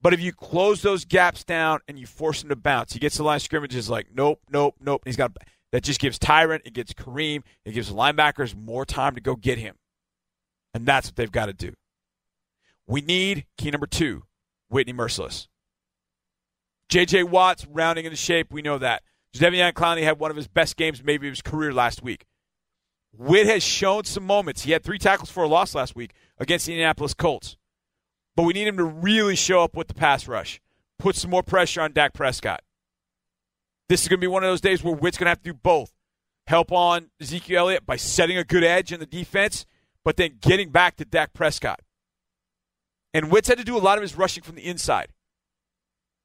But 0.00 0.12
if 0.12 0.20
you 0.20 0.32
close 0.32 0.82
those 0.82 1.06
gaps 1.06 1.44
down 1.44 1.80
and 1.88 1.98
you 1.98 2.06
force 2.06 2.42
him 2.42 2.50
to 2.50 2.56
bounce, 2.56 2.92
he 2.92 2.98
gets 2.98 3.16
the 3.16 3.22
line 3.22 3.36
of 3.36 3.42
scrimmage 3.42 3.74
is 3.74 3.88
like, 3.88 4.08
nope, 4.14 4.38
nope, 4.50 4.76
nope. 4.80 5.02
And 5.02 5.08
he's 5.08 5.16
got 5.16 5.36
that 5.72 5.82
just 5.82 5.98
gives 5.98 6.18
Tyrann, 6.18 6.60
it 6.64 6.72
gives 6.72 6.92
Kareem, 6.92 7.42
it 7.64 7.72
gives 7.72 7.90
linebackers 7.90 8.54
more 8.54 8.84
time 8.84 9.14
to 9.16 9.20
go 9.20 9.34
get 9.34 9.58
him. 9.58 9.74
And 10.72 10.86
that's 10.86 11.08
what 11.08 11.16
they've 11.16 11.32
got 11.32 11.46
to 11.46 11.52
do. 11.52 11.72
We 12.86 13.00
need 13.00 13.46
key 13.56 13.70
number 13.70 13.86
two, 13.86 14.24
Whitney 14.68 14.92
Mercilus. 14.92 15.48
J.J. 16.88 17.24
Watts 17.24 17.66
rounding 17.66 18.04
into 18.04 18.16
shape, 18.16 18.52
we 18.52 18.62
know 18.62 18.78
that. 18.78 19.02
Jadeveon 19.34 19.72
Clowney 19.72 20.02
had 20.02 20.18
one 20.18 20.30
of 20.30 20.36
his 20.36 20.46
best 20.46 20.76
games, 20.76 21.02
maybe 21.02 21.26
of 21.26 21.32
his 21.32 21.42
career 21.42 21.72
last 21.72 22.02
week. 22.02 22.26
Witt 23.16 23.46
has 23.46 23.62
shown 23.62 24.04
some 24.04 24.24
moments. 24.24 24.62
He 24.62 24.72
had 24.72 24.82
three 24.82 24.98
tackles 24.98 25.30
for 25.30 25.42
a 25.42 25.48
loss 25.48 25.74
last 25.74 25.96
week 25.96 26.12
against 26.38 26.66
the 26.66 26.72
Indianapolis 26.72 27.14
Colts. 27.14 27.56
But 28.36 28.44
we 28.44 28.52
need 28.52 28.66
him 28.66 28.76
to 28.76 28.84
really 28.84 29.36
show 29.36 29.62
up 29.62 29.76
with 29.76 29.88
the 29.88 29.94
pass 29.94 30.26
rush, 30.26 30.60
put 30.98 31.16
some 31.16 31.30
more 31.30 31.42
pressure 31.42 31.80
on 31.80 31.92
Dak 31.92 32.12
Prescott. 32.14 32.62
This 33.88 34.02
is 34.02 34.08
going 34.08 34.18
to 34.18 34.24
be 34.24 34.28
one 34.28 34.42
of 34.42 34.50
those 34.50 34.60
days 34.60 34.82
where 34.82 34.94
Witt's 34.94 35.18
going 35.18 35.26
to 35.26 35.30
have 35.30 35.42
to 35.42 35.52
do 35.52 35.54
both. 35.54 35.92
Help 36.46 36.72
on 36.72 37.10
Ezekiel 37.20 37.60
Elliott 37.60 37.86
by 37.86 37.96
setting 37.96 38.36
a 38.36 38.44
good 38.44 38.64
edge 38.64 38.92
in 38.92 39.00
the 39.00 39.06
defense, 39.06 39.66
but 40.04 40.16
then 40.16 40.38
getting 40.40 40.70
back 40.70 40.96
to 40.96 41.04
Dak 41.04 41.32
Prescott. 41.32 41.80
And 43.14 43.30
Witt's 43.30 43.48
had 43.48 43.58
to 43.58 43.64
do 43.64 43.76
a 43.76 43.78
lot 43.78 43.96
of 43.96 44.02
his 44.02 44.16
rushing 44.16 44.42
from 44.42 44.56
the 44.56 44.66
inside. 44.66 45.08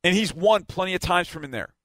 And 0.04 0.16
he's 0.16 0.34
won 0.34 0.66
plenty 0.66 0.96
of 0.96 1.02
times 1.02 1.28
from 1.28 1.44
in 1.44 1.52
there. 1.52 1.76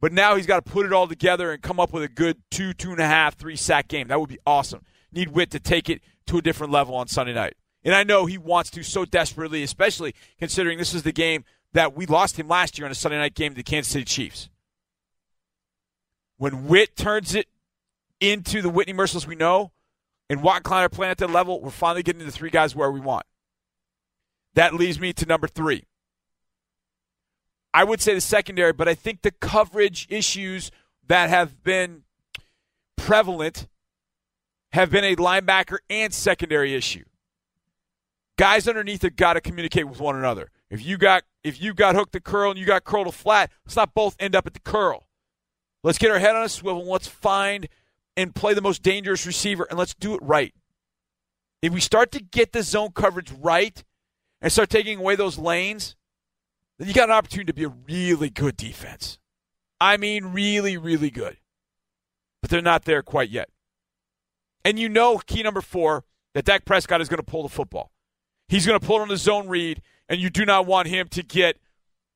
But 0.00 0.12
now 0.12 0.36
he's 0.36 0.46
got 0.46 0.64
to 0.64 0.70
put 0.70 0.86
it 0.86 0.92
all 0.92 1.08
together 1.08 1.50
and 1.50 1.60
come 1.60 1.80
up 1.80 1.92
with 1.92 2.04
a 2.04 2.08
good 2.08 2.42
two, 2.50 2.72
two 2.72 2.92
and 2.92 3.00
a 3.00 3.06
half, 3.06 3.34
three 3.34 3.56
sack 3.56 3.88
game. 3.88 4.08
That 4.08 4.20
would 4.20 4.28
be 4.28 4.38
awesome. 4.46 4.82
Need 5.10 5.30
Witt 5.30 5.50
to 5.50 5.58
take 5.58 5.90
it 5.90 6.00
to 6.26 6.38
a 6.38 6.42
different 6.42 6.72
level 6.72 6.94
on 6.94 7.08
Sunday 7.08 7.34
night. 7.34 7.54
And 7.82 7.94
I 7.94 8.04
know 8.04 8.26
he 8.26 8.38
wants 8.38 8.70
to 8.70 8.82
so 8.82 9.04
desperately, 9.04 9.62
especially 9.62 10.14
considering 10.38 10.78
this 10.78 10.94
is 10.94 11.02
the 11.02 11.12
game 11.12 11.44
that 11.72 11.96
we 11.96 12.06
lost 12.06 12.38
him 12.38 12.46
last 12.46 12.78
year 12.78 12.84
on 12.84 12.92
a 12.92 12.94
Sunday 12.94 13.18
night 13.18 13.34
game 13.34 13.52
to 13.52 13.56
the 13.56 13.62
Kansas 13.62 13.92
City 13.92 14.04
Chiefs. 14.04 14.48
When 16.36 16.66
Witt 16.66 16.96
turns 16.96 17.34
it 17.34 17.46
into 18.20 18.60
the 18.60 18.68
Whitney 18.68 18.92
Mercilus 18.92 19.26
we 19.26 19.34
know, 19.34 19.72
and 20.28 20.42
Watt 20.42 20.56
and 20.56 20.64
Klein 20.64 20.84
are 20.84 20.88
playing 20.88 21.12
at 21.12 21.18
that 21.18 21.30
level, 21.30 21.60
we're 21.60 21.70
finally 21.70 22.02
getting 22.02 22.24
the 22.24 22.32
three 22.32 22.50
guys 22.50 22.76
where 22.76 22.90
we 22.90 23.00
want. 23.00 23.24
That 24.56 24.74
leads 24.74 24.98
me 24.98 25.12
to 25.12 25.26
number 25.26 25.46
three. 25.46 25.84
I 27.72 27.84
would 27.84 28.00
say 28.00 28.14
the 28.14 28.22
secondary, 28.22 28.72
but 28.72 28.88
I 28.88 28.94
think 28.94 29.20
the 29.20 29.30
coverage 29.30 30.06
issues 30.10 30.70
that 31.06 31.28
have 31.28 31.62
been 31.62 32.02
prevalent 32.96 33.68
have 34.72 34.90
been 34.90 35.04
a 35.04 35.14
linebacker 35.14 35.78
and 35.90 36.12
secondary 36.12 36.74
issue. 36.74 37.04
Guys 38.38 38.66
underneath 38.66 39.02
have 39.02 39.16
got 39.16 39.34
to 39.34 39.42
communicate 39.42 39.88
with 39.88 40.00
one 40.00 40.16
another. 40.16 40.50
If 40.70 40.84
you 40.84 40.96
got 40.96 41.24
if 41.44 41.60
you 41.60 41.74
got 41.74 41.94
hooked 41.94 42.12
to 42.14 42.20
curl 42.20 42.50
and 42.50 42.58
you 42.58 42.66
got 42.66 42.84
curl 42.84 43.04
to 43.04 43.12
flat, 43.12 43.52
let's 43.64 43.76
not 43.76 43.94
both 43.94 44.16
end 44.18 44.34
up 44.34 44.46
at 44.46 44.54
the 44.54 44.60
curl. 44.60 45.06
Let's 45.84 45.98
get 45.98 46.10
our 46.10 46.18
head 46.18 46.34
on 46.34 46.42
a 46.42 46.48
swivel 46.48 46.80
and 46.80 46.90
let's 46.90 47.06
find 47.06 47.68
and 48.16 48.34
play 48.34 48.54
the 48.54 48.62
most 48.62 48.82
dangerous 48.82 49.26
receiver 49.26 49.66
and 49.68 49.78
let's 49.78 49.94
do 49.94 50.14
it 50.14 50.20
right. 50.22 50.54
If 51.62 51.72
we 51.72 51.80
start 51.80 52.10
to 52.12 52.22
get 52.22 52.52
the 52.52 52.62
zone 52.62 52.92
coverage 52.92 53.30
right 53.30 53.84
and 54.46 54.52
start 54.52 54.70
taking 54.70 55.00
away 55.00 55.16
those 55.16 55.38
lanes, 55.38 55.96
then 56.78 56.86
you 56.86 56.94
got 56.94 57.08
an 57.08 57.16
opportunity 57.16 57.46
to 57.46 57.52
be 57.52 57.64
a 57.64 57.68
really 57.68 58.30
good 58.30 58.56
defense. 58.56 59.18
I 59.80 59.96
mean, 59.96 60.26
really, 60.26 60.76
really 60.76 61.10
good. 61.10 61.38
But 62.40 62.50
they're 62.50 62.62
not 62.62 62.84
there 62.84 63.02
quite 63.02 63.28
yet. 63.28 63.48
And 64.64 64.78
you 64.78 64.88
know, 64.88 65.18
key 65.18 65.42
number 65.42 65.60
four, 65.60 66.04
that 66.34 66.44
Dak 66.44 66.64
Prescott 66.64 67.00
is 67.00 67.08
going 67.08 67.18
to 67.18 67.24
pull 67.24 67.42
the 67.42 67.48
football. 67.48 67.90
He's 68.46 68.64
going 68.64 68.78
to 68.78 68.86
pull 68.86 68.98
it 68.98 69.02
on 69.02 69.08
the 69.08 69.16
zone 69.16 69.48
read, 69.48 69.82
and 70.08 70.20
you 70.20 70.30
do 70.30 70.44
not 70.44 70.64
want 70.64 70.86
him 70.86 71.08
to 71.08 71.24
get 71.24 71.58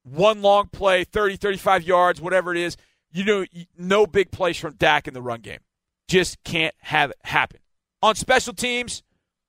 one 0.05 0.41
long 0.41 0.69
play, 0.69 1.03
30, 1.03 1.35
35 1.35 1.83
yards, 1.83 2.21
whatever 2.21 2.55
it 2.55 2.61
is. 2.61 2.77
You 3.11 3.25
know, 3.25 3.45
no 3.77 4.07
big 4.07 4.31
plays 4.31 4.57
from 4.57 4.75
Dak 4.75 5.09
in 5.09 5.15
the 5.15 5.21
run 5.21 5.41
game. 5.41 5.59
Just 6.07 6.45
can't 6.45 6.77
have 6.83 7.11
it 7.11 7.17
happen. 7.25 7.59
On 8.05 8.15
special 8.15 8.55
teams, 8.55 9.03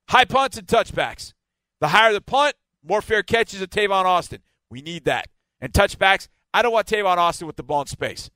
high 0.09 0.25
punts 0.25 0.57
and 0.57 0.65
touchbacks. 0.65 1.33
The 1.79 1.89
higher 1.89 2.11
the 2.11 2.21
punt, 2.21 2.55
more 2.83 3.01
fair 3.01 3.23
catches 3.23 3.61
of 3.61 3.69
Tavon 3.69 4.05
Austin. 4.05 4.41
We 4.69 4.81
need 4.81 5.05
that. 5.05 5.27
And 5.59 5.71
touchbacks, 5.73 6.27
I 6.53 6.61
don't 6.61 6.73
want 6.73 6.87
Tavon 6.87 7.17
Austin 7.17 7.47
with 7.47 7.55
the 7.55 7.63
ball 7.63 7.81
in 7.81 7.87
space. 7.87 8.29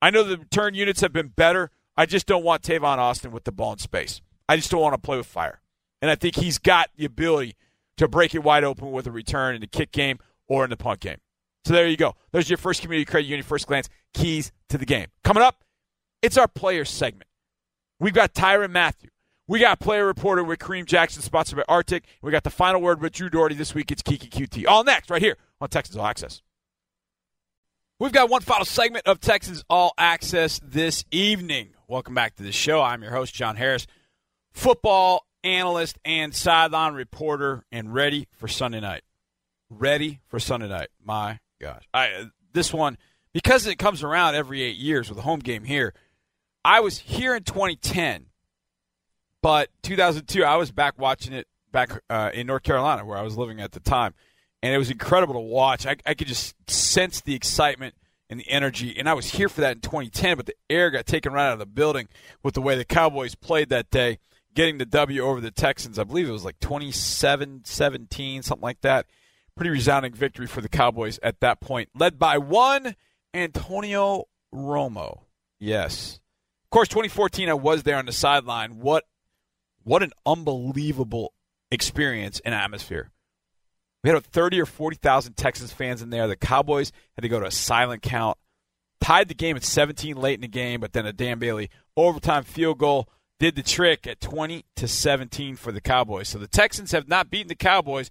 I 0.00 0.10
know 0.10 0.22
the 0.22 0.38
return 0.38 0.74
units 0.74 1.00
have 1.00 1.12
been 1.12 1.28
better. 1.28 1.70
I 1.96 2.06
just 2.06 2.26
don't 2.26 2.44
want 2.44 2.62
Tavon 2.62 2.98
Austin 2.98 3.32
with 3.32 3.44
the 3.44 3.52
ball 3.52 3.72
in 3.72 3.78
space. 3.78 4.20
I 4.48 4.56
just 4.56 4.70
don't 4.70 4.80
want 4.80 4.94
to 4.94 5.00
play 5.00 5.16
with 5.16 5.26
fire. 5.26 5.60
And 6.00 6.10
I 6.10 6.14
think 6.14 6.36
he's 6.36 6.58
got 6.58 6.90
the 6.96 7.04
ability 7.04 7.56
to 7.96 8.06
break 8.06 8.34
it 8.34 8.42
wide 8.42 8.64
open 8.64 8.92
with 8.92 9.06
a 9.06 9.10
return 9.10 9.56
in 9.56 9.60
the 9.60 9.66
kick 9.66 9.90
game 9.90 10.18
or 10.46 10.62
in 10.64 10.70
the 10.70 10.76
punt 10.76 11.00
game. 11.00 11.18
So 11.64 11.74
there 11.74 11.88
you 11.88 11.96
go. 11.96 12.14
There's 12.32 12.48
your 12.48 12.56
first 12.56 12.80
community 12.80 13.04
credit 13.04 13.26
union 13.26 13.44
first 13.44 13.66
glance 13.66 13.88
keys 14.14 14.52
to 14.68 14.78
the 14.78 14.86
game. 14.86 15.08
Coming 15.24 15.42
up, 15.42 15.64
it's 16.22 16.38
our 16.38 16.48
player 16.48 16.84
segment. 16.84 17.28
We've 18.00 18.14
got 18.14 18.32
Tyrann 18.32 18.70
Mathieu. 18.70 19.10
We 19.50 19.60
got 19.60 19.80
player 19.80 20.04
reporter 20.04 20.44
with 20.44 20.58
Kareem 20.58 20.84
Jackson, 20.84 21.22
sponsored 21.22 21.56
by 21.56 21.82
RTIC. 21.82 22.02
We 22.20 22.30
got 22.30 22.44
the 22.44 22.50
final 22.50 22.82
word 22.82 23.00
with 23.00 23.14
Drew 23.14 23.30
Dougherty 23.30 23.54
this 23.54 23.74
week. 23.74 23.90
It's 23.90 24.02
Keke 24.02 24.28
Coutee. 24.28 24.66
All 24.68 24.84
next, 24.84 25.08
right 25.08 25.22
here 25.22 25.38
on 25.58 25.70
Texans 25.70 25.96
All 25.96 26.04
Access. 26.04 26.42
We've 27.98 28.12
got 28.12 28.28
one 28.28 28.42
final 28.42 28.66
segment 28.66 29.06
of 29.06 29.20
Texans 29.20 29.64
All 29.70 29.94
Access 29.96 30.60
this 30.62 31.06
evening. 31.10 31.70
Welcome 31.88 32.14
back 32.14 32.36
to 32.36 32.42
the 32.42 32.52
show. 32.52 32.82
I'm 32.82 33.02
your 33.02 33.12
host, 33.12 33.34
John 33.34 33.56
Harris, 33.56 33.86
football 34.52 35.26
analyst 35.42 35.98
and 36.04 36.34
sideline 36.34 36.92
reporter, 36.92 37.64
and 37.72 37.94
ready 37.94 38.28
for 38.32 38.48
Sunday 38.48 38.80
night. 38.80 39.02
Ready 39.70 40.20
for 40.26 40.38
Sunday 40.38 40.68
night. 40.68 40.88
My 41.02 41.38
gosh. 41.58 41.88
I, 41.94 42.26
this 42.52 42.70
one, 42.70 42.98
because 43.32 43.66
it 43.66 43.76
comes 43.76 44.02
around 44.02 44.34
every 44.34 44.60
eight 44.60 44.76
years 44.76 45.08
with 45.08 45.18
a 45.18 45.22
home 45.22 45.40
game 45.40 45.64
here, 45.64 45.94
I 46.66 46.80
was 46.80 46.98
here 46.98 47.34
in 47.34 47.44
2010, 47.44 48.26
but 49.42 49.70
2002, 49.82 50.44
I 50.44 50.56
was 50.56 50.70
back 50.70 50.98
watching 50.98 51.32
it 51.32 51.46
back 51.72 51.90
uh, 52.10 52.30
in 52.32 52.46
North 52.46 52.62
Carolina 52.62 53.04
where 53.04 53.18
I 53.18 53.22
was 53.22 53.36
living 53.36 53.60
at 53.60 53.72
the 53.72 53.80
time. 53.80 54.14
And 54.62 54.74
it 54.74 54.78
was 54.78 54.90
incredible 54.90 55.34
to 55.34 55.40
watch. 55.40 55.86
I, 55.86 55.96
I 56.04 56.14
could 56.14 56.26
just 56.26 56.54
sense 56.68 57.20
the 57.20 57.34
excitement 57.34 57.94
and 58.28 58.40
the 58.40 58.48
energy. 58.48 58.94
And 58.98 59.08
I 59.08 59.14
was 59.14 59.26
here 59.26 59.48
for 59.48 59.60
that 59.60 59.76
in 59.76 59.80
2010, 59.80 60.36
but 60.36 60.46
the 60.46 60.54
air 60.68 60.90
got 60.90 61.06
taken 61.06 61.32
right 61.32 61.46
out 61.46 61.54
of 61.54 61.58
the 61.58 61.66
building 61.66 62.08
with 62.42 62.54
the 62.54 62.60
way 62.60 62.76
the 62.76 62.84
Cowboys 62.84 63.34
played 63.34 63.68
that 63.68 63.90
day, 63.90 64.18
getting 64.54 64.78
the 64.78 64.86
W 64.86 65.22
over 65.22 65.40
the 65.40 65.50
Texans. 65.50 65.98
I 65.98 66.04
believe 66.04 66.28
it 66.28 66.32
was 66.32 66.44
like 66.44 66.58
27 66.60 67.62
17, 67.64 68.42
something 68.42 68.62
like 68.62 68.80
that. 68.82 69.06
Pretty 69.54 69.70
resounding 69.70 70.12
victory 70.12 70.46
for 70.46 70.60
the 70.60 70.68
Cowboys 70.68 71.18
at 71.22 71.40
that 71.40 71.60
point, 71.60 71.88
led 71.94 72.18
by 72.18 72.38
one 72.38 72.94
Antonio 73.34 74.24
Romo. 74.54 75.22
Yes. 75.58 76.20
Of 76.66 76.70
course, 76.70 76.88
2014, 76.88 77.48
I 77.48 77.54
was 77.54 77.82
there 77.82 77.96
on 77.96 78.06
the 78.06 78.12
sideline. 78.12 78.78
What, 78.78 79.04
what 79.88 80.02
an 80.02 80.12
unbelievable 80.26 81.32
experience 81.70 82.40
and 82.44 82.54
atmosphere. 82.54 83.10
We 84.04 84.10
had 84.10 84.22
30 84.22 84.60
or 84.60 84.66
40,000 84.66 85.34
Texans 85.34 85.72
fans 85.72 86.02
in 86.02 86.10
there. 86.10 86.28
The 86.28 86.36
Cowboys 86.36 86.92
had 87.16 87.22
to 87.22 87.28
go 87.28 87.40
to 87.40 87.46
a 87.46 87.50
silent 87.50 88.02
count. 88.02 88.36
Tied 89.00 89.28
the 89.28 89.34
game 89.34 89.56
at 89.56 89.64
17 89.64 90.16
late 90.16 90.34
in 90.34 90.42
the 90.42 90.48
game, 90.48 90.80
but 90.80 90.92
then 90.92 91.06
a 91.06 91.12
Dan 91.12 91.38
Bailey 91.38 91.70
overtime 91.96 92.44
field 92.44 92.78
goal 92.78 93.08
did 93.40 93.56
the 93.56 93.62
trick 93.62 94.06
at 94.06 94.20
20 94.20 94.66
to 94.76 94.86
17 94.86 95.56
for 95.56 95.72
the 95.72 95.80
Cowboys. 95.80 96.28
So 96.28 96.38
the 96.38 96.46
Texans 96.46 96.92
have 96.92 97.08
not 97.08 97.30
beaten 97.30 97.48
the 97.48 97.54
Cowboys 97.54 98.10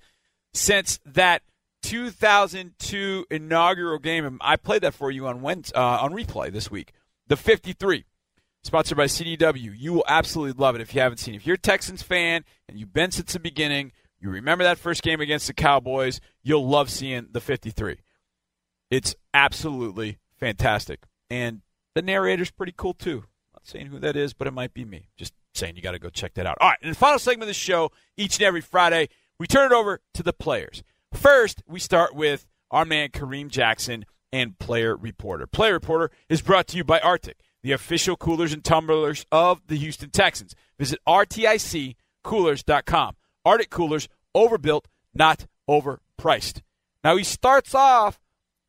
since 0.54 0.99
that 1.06 1.44
2002 1.84 3.26
inaugural 3.30 3.99
game. 3.99 4.26
And 4.26 4.38
I 4.41 4.56
played 4.56 4.82
that 4.82 4.95
for 4.95 5.12
you 5.12 5.28
on 5.28 5.41
Wednesday, 5.44 5.78
uh, 5.78 5.82
on 6.02 6.14
replay 6.14 6.52
this 6.52 6.72
week. 6.72 6.94
The 7.28 7.38
53, 7.38 8.06
sponsored 8.64 8.98
by 8.98 9.06
CDW. 9.06 9.74
You 9.76 9.94
will 9.94 10.06
absolutely 10.08 10.62
love 10.62 10.76
it 10.76 10.82
if 10.82 10.94
you 10.94 11.02
haven't 11.02 11.18
seen 11.18 11.34
it. 11.34 11.38
If 11.38 11.48
you're 11.48 11.56
a 11.56 11.60
Texans 11.60 12.02
fan 12.02 12.44
and 12.68 12.80
you've 12.80 12.94
been 12.94 13.12
since 13.12 13.34
the 13.34 13.40
beginning– 13.40 13.92
you 14.20 14.30
remember 14.30 14.64
that 14.64 14.80
first 14.80 15.04
game 15.04 15.22
against 15.22 15.48
the 15.48 15.54
Cowboys, 15.54 16.20
you'll 16.42 16.68
love 16.68 16.90
seeing 16.90 17.28
the 17.32 17.42
53. 17.42 17.98
It's 18.90 19.16
absolutely 19.34 20.18
fantastic. 20.40 21.04
And 21.30 21.62
the 21.94 22.02
narrator's 22.02 22.52
pretty 22.52 22.74
cool 22.76 22.94
too. 22.94 23.26
Not 23.54 23.66
saying 23.66 23.88
who 23.88 24.00
that 24.00 24.16
is, 24.16 24.34
but 24.34 24.48
it 24.48 24.54
might 24.54 24.74
be 24.74 24.86
me. 24.86 25.10
Just 25.18 25.34
saying 25.54 25.76
you 25.76 25.82
got 25.82 25.92
to 25.92 26.00
go 26.00 26.10
check 26.10 26.34
that 26.36 26.46
out. 26.46 26.58
All 26.60 26.70
right, 26.70 26.80
in 26.82 26.90
the 26.90 26.96
final 26.96 27.20
segment 27.20 27.44
of 27.44 27.48
the 27.48 27.54
show, 27.54 27.92
each 28.16 28.38
and 28.38 28.46
every 28.46 28.62
Friday, 28.62 29.10
we 29.40 29.46
turn 29.46 29.72
it 29.72 29.76
over 29.76 30.02
to 30.14 30.24
the 30.24 30.34
players. 30.34 30.84
First, 31.14 31.62
we 31.68 31.80
start 31.80 32.16
with 32.16 32.48
our 32.72 32.86
man 32.86 33.10
Kareem 33.10 33.50
Jackson 33.50 34.06
and 34.32 34.58
Player 34.58 34.96
Reporter. 34.96 35.48
Player 35.48 35.74
Reporter 35.74 36.12
is 36.28 36.42
brought 36.42 36.68
to 36.68 36.78
you 36.78 36.84
by 36.84 37.00
RTIC, 37.00 37.34
the 37.64 37.72
official 37.72 38.16
coolers 38.16 38.54
and 38.54 38.64
tumblers 38.64 39.26
of 39.32 39.62
the 39.68 39.78
Houston 39.78 40.10
Texans. 40.10 40.56
Visit 40.78 41.00
rticcoolers.com. 41.08 43.16
RTIC 43.46 43.70
coolers, 43.70 44.10
overbuilt, 44.36 44.88
not 45.14 45.46
overpriced. 45.70 46.62
Now 47.04 47.16
he 47.16 47.24
starts 47.24 47.74
off, 47.74 48.20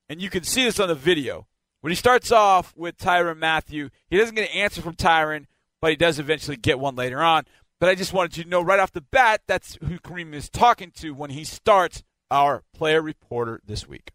and 0.08 0.20
you 0.20 0.30
can 0.30 0.44
see 0.44 0.64
this 0.64 0.80
on 0.80 0.88
the 0.88 0.94
video. 0.94 1.46
When 1.80 1.90
he 1.90 1.96
starts 1.96 2.32
off 2.32 2.74
with 2.76 2.98
Tyrann 2.98 3.38
Mathieu, 3.38 3.90
he 4.08 4.16
doesn't 4.16 4.34
get 4.34 4.50
an 4.50 4.56
answer 4.56 4.82
from 4.82 4.94
Tyrann, 4.94 5.46
but 5.80 5.90
he 5.90 5.96
does 5.96 6.18
eventually 6.18 6.56
get 6.56 6.78
one 6.78 6.96
later 6.96 7.20
on. 7.20 7.44
But 7.80 7.88
I 7.88 7.94
just 7.94 8.12
wanted 8.12 8.36
you 8.36 8.44
to 8.44 8.50
know 8.50 8.60
right 8.60 8.80
off 8.80 8.92
the 8.92 9.00
bat 9.00 9.42
that's 9.46 9.76
who 9.76 9.98
Kareem 9.98 10.34
is 10.34 10.48
talking 10.48 10.90
to 10.96 11.14
when 11.14 11.30
he 11.30 11.44
starts 11.44 12.02
our 12.30 12.64
player 12.74 13.00
reporter 13.00 13.60
this 13.64 13.88
week. 13.88 14.12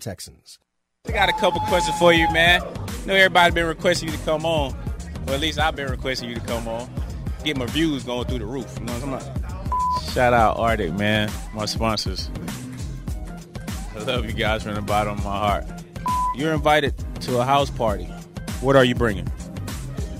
Texans. 0.00 0.58
I 1.06 1.12
got 1.12 1.28
a 1.28 1.32
couple 1.34 1.60
questions 1.68 1.98
for 1.98 2.14
you, 2.14 2.26
man. 2.32 2.62
I 2.62 3.06
know 3.06 3.14
everybody 3.14 3.52
been 3.52 3.66
requesting 3.66 4.08
you 4.08 4.16
to 4.16 4.24
come 4.24 4.46
on. 4.46 4.74
or 5.26 5.34
at 5.34 5.40
least 5.40 5.58
I've 5.58 5.76
been 5.76 5.90
requesting 5.90 6.30
you 6.30 6.34
to 6.34 6.40
come 6.40 6.66
on. 6.66 6.88
Get 7.44 7.58
my 7.58 7.66
views 7.66 8.04
going 8.04 8.26
through 8.26 8.38
the 8.38 8.46
roof. 8.46 8.74
You 8.78 8.86
know 8.86 8.94
what 8.94 9.02
I'm 9.02 9.18
talking 9.18 9.30
about? 9.30 10.02
Shout 10.14 10.32
out 10.32 10.56
RTIC, 10.56 10.98
man. 10.98 11.30
My 11.52 11.66
sponsors. 11.66 12.30
I 13.94 13.98
love 14.04 14.24
you 14.24 14.32
guys 14.32 14.62
from 14.62 14.76
the 14.76 14.80
bottom 14.80 15.18
of 15.18 15.24
my 15.24 15.36
heart. 15.36 15.66
You're 16.36 16.54
invited 16.54 16.94
to 17.20 17.38
a 17.38 17.44
house 17.44 17.68
party. 17.68 18.04
What 18.62 18.74
are 18.74 18.84
you 18.84 18.94
bringing? 18.94 19.30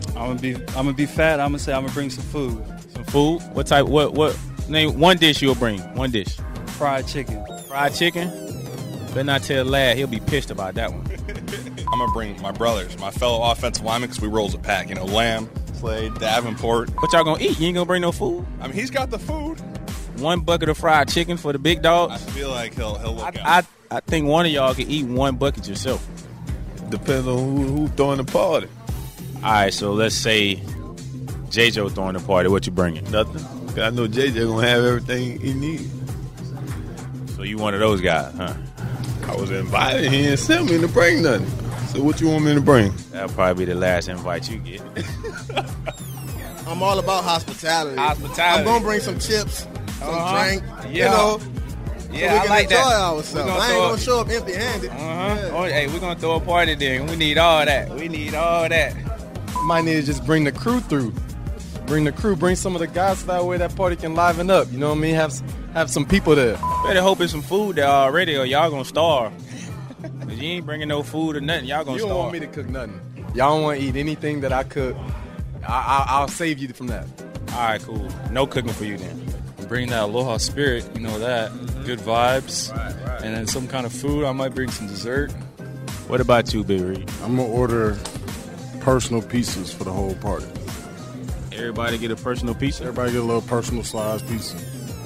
I'm 0.09 0.37
gonna 0.37 0.39
be 0.39 0.55
I'm 0.55 0.63
gonna 0.85 0.93
be 0.93 1.07
fat. 1.07 1.41
I'm 1.41 1.49
gonna 1.49 1.61
say 1.61 1.73
I'm 1.73 1.85
gonna 1.85 1.95
bring 1.95 2.11
some 2.11 2.25
food. 2.25 2.63
Some 2.93 3.05
food? 3.05 3.41
What 3.55 3.67
type? 3.67 3.87
What? 3.87 4.13
What? 4.13 4.39
Name 4.69 5.01
one 5.01 5.17
dish 5.17 5.41
you'll 5.41 5.55
bring. 5.55 5.81
One 5.95 6.11
dish. 6.11 6.37
Fried 6.77 7.07
chicken. 7.09 7.43
Fried 7.69 7.95
chicken. 7.95 8.44
Better 9.15 9.25
not 9.25 9.43
tell 9.45 9.65
lad. 9.65 9.97
He'll 9.97 10.07
be 10.09 10.21
pissed 10.21 10.51
about 10.51 10.75
that 10.75 10.91
one. 10.93 11.07
I'm 11.93 11.99
gonna 12.01 12.13
bring 12.13 12.41
my 12.43 12.51
brothers, 12.51 12.99
my 12.99 13.11
fellow 13.13 13.49
offensive 13.51 13.85
linemen, 13.85 14.09
because 14.09 14.21
we 14.21 14.27
roll 14.29 14.47
as 14.49 14.55
a 14.55 14.59
pack. 14.59 14.89
You 14.89 14.97
know, 14.97 15.05
Lamm, 15.07 15.49
Clay, 15.79 16.09
Davenport. 16.19 16.91
What 17.01 17.13
y'all 17.13 17.23
gonna 17.25 17.41
eat? 17.43 17.59
You 17.61 17.69
ain't 17.69 17.75
gonna 17.77 17.87
bring 17.87 18.03
no 18.03 18.11
food. 18.13 18.45
I 18.61 18.67
mean, 18.67 18.77
he's 18.77 18.91
got 18.91 19.11
the 19.11 19.19
food. 19.19 19.61
One 20.21 20.41
bucket 20.41 20.69
of 20.69 20.79
fried 20.79 21.09
chicken 21.09 21.37
for 21.37 21.53
the 21.53 21.59
big 21.61 21.83
dog. 21.83 22.11
I 22.11 22.17
feel 22.19 22.51
like 22.51 22.75
he'll 22.75 22.97
he'll 22.99 23.15
look 23.15 23.37
I, 23.39 23.41
out. 23.59 23.65
I 23.91 23.97
I 23.97 24.01
think 24.01 24.27
one 24.27 24.47
of 24.47 24.53
y'all 24.53 24.75
can 24.75 24.91
eat 24.91 25.05
one 25.07 25.37
bucket 25.37 25.69
yourself. 25.69 26.05
Depends 26.89 27.27
on 27.29 27.39
who, 27.39 27.63
who 27.63 27.89
throwing 27.89 28.17
the 28.19 28.25
party. 28.25 28.67
All 29.37 29.43
right, 29.53 29.73
so 29.73 29.93
let's 29.93 30.15
say 30.17 30.57
JJ 31.51 31.93
throwing 31.95 32.15
the 32.15 32.21
party. 32.21 32.49
What 32.49 32.67
you 32.67 32.73
bringing? 32.73 33.09
Nothing. 33.13 33.45
'Cause 33.69 33.79
I 33.79 33.91
know 33.91 34.07
JJ 34.09 34.47
gonna 34.47 34.67
have 34.67 34.85
everything 34.85 35.41
he 35.41 35.53
needs. 35.55 35.89
So 37.37 37.43
you 37.43 37.59
one 37.59 37.75
of 37.75 37.81
those 37.81 38.01
guys, 38.01 38.33
huh? 38.37 38.55
I 39.29 39.37
was 39.37 39.51
invited. 39.51 40.11
He 40.13 40.23
didn't 40.23 40.39
send 40.39 40.71
me 40.71 40.79
to 40.81 40.89
bring 40.89 41.23
nothing. 41.23 41.47
So 41.89 42.03
what 42.03 42.21
you 42.21 42.29
want 42.29 42.45
me 42.45 42.55
to 42.55 42.61
bring? 42.61 42.93
That'll 43.13 43.29
probably 43.35 43.65
be 43.67 43.73
the 43.73 43.79
last 43.79 44.09
invite 44.09 44.51
you 44.51 44.59
get. 44.59 44.83
I'm 46.67 46.83
all 46.83 46.99
about 46.99 47.25
hospitality. 47.25 47.97
Hospitality. 47.97 48.43
I'm 48.61 48.65
gonna 48.65 48.85
bring 48.85 49.01
some 49.01 49.19
chips, 49.19 49.61
some 49.99 50.09
Uh-huh. 50.15 50.45
drink. 50.45 50.63
Yeah. 50.85 50.89
You 50.91 51.03
know, 51.05 51.41
Yeah, 52.11 52.29
so 52.29 52.35
we 52.35 52.39
I 52.39 52.41
can 52.41 52.49
like 52.51 52.65
enjoy 52.65 52.77
that. 52.77 53.01
ourselves. 53.01 53.33
Gonna 53.35 53.53
I 53.53 53.67
ain't 53.71 53.75
gonna 53.79 53.95
it- 53.95 54.01
show 54.01 54.21
up 54.21 54.29
empty-handed. 54.31 54.91
Uh-huh. 54.91 55.51
Oh, 55.53 55.63
hey, 55.65 55.87
we're 55.89 56.01
gonna 56.01 56.19
throw 56.19 56.37
a 56.37 56.41
party 56.41 56.75
then. 56.75 57.07
We 57.07 57.17
need 57.17 57.39
all 57.39 57.65
that. 57.65 57.91
We 57.91 58.09
need 58.09 58.35
all 58.35 58.69
that. 58.69 58.95
Might 59.65 59.85
need 59.85 59.95
to 59.95 60.03
just 60.03 60.25
bring 60.27 60.45
the 60.45 60.53
crew 60.53 60.81
through. 60.81 61.13
Bring 61.87 62.05
the 62.05 62.13
crew. 62.13 62.35
Bring 62.35 62.57
some 62.57 62.75
of 62.75 62.81
the 62.81 62.87
guys 62.87 63.19
so 63.19 63.27
that 63.27 63.45
way 63.45 63.59
that 63.59 63.77
party 63.77 63.97
can 63.97 64.15
liven 64.15 64.49
up. 64.51 64.71
You 64.73 64.79
know 64.79 64.89
what 64.91 64.99
I 64.99 65.01
mean? 65.01 65.15
Have 65.15 65.31
s- 65.31 65.43
have 65.75 65.91
some 65.91 66.07
people 66.07 66.35
there. 66.35 66.57
Better 66.85 67.03
hope 67.03 67.21
it's 67.21 67.33
some 67.33 67.43
food 67.43 67.77
there 67.77 67.87
already, 67.87 68.37
or 68.37 68.45
y'all 68.47 68.71
gonna 68.71 68.85
starve. 68.85 69.33
Cause 70.21 70.39
you 70.39 70.49
ain't 70.51 70.67
bringing 70.67 70.89
no 70.89 71.03
food 71.03 71.37
or 71.37 71.41
nothing. 71.41 71.67
Y'all 71.67 71.85
gonna 71.85 71.97
You 71.97 72.03
don't 72.03 72.09
starve. 72.09 72.19
want 72.21 72.33
me 72.33 72.41
to 72.41 72.47
cook 72.47 72.69
nothing. 72.69 73.01
Y'all 73.35 73.55
don't 73.55 73.63
want 73.63 73.81
to 73.81 73.87
eat 73.87 73.97
anything 73.97 74.41
that 74.43 74.53
I 74.53 74.63
cook. 74.65 74.97
I, 75.67 75.73
I, 75.73 76.05
I'll 76.09 76.29
save 76.29 76.59
you 76.59 76.69
from 76.69 76.87
that. 76.89 77.07
All 77.53 77.59
right, 77.61 77.81
cool. 77.83 78.09
No 78.31 78.47
cooking 78.47 78.73
for 78.73 78.85
you 78.85 78.97
then. 78.97 79.27
Bring 79.69 79.89
that 79.91 80.03
aloha 80.05 80.37
spirit. 80.37 80.89
You 80.95 81.01
know 81.01 81.19
that. 81.19 81.51
Good 81.85 81.99
vibes. 82.01 82.71
And 83.23 83.35
then 83.35 83.47
some 83.47 83.67
kind 83.67 83.87
of 83.87 83.93
food. 83.93 84.25
I 84.25 84.33
might 84.33 84.55
bring 84.55 84.71
some 84.71 84.87
dessert. 84.87 85.33
What 86.07 86.21
about 86.21 86.53
you, 86.53 86.63
Big 86.65 86.81
Reed? 86.83 87.11
I'm 87.23 87.37
gonna 87.37 87.49
order 87.49 87.97
personal 88.81 89.23
pieces 89.23 89.73
for 89.73 89.85
the 89.85 89.93
whole 89.93 90.15
party. 90.17 90.47
Everybody 91.53 91.97
get 91.97 92.11
a 92.11 92.17
personal 92.17 92.55
pizza. 92.55 92.83
Everybody 92.85 93.13
get 93.13 93.23
a 93.23 93.25
little 93.25 93.41
personal 93.43 93.85
size 93.85 94.21
pizza. 94.23 94.57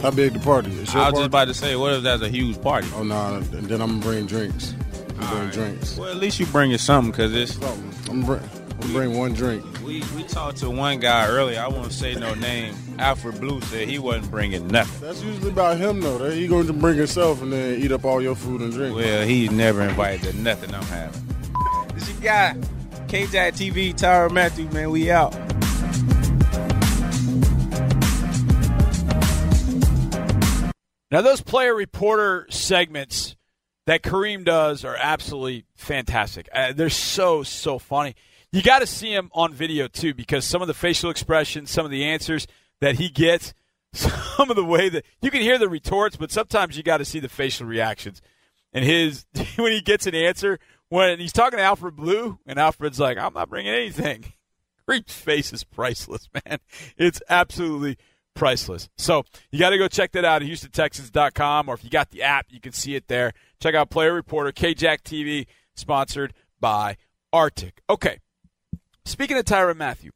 How 0.02 0.10
big 0.12 0.32
the 0.32 0.38
party? 0.40 0.70
Your 0.70 0.78
I 0.78 0.82
was 0.82 0.92
party? 0.92 1.16
just 1.16 1.26
about 1.26 1.44
to 1.48 1.54
say, 1.54 1.76
what 1.76 1.92
if 1.92 2.02
that's 2.02 2.22
a 2.22 2.28
huge 2.28 2.60
party? 2.62 2.88
Oh 2.94 3.02
no! 3.02 3.36
and 3.36 3.44
then 3.66 3.80
I'm 3.80 3.98
gonna 3.98 4.00
bring 4.00 4.26
drinks. 4.26 4.74
I'm 5.18 5.36
bring 5.36 5.50
drinks. 5.50 5.96
Well, 5.96 6.08
at 6.10 6.16
least 6.16 6.38
you 6.38 6.46
bringing 6.46 6.78
something, 6.78 7.12
cause 7.12 7.34
it's. 7.34 7.58
Oh, 7.60 7.76
I'm 8.08 8.22
bring, 8.24 8.40
I'm 8.82 8.92
bring 8.92 9.18
one 9.18 9.34
drink. 9.34 9.64
We 9.82 10.02
we 10.14 10.22
talked 10.22 10.58
to 10.58 10.70
one 10.70 11.00
guy 11.00 11.26
earlier. 11.26 11.60
I 11.60 11.66
won't 11.66 11.92
say 11.92 12.14
no 12.14 12.34
name. 12.34 12.74
Alfred 12.98 13.40
Blue 13.40 13.60
said 13.62 13.88
he 13.88 13.98
wasn't 13.98 14.30
bringing 14.30 14.68
nothing. 14.68 15.06
That's 15.06 15.22
usually 15.22 15.50
about 15.50 15.78
him 15.78 16.00
though. 16.00 16.18
That 16.18 16.34
he 16.34 16.46
going 16.46 16.66
to 16.68 16.72
bring 16.72 16.96
himself 16.96 17.42
and 17.42 17.52
then 17.52 17.80
eat 17.80 17.90
up 17.90 18.04
all 18.04 18.22
your 18.22 18.36
food 18.36 18.60
and 18.60 18.72
drink. 18.72 18.94
Well, 18.94 19.26
he's 19.26 19.50
never 19.50 19.82
invited 19.82 20.30
to 20.30 20.36
nothing 20.38 20.74
I'm 20.74 20.82
having. 20.84 21.20
This 21.94 22.08
your 22.12 22.20
guy, 22.20 22.56
KJack 23.08 23.54
TV, 23.54 23.94
Tyrann 23.94 24.30
Mathieu, 24.32 24.68
man. 24.70 24.90
We 24.90 25.10
out. 25.10 25.34
Now, 31.10 31.22
those 31.22 31.40
player 31.40 31.74
reporter 31.74 32.46
segments 32.50 33.36
that 33.86 34.02
Kareem 34.02 34.44
does 34.44 34.84
are 34.84 34.96
absolutely 34.96 35.64
fantastic. 35.74 36.48
Uh, 36.52 36.72
they're 36.74 36.90
so, 36.90 37.42
so 37.42 37.78
funny. 37.78 38.14
You 38.52 38.62
got 38.62 38.80
to 38.80 38.86
see 38.86 39.12
him 39.12 39.30
on 39.32 39.54
video, 39.54 39.88
too, 39.88 40.12
because 40.12 40.44
some 40.44 40.60
of 40.60 40.68
the 40.68 40.74
facial 40.74 41.10
expressions, 41.10 41.70
some 41.70 41.86
of 41.86 41.90
the 41.90 42.04
answers 42.04 42.46
that 42.80 42.96
he 42.96 43.08
gets, 43.08 43.54
some 43.92 44.50
of 44.50 44.56
the 44.56 44.64
way 44.64 44.90
that 44.90 45.04
you 45.22 45.30
can 45.30 45.40
hear 45.40 45.58
the 45.58 45.68
retorts, 45.68 46.16
but 46.16 46.30
sometimes 46.30 46.76
you 46.76 46.82
got 46.82 46.98
to 46.98 47.04
see 47.04 47.20
the 47.20 47.28
facial 47.28 47.66
reactions. 47.66 48.20
And 48.74 48.84
his, 48.84 49.24
when 49.56 49.72
he 49.72 49.80
gets 49.80 50.06
an 50.06 50.14
answer, 50.14 50.58
when 50.90 51.18
he's 51.18 51.32
talking 51.32 51.58
to 51.58 51.64
Alfred 51.64 51.96
Blue, 51.96 52.38
and 52.46 52.58
Alfred's 52.58 53.00
like, 53.00 53.16
I'm 53.16 53.34
not 53.34 53.48
bringing 53.48 53.72
anything. 53.72 54.32
Kareem's 54.88 55.14
face 55.14 55.52
is 55.52 55.64
priceless, 55.64 56.28
man. 56.46 56.58
It's 56.96 57.20
absolutely 57.28 57.98
priceless. 58.38 58.88
So 58.96 59.24
you 59.50 59.58
got 59.58 59.70
to 59.70 59.78
go 59.78 59.88
check 59.88 60.12
that 60.12 60.24
out 60.24 60.42
at 60.42 60.48
HoustonTexans.com, 60.48 61.68
or 61.68 61.74
if 61.74 61.84
you 61.84 61.90
got 61.90 62.10
the 62.10 62.22
app, 62.22 62.46
you 62.48 62.60
can 62.60 62.72
see 62.72 62.94
it 62.94 63.08
there. 63.08 63.32
Check 63.60 63.74
out 63.74 63.90
Player 63.90 64.14
Reporter, 64.14 64.52
KJack 64.52 65.02
TV, 65.02 65.46
sponsored 65.74 66.32
by 66.60 66.96
RTIC. 67.34 67.72
Okay. 67.90 68.18
Speaking 69.04 69.36
of 69.36 69.44
Tyrann 69.44 69.76
Mathieu, 69.76 70.12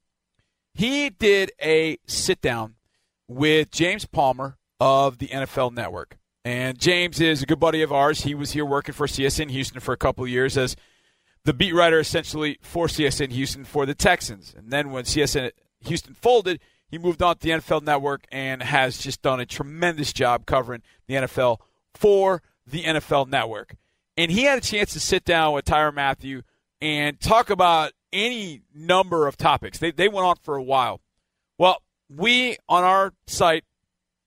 he 0.73 1.11
did 1.11 1.51
a 1.61 1.99
sit 2.07 2.41
down 2.41 2.77
with 3.27 3.71
James 3.71 4.07
Palmer 4.07 4.57
of 4.79 5.19
the 5.19 5.29
NFL 5.29 5.73
Network. 5.73 6.17
And 6.45 6.79
James 6.79 7.21
is 7.21 7.43
a 7.43 7.47
good 7.47 7.61
buddy 7.61 7.83
of 7.83 7.93
ours. 7.93 8.23
He 8.23 8.35
was 8.35 8.53
here 8.53 8.65
working 8.65 8.95
for 8.95 9.07
CSN 9.07 9.51
Houston 9.51 9.81
for 9.81 9.93
a 9.93 9.97
couple 9.97 10.27
years 10.27 10.57
as 10.57 10.77
the 11.45 11.53
beat 11.53 11.75
writer 11.75 11.99
essentially 11.99 12.59
for 12.63 12.87
CSN 12.87 13.33
Houston 13.33 13.65
for 13.65 13.87
the 13.87 13.95
Texans. 13.95 14.55
And 14.57 14.71
then 14.71 14.91
when 14.91 15.05
CSN 15.05 15.51
Houston 15.81 16.15
folded, 16.15 16.61
he 16.93 16.99
moved 16.99 17.23
on 17.23 17.37
to 17.37 17.41
the 17.41 17.51
NFL 17.51 17.83
Network 17.83 18.27
and 18.31 18.63
has 18.63 18.99
just 18.99 19.23
done 19.23 19.41
a 19.41 19.47
tremendous 19.47 20.13
job 20.13 20.45
covering 20.45 20.83
the 21.09 21.15
NFL 21.15 21.57
for 21.95 22.43
the 22.67 22.85
NFL 22.85 23.29
Network. 23.29 23.77
And 24.19 24.31
he 24.31 24.43
had 24.43 24.59
a 24.59 24.61
chance 24.61 24.93
to 24.93 25.01
sit 25.01 25.25
down 25.25 25.55
with 25.55 25.65
Tyrann 25.65 25.95
Mathieu 25.95 26.43
and 26.83 27.19
talk 27.19 27.49
about 27.49 27.93
any 28.13 28.61
number 28.75 29.27
of 29.27 29.39
topics. 29.39 29.79
They, 29.79 29.91
they 29.91 30.07
went 30.07 30.27
on 30.27 30.37
for 30.43 30.55
a 30.55 30.63
while. 30.63 31.01
Well, 31.57 31.81
we 32.15 32.59
on 32.69 32.85
our 32.85 33.15
site 33.27 33.65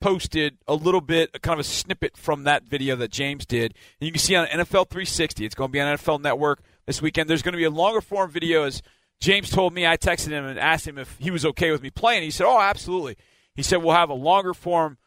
posted 0.01 0.57
a 0.67 0.73
little 0.73 1.01
bit, 1.01 1.29
a 1.35 1.39
kind 1.39 1.59
of 1.59 1.59
a 1.59 1.69
snippet 1.69 2.17
from 2.17 2.45
that 2.45 2.63
video 2.63 2.95
that 2.95 3.11
James 3.11 3.45
did. 3.45 3.75
And 3.99 4.07
you 4.07 4.11
can 4.11 4.19
see 4.19 4.35
on 4.35 4.47
NFL 4.47 4.89
360. 4.89 5.45
It's 5.45 5.53
going 5.53 5.69
to 5.69 5.71
be 5.71 5.79
on 5.79 5.95
NFL 5.97 6.19
Network 6.19 6.63
this 6.87 6.99
weekend. 6.99 7.29
There's 7.29 7.43
going 7.43 7.53
to 7.53 7.57
be 7.57 7.63
a 7.63 7.69
longer 7.69 8.01
form 8.01 8.31
video 8.31 8.63
as 8.63 8.81
James 9.19 9.49
told 9.49 9.73
me. 9.73 9.87
I 9.87 9.97
texted 9.97 10.29
him 10.29 10.45
and 10.45 10.59
asked 10.59 10.87
him 10.87 10.97
if 10.97 11.17
he 11.19 11.31
was 11.31 11.45
okay 11.45 11.71
with 11.71 11.81
me 11.81 11.89
playing. 11.89 12.23
He 12.23 12.31
said, 12.31 12.45
"Oh, 12.45 12.59
absolutely." 12.59 13.17
He 13.55 13.63
said, 13.63 13.77
"We'll 13.77 13.95
have 13.95 14.09
a 14.09 14.15
longer 14.15 14.53
form 14.53 14.97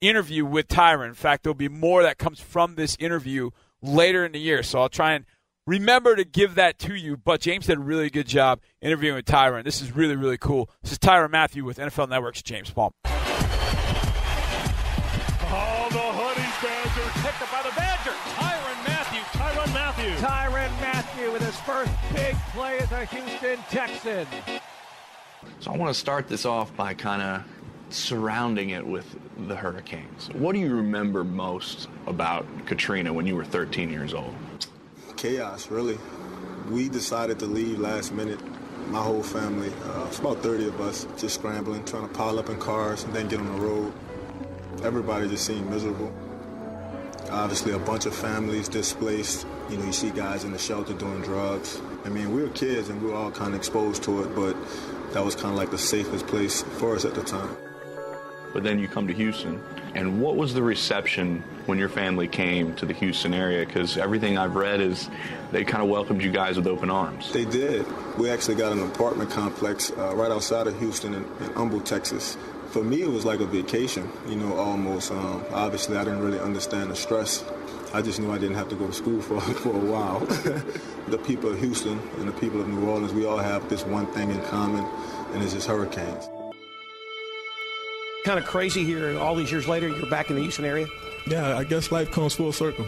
interview 0.00 0.44
with 0.44 0.68
Tyrann. 0.68 1.08
In 1.08 1.14
fact, 1.14 1.42
there'll 1.42 1.54
be 1.54 1.68
more 1.68 2.02
that 2.02 2.18
comes 2.18 2.40
from 2.40 2.74
this 2.76 2.96
interview 3.00 3.50
later 3.82 4.24
in 4.24 4.32
the 4.32 4.40
year. 4.40 4.62
So 4.62 4.80
I'll 4.80 4.88
try 4.88 5.12
and 5.14 5.24
remember 5.66 6.16
to 6.16 6.24
give 6.24 6.54
that 6.54 6.78
to 6.80 6.94
you. 6.94 7.16
But 7.16 7.40
James 7.40 7.66
did 7.66 7.78
a 7.78 7.80
really 7.80 8.10
good 8.10 8.26
job 8.26 8.60
interviewing 8.80 9.16
with 9.16 9.26
Tyrann. 9.26 9.64
This 9.64 9.80
is 9.80 9.94
really, 9.94 10.16
really 10.16 10.38
cool. 10.38 10.70
This 10.82 10.92
is 10.92 10.98
Tyrann 10.98 11.30
Mathieu 11.30 11.64
with 11.64 11.78
NFL 11.78 12.08
Network's 12.08 12.42
James 12.42 12.70
Palmer. 12.70 12.94
Oh, 15.50 15.88
the 15.90 15.98
Hoodies 15.98 16.62
Badger 16.62 17.10
picked 17.22 17.42
up 17.42 17.50
by 17.50 17.62
the 17.62 17.74
Badger. 17.74 18.12
Tyrann 18.36 18.84
Mathieu. 18.86 19.22
Tyrann 19.38 19.72
Mathieu. 19.72 20.14
Tyrann 20.16 20.80
Mathieu 20.80 20.97
with 21.38 21.46
his 21.46 21.60
first 21.60 21.92
big 22.14 22.36
play 22.52 22.78
as 22.78 22.90
a 22.90 23.04
Houston 23.04 23.58
Texan. 23.70 24.26
So 25.60 25.72
I 25.72 25.76
want 25.76 25.92
to 25.92 25.98
start 25.98 26.28
this 26.28 26.44
off 26.44 26.74
by 26.76 26.94
kind 26.94 27.22
of 27.22 27.44
surrounding 27.90 28.70
it 28.70 28.84
with 28.84 29.16
the 29.46 29.54
hurricanes. 29.54 30.28
What 30.32 30.52
do 30.52 30.58
you 30.58 30.74
remember 30.74 31.24
most 31.24 31.88
about 32.06 32.46
Katrina 32.66 33.12
when 33.12 33.26
you 33.26 33.36
were 33.36 33.44
13 33.44 33.90
years 33.90 34.14
old? 34.14 34.34
Chaos, 35.16 35.70
really. 35.70 35.98
We 36.70 36.88
decided 36.88 37.38
to 37.40 37.46
leave 37.46 37.78
last 37.78 38.12
minute. 38.12 38.40
My 38.88 39.02
whole 39.02 39.22
family, 39.22 39.70
uh, 39.84 40.06
it's 40.06 40.18
about 40.18 40.42
30 40.42 40.68
of 40.68 40.80
us, 40.80 41.06
just 41.16 41.36
scrambling, 41.36 41.84
trying 41.84 42.08
to 42.08 42.14
pile 42.14 42.38
up 42.38 42.48
in 42.48 42.58
cars 42.58 43.04
and 43.04 43.14
then 43.14 43.28
get 43.28 43.38
on 43.38 43.46
the 43.46 43.60
road. 43.60 43.92
Everybody 44.82 45.28
just 45.28 45.44
seemed 45.44 45.68
miserable. 45.68 46.12
Obviously, 47.30 47.72
a 47.72 47.78
bunch 47.78 48.06
of 48.06 48.14
families 48.14 48.68
displaced. 48.68 49.46
You 49.70 49.76
know, 49.76 49.84
you 49.84 49.92
see 49.92 50.10
guys 50.10 50.44
in 50.44 50.52
the 50.52 50.58
shelter 50.58 50.94
doing 50.94 51.20
drugs. 51.22 51.80
I 52.04 52.08
mean, 52.08 52.32
we 52.32 52.42
were 52.42 52.48
kids 52.50 52.88
and 52.88 53.00
we 53.02 53.10
were 53.10 53.16
all 53.16 53.30
kind 53.30 53.50
of 53.52 53.56
exposed 53.58 54.02
to 54.04 54.22
it, 54.22 54.34
but 54.34 54.56
that 55.12 55.24
was 55.24 55.34
kind 55.34 55.48
of 55.48 55.56
like 55.56 55.70
the 55.70 55.78
safest 55.78 56.26
place 56.26 56.62
for 56.62 56.94
us 56.96 57.04
at 57.04 57.14
the 57.14 57.22
time. 57.22 57.56
but 58.54 58.62
then 58.62 58.78
you 58.78 58.88
come 58.88 59.06
to 59.06 59.12
Houston. 59.12 59.62
And 59.94 60.20
what 60.20 60.36
was 60.36 60.54
the 60.54 60.62
reception 60.62 61.42
when 61.66 61.78
your 61.78 61.88
family 61.88 62.28
came 62.28 62.74
to 62.76 62.86
the 62.86 62.94
Houston 62.94 63.34
area? 63.34 63.66
Because 63.66 63.96
everything 63.98 64.38
I've 64.38 64.54
read 64.54 64.80
is 64.80 65.08
they 65.50 65.64
kind 65.64 65.82
of 65.82 65.88
welcomed 65.88 66.22
you 66.22 66.30
guys 66.30 66.56
with 66.56 66.66
open 66.66 66.88
arms. 66.90 67.32
They 67.32 67.44
did. 67.44 67.84
We 68.16 68.30
actually 68.30 68.54
got 68.56 68.72
an 68.72 68.82
apartment 68.82 69.30
complex 69.30 69.90
uh, 69.90 70.14
right 70.14 70.30
outside 70.30 70.66
of 70.66 70.78
Houston 70.78 71.14
in, 71.14 71.24
in 71.40 71.52
Humble, 71.54 71.80
Texas. 71.80 72.36
For 72.70 72.84
me, 72.84 73.00
it 73.00 73.10
was 73.10 73.24
like 73.24 73.40
a 73.40 73.46
vacation, 73.46 74.10
you 74.28 74.36
know, 74.36 74.54
almost. 74.58 75.10
Um, 75.10 75.42
obviously, 75.52 75.96
I 75.96 76.04
didn't 76.04 76.20
really 76.20 76.38
understand 76.38 76.90
the 76.90 76.96
stress. 76.96 77.42
I 77.94 78.02
just 78.02 78.20
knew 78.20 78.30
I 78.30 78.36
didn't 78.36 78.56
have 78.56 78.68
to 78.68 78.74
go 78.74 78.86
to 78.86 78.92
school 78.92 79.22
for, 79.22 79.40
for 79.62 79.70
a 79.70 79.78
while. 79.78 80.20
the 81.08 81.16
people 81.16 81.50
of 81.50 81.58
Houston 81.60 81.98
and 82.18 82.28
the 82.28 82.32
people 82.32 82.60
of 82.60 82.68
New 82.68 82.86
Orleans, 82.86 83.14
we 83.14 83.24
all 83.24 83.38
have 83.38 83.66
this 83.70 83.86
one 83.86 84.06
thing 84.08 84.30
in 84.30 84.42
common, 84.42 84.84
and 85.32 85.42
it's 85.42 85.54
just 85.54 85.66
hurricanes. 85.66 86.28
Kind 88.24 88.38
of 88.38 88.44
crazy 88.44 88.84
here, 88.84 89.18
all 89.18 89.34
these 89.34 89.50
years 89.50 89.66
later, 89.66 89.88
you're 89.88 90.10
back 90.10 90.28
in 90.28 90.36
the 90.36 90.42
Houston 90.42 90.66
area? 90.66 90.86
Yeah, 91.26 91.56
I 91.56 91.64
guess 91.64 91.90
life 91.90 92.12
comes 92.12 92.34
full 92.34 92.52
circle. 92.52 92.86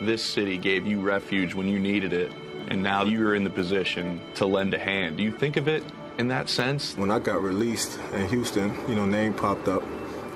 this 0.00 0.24
city 0.24 0.58
gave 0.58 0.88
you 0.88 1.00
refuge 1.00 1.54
when 1.54 1.68
you 1.68 1.78
needed 1.78 2.12
it, 2.12 2.32
and 2.66 2.82
now 2.82 3.04
you're 3.04 3.36
in 3.36 3.44
the 3.44 3.50
position 3.50 4.20
to 4.34 4.46
lend 4.46 4.74
a 4.74 4.78
hand. 4.78 5.18
Do 5.18 5.22
you 5.22 5.30
think 5.30 5.56
of 5.56 5.68
it 5.68 5.84
in 6.18 6.28
that 6.28 6.48
sense? 6.48 6.96
When 6.96 7.10
I 7.10 7.18
got 7.18 7.42
released 7.42 7.98
in 8.12 8.28
Houston, 8.28 8.74
you 8.88 8.94
know, 8.94 9.06
name 9.06 9.34
popped 9.34 9.68
up. 9.68 9.82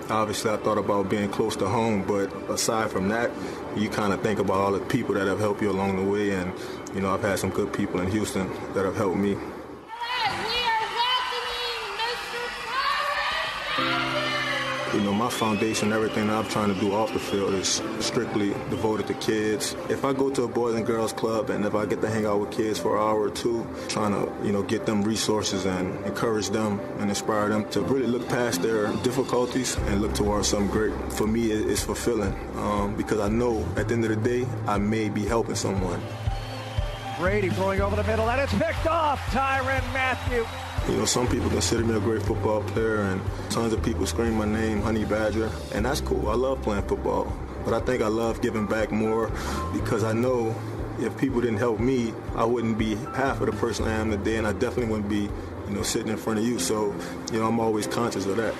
Obviously, 0.08 0.50
I 0.50 0.56
thought 0.56 0.78
about 0.78 1.08
being 1.08 1.30
close 1.30 1.54
to 1.56 1.68
home, 1.68 2.02
but 2.02 2.32
aside 2.50 2.90
from 2.90 3.08
that, 3.08 3.30
you 3.76 3.88
kind 3.88 4.12
of 4.12 4.20
think 4.22 4.40
about 4.40 4.56
all 4.56 4.72
the 4.72 4.80
people 4.80 5.14
that 5.14 5.26
have 5.28 5.38
helped 5.38 5.62
you 5.62 5.70
along 5.70 5.96
the 5.96 6.10
way, 6.10 6.30
and 6.30 6.52
you 6.94 7.00
know, 7.00 7.14
I've 7.14 7.22
had 7.22 7.38
some 7.38 7.50
good 7.50 7.72
people 7.72 8.00
in 8.00 8.10
Houston 8.10 8.48
that 8.74 8.84
have 8.84 8.96
helped 8.96 9.18
me. 9.18 9.36
Foundation, 15.32 15.92
everything 15.92 16.26
that 16.26 16.36
I'm 16.36 16.48
trying 16.48 16.72
to 16.72 16.80
do 16.80 16.94
off 16.94 17.12
the 17.12 17.18
field 17.18 17.54
is 17.54 17.82
strictly 18.00 18.50
devoted 18.68 19.06
to 19.08 19.14
kids. 19.14 19.74
If 19.88 20.04
I 20.04 20.12
go 20.12 20.30
to 20.30 20.44
a 20.44 20.48
Boys 20.48 20.74
and 20.74 20.86
Girls 20.86 21.12
Club 21.12 21.50
and 21.50 21.64
if 21.64 21.74
I 21.74 21.86
get 21.86 22.00
to 22.02 22.08
hang 22.08 22.26
out 22.26 22.40
with 22.40 22.50
kids 22.50 22.78
for 22.78 22.96
an 22.96 23.02
hour 23.02 23.22
or 23.22 23.30
two, 23.30 23.66
trying 23.88 24.12
to, 24.12 24.32
you 24.46 24.52
know, 24.52 24.62
get 24.62 24.86
them 24.86 25.02
resources 25.02 25.66
and 25.66 26.04
encourage 26.04 26.50
them 26.50 26.80
and 26.98 27.08
inspire 27.08 27.48
them 27.48 27.68
to 27.70 27.80
really 27.80 28.06
look 28.06 28.28
past 28.28 28.62
their 28.62 28.92
difficulties 29.02 29.76
and 29.76 30.00
look 30.00 30.14
towards 30.14 30.48
something 30.48 30.70
great, 30.70 30.94
for 31.12 31.26
me, 31.26 31.50
it's 31.50 31.82
fulfilling 31.82 32.34
um, 32.56 32.94
because 32.96 33.20
I 33.20 33.28
know 33.28 33.66
at 33.76 33.88
the 33.88 33.94
end 33.94 34.04
of 34.04 34.10
the 34.10 34.16
day, 34.16 34.46
I 34.66 34.78
may 34.78 35.08
be 35.08 35.24
helping 35.24 35.54
someone. 35.54 36.00
Brady 37.18 37.50
throwing 37.50 37.82
over 37.82 37.96
the 37.96 38.04
middle, 38.04 38.30
and 38.30 38.40
it's 38.40 38.54
picked 38.54 38.86
off. 38.86 39.20
Tyrann 39.30 39.82
Mathieu. 39.92 40.46
You 40.88 40.96
know, 40.96 41.04
some 41.04 41.28
people 41.28 41.50
consider 41.50 41.84
me 41.84 41.94
a 41.94 42.00
great 42.00 42.22
football 42.22 42.62
player, 42.62 43.02
and 43.02 43.20
tons 43.50 43.72
of 43.72 43.82
people 43.82 44.06
scream 44.06 44.34
my 44.34 44.46
name, 44.46 44.82
Honey 44.82 45.04
Badger, 45.04 45.50
and 45.72 45.84
that's 45.84 46.00
cool. 46.00 46.28
I 46.28 46.34
love 46.34 46.62
playing 46.62 46.82
football, 46.88 47.32
but 47.64 47.74
I 47.74 47.80
think 47.80 48.02
I 48.02 48.08
love 48.08 48.40
giving 48.40 48.66
back 48.66 48.90
more 48.90 49.30
because 49.72 50.02
I 50.02 50.12
know 50.12 50.54
if 50.98 51.16
people 51.16 51.40
didn't 51.40 51.58
help 51.58 51.80
me, 51.80 52.12
I 52.34 52.44
wouldn't 52.44 52.76
be 52.78 52.96
half 53.14 53.40
of 53.40 53.46
the 53.46 53.52
person 53.52 53.86
I 53.86 53.92
am 53.92 54.10
today, 54.10 54.36
and 54.36 54.46
I 54.46 54.52
definitely 54.52 54.86
wouldn't 54.86 55.08
be, 55.08 55.28
you 55.68 55.74
know, 55.74 55.82
sitting 55.82 56.08
in 56.08 56.16
front 56.16 56.38
of 56.40 56.44
you. 56.44 56.58
So, 56.58 56.94
you 57.32 57.38
know, 57.38 57.46
I'm 57.46 57.60
always 57.60 57.86
conscious 57.86 58.26
of 58.26 58.36
that. 58.36 58.54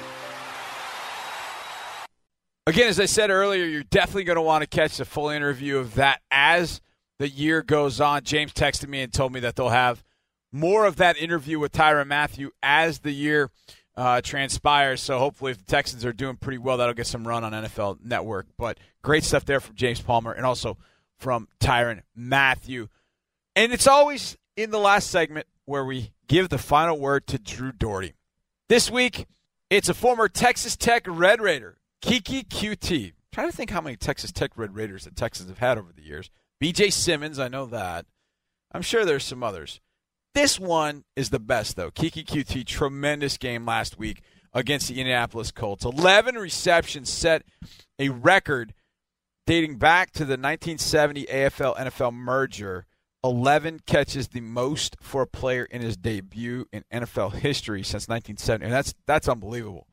Again, 2.66 2.88
as 2.88 3.00
I 3.00 3.06
said 3.06 3.30
earlier, 3.30 3.64
you're 3.64 3.82
definitely 3.82 4.24
going 4.24 4.36
to 4.36 4.42
want 4.42 4.62
to 4.62 4.68
catch 4.68 4.98
the 4.98 5.04
full 5.04 5.30
interview 5.30 5.78
of 5.78 5.96
that 5.96 6.20
as 6.30 6.80
the 7.18 7.28
year 7.28 7.62
goes 7.62 8.00
on. 8.00 8.22
James 8.22 8.52
texted 8.52 8.88
me 8.88 9.00
and 9.02 9.12
told 9.12 9.32
me 9.32 9.40
that 9.40 9.56
they'll 9.56 9.70
have 9.70 10.04
more 10.52 10.86
of 10.86 10.96
that 10.96 11.16
interview 11.16 11.58
with 11.58 11.72
Tyrann 11.72 12.08
Mathieu 12.08 12.50
as 12.62 13.00
the 13.00 13.12
year 13.12 13.50
uh, 13.96 14.20
transpires. 14.20 15.00
So 15.00 15.18
hopefully, 15.18 15.52
if 15.52 15.58
the 15.58 15.70
Texans 15.70 16.04
are 16.04 16.12
doing 16.12 16.36
pretty 16.36 16.58
well, 16.58 16.76
that'll 16.78 16.94
get 16.94 17.06
some 17.06 17.26
run 17.26 17.44
on 17.44 17.52
NFL 17.52 18.04
Network. 18.04 18.46
But 18.56 18.78
great 19.02 19.24
stuff 19.24 19.44
there 19.44 19.60
from 19.60 19.76
James 19.76 20.00
Palmer 20.00 20.32
and 20.32 20.46
also 20.46 20.78
from 21.18 21.48
Tyrann 21.60 22.02
Mathieu. 22.14 22.88
And 23.54 23.72
it's 23.72 23.86
always 23.86 24.36
in 24.56 24.70
the 24.70 24.78
last 24.78 25.10
segment 25.10 25.46
where 25.64 25.84
we 25.84 26.12
give 26.28 26.48
the 26.48 26.58
final 26.58 26.98
word 26.98 27.26
to 27.28 27.38
Drew 27.38 27.72
Dougherty. 27.72 28.14
This 28.68 28.90
week, 28.90 29.26
it's 29.68 29.88
a 29.88 29.94
former 29.94 30.28
Texas 30.28 30.76
Tech 30.76 31.04
Red 31.06 31.40
Raider, 31.40 31.78
Keke 32.02 32.46
Coutee. 32.48 33.08
I'm 33.08 33.12
trying 33.32 33.50
to 33.50 33.56
think 33.56 33.70
how 33.70 33.80
many 33.80 33.96
Texas 33.96 34.32
Tech 34.32 34.52
Red 34.56 34.74
Raiders 34.74 35.04
the 35.04 35.10
Texans 35.10 35.48
have 35.48 35.58
had 35.58 35.78
over 35.78 35.92
the 35.92 36.02
years. 36.02 36.30
BJ 36.62 36.92
Symons, 36.92 37.38
I 37.38 37.48
know 37.48 37.66
that. 37.66 38.06
I'm 38.72 38.82
sure 38.82 39.04
there's 39.04 39.24
some 39.24 39.42
others. 39.42 39.80
This 40.34 40.60
one 40.60 41.04
is 41.16 41.30
the 41.30 41.40
best, 41.40 41.76
though. 41.76 41.90
Keke 41.90 42.24
Coutee, 42.24 42.64
tremendous 42.64 43.36
game 43.36 43.66
last 43.66 43.98
week 43.98 44.22
against 44.52 44.88
the 44.88 45.00
Indianapolis 45.00 45.50
Colts. 45.50 45.84
11 45.84 46.36
receptions 46.36 47.10
set 47.10 47.42
a 47.98 48.08
record 48.08 48.72
dating 49.46 49.76
back 49.76 50.12
to 50.12 50.20
the 50.20 50.32
1970 50.32 51.26
AFL 51.26 51.76
NFL 51.76 52.14
merger. 52.14 52.86
11 53.22 53.80
catches 53.86 54.28
the 54.28 54.40
most 54.40 54.96
for 55.00 55.22
a 55.22 55.26
player 55.26 55.64
in 55.64 55.82
his 55.82 55.96
debut 55.96 56.66
in 56.72 56.84
NFL 56.92 57.34
history 57.34 57.82
since 57.82 58.08
1970. 58.08 58.64
And 58.64 58.72
that's 58.72 58.94
that's 59.06 59.28
unbelievable. 59.28 59.86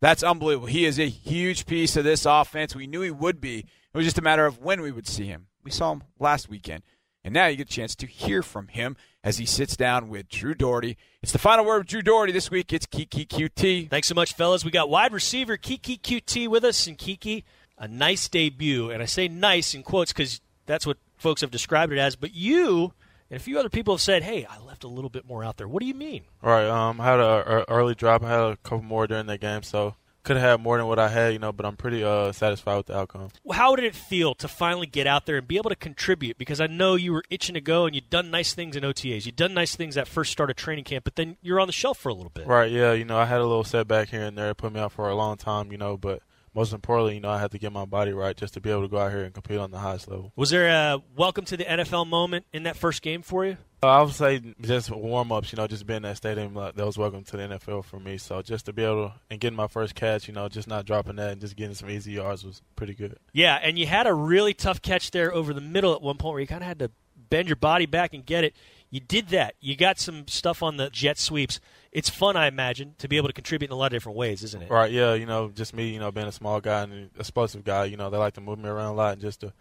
That's 0.00 0.24
unbelievable. 0.24 0.66
He 0.66 0.84
is 0.84 0.98
a 0.98 1.08
huge 1.08 1.64
piece 1.66 1.96
of 1.96 2.02
this 2.02 2.26
offense. 2.26 2.74
We 2.74 2.88
knew 2.88 3.02
he 3.02 3.12
would 3.12 3.40
be. 3.40 3.58
It 3.58 3.96
was 3.96 4.06
just 4.06 4.18
a 4.18 4.22
matter 4.22 4.46
of 4.46 4.58
when 4.58 4.80
we 4.80 4.90
would 4.90 5.06
see 5.06 5.26
him. 5.26 5.46
We 5.62 5.70
saw 5.70 5.92
him 5.92 6.02
last 6.18 6.48
weekend. 6.48 6.82
And 7.24 7.32
now 7.32 7.46
you 7.46 7.56
get 7.56 7.68
a 7.68 7.72
chance 7.72 7.94
to 7.96 8.06
hear 8.06 8.42
from 8.42 8.68
him 8.68 8.96
as 9.22 9.38
he 9.38 9.46
sits 9.46 9.76
down 9.76 10.08
with 10.08 10.28
Drew 10.28 10.54
Dougherty. 10.54 10.96
It's 11.22 11.32
the 11.32 11.38
final 11.38 11.64
word 11.64 11.82
of 11.82 11.86
Drew 11.86 12.02
Dougherty 12.02 12.32
this 12.32 12.50
week. 12.50 12.72
It's 12.72 12.86
Keke 12.86 13.28
Coutee. 13.28 13.88
Thanks 13.88 14.08
so 14.08 14.14
much, 14.14 14.34
fellas. 14.34 14.64
We 14.64 14.72
got 14.72 14.90
wide 14.90 15.12
receiver 15.12 15.56
Keke 15.56 16.00
Coutee 16.00 16.48
with 16.48 16.64
us. 16.64 16.86
And 16.88 16.98
Keke, 16.98 17.44
a 17.78 17.86
nice 17.86 18.28
debut. 18.28 18.90
And 18.90 19.00
I 19.00 19.06
say 19.06 19.28
nice 19.28 19.72
in 19.72 19.84
quotes 19.84 20.12
because 20.12 20.40
that's 20.66 20.84
what 20.86 20.98
folks 21.16 21.42
have 21.42 21.52
described 21.52 21.92
it 21.92 21.98
as. 21.98 22.16
But 22.16 22.34
you 22.34 22.92
and 23.30 23.36
a 23.38 23.42
few 23.42 23.56
other 23.56 23.68
people 23.68 23.94
have 23.94 24.00
said, 24.00 24.24
hey, 24.24 24.44
I 24.44 24.58
left 24.58 24.82
a 24.82 24.88
little 24.88 25.10
bit 25.10 25.24
more 25.24 25.44
out 25.44 25.58
there. 25.58 25.68
What 25.68 25.80
do 25.80 25.86
you 25.86 25.94
mean? 25.94 26.22
Right. 26.42 26.66
Um, 26.66 27.00
I 27.00 27.04
had 27.04 27.20
an 27.20 27.64
early 27.68 27.94
drop. 27.94 28.24
I 28.24 28.30
had 28.30 28.40
a 28.40 28.56
couple 28.56 28.82
more 28.82 29.06
during 29.06 29.26
that 29.26 29.40
game. 29.40 29.62
So 29.62 29.94
could 30.24 30.36
have 30.36 30.50
had 30.50 30.60
more 30.60 30.76
than 30.78 30.86
what 30.86 30.98
I 30.98 31.08
had, 31.08 31.32
you 31.32 31.38
know, 31.38 31.52
but 31.52 31.66
I'm 31.66 31.76
pretty 31.76 32.04
uh, 32.04 32.32
satisfied 32.32 32.76
with 32.76 32.86
the 32.86 32.96
outcome. 32.96 33.28
How 33.52 33.74
did 33.74 33.84
it 33.84 33.94
feel 33.94 34.34
to 34.36 34.48
finally 34.48 34.86
get 34.86 35.06
out 35.06 35.26
there 35.26 35.36
and 35.36 35.48
be 35.48 35.56
able 35.56 35.70
to 35.70 35.76
contribute? 35.76 36.38
Because 36.38 36.60
I 36.60 36.66
know 36.66 36.94
you 36.94 37.12
were 37.12 37.24
itching 37.30 37.54
to 37.54 37.60
go 37.60 37.86
and 37.86 37.94
you'd 37.94 38.10
done 38.10 38.30
nice 38.30 38.54
things 38.54 38.76
in 38.76 38.84
OTAs. 38.84 39.26
You'd 39.26 39.36
done 39.36 39.54
nice 39.54 39.74
things 39.74 39.96
that 39.96 40.06
first 40.06 40.30
started 40.32 40.56
training 40.56 40.84
camp, 40.84 41.04
but 41.04 41.16
then 41.16 41.36
you're 41.42 41.60
on 41.60 41.66
the 41.66 41.72
shelf 41.72 41.98
for 41.98 42.08
a 42.08 42.14
little 42.14 42.30
bit. 42.30 42.46
Right, 42.46 42.70
yeah. 42.70 42.92
You 42.92 43.04
know, 43.04 43.18
I 43.18 43.26
had 43.26 43.40
a 43.40 43.46
little 43.46 43.64
setback 43.64 44.10
here 44.10 44.22
and 44.22 44.38
there. 44.38 44.50
It 44.50 44.56
put 44.56 44.72
me 44.72 44.80
out 44.80 44.92
for 44.92 45.08
a 45.08 45.14
long 45.14 45.36
time, 45.36 45.72
you 45.72 45.78
know, 45.78 45.96
but 45.96 46.22
most 46.54 46.72
importantly, 46.72 47.14
you 47.14 47.20
know, 47.20 47.30
I 47.30 47.40
had 47.40 47.50
to 47.52 47.58
get 47.58 47.72
my 47.72 47.84
body 47.84 48.12
right 48.12 48.36
just 48.36 48.54
to 48.54 48.60
be 48.60 48.70
able 48.70 48.82
to 48.82 48.88
go 48.88 48.98
out 48.98 49.10
here 49.10 49.22
and 49.22 49.32
compete 49.32 49.58
on 49.58 49.70
the 49.70 49.78
highest 49.78 50.08
level. 50.08 50.32
Was 50.36 50.50
there 50.50 50.68
a 50.68 51.02
welcome 51.16 51.44
to 51.46 51.56
the 51.56 51.64
NFL 51.64 52.06
moment 52.06 52.46
in 52.52 52.64
that 52.64 52.76
first 52.76 53.02
game 53.02 53.22
for 53.22 53.44
you? 53.46 53.56
Uh, 53.82 53.88
I 53.88 54.02
would 54.02 54.14
say 54.14 54.40
just 54.60 54.90
warm 54.90 55.32
ups, 55.32 55.52
you 55.52 55.56
know, 55.56 55.66
just 55.66 55.86
being 55.86 55.98
in 55.98 56.02
that 56.04 56.16
stadium 56.16 56.54
that 56.54 56.76
was 56.76 56.96
welcome 56.96 57.24
to 57.24 57.36
the 57.36 57.42
NFL 57.42 57.84
for 57.84 57.98
me. 57.98 58.16
So 58.16 58.40
just 58.42 58.66
to 58.66 58.72
be 58.72 58.84
able 58.84 59.08
to, 59.08 59.14
and 59.30 59.40
getting 59.40 59.56
my 59.56 59.66
first 59.66 59.94
catch, 59.94 60.28
you 60.28 60.34
know, 60.34 60.48
just 60.48 60.68
not 60.68 60.84
dropping 60.84 61.16
that 61.16 61.32
and 61.32 61.40
just 61.40 61.56
getting 61.56 61.74
some 61.74 61.90
easy 61.90 62.12
yards 62.12 62.44
was 62.44 62.62
pretty 62.76 62.94
good. 62.94 63.18
Yeah, 63.32 63.58
and 63.60 63.78
you 63.78 63.86
had 63.86 64.06
a 64.06 64.14
really 64.14 64.54
tough 64.54 64.82
catch 64.82 65.10
there 65.10 65.34
over 65.34 65.52
the 65.52 65.60
middle 65.60 65.94
at 65.94 66.02
one 66.02 66.16
point 66.16 66.34
where 66.34 66.40
you 66.40 66.46
kind 66.46 66.62
of 66.62 66.68
had 66.68 66.78
to 66.78 66.90
bend 67.28 67.48
your 67.48 67.56
body 67.56 67.86
back 67.86 68.14
and 68.14 68.24
get 68.24 68.44
it. 68.44 68.54
You 68.90 69.00
did 69.00 69.28
that. 69.28 69.54
You 69.58 69.74
got 69.74 69.98
some 69.98 70.28
stuff 70.28 70.62
on 70.62 70.76
the 70.76 70.90
jet 70.90 71.18
sweeps. 71.18 71.60
It's 71.92 72.08
fun, 72.08 72.36
I 72.36 72.46
imagine, 72.46 72.94
to 72.98 73.08
be 73.08 73.18
able 73.18 73.28
to 73.28 73.34
contribute 73.34 73.68
in 73.68 73.72
a 73.72 73.76
lot 73.76 73.86
of 73.86 73.92
different 73.92 74.16
ways, 74.16 74.42
isn't 74.42 74.62
it? 74.62 74.70
Right. 74.70 74.90
Yeah. 74.90 75.12
You 75.12 75.26
know, 75.26 75.50
just 75.50 75.74
me, 75.74 75.90
you 75.90 76.00
know, 76.00 76.10
being 76.10 76.26
a 76.26 76.32
small 76.32 76.60
guy 76.60 76.82
and 76.82 76.92
an 76.92 77.10
explosive 77.18 77.64
guy. 77.64 77.84
You 77.84 77.98
know, 77.98 78.08
they 78.08 78.16
like 78.16 78.34
to 78.34 78.40
move 78.40 78.58
me 78.58 78.68
around 78.68 78.86
a 78.86 78.94
lot, 78.94 79.12
and 79.12 79.20
just 79.20 79.40
to 79.40 79.52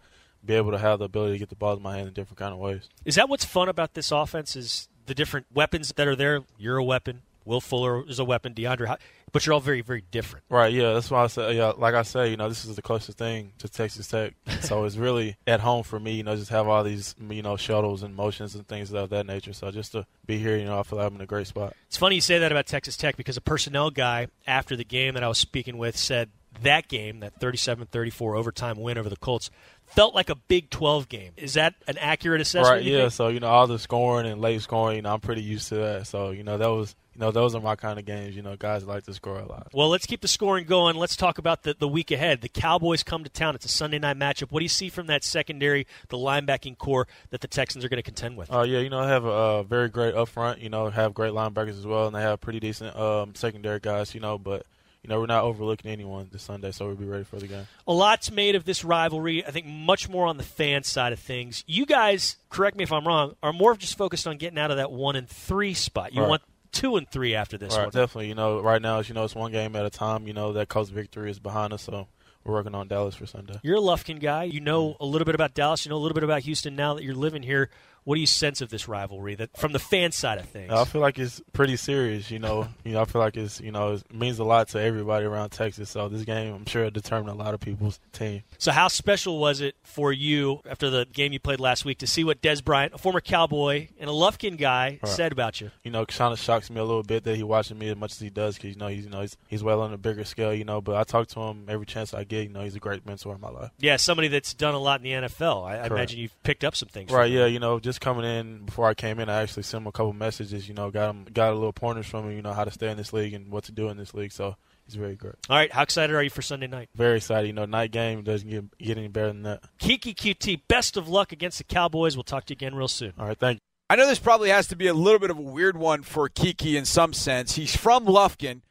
be 0.43 0.55
able 0.55 0.71
to 0.71 0.77
have 0.77 0.99
the 0.99 1.05
ability 1.05 1.33
to 1.33 1.39
get 1.39 1.49
the 1.49 1.55
ball 1.55 1.75
in 1.75 1.83
my 1.83 1.97
hand 1.97 2.07
in 2.07 2.13
different 2.13 2.39
kind 2.39 2.53
of 2.53 2.59
ways. 2.59 2.89
Is 3.05 3.15
that 3.15 3.29
what's 3.29 3.45
fun 3.45 3.69
about 3.69 3.93
this 3.93 4.11
offense? 4.11 4.55
Is 4.55 4.87
the 5.05 5.13
different 5.13 5.47
weapons 5.53 5.91
that 5.95 6.07
are 6.07 6.15
there? 6.15 6.43
You're 6.57 6.77
a 6.77 6.83
weapon. 6.83 7.21
Will 7.45 7.61
Fuller 7.61 8.07
is 8.07 8.19
a 8.19 8.25
weapon. 8.25 8.53
DeAndre, 8.53 8.97
but 9.31 9.45
you're 9.45 9.53
all 9.53 9.59
very, 9.59 9.81
very 9.81 10.03
different. 10.11 10.45
Right. 10.49 10.73
Yeah. 10.73 10.93
That's 10.93 11.09
why 11.09 11.23
I 11.23 11.27
say. 11.27 11.55
Yeah. 11.55 11.73
Like 11.77 11.93
I 11.95 12.03
say, 12.03 12.29
you 12.29 12.37
know, 12.37 12.49
this 12.49 12.65
is 12.65 12.75
the 12.75 12.81
closest 12.81 13.17
thing 13.17 13.53
to 13.59 13.67
Texas 13.67 14.07
Tech, 14.07 14.33
so 14.61 14.83
it's 14.85 14.97
really 14.97 15.37
at 15.47 15.59
home 15.59 15.83
for 15.83 15.99
me. 15.99 16.13
You 16.13 16.23
know, 16.23 16.35
just 16.35 16.49
have 16.49 16.67
all 16.67 16.83
these, 16.83 17.15
you 17.29 17.41
know, 17.41 17.57
shuttles 17.57 18.03
and 18.03 18.15
motions 18.15 18.55
and 18.55 18.67
things 18.67 18.93
of 18.93 19.09
that 19.09 19.25
nature. 19.25 19.53
So 19.53 19.71
just 19.71 19.93
to 19.93 20.05
be 20.25 20.37
here, 20.37 20.57
you 20.57 20.65
know, 20.65 20.79
I 20.79 20.83
feel 20.83 20.97
like 20.97 21.07
I'm 21.07 21.15
in 21.15 21.21
a 21.21 21.25
great 21.25 21.47
spot. 21.47 21.73
It's 21.87 21.97
funny 21.97 22.15
you 22.15 22.21
say 22.21 22.39
that 22.39 22.51
about 22.51 22.67
Texas 22.67 22.97
Tech 22.97 23.17
because 23.17 23.37
a 23.37 23.41
personnel 23.41 23.89
guy 23.89 24.27
after 24.45 24.75
the 24.75 24.85
game 24.85 25.13
that 25.13 25.23
I 25.23 25.27
was 25.27 25.37
speaking 25.37 25.77
with 25.77 25.97
said 25.97 26.29
that 26.63 26.87
game, 26.87 27.21
that 27.21 27.39
37-34 27.39 28.37
overtime 28.37 28.77
win 28.77 28.97
over 28.97 29.09
the 29.09 29.15
Colts, 29.15 29.49
felt 29.85 30.13
like 30.13 30.29
a 30.29 30.35
Big 30.35 30.69
12 30.69 31.09
game. 31.09 31.31
Is 31.37 31.53
that 31.53 31.75
an 31.87 31.97
accurate 31.97 32.41
assessment? 32.41 32.77
Right. 32.77 32.83
Yeah. 32.83 33.01
Think? 33.01 33.13
So 33.13 33.27
you 33.29 33.39
know, 33.39 33.47
all 33.47 33.67
the 33.67 33.79
scoring 33.79 34.29
and 34.29 34.41
late 34.41 34.61
scoring, 34.61 34.97
you 34.97 35.01
know, 35.03 35.13
I'm 35.13 35.19
pretty 35.21 35.41
used 35.41 35.69
to 35.69 35.75
that. 35.75 36.07
So 36.07 36.31
you 36.31 36.43
know, 36.43 36.57
that 36.57 36.67
was 36.67 36.95
know, 37.21 37.31
those 37.31 37.55
are 37.55 37.61
my 37.61 37.75
kind 37.75 37.97
of 37.97 38.05
games. 38.05 38.35
You 38.35 38.41
know, 38.41 38.55
guys 38.57 38.85
like 38.85 39.03
to 39.05 39.13
score 39.13 39.39
a 39.39 39.45
lot. 39.45 39.67
Well, 39.73 39.87
let's 39.89 40.05
keep 40.05 40.21
the 40.21 40.27
scoring 40.27 40.65
going. 40.65 40.95
Let's 40.97 41.15
talk 41.15 41.37
about 41.37 41.63
the, 41.63 41.73
the 41.73 41.87
week 41.87 42.11
ahead. 42.11 42.41
The 42.41 42.49
Cowboys 42.49 43.03
come 43.03 43.23
to 43.23 43.29
town. 43.29 43.55
It's 43.55 43.65
a 43.65 43.69
Sunday 43.69 43.99
night 43.99 44.17
matchup. 44.17 44.51
What 44.51 44.59
do 44.59 44.65
you 44.65 44.69
see 44.69 44.89
from 44.89 45.07
that 45.07 45.23
secondary, 45.23 45.87
the 46.09 46.17
linebacking 46.17 46.77
core 46.77 47.07
that 47.29 47.41
the 47.41 47.47
Texans 47.47 47.85
are 47.85 47.89
going 47.89 47.97
to 47.97 48.03
contend 48.03 48.37
with? 48.37 48.51
Oh, 48.51 48.59
uh, 48.59 48.63
yeah, 48.63 48.79
you 48.79 48.89
know, 48.89 49.01
have 49.03 49.23
a 49.25 49.29
uh, 49.29 49.63
very 49.63 49.87
great 49.89 50.15
up 50.15 50.27
front. 50.27 50.59
You 50.59 50.69
know, 50.69 50.89
have 50.89 51.13
great 51.13 51.31
linebackers 51.33 51.77
as 51.79 51.85
well, 51.87 52.07
and 52.07 52.15
they 52.15 52.21
have 52.21 52.41
pretty 52.41 52.59
decent 52.59 52.95
um, 52.97 53.35
secondary 53.35 53.79
guys, 53.79 54.13
you 54.13 54.19
know, 54.19 54.37
but 54.37 54.65
you 55.03 55.09
know 55.09 55.19
we're 55.19 55.25
not 55.25 55.43
overlooking 55.43 55.89
anyone 55.91 56.29
this 56.31 56.43
Sunday, 56.43 56.71
so 56.71 56.85
we'll 56.85 56.95
be 56.95 57.05
ready 57.05 57.23
for 57.23 57.37
the 57.39 57.47
game. 57.47 57.67
A 57.87 57.93
lot's 57.93 58.29
made 58.31 58.53
of 58.55 58.65
this 58.65 58.83
rivalry. 58.83 59.43
I 59.45 59.49
think 59.49 59.65
much 59.65 60.07
more 60.07 60.27
on 60.27 60.37
the 60.37 60.43
fan 60.43 60.83
side 60.83 61.11
of 61.11 61.19
things. 61.19 61.63
You 61.65 61.87
guys, 61.87 62.37
correct 62.51 62.77
me 62.77 62.83
if 62.83 62.91
I'm 62.91 63.07
wrong, 63.07 63.35
are 63.41 63.51
more 63.51 63.75
just 63.75 63.97
focused 63.97 64.27
on 64.27 64.37
getting 64.37 64.59
out 64.59 64.69
of 64.69 64.77
that 64.77 64.91
one 64.91 65.15
and 65.15 65.27
three 65.27 65.73
spot. 65.73 66.13
You 66.13 66.21
Right. 66.21 66.29
want 66.29 66.41
two 66.71 66.95
and 66.97 67.09
three 67.09 67.35
after 67.35 67.57
this 67.57 67.75
Right, 67.75 67.83
one. 67.83 67.91
definitely. 67.91 68.27
You 68.29 68.35
know, 68.35 68.59
right 68.61 68.81
now, 68.81 68.99
as 68.99 69.09
you 69.09 69.15
know, 69.15 69.23
it's 69.23 69.35
one 69.35 69.51
game 69.51 69.75
at 69.75 69.85
a 69.85 69.89
time. 69.89 70.27
You 70.27 70.33
know, 70.33 70.53
that 70.53 70.69
Colts 70.69 70.89
victory 70.89 71.31
is 71.31 71.39
behind 71.39 71.73
us, 71.73 71.83
so 71.83 72.07
we're 72.43 72.53
working 72.53 72.75
on 72.75 72.87
Dallas 72.87 73.15
for 73.15 73.25
Sunday. 73.25 73.59
You're 73.63 73.77
a 73.77 73.81
Lufkin 73.81 74.19
guy. 74.19 74.45
You 74.45 74.59
know 74.61 74.89
mm-hmm. 74.89 75.03
a 75.03 75.05
little 75.05 75.25
bit 75.25 75.35
about 75.35 75.53
Dallas. 75.53 75.85
You 75.85 75.89
know 75.89 75.97
a 75.97 75.99
little 75.99 76.15
bit 76.15 76.23
about 76.23 76.41
Houston 76.41 76.75
now 76.75 76.93
that 76.95 77.03
you're 77.03 77.15
living 77.15 77.43
here. 77.43 77.69
What 78.03 78.15
do 78.15 78.21
you 78.21 78.27
sense 78.27 78.61
of 78.61 78.69
this 78.69 78.87
rivalry 78.87 79.35
that 79.35 79.55
from 79.57 79.73
the 79.73 79.79
fan 79.79 80.11
side 80.11 80.39
of 80.39 80.49
things? 80.49 80.71
I 80.71 80.85
feel 80.85 81.01
like 81.01 81.19
it's 81.19 81.41
pretty 81.53 81.75
serious. 81.75 82.31
You 82.31 82.39
know, 82.39 82.67
you 82.83 82.93
know, 82.93 83.01
I 83.01 83.05
feel 83.05 83.21
like 83.21 83.37
it's 83.37 83.61
you 83.61 83.71
know 83.71 83.93
it 83.93 84.13
means 84.13 84.39
a 84.39 84.43
lot 84.43 84.69
to 84.69 84.81
everybody 84.81 85.25
around 85.25 85.51
Texas. 85.51 85.89
So 85.91 86.09
this 86.09 86.23
game, 86.23 86.53
I'm 86.53 86.65
sure, 86.65 86.83
will 86.83 86.91
determine 86.91 87.29
a 87.29 87.35
lot 87.35 87.53
of 87.53 87.59
people's 87.59 87.99
team. 88.11 88.41
So, 88.57 88.71
how 88.71 88.87
special 88.87 89.39
was 89.39 89.61
it 89.61 89.75
for 89.83 90.11
you 90.11 90.61
after 90.69 90.89
the 90.89 91.05
game 91.13 91.31
you 91.33 91.39
played 91.39 91.59
last 91.59 91.85
week 91.85 91.99
to 91.99 92.07
see 92.07 92.23
what 92.23 92.41
Dez 92.41 92.63
Bryant, 92.63 92.93
a 92.93 92.97
former 92.97 93.21
Cowboy 93.21 93.89
and 93.99 94.09
a 94.09 94.13
Lufkin 94.13 94.57
guy, 94.57 94.99
Right. 95.03 95.11
said 95.11 95.31
about 95.31 95.61
you? 95.61 95.69
You 95.83 95.91
know, 95.91 96.01
it 96.01 96.07
kind 96.09 96.33
of 96.33 96.39
shocks 96.39 96.69
me 96.71 96.79
a 96.79 96.83
little 96.83 97.03
bit 97.03 97.23
that 97.25 97.35
he 97.35 97.43
watching 97.43 97.77
me 97.77 97.89
as 97.89 97.95
much 97.97 98.13
as 98.13 98.19
he 98.19 98.29
does 98.31 98.55
because 98.55 98.71
you 98.71 98.77
know 98.77 98.87
he's 98.87 99.03
you 99.05 99.11
know 99.11 99.21
he's, 99.21 99.37
he's 99.47 99.63
well 99.63 99.81
on 99.81 99.93
a 99.93 99.97
bigger 99.97 100.23
scale. 100.23 100.53
You 100.53 100.65
know, 100.65 100.81
but 100.81 100.95
I 100.95 101.03
talk 101.03 101.27
to 101.27 101.39
him 101.39 101.65
every 101.69 101.85
chance 101.85 102.13
I 102.15 102.23
get. 102.23 102.43
You 102.43 102.49
know, 102.49 102.61
he's 102.63 102.75
a 102.75 102.79
great 102.79 103.05
mentor 103.05 103.35
in 103.35 103.41
my 103.41 103.49
life. 103.49 103.69
Yeah, 103.79 103.97
somebody 103.97 104.27
that's 104.27 104.53
done 104.55 104.73
a 104.73 104.79
lot 104.79 104.99
in 104.99 105.03
the 105.03 105.27
NFL. 105.27 105.65
I, 105.67 105.77
I 105.77 105.85
imagine 105.85 106.19
you've 106.19 106.41
picked 106.43 106.63
up 106.63 106.75
some 106.75 106.89
things. 106.89 107.09
from 107.11 107.19
Right, 107.19 107.31
yeah, 107.31 107.45
you 107.45 107.59
know, 107.59 107.79
just 107.79 107.90
coming 107.99 108.25
in 108.25 108.65
before 108.65 108.87
I 108.87 108.93
came 108.93 109.19
in, 109.19 109.29
I 109.29 109.41
actually 109.41 109.63
sent 109.63 109.81
him 109.81 109.87
a 109.87 109.91
couple 109.91 110.13
messages. 110.13 110.67
You 110.67 110.73
know, 110.73 110.91
got 110.91 111.09
him 111.09 111.25
got 111.33 111.51
a 111.51 111.55
little 111.55 111.73
pointers 111.73 112.07
from 112.07 112.25
him. 112.25 112.35
You 112.35 112.41
know 112.41 112.53
how 112.53 112.63
to 112.63 112.71
stay 112.71 112.89
in 112.89 112.97
this 112.97 113.13
league 113.13 113.33
and 113.33 113.51
what 113.51 113.65
to 113.65 113.71
do 113.71 113.89
in 113.89 113.97
this 113.97 114.13
league. 114.13 114.31
So 114.31 114.55
he's 114.85 114.95
very 114.95 115.15
great. 115.15 115.35
All 115.49 115.57
right, 115.57 115.71
how 115.71 115.83
excited 115.83 116.15
are 116.15 116.23
you 116.23 116.29
for 116.29 116.41
Sunday 116.41 116.67
night? 116.67 116.89
Very 116.95 117.17
excited. 117.17 117.47
You 117.47 117.53
know, 117.53 117.65
night 117.65 117.91
game 117.91 118.23
doesn't 118.23 118.49
get 118.49 118.77
get 118.77 118.97
any 118.97 119.07
better 119.07 119.27
than 119.27 119.43
that. 119.43 119.63
Keke 119.79 120.15
Coutee, 120.15 120.61
best 120.67 120.97
of 120.97 121.07
luck 121.07 121.31
against 121.31 121.57
the 121.57 121.63
Cowboys. 121.63 122.15
We'll 122.15 122.23
talk 122.23 122.45
to 122.45 122.51
you 122.53 122.57
again 122.57 122.75
real 122.75 122.87
soon. 122.87 123.13
All 123.17 123.27
right, 123.27 123.37
thank 123.37 123.55
you. 123.55 123.59
I 123.89 123.95
know 123.95 124.07
this 124.07 124.19
probably 124.19 124.49
has 124.49 124.67
to 124.67 124.77
be 124.77 124.87
a 124.87 124.93
little 124.93 125.19
bit 125.19 125.31
of 125.31 125.37
a 125.37 125.41
weird 125.41 125.75
one 125.75 126.03
for 126.03 126.29
Keke 126.29 126.75
in 126.75 126.85
some 126.85 127.11
sense. 127.11 127.55
He's 127.55 127.75
from 127.75 128.05
Lufkin, 128.05 128.61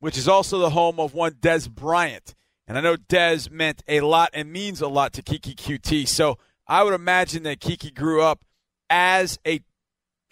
which 0.00 0.16
is 0.16 0.26
also 0.26 0.58
the 0.58 0.70
home 0.70 0.98
of 0.98 1.12
one 1.12 1.32
Dez 1.32 1.68
Bryant. 1.68 2.34
And 2.66 2.78
I 2.78 2.80
know 2.80 2.96
Dez 2.96 3.50
meant 3.50 3.82
a 3.86 4.00
lot 4.00 4.30
and 4.32 4.50
means 4.50 4.80
a 4.80 4.88
lot 4.88 5.12
to 5.12 5.22
Keke 5.22 5.56
Coutee. 5.56 6.08
So 6.08 6.38
I 6.66 6.82
would 6.84 6.94
imagine 6.94 7.42
that 7.42 7.60
Keke 7.60 7.94
grew 7.94 8.22
up 8.22 8.44
as 8.92 9.38
a 9.46 9.60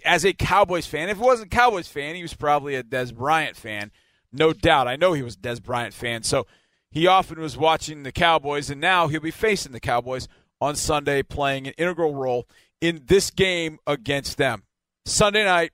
as 0.04 0.24
a 0.24 0.34
Cowboys 0.34 0.86
fan. 0.86 1.08
If 1.08 1.16
it 1.16 1.22
wasn't 1.24 1.50
Cowboys 1.50 1.88
fan, 1.88 2.14
he 2.14 2.22
was 2.22 2.34
probably 2.34 2.74
a 2.74 2.82
Dez 2.82 3.12
Bryant 3.14 3.56
fan. 3.56 3.90
No 4.32 4.52
doubt. 4.52 4.86
I 4.86 4.96
know 4.96 5.14
he 5.14 5.22
was 5.22 5.34
a 5.34 5.38
Dez 5.38 5.62
Bryant 5.62 5.94
fan. 5.94 6.22
So 6.22 6.46
he 6.90 7.06
often 7.06 7.40
was 7.40 7.56
watching 7.56 8.02
the 8.02 8.12
Cowboys, 8.12 8.70
and 8.70 8.80
now 8.80 9.08
he'll 9.08 9.20
be 9.20 9.30
facing 9.30 9.72
the 9.72 9.80
Cowboys 9.80 10.28
on 10.60 10.76
Sunday, 10.76 11.22
playing 11.22 11.66
an 11.66 11.74
integral 11.78 12.14
role 12.14 12.46
in 12.80 13.02
this 13.06 13.30
game 13.30 13.78
against 13.86 14.36
them. 14.36 14.64
Sunday 15.06 15.44
night 15.44 15.72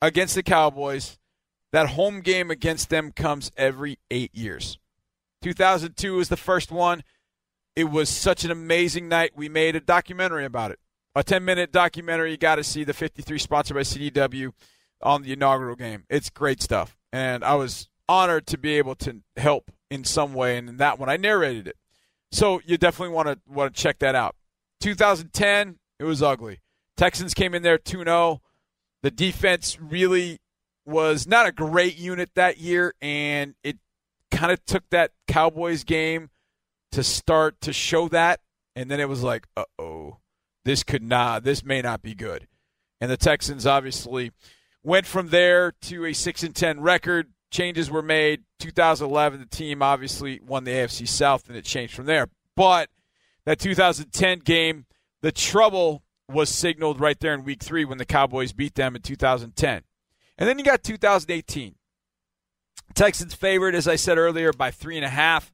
against 0.00 0.36
the 0.36 0.42
Cowboys. 0.42 1.18
That 1.72 1.90
home 1.90 2.20
game 2.20 2.52
against 2.52 2.90
them 2.90 3.10
comes 3.10 3.50
every 3.56 3.98
eight 4.08 4.32
years. 4.32 4.78
2002 5.42 6.14
was 6.14 6.28
the 6.28 6.36
first 6.36 6.70
one. 6.70 7.02
It 7.74 7.90
was 7.90 8.08
such 8.08 8.44
an 8.44 8.52
amazing 8.52 9.08
night. 9.08 9.32
We 9.34 9.48
made 9.48 9.74
a 9.74 9.80
documentary 9.80 10.44
about 10.44 10.70
it. 10.70 10.78
A 11.14 11.22
10 11.22 11.44
minute 11.44 11.72
documentary. 11.72 12.32
You 12.32 12.36
got 12.36 12.56
to 12.56 12.64
see 12.64 12.84
the 12.84 12.92
53 12.92 13.38
sponsored 13.38 13.76
by 13.76 13.82
CDW 13.82 14.52
on 15.02 15.22
the 15.22 15.32
inaugural 15.32 15.76
game. 15.76 16.04
It's 16.08 16.30
great 16.30 16.60
stuff. 16.60 16.96
And 17.12 17.44
I 17.44 17.54
was 17.54 17.88
honored 18.08 18.46
to 18.48 18.58
be 18.58 18.76
able 18.78 18.94
to 18.96 19.20
help 19.36 19.70
in 19.90 20.04
some 20.04 20.34
way. 20.34 20.58
And 20.58 20.68
in 20.68 20.76
that 20.78 20.98
one, 20.98 21.08
I 21.08 21.16
narrated 21.16 21.68
it. 21.68 21.76
So 22.32 22.60
you 22.64 22.76
definitely 22.76 23.14
want 23.14 23.28
to 23.28 23.38
want 23.46 23.74
to 23.74 23.80
check 23.80 24.00
that 24.00 24.14
out. 24.14 24.34
2010, 24.80 25.78
it 26.00 26.04
was 26.04 26.22
ugly. 26.22 26.60
Texans 26.96 27.32
came 27.32 27.54
in 27.54 27.62
there 27.62 27.78
2-0. 27.78 28.40
The 29.02 29.10
defense 29.10 29.78
really 29.80 30.40
was 30.84 31.26
not 31.26 31.46
a 31.46 31.52
great 31.52 31.96
unit 31.96 32.30
that 32.34 32.58
year, 32.58 32.94
and 33.00 33.54
it 33.62 33.78
kind 34.30 34.52
of 34.52 34.64
took 34.64 34.88
that 34.90 35.12
Cowboys 35.28 35.84
game 35.84 36.30
to 36.92 37.02
start 37.02 37.60
to 37.62 37.72
show 37.72 38.08
that, 38.08 38.40
and 38.76 38.90
then 38.90 39.00
it 39.00 39.08
was 39.08 39.22
like, 39.22 39.46
uh 39.56 39.64
oh, 39.78 40.18
this 40.64 40.82
could 40.82 41.02
not, 41.02 41.44
this 41.44 41.64
may 41.64 41.82
not 41.82 42.02
be 42.02 42.14
good. 42.14 42.46
And 43.00 43.10
the 43.10 43.16
Texans 43.16 43.66
obviously 43.66 44.32
went 44.82 45.06
from 45.06 45.28
there 45.28 45.72
to 45.82 46.06
a 46.06 46.12
six 46.12 46.42
and 46.42 46.54
ten 46.54 46.80
record. 46.80 47.32
Changes 47.50 47.90
were 47.90 48.02
made. 48.02 48.42
2011, 48.60 49.40
the 49.40 49.46
team 49.46 49.82
obviously 49.82 50.40
won 50.44 50.64
the 50.64 50.72
AFC 50.72 51.06
South, 51.06 51.48
and 51.48 51.56
it 51.56 51.64
changed 51.64 51.94
from 51.94 52.06
there. 52.06 52.28
But 52.56 52.88
that 53.44 53.58
2010 53.58 54.40
game, 54.40 54.86
the 55.20 55.32
trouble 55.32 56.02
was 56.28 56.48
signaled 56.48 57.00
right 57.00 57.18
there 57.20 57.34
in 57.34 57.44
Week 57.44 57.62
Three 57.62 57.84
when 57.84 57.98
the 57.98 58.04
Cowboys 58.04 58.52
beat 58.52 58.74
them 58.74 58.96
in 58.96 59.02
2010. 59.02 59.82
And 60.38 60.48
then 60.48 60.58
you 60.58 60.64
got 60.64 60.82
2018. 60.82 61.74
Texans 62.94 63.34
favored, 63.34 63.74
as 63.74 63.88
I 63.88 63.96
said 63.96 64.18
earlier, 64.18 64.52
by 64.52 64.70
three 64.70 64.96
and 64.96 65.04
a 65.04 65.10
half. 65.10 65.52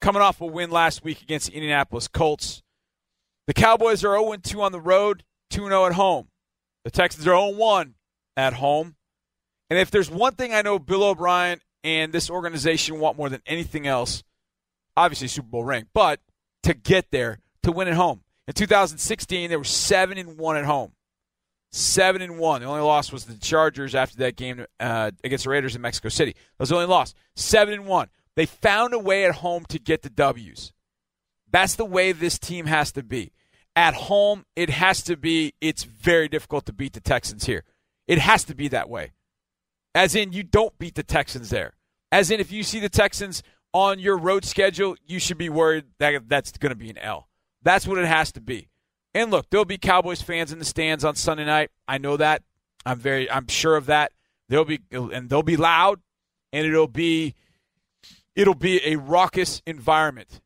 Coming 0.00 0.22
off 0.22 0.40
a 0.40 0.46
win 0.46 0.70
last 0.70 1.04
week 1.04 1.20
against 1.20 1.48
the 1.48 1.54
Indianapolis 1.54 2.08
Colts. 2.08 2.62
The 3.50 3.54
Cowboys 3.54 4.04
are 4.04 4.16
0 4.16 4.36
2 4.36 4.62
on 4.62 4.70
the 4.70 4.80
road, 4.80 5.24
2 5.50 5.66
0 5.66 5.86
at 5.86 5.94
home. 5.94 6.28
The 6.84 6.90
Texans 6.92 7.26
are 7.26 7.34
0 7.34 7.56
1 7.56 7.94
at 8.36 8.52
home. 8.52 8.94
And 9.68 9.76
if 9.76 9.90
there's 9.90 10.08
one 10.08 10.36
thing 10.36 10.54
I 10.54 10.62
know 10.62 10.78
Bill 10.78 11.02
O'Brien 11.02 11.60
and 11.82 12.12
this 12.12 12.30
organization 12.30 13.00
want 13.00 13.16
more 13.16 13.28
than 13.28 13.42
anything 13.46 13.88
else, 13.88 14.22
obviously 14.96 15.26
Super 15.26 15.48
Bowl 15.48 15.64
ring, 15.64 15.88
but 15.92 16.20
to 16.62 16.74
get 16.74 17.10
there, 17.10 17.40
to 17.64 17.72
win 17.72 17.88
at 17.88 17.94
home. 17.94 18.22
In 18.46 18.54
2016, 18.54 19.50
they 19.50 19.56
were 19.56 19.64
7 19.64 20.16
and 20.16 20.38
1 20.38 20.56
at 20.56 20.64
home. 20.64 20.92
7 21.72 22.22
and 22.22 22.38
1. 22.38 22.60
The 22.60 22.68
only 22.68 22.82
loss 22.82 23.10
was 23.10 23.24
the 23.24 23.34
Chargers 23.34 23.96
after 23.96 24.18
that 24.18 24.36
game 24.36 24.64
uh, 24.78 25.10
against 25.24 25.42
the 25.42 25.50
Raiders 25.50 25.74
in 25.74 25.82
Mexico 25.82 26.08
City. 26.08 26.34
That 26.34 26.60
was 26.60 26.68
the 26.68 26.76
only 26.76 26.86
loss. 26.86 27.14
7 27.34 27.74
and 27.74 27.86
1. 27.86 28.10
They 28.36 28.46
found 28.46 28.94
a 28.94 28.98
way 29.00 29.24
at 29.24 29.34
home 29.34 29.64
to 29.70 29.80
get 29.80 30.02
the 30.02 30.10
W's. 30.10 30.72
That's 31.50 31.74
the 31.74 31.84
way 31.84 32.12
this 32.12 32.38
team 32.38 32.66
has 32.66 32.92
to 32.92 33.02
be. 33.02 33.32
At 33.76 33.94
home, 33.94 34.44
it 34.56 34.70
has 34.70 35.02
to 35.04 35.16
be, 35.16 35.54
it's 35.60 35.84
very 35.84 36.28
difficult 36.28 36.66
to 36.66 36.72
beat 36.72 36.92
the 36.92 37.00
Texans 37.00 37.46
here. 37.46 37.64
It 38.06 38.18
has 38.18 38.44
to 38.44 38.54
be 38.54 38.68
that 38.68 38.88
way. 38.88 39.12
As 39.94 40.14
in, 40.14 40.32
you 40.32 40.42
don't 40.42 40.78
beat 40.78 40.96
the 40.96 41.02
Texans 41.02 41.50
there. 41.50 41.74
As 42.12 42.30
in, 42.30 42.40
if 42.40 42.50
you 42.50 42.62
see 42.62 42.80
the 42.80 42.88
Texans 42.88 43.42
on 43.72 43.98
your 43.98 44.16
road 44.16 44.44
schedule, 44.44 44.96
you 45.06 45.18
should 45.18 45.38
be 45.38 45.48
worried 45.48 45.84
that 45.98 46.28
that's 46.28 46.52
going 46.58 46.70
to 46.70 46.76
be 46.76 46.90
an 46.90 46.98
L. 46.98 47.28
That's 47.62 47.86
what 47.86 47.98
it 47.98 48.06
has 48.06 48.32
to 48.32 48.40
be. 48.40 48.68
And 49.14 49.30
look, 49.30 49.50
there'll 49.50 49.64
be 49.64 49.78
Cowboys 49.78 50.22
fans 50.22 50.52
in 50.52 50.58
the 50.58 50.64
stands 50.64 51.04
on 51.04 51.14
Sunday 51.16 51.44
night. 51.44 51.70
I 51.86 51.98
know 51.98 52.16
that. 52.16 52.42
I'm 52.86 52.98
very 52.98 53.30
I'm 53.30 53.46
sure 53.48 53.76
of 53.76 53.86
that. 53.86 54.12
They'll 54.48 54.64
be 54.64 54.80
and 54.90 55.28
they'll 55.28 55.42
be 55.42 55.56
loud 55.56 56.00
and 56.52 56.66
it'll 56.66 56.88
be 56.88 57.34
it'll 58.34 58.54
be 58.54 58.80
a 58.84 58.96
raucous 58.96 59.62
environment. 59.66 60.40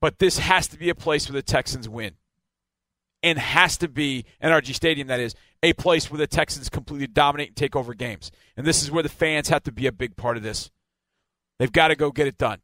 But 0.00 0.18
this 0.18 0.38
has 0.38 0.68
to 0.68 0.78
be 0.78 0.90
a 0.90 0.94
place 0.94 1.28
where 1.28 1.34
the 1.34 1.42
Texans 1.42 1.88
win. 1.88 2.14
And 3.22 3.38
has 3.38 3.76
to 3.78 3.88
be 3.88 4.24
NRG 4.42 4.74
Stadium 4.74 5.08
that 5.08 5.18
is 5.18 5.34
a 5.62 5.72
place 5.72 6.10
where 6.10 6.18
the 6.18 6.26
Texans 6.26 6.68
completely 6.68 7.08
dominate 7.08 7.48
and 7.48 7.56
take 7.56 7.74
over 7.74 7.92
games. 7.94 8.30
And 8.56 8.64
this 8.64 8.82
is 8.82 8.90
where 8.92 9.02
the 9.02 9.08
fans 9.08 9.48
have 9.48 9.64
to 9.64 9.72
be 9.72 9.86
a 9.86 9.92
big 9.92 10.16
part 10.16 10.36
of 10.36 10.44
this. 10.44 10.70
They've 11.58 11.72
got 11.72 11.88
to 11.88 11.96
go 11.96 12.12
get 12.12 12.28
it 12.28 12.38
done. 12.38 12.60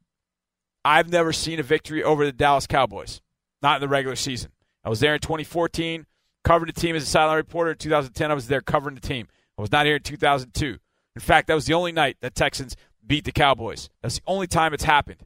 I've 0.85 1.11
never 1.11 1.33
seen 1.33 1.59
a 1.59 1.63
victory 1.63 2.05
over 2.05 2.25
the 2.25 2.33
Dallas 2.33 2.67
Cowboys, 2.67 3.21
not 3.63 3.77
in 3.77 3.81
the 3.81 3.89
regular 3.89 4.17
season. 4.17 4.53
I 4.85 4.91
was 4.91 5.01
there 5.01 5.15
in 5.15 5.21
2014, 5.21 6.07
covered 6.45 6.69
the 6.69 6.81
team 6.81 6.95
as 6.95 7.03
a 7.03 7.07
sideline 7.07 7.37
reporter. 7.37 7.73
In 7.73 7.79
2010, 7.79 8.31
I 8.31 8.35
was 8.35 8.49
there 8.49 8.61
covering 8.61 8.95
the 8.95 9.01
team. 9.01 9.27
I 9.59 9.63
was 9.63 9.73
not 9.73 9.87
here 9.87 9.97
in 9.97 10.03
2002. 10.03 10.77
In 11.17 11.21
fact, 11.21 11.49
that 11.49 11.55
was 11.55 11.67
the 11.67 11.75
only 11.75 11.93
night 11.93 12.19
that 12.21 12.35
Texans 12.35 12.77
beat 13.05 13.25
the 13.25 13.33
Cowboys. 13.33 13.89
That's 14.03 14.17
the 14.17 14.23
only 14.27 14.47
time 14.47 14.75
it's 14.75 14.85
happened. 14.85 15.25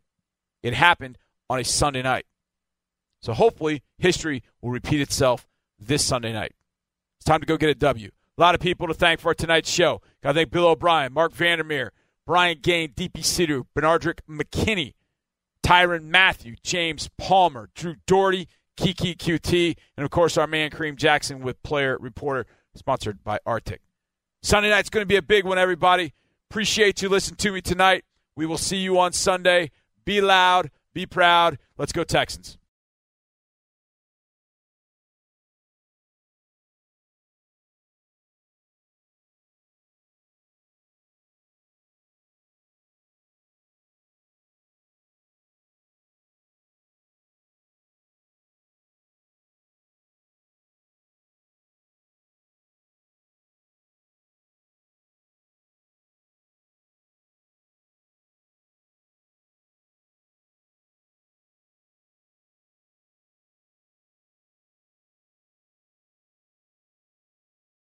It 0.62 0.74
happened 0.74 1.18
on 1.50 1.58
a 1.58 1.64
Sunday 1.64 2.02
night. 2.02 2.26
So 3.20 3.32
hopefully, 3.32 3.82
history 3.98 4.42
will 4.62 4.70
repeat 4.70 5.00
itself 5.00 5.48
this 5.78 6.04
Sunday 6.04 6.32
night. 6.32 6.52
It's 7.18 7.24
time 7.24 7.40
to 7.40 7.46
go 7.46 7.56
get 7.56 7.70
a 7.70 7.74
W. 7.74 8.10
A 8.36 8.40
lot 8.40 8.54
of 8.54 8.60
people 8.60 8.86
to 8.86 8.94
thank 8.94 9.20
for 9.20 9.34
tonight's 9.34 9.70
show. 9.70 10.00
To 10.22 10.32
thank 10.32 10.50
Bill 10.50 10.68
O'Brien, 10.68 11.12
Marc 11.12 11.32
Vandermeer, 11.32 11.92
Brian 12.26 12.58
Gaine, 12.60 12.90
Deepi 12.90 13.22
Sidhu, 13.22 13.64
Benardrick 13.76 14.20
McKinney, 14.28 14.94
Tyrann 15.62 16.04
Mathieu, 16.04 16.54
James 16.62 17.08
Palmer, 17.18 17.70
Drew 17.74 17.96
Dougherty, 18.06 18.48
Keke 18.76 19.16
Coutee, 19.16 19.76
and 19.96 20.04
of 20.04 20.10
course 20.10 20.36
our 20.36 20.46
man 20.46 20.70
Kareem 20.70 20.94
Jackson 20.94 21.40
with 21.40 21.62
Player 21.62 21.96
Reporter, 21.98 22.46
sponsored 22.74 23.24
by 23.24 23.38
RTIC. 23.46 23.78
Sunday 24.42 24.70
night's 24.70 24.90
going 24.90 25.02
to 25.02 25.06
be 25.06 25.16
a 25.16 25.22
big 25.22 25.44
one, 25.44 25.58
everybody. 25.58 26.12
Appreciate 26.50 27.02
you 27.02 27.08
listening 27.08 27.38
to 27.38 27.50
me 27.50 27.60
tonight. 27.60 28.04
We 28.36 28.46
will 28.46 28.58
see 28.58 28.76
you 28.76 28.98
on 29.00 29.12
Sunday. 29.12 29.70
Be 30.04 30.20
loud, 30.20 30.70
be 30.94 31.06
proud. 31.06 31.58
Let's 31.76 31.92
go, 31.92 32.04
Texans. 32.04 32.57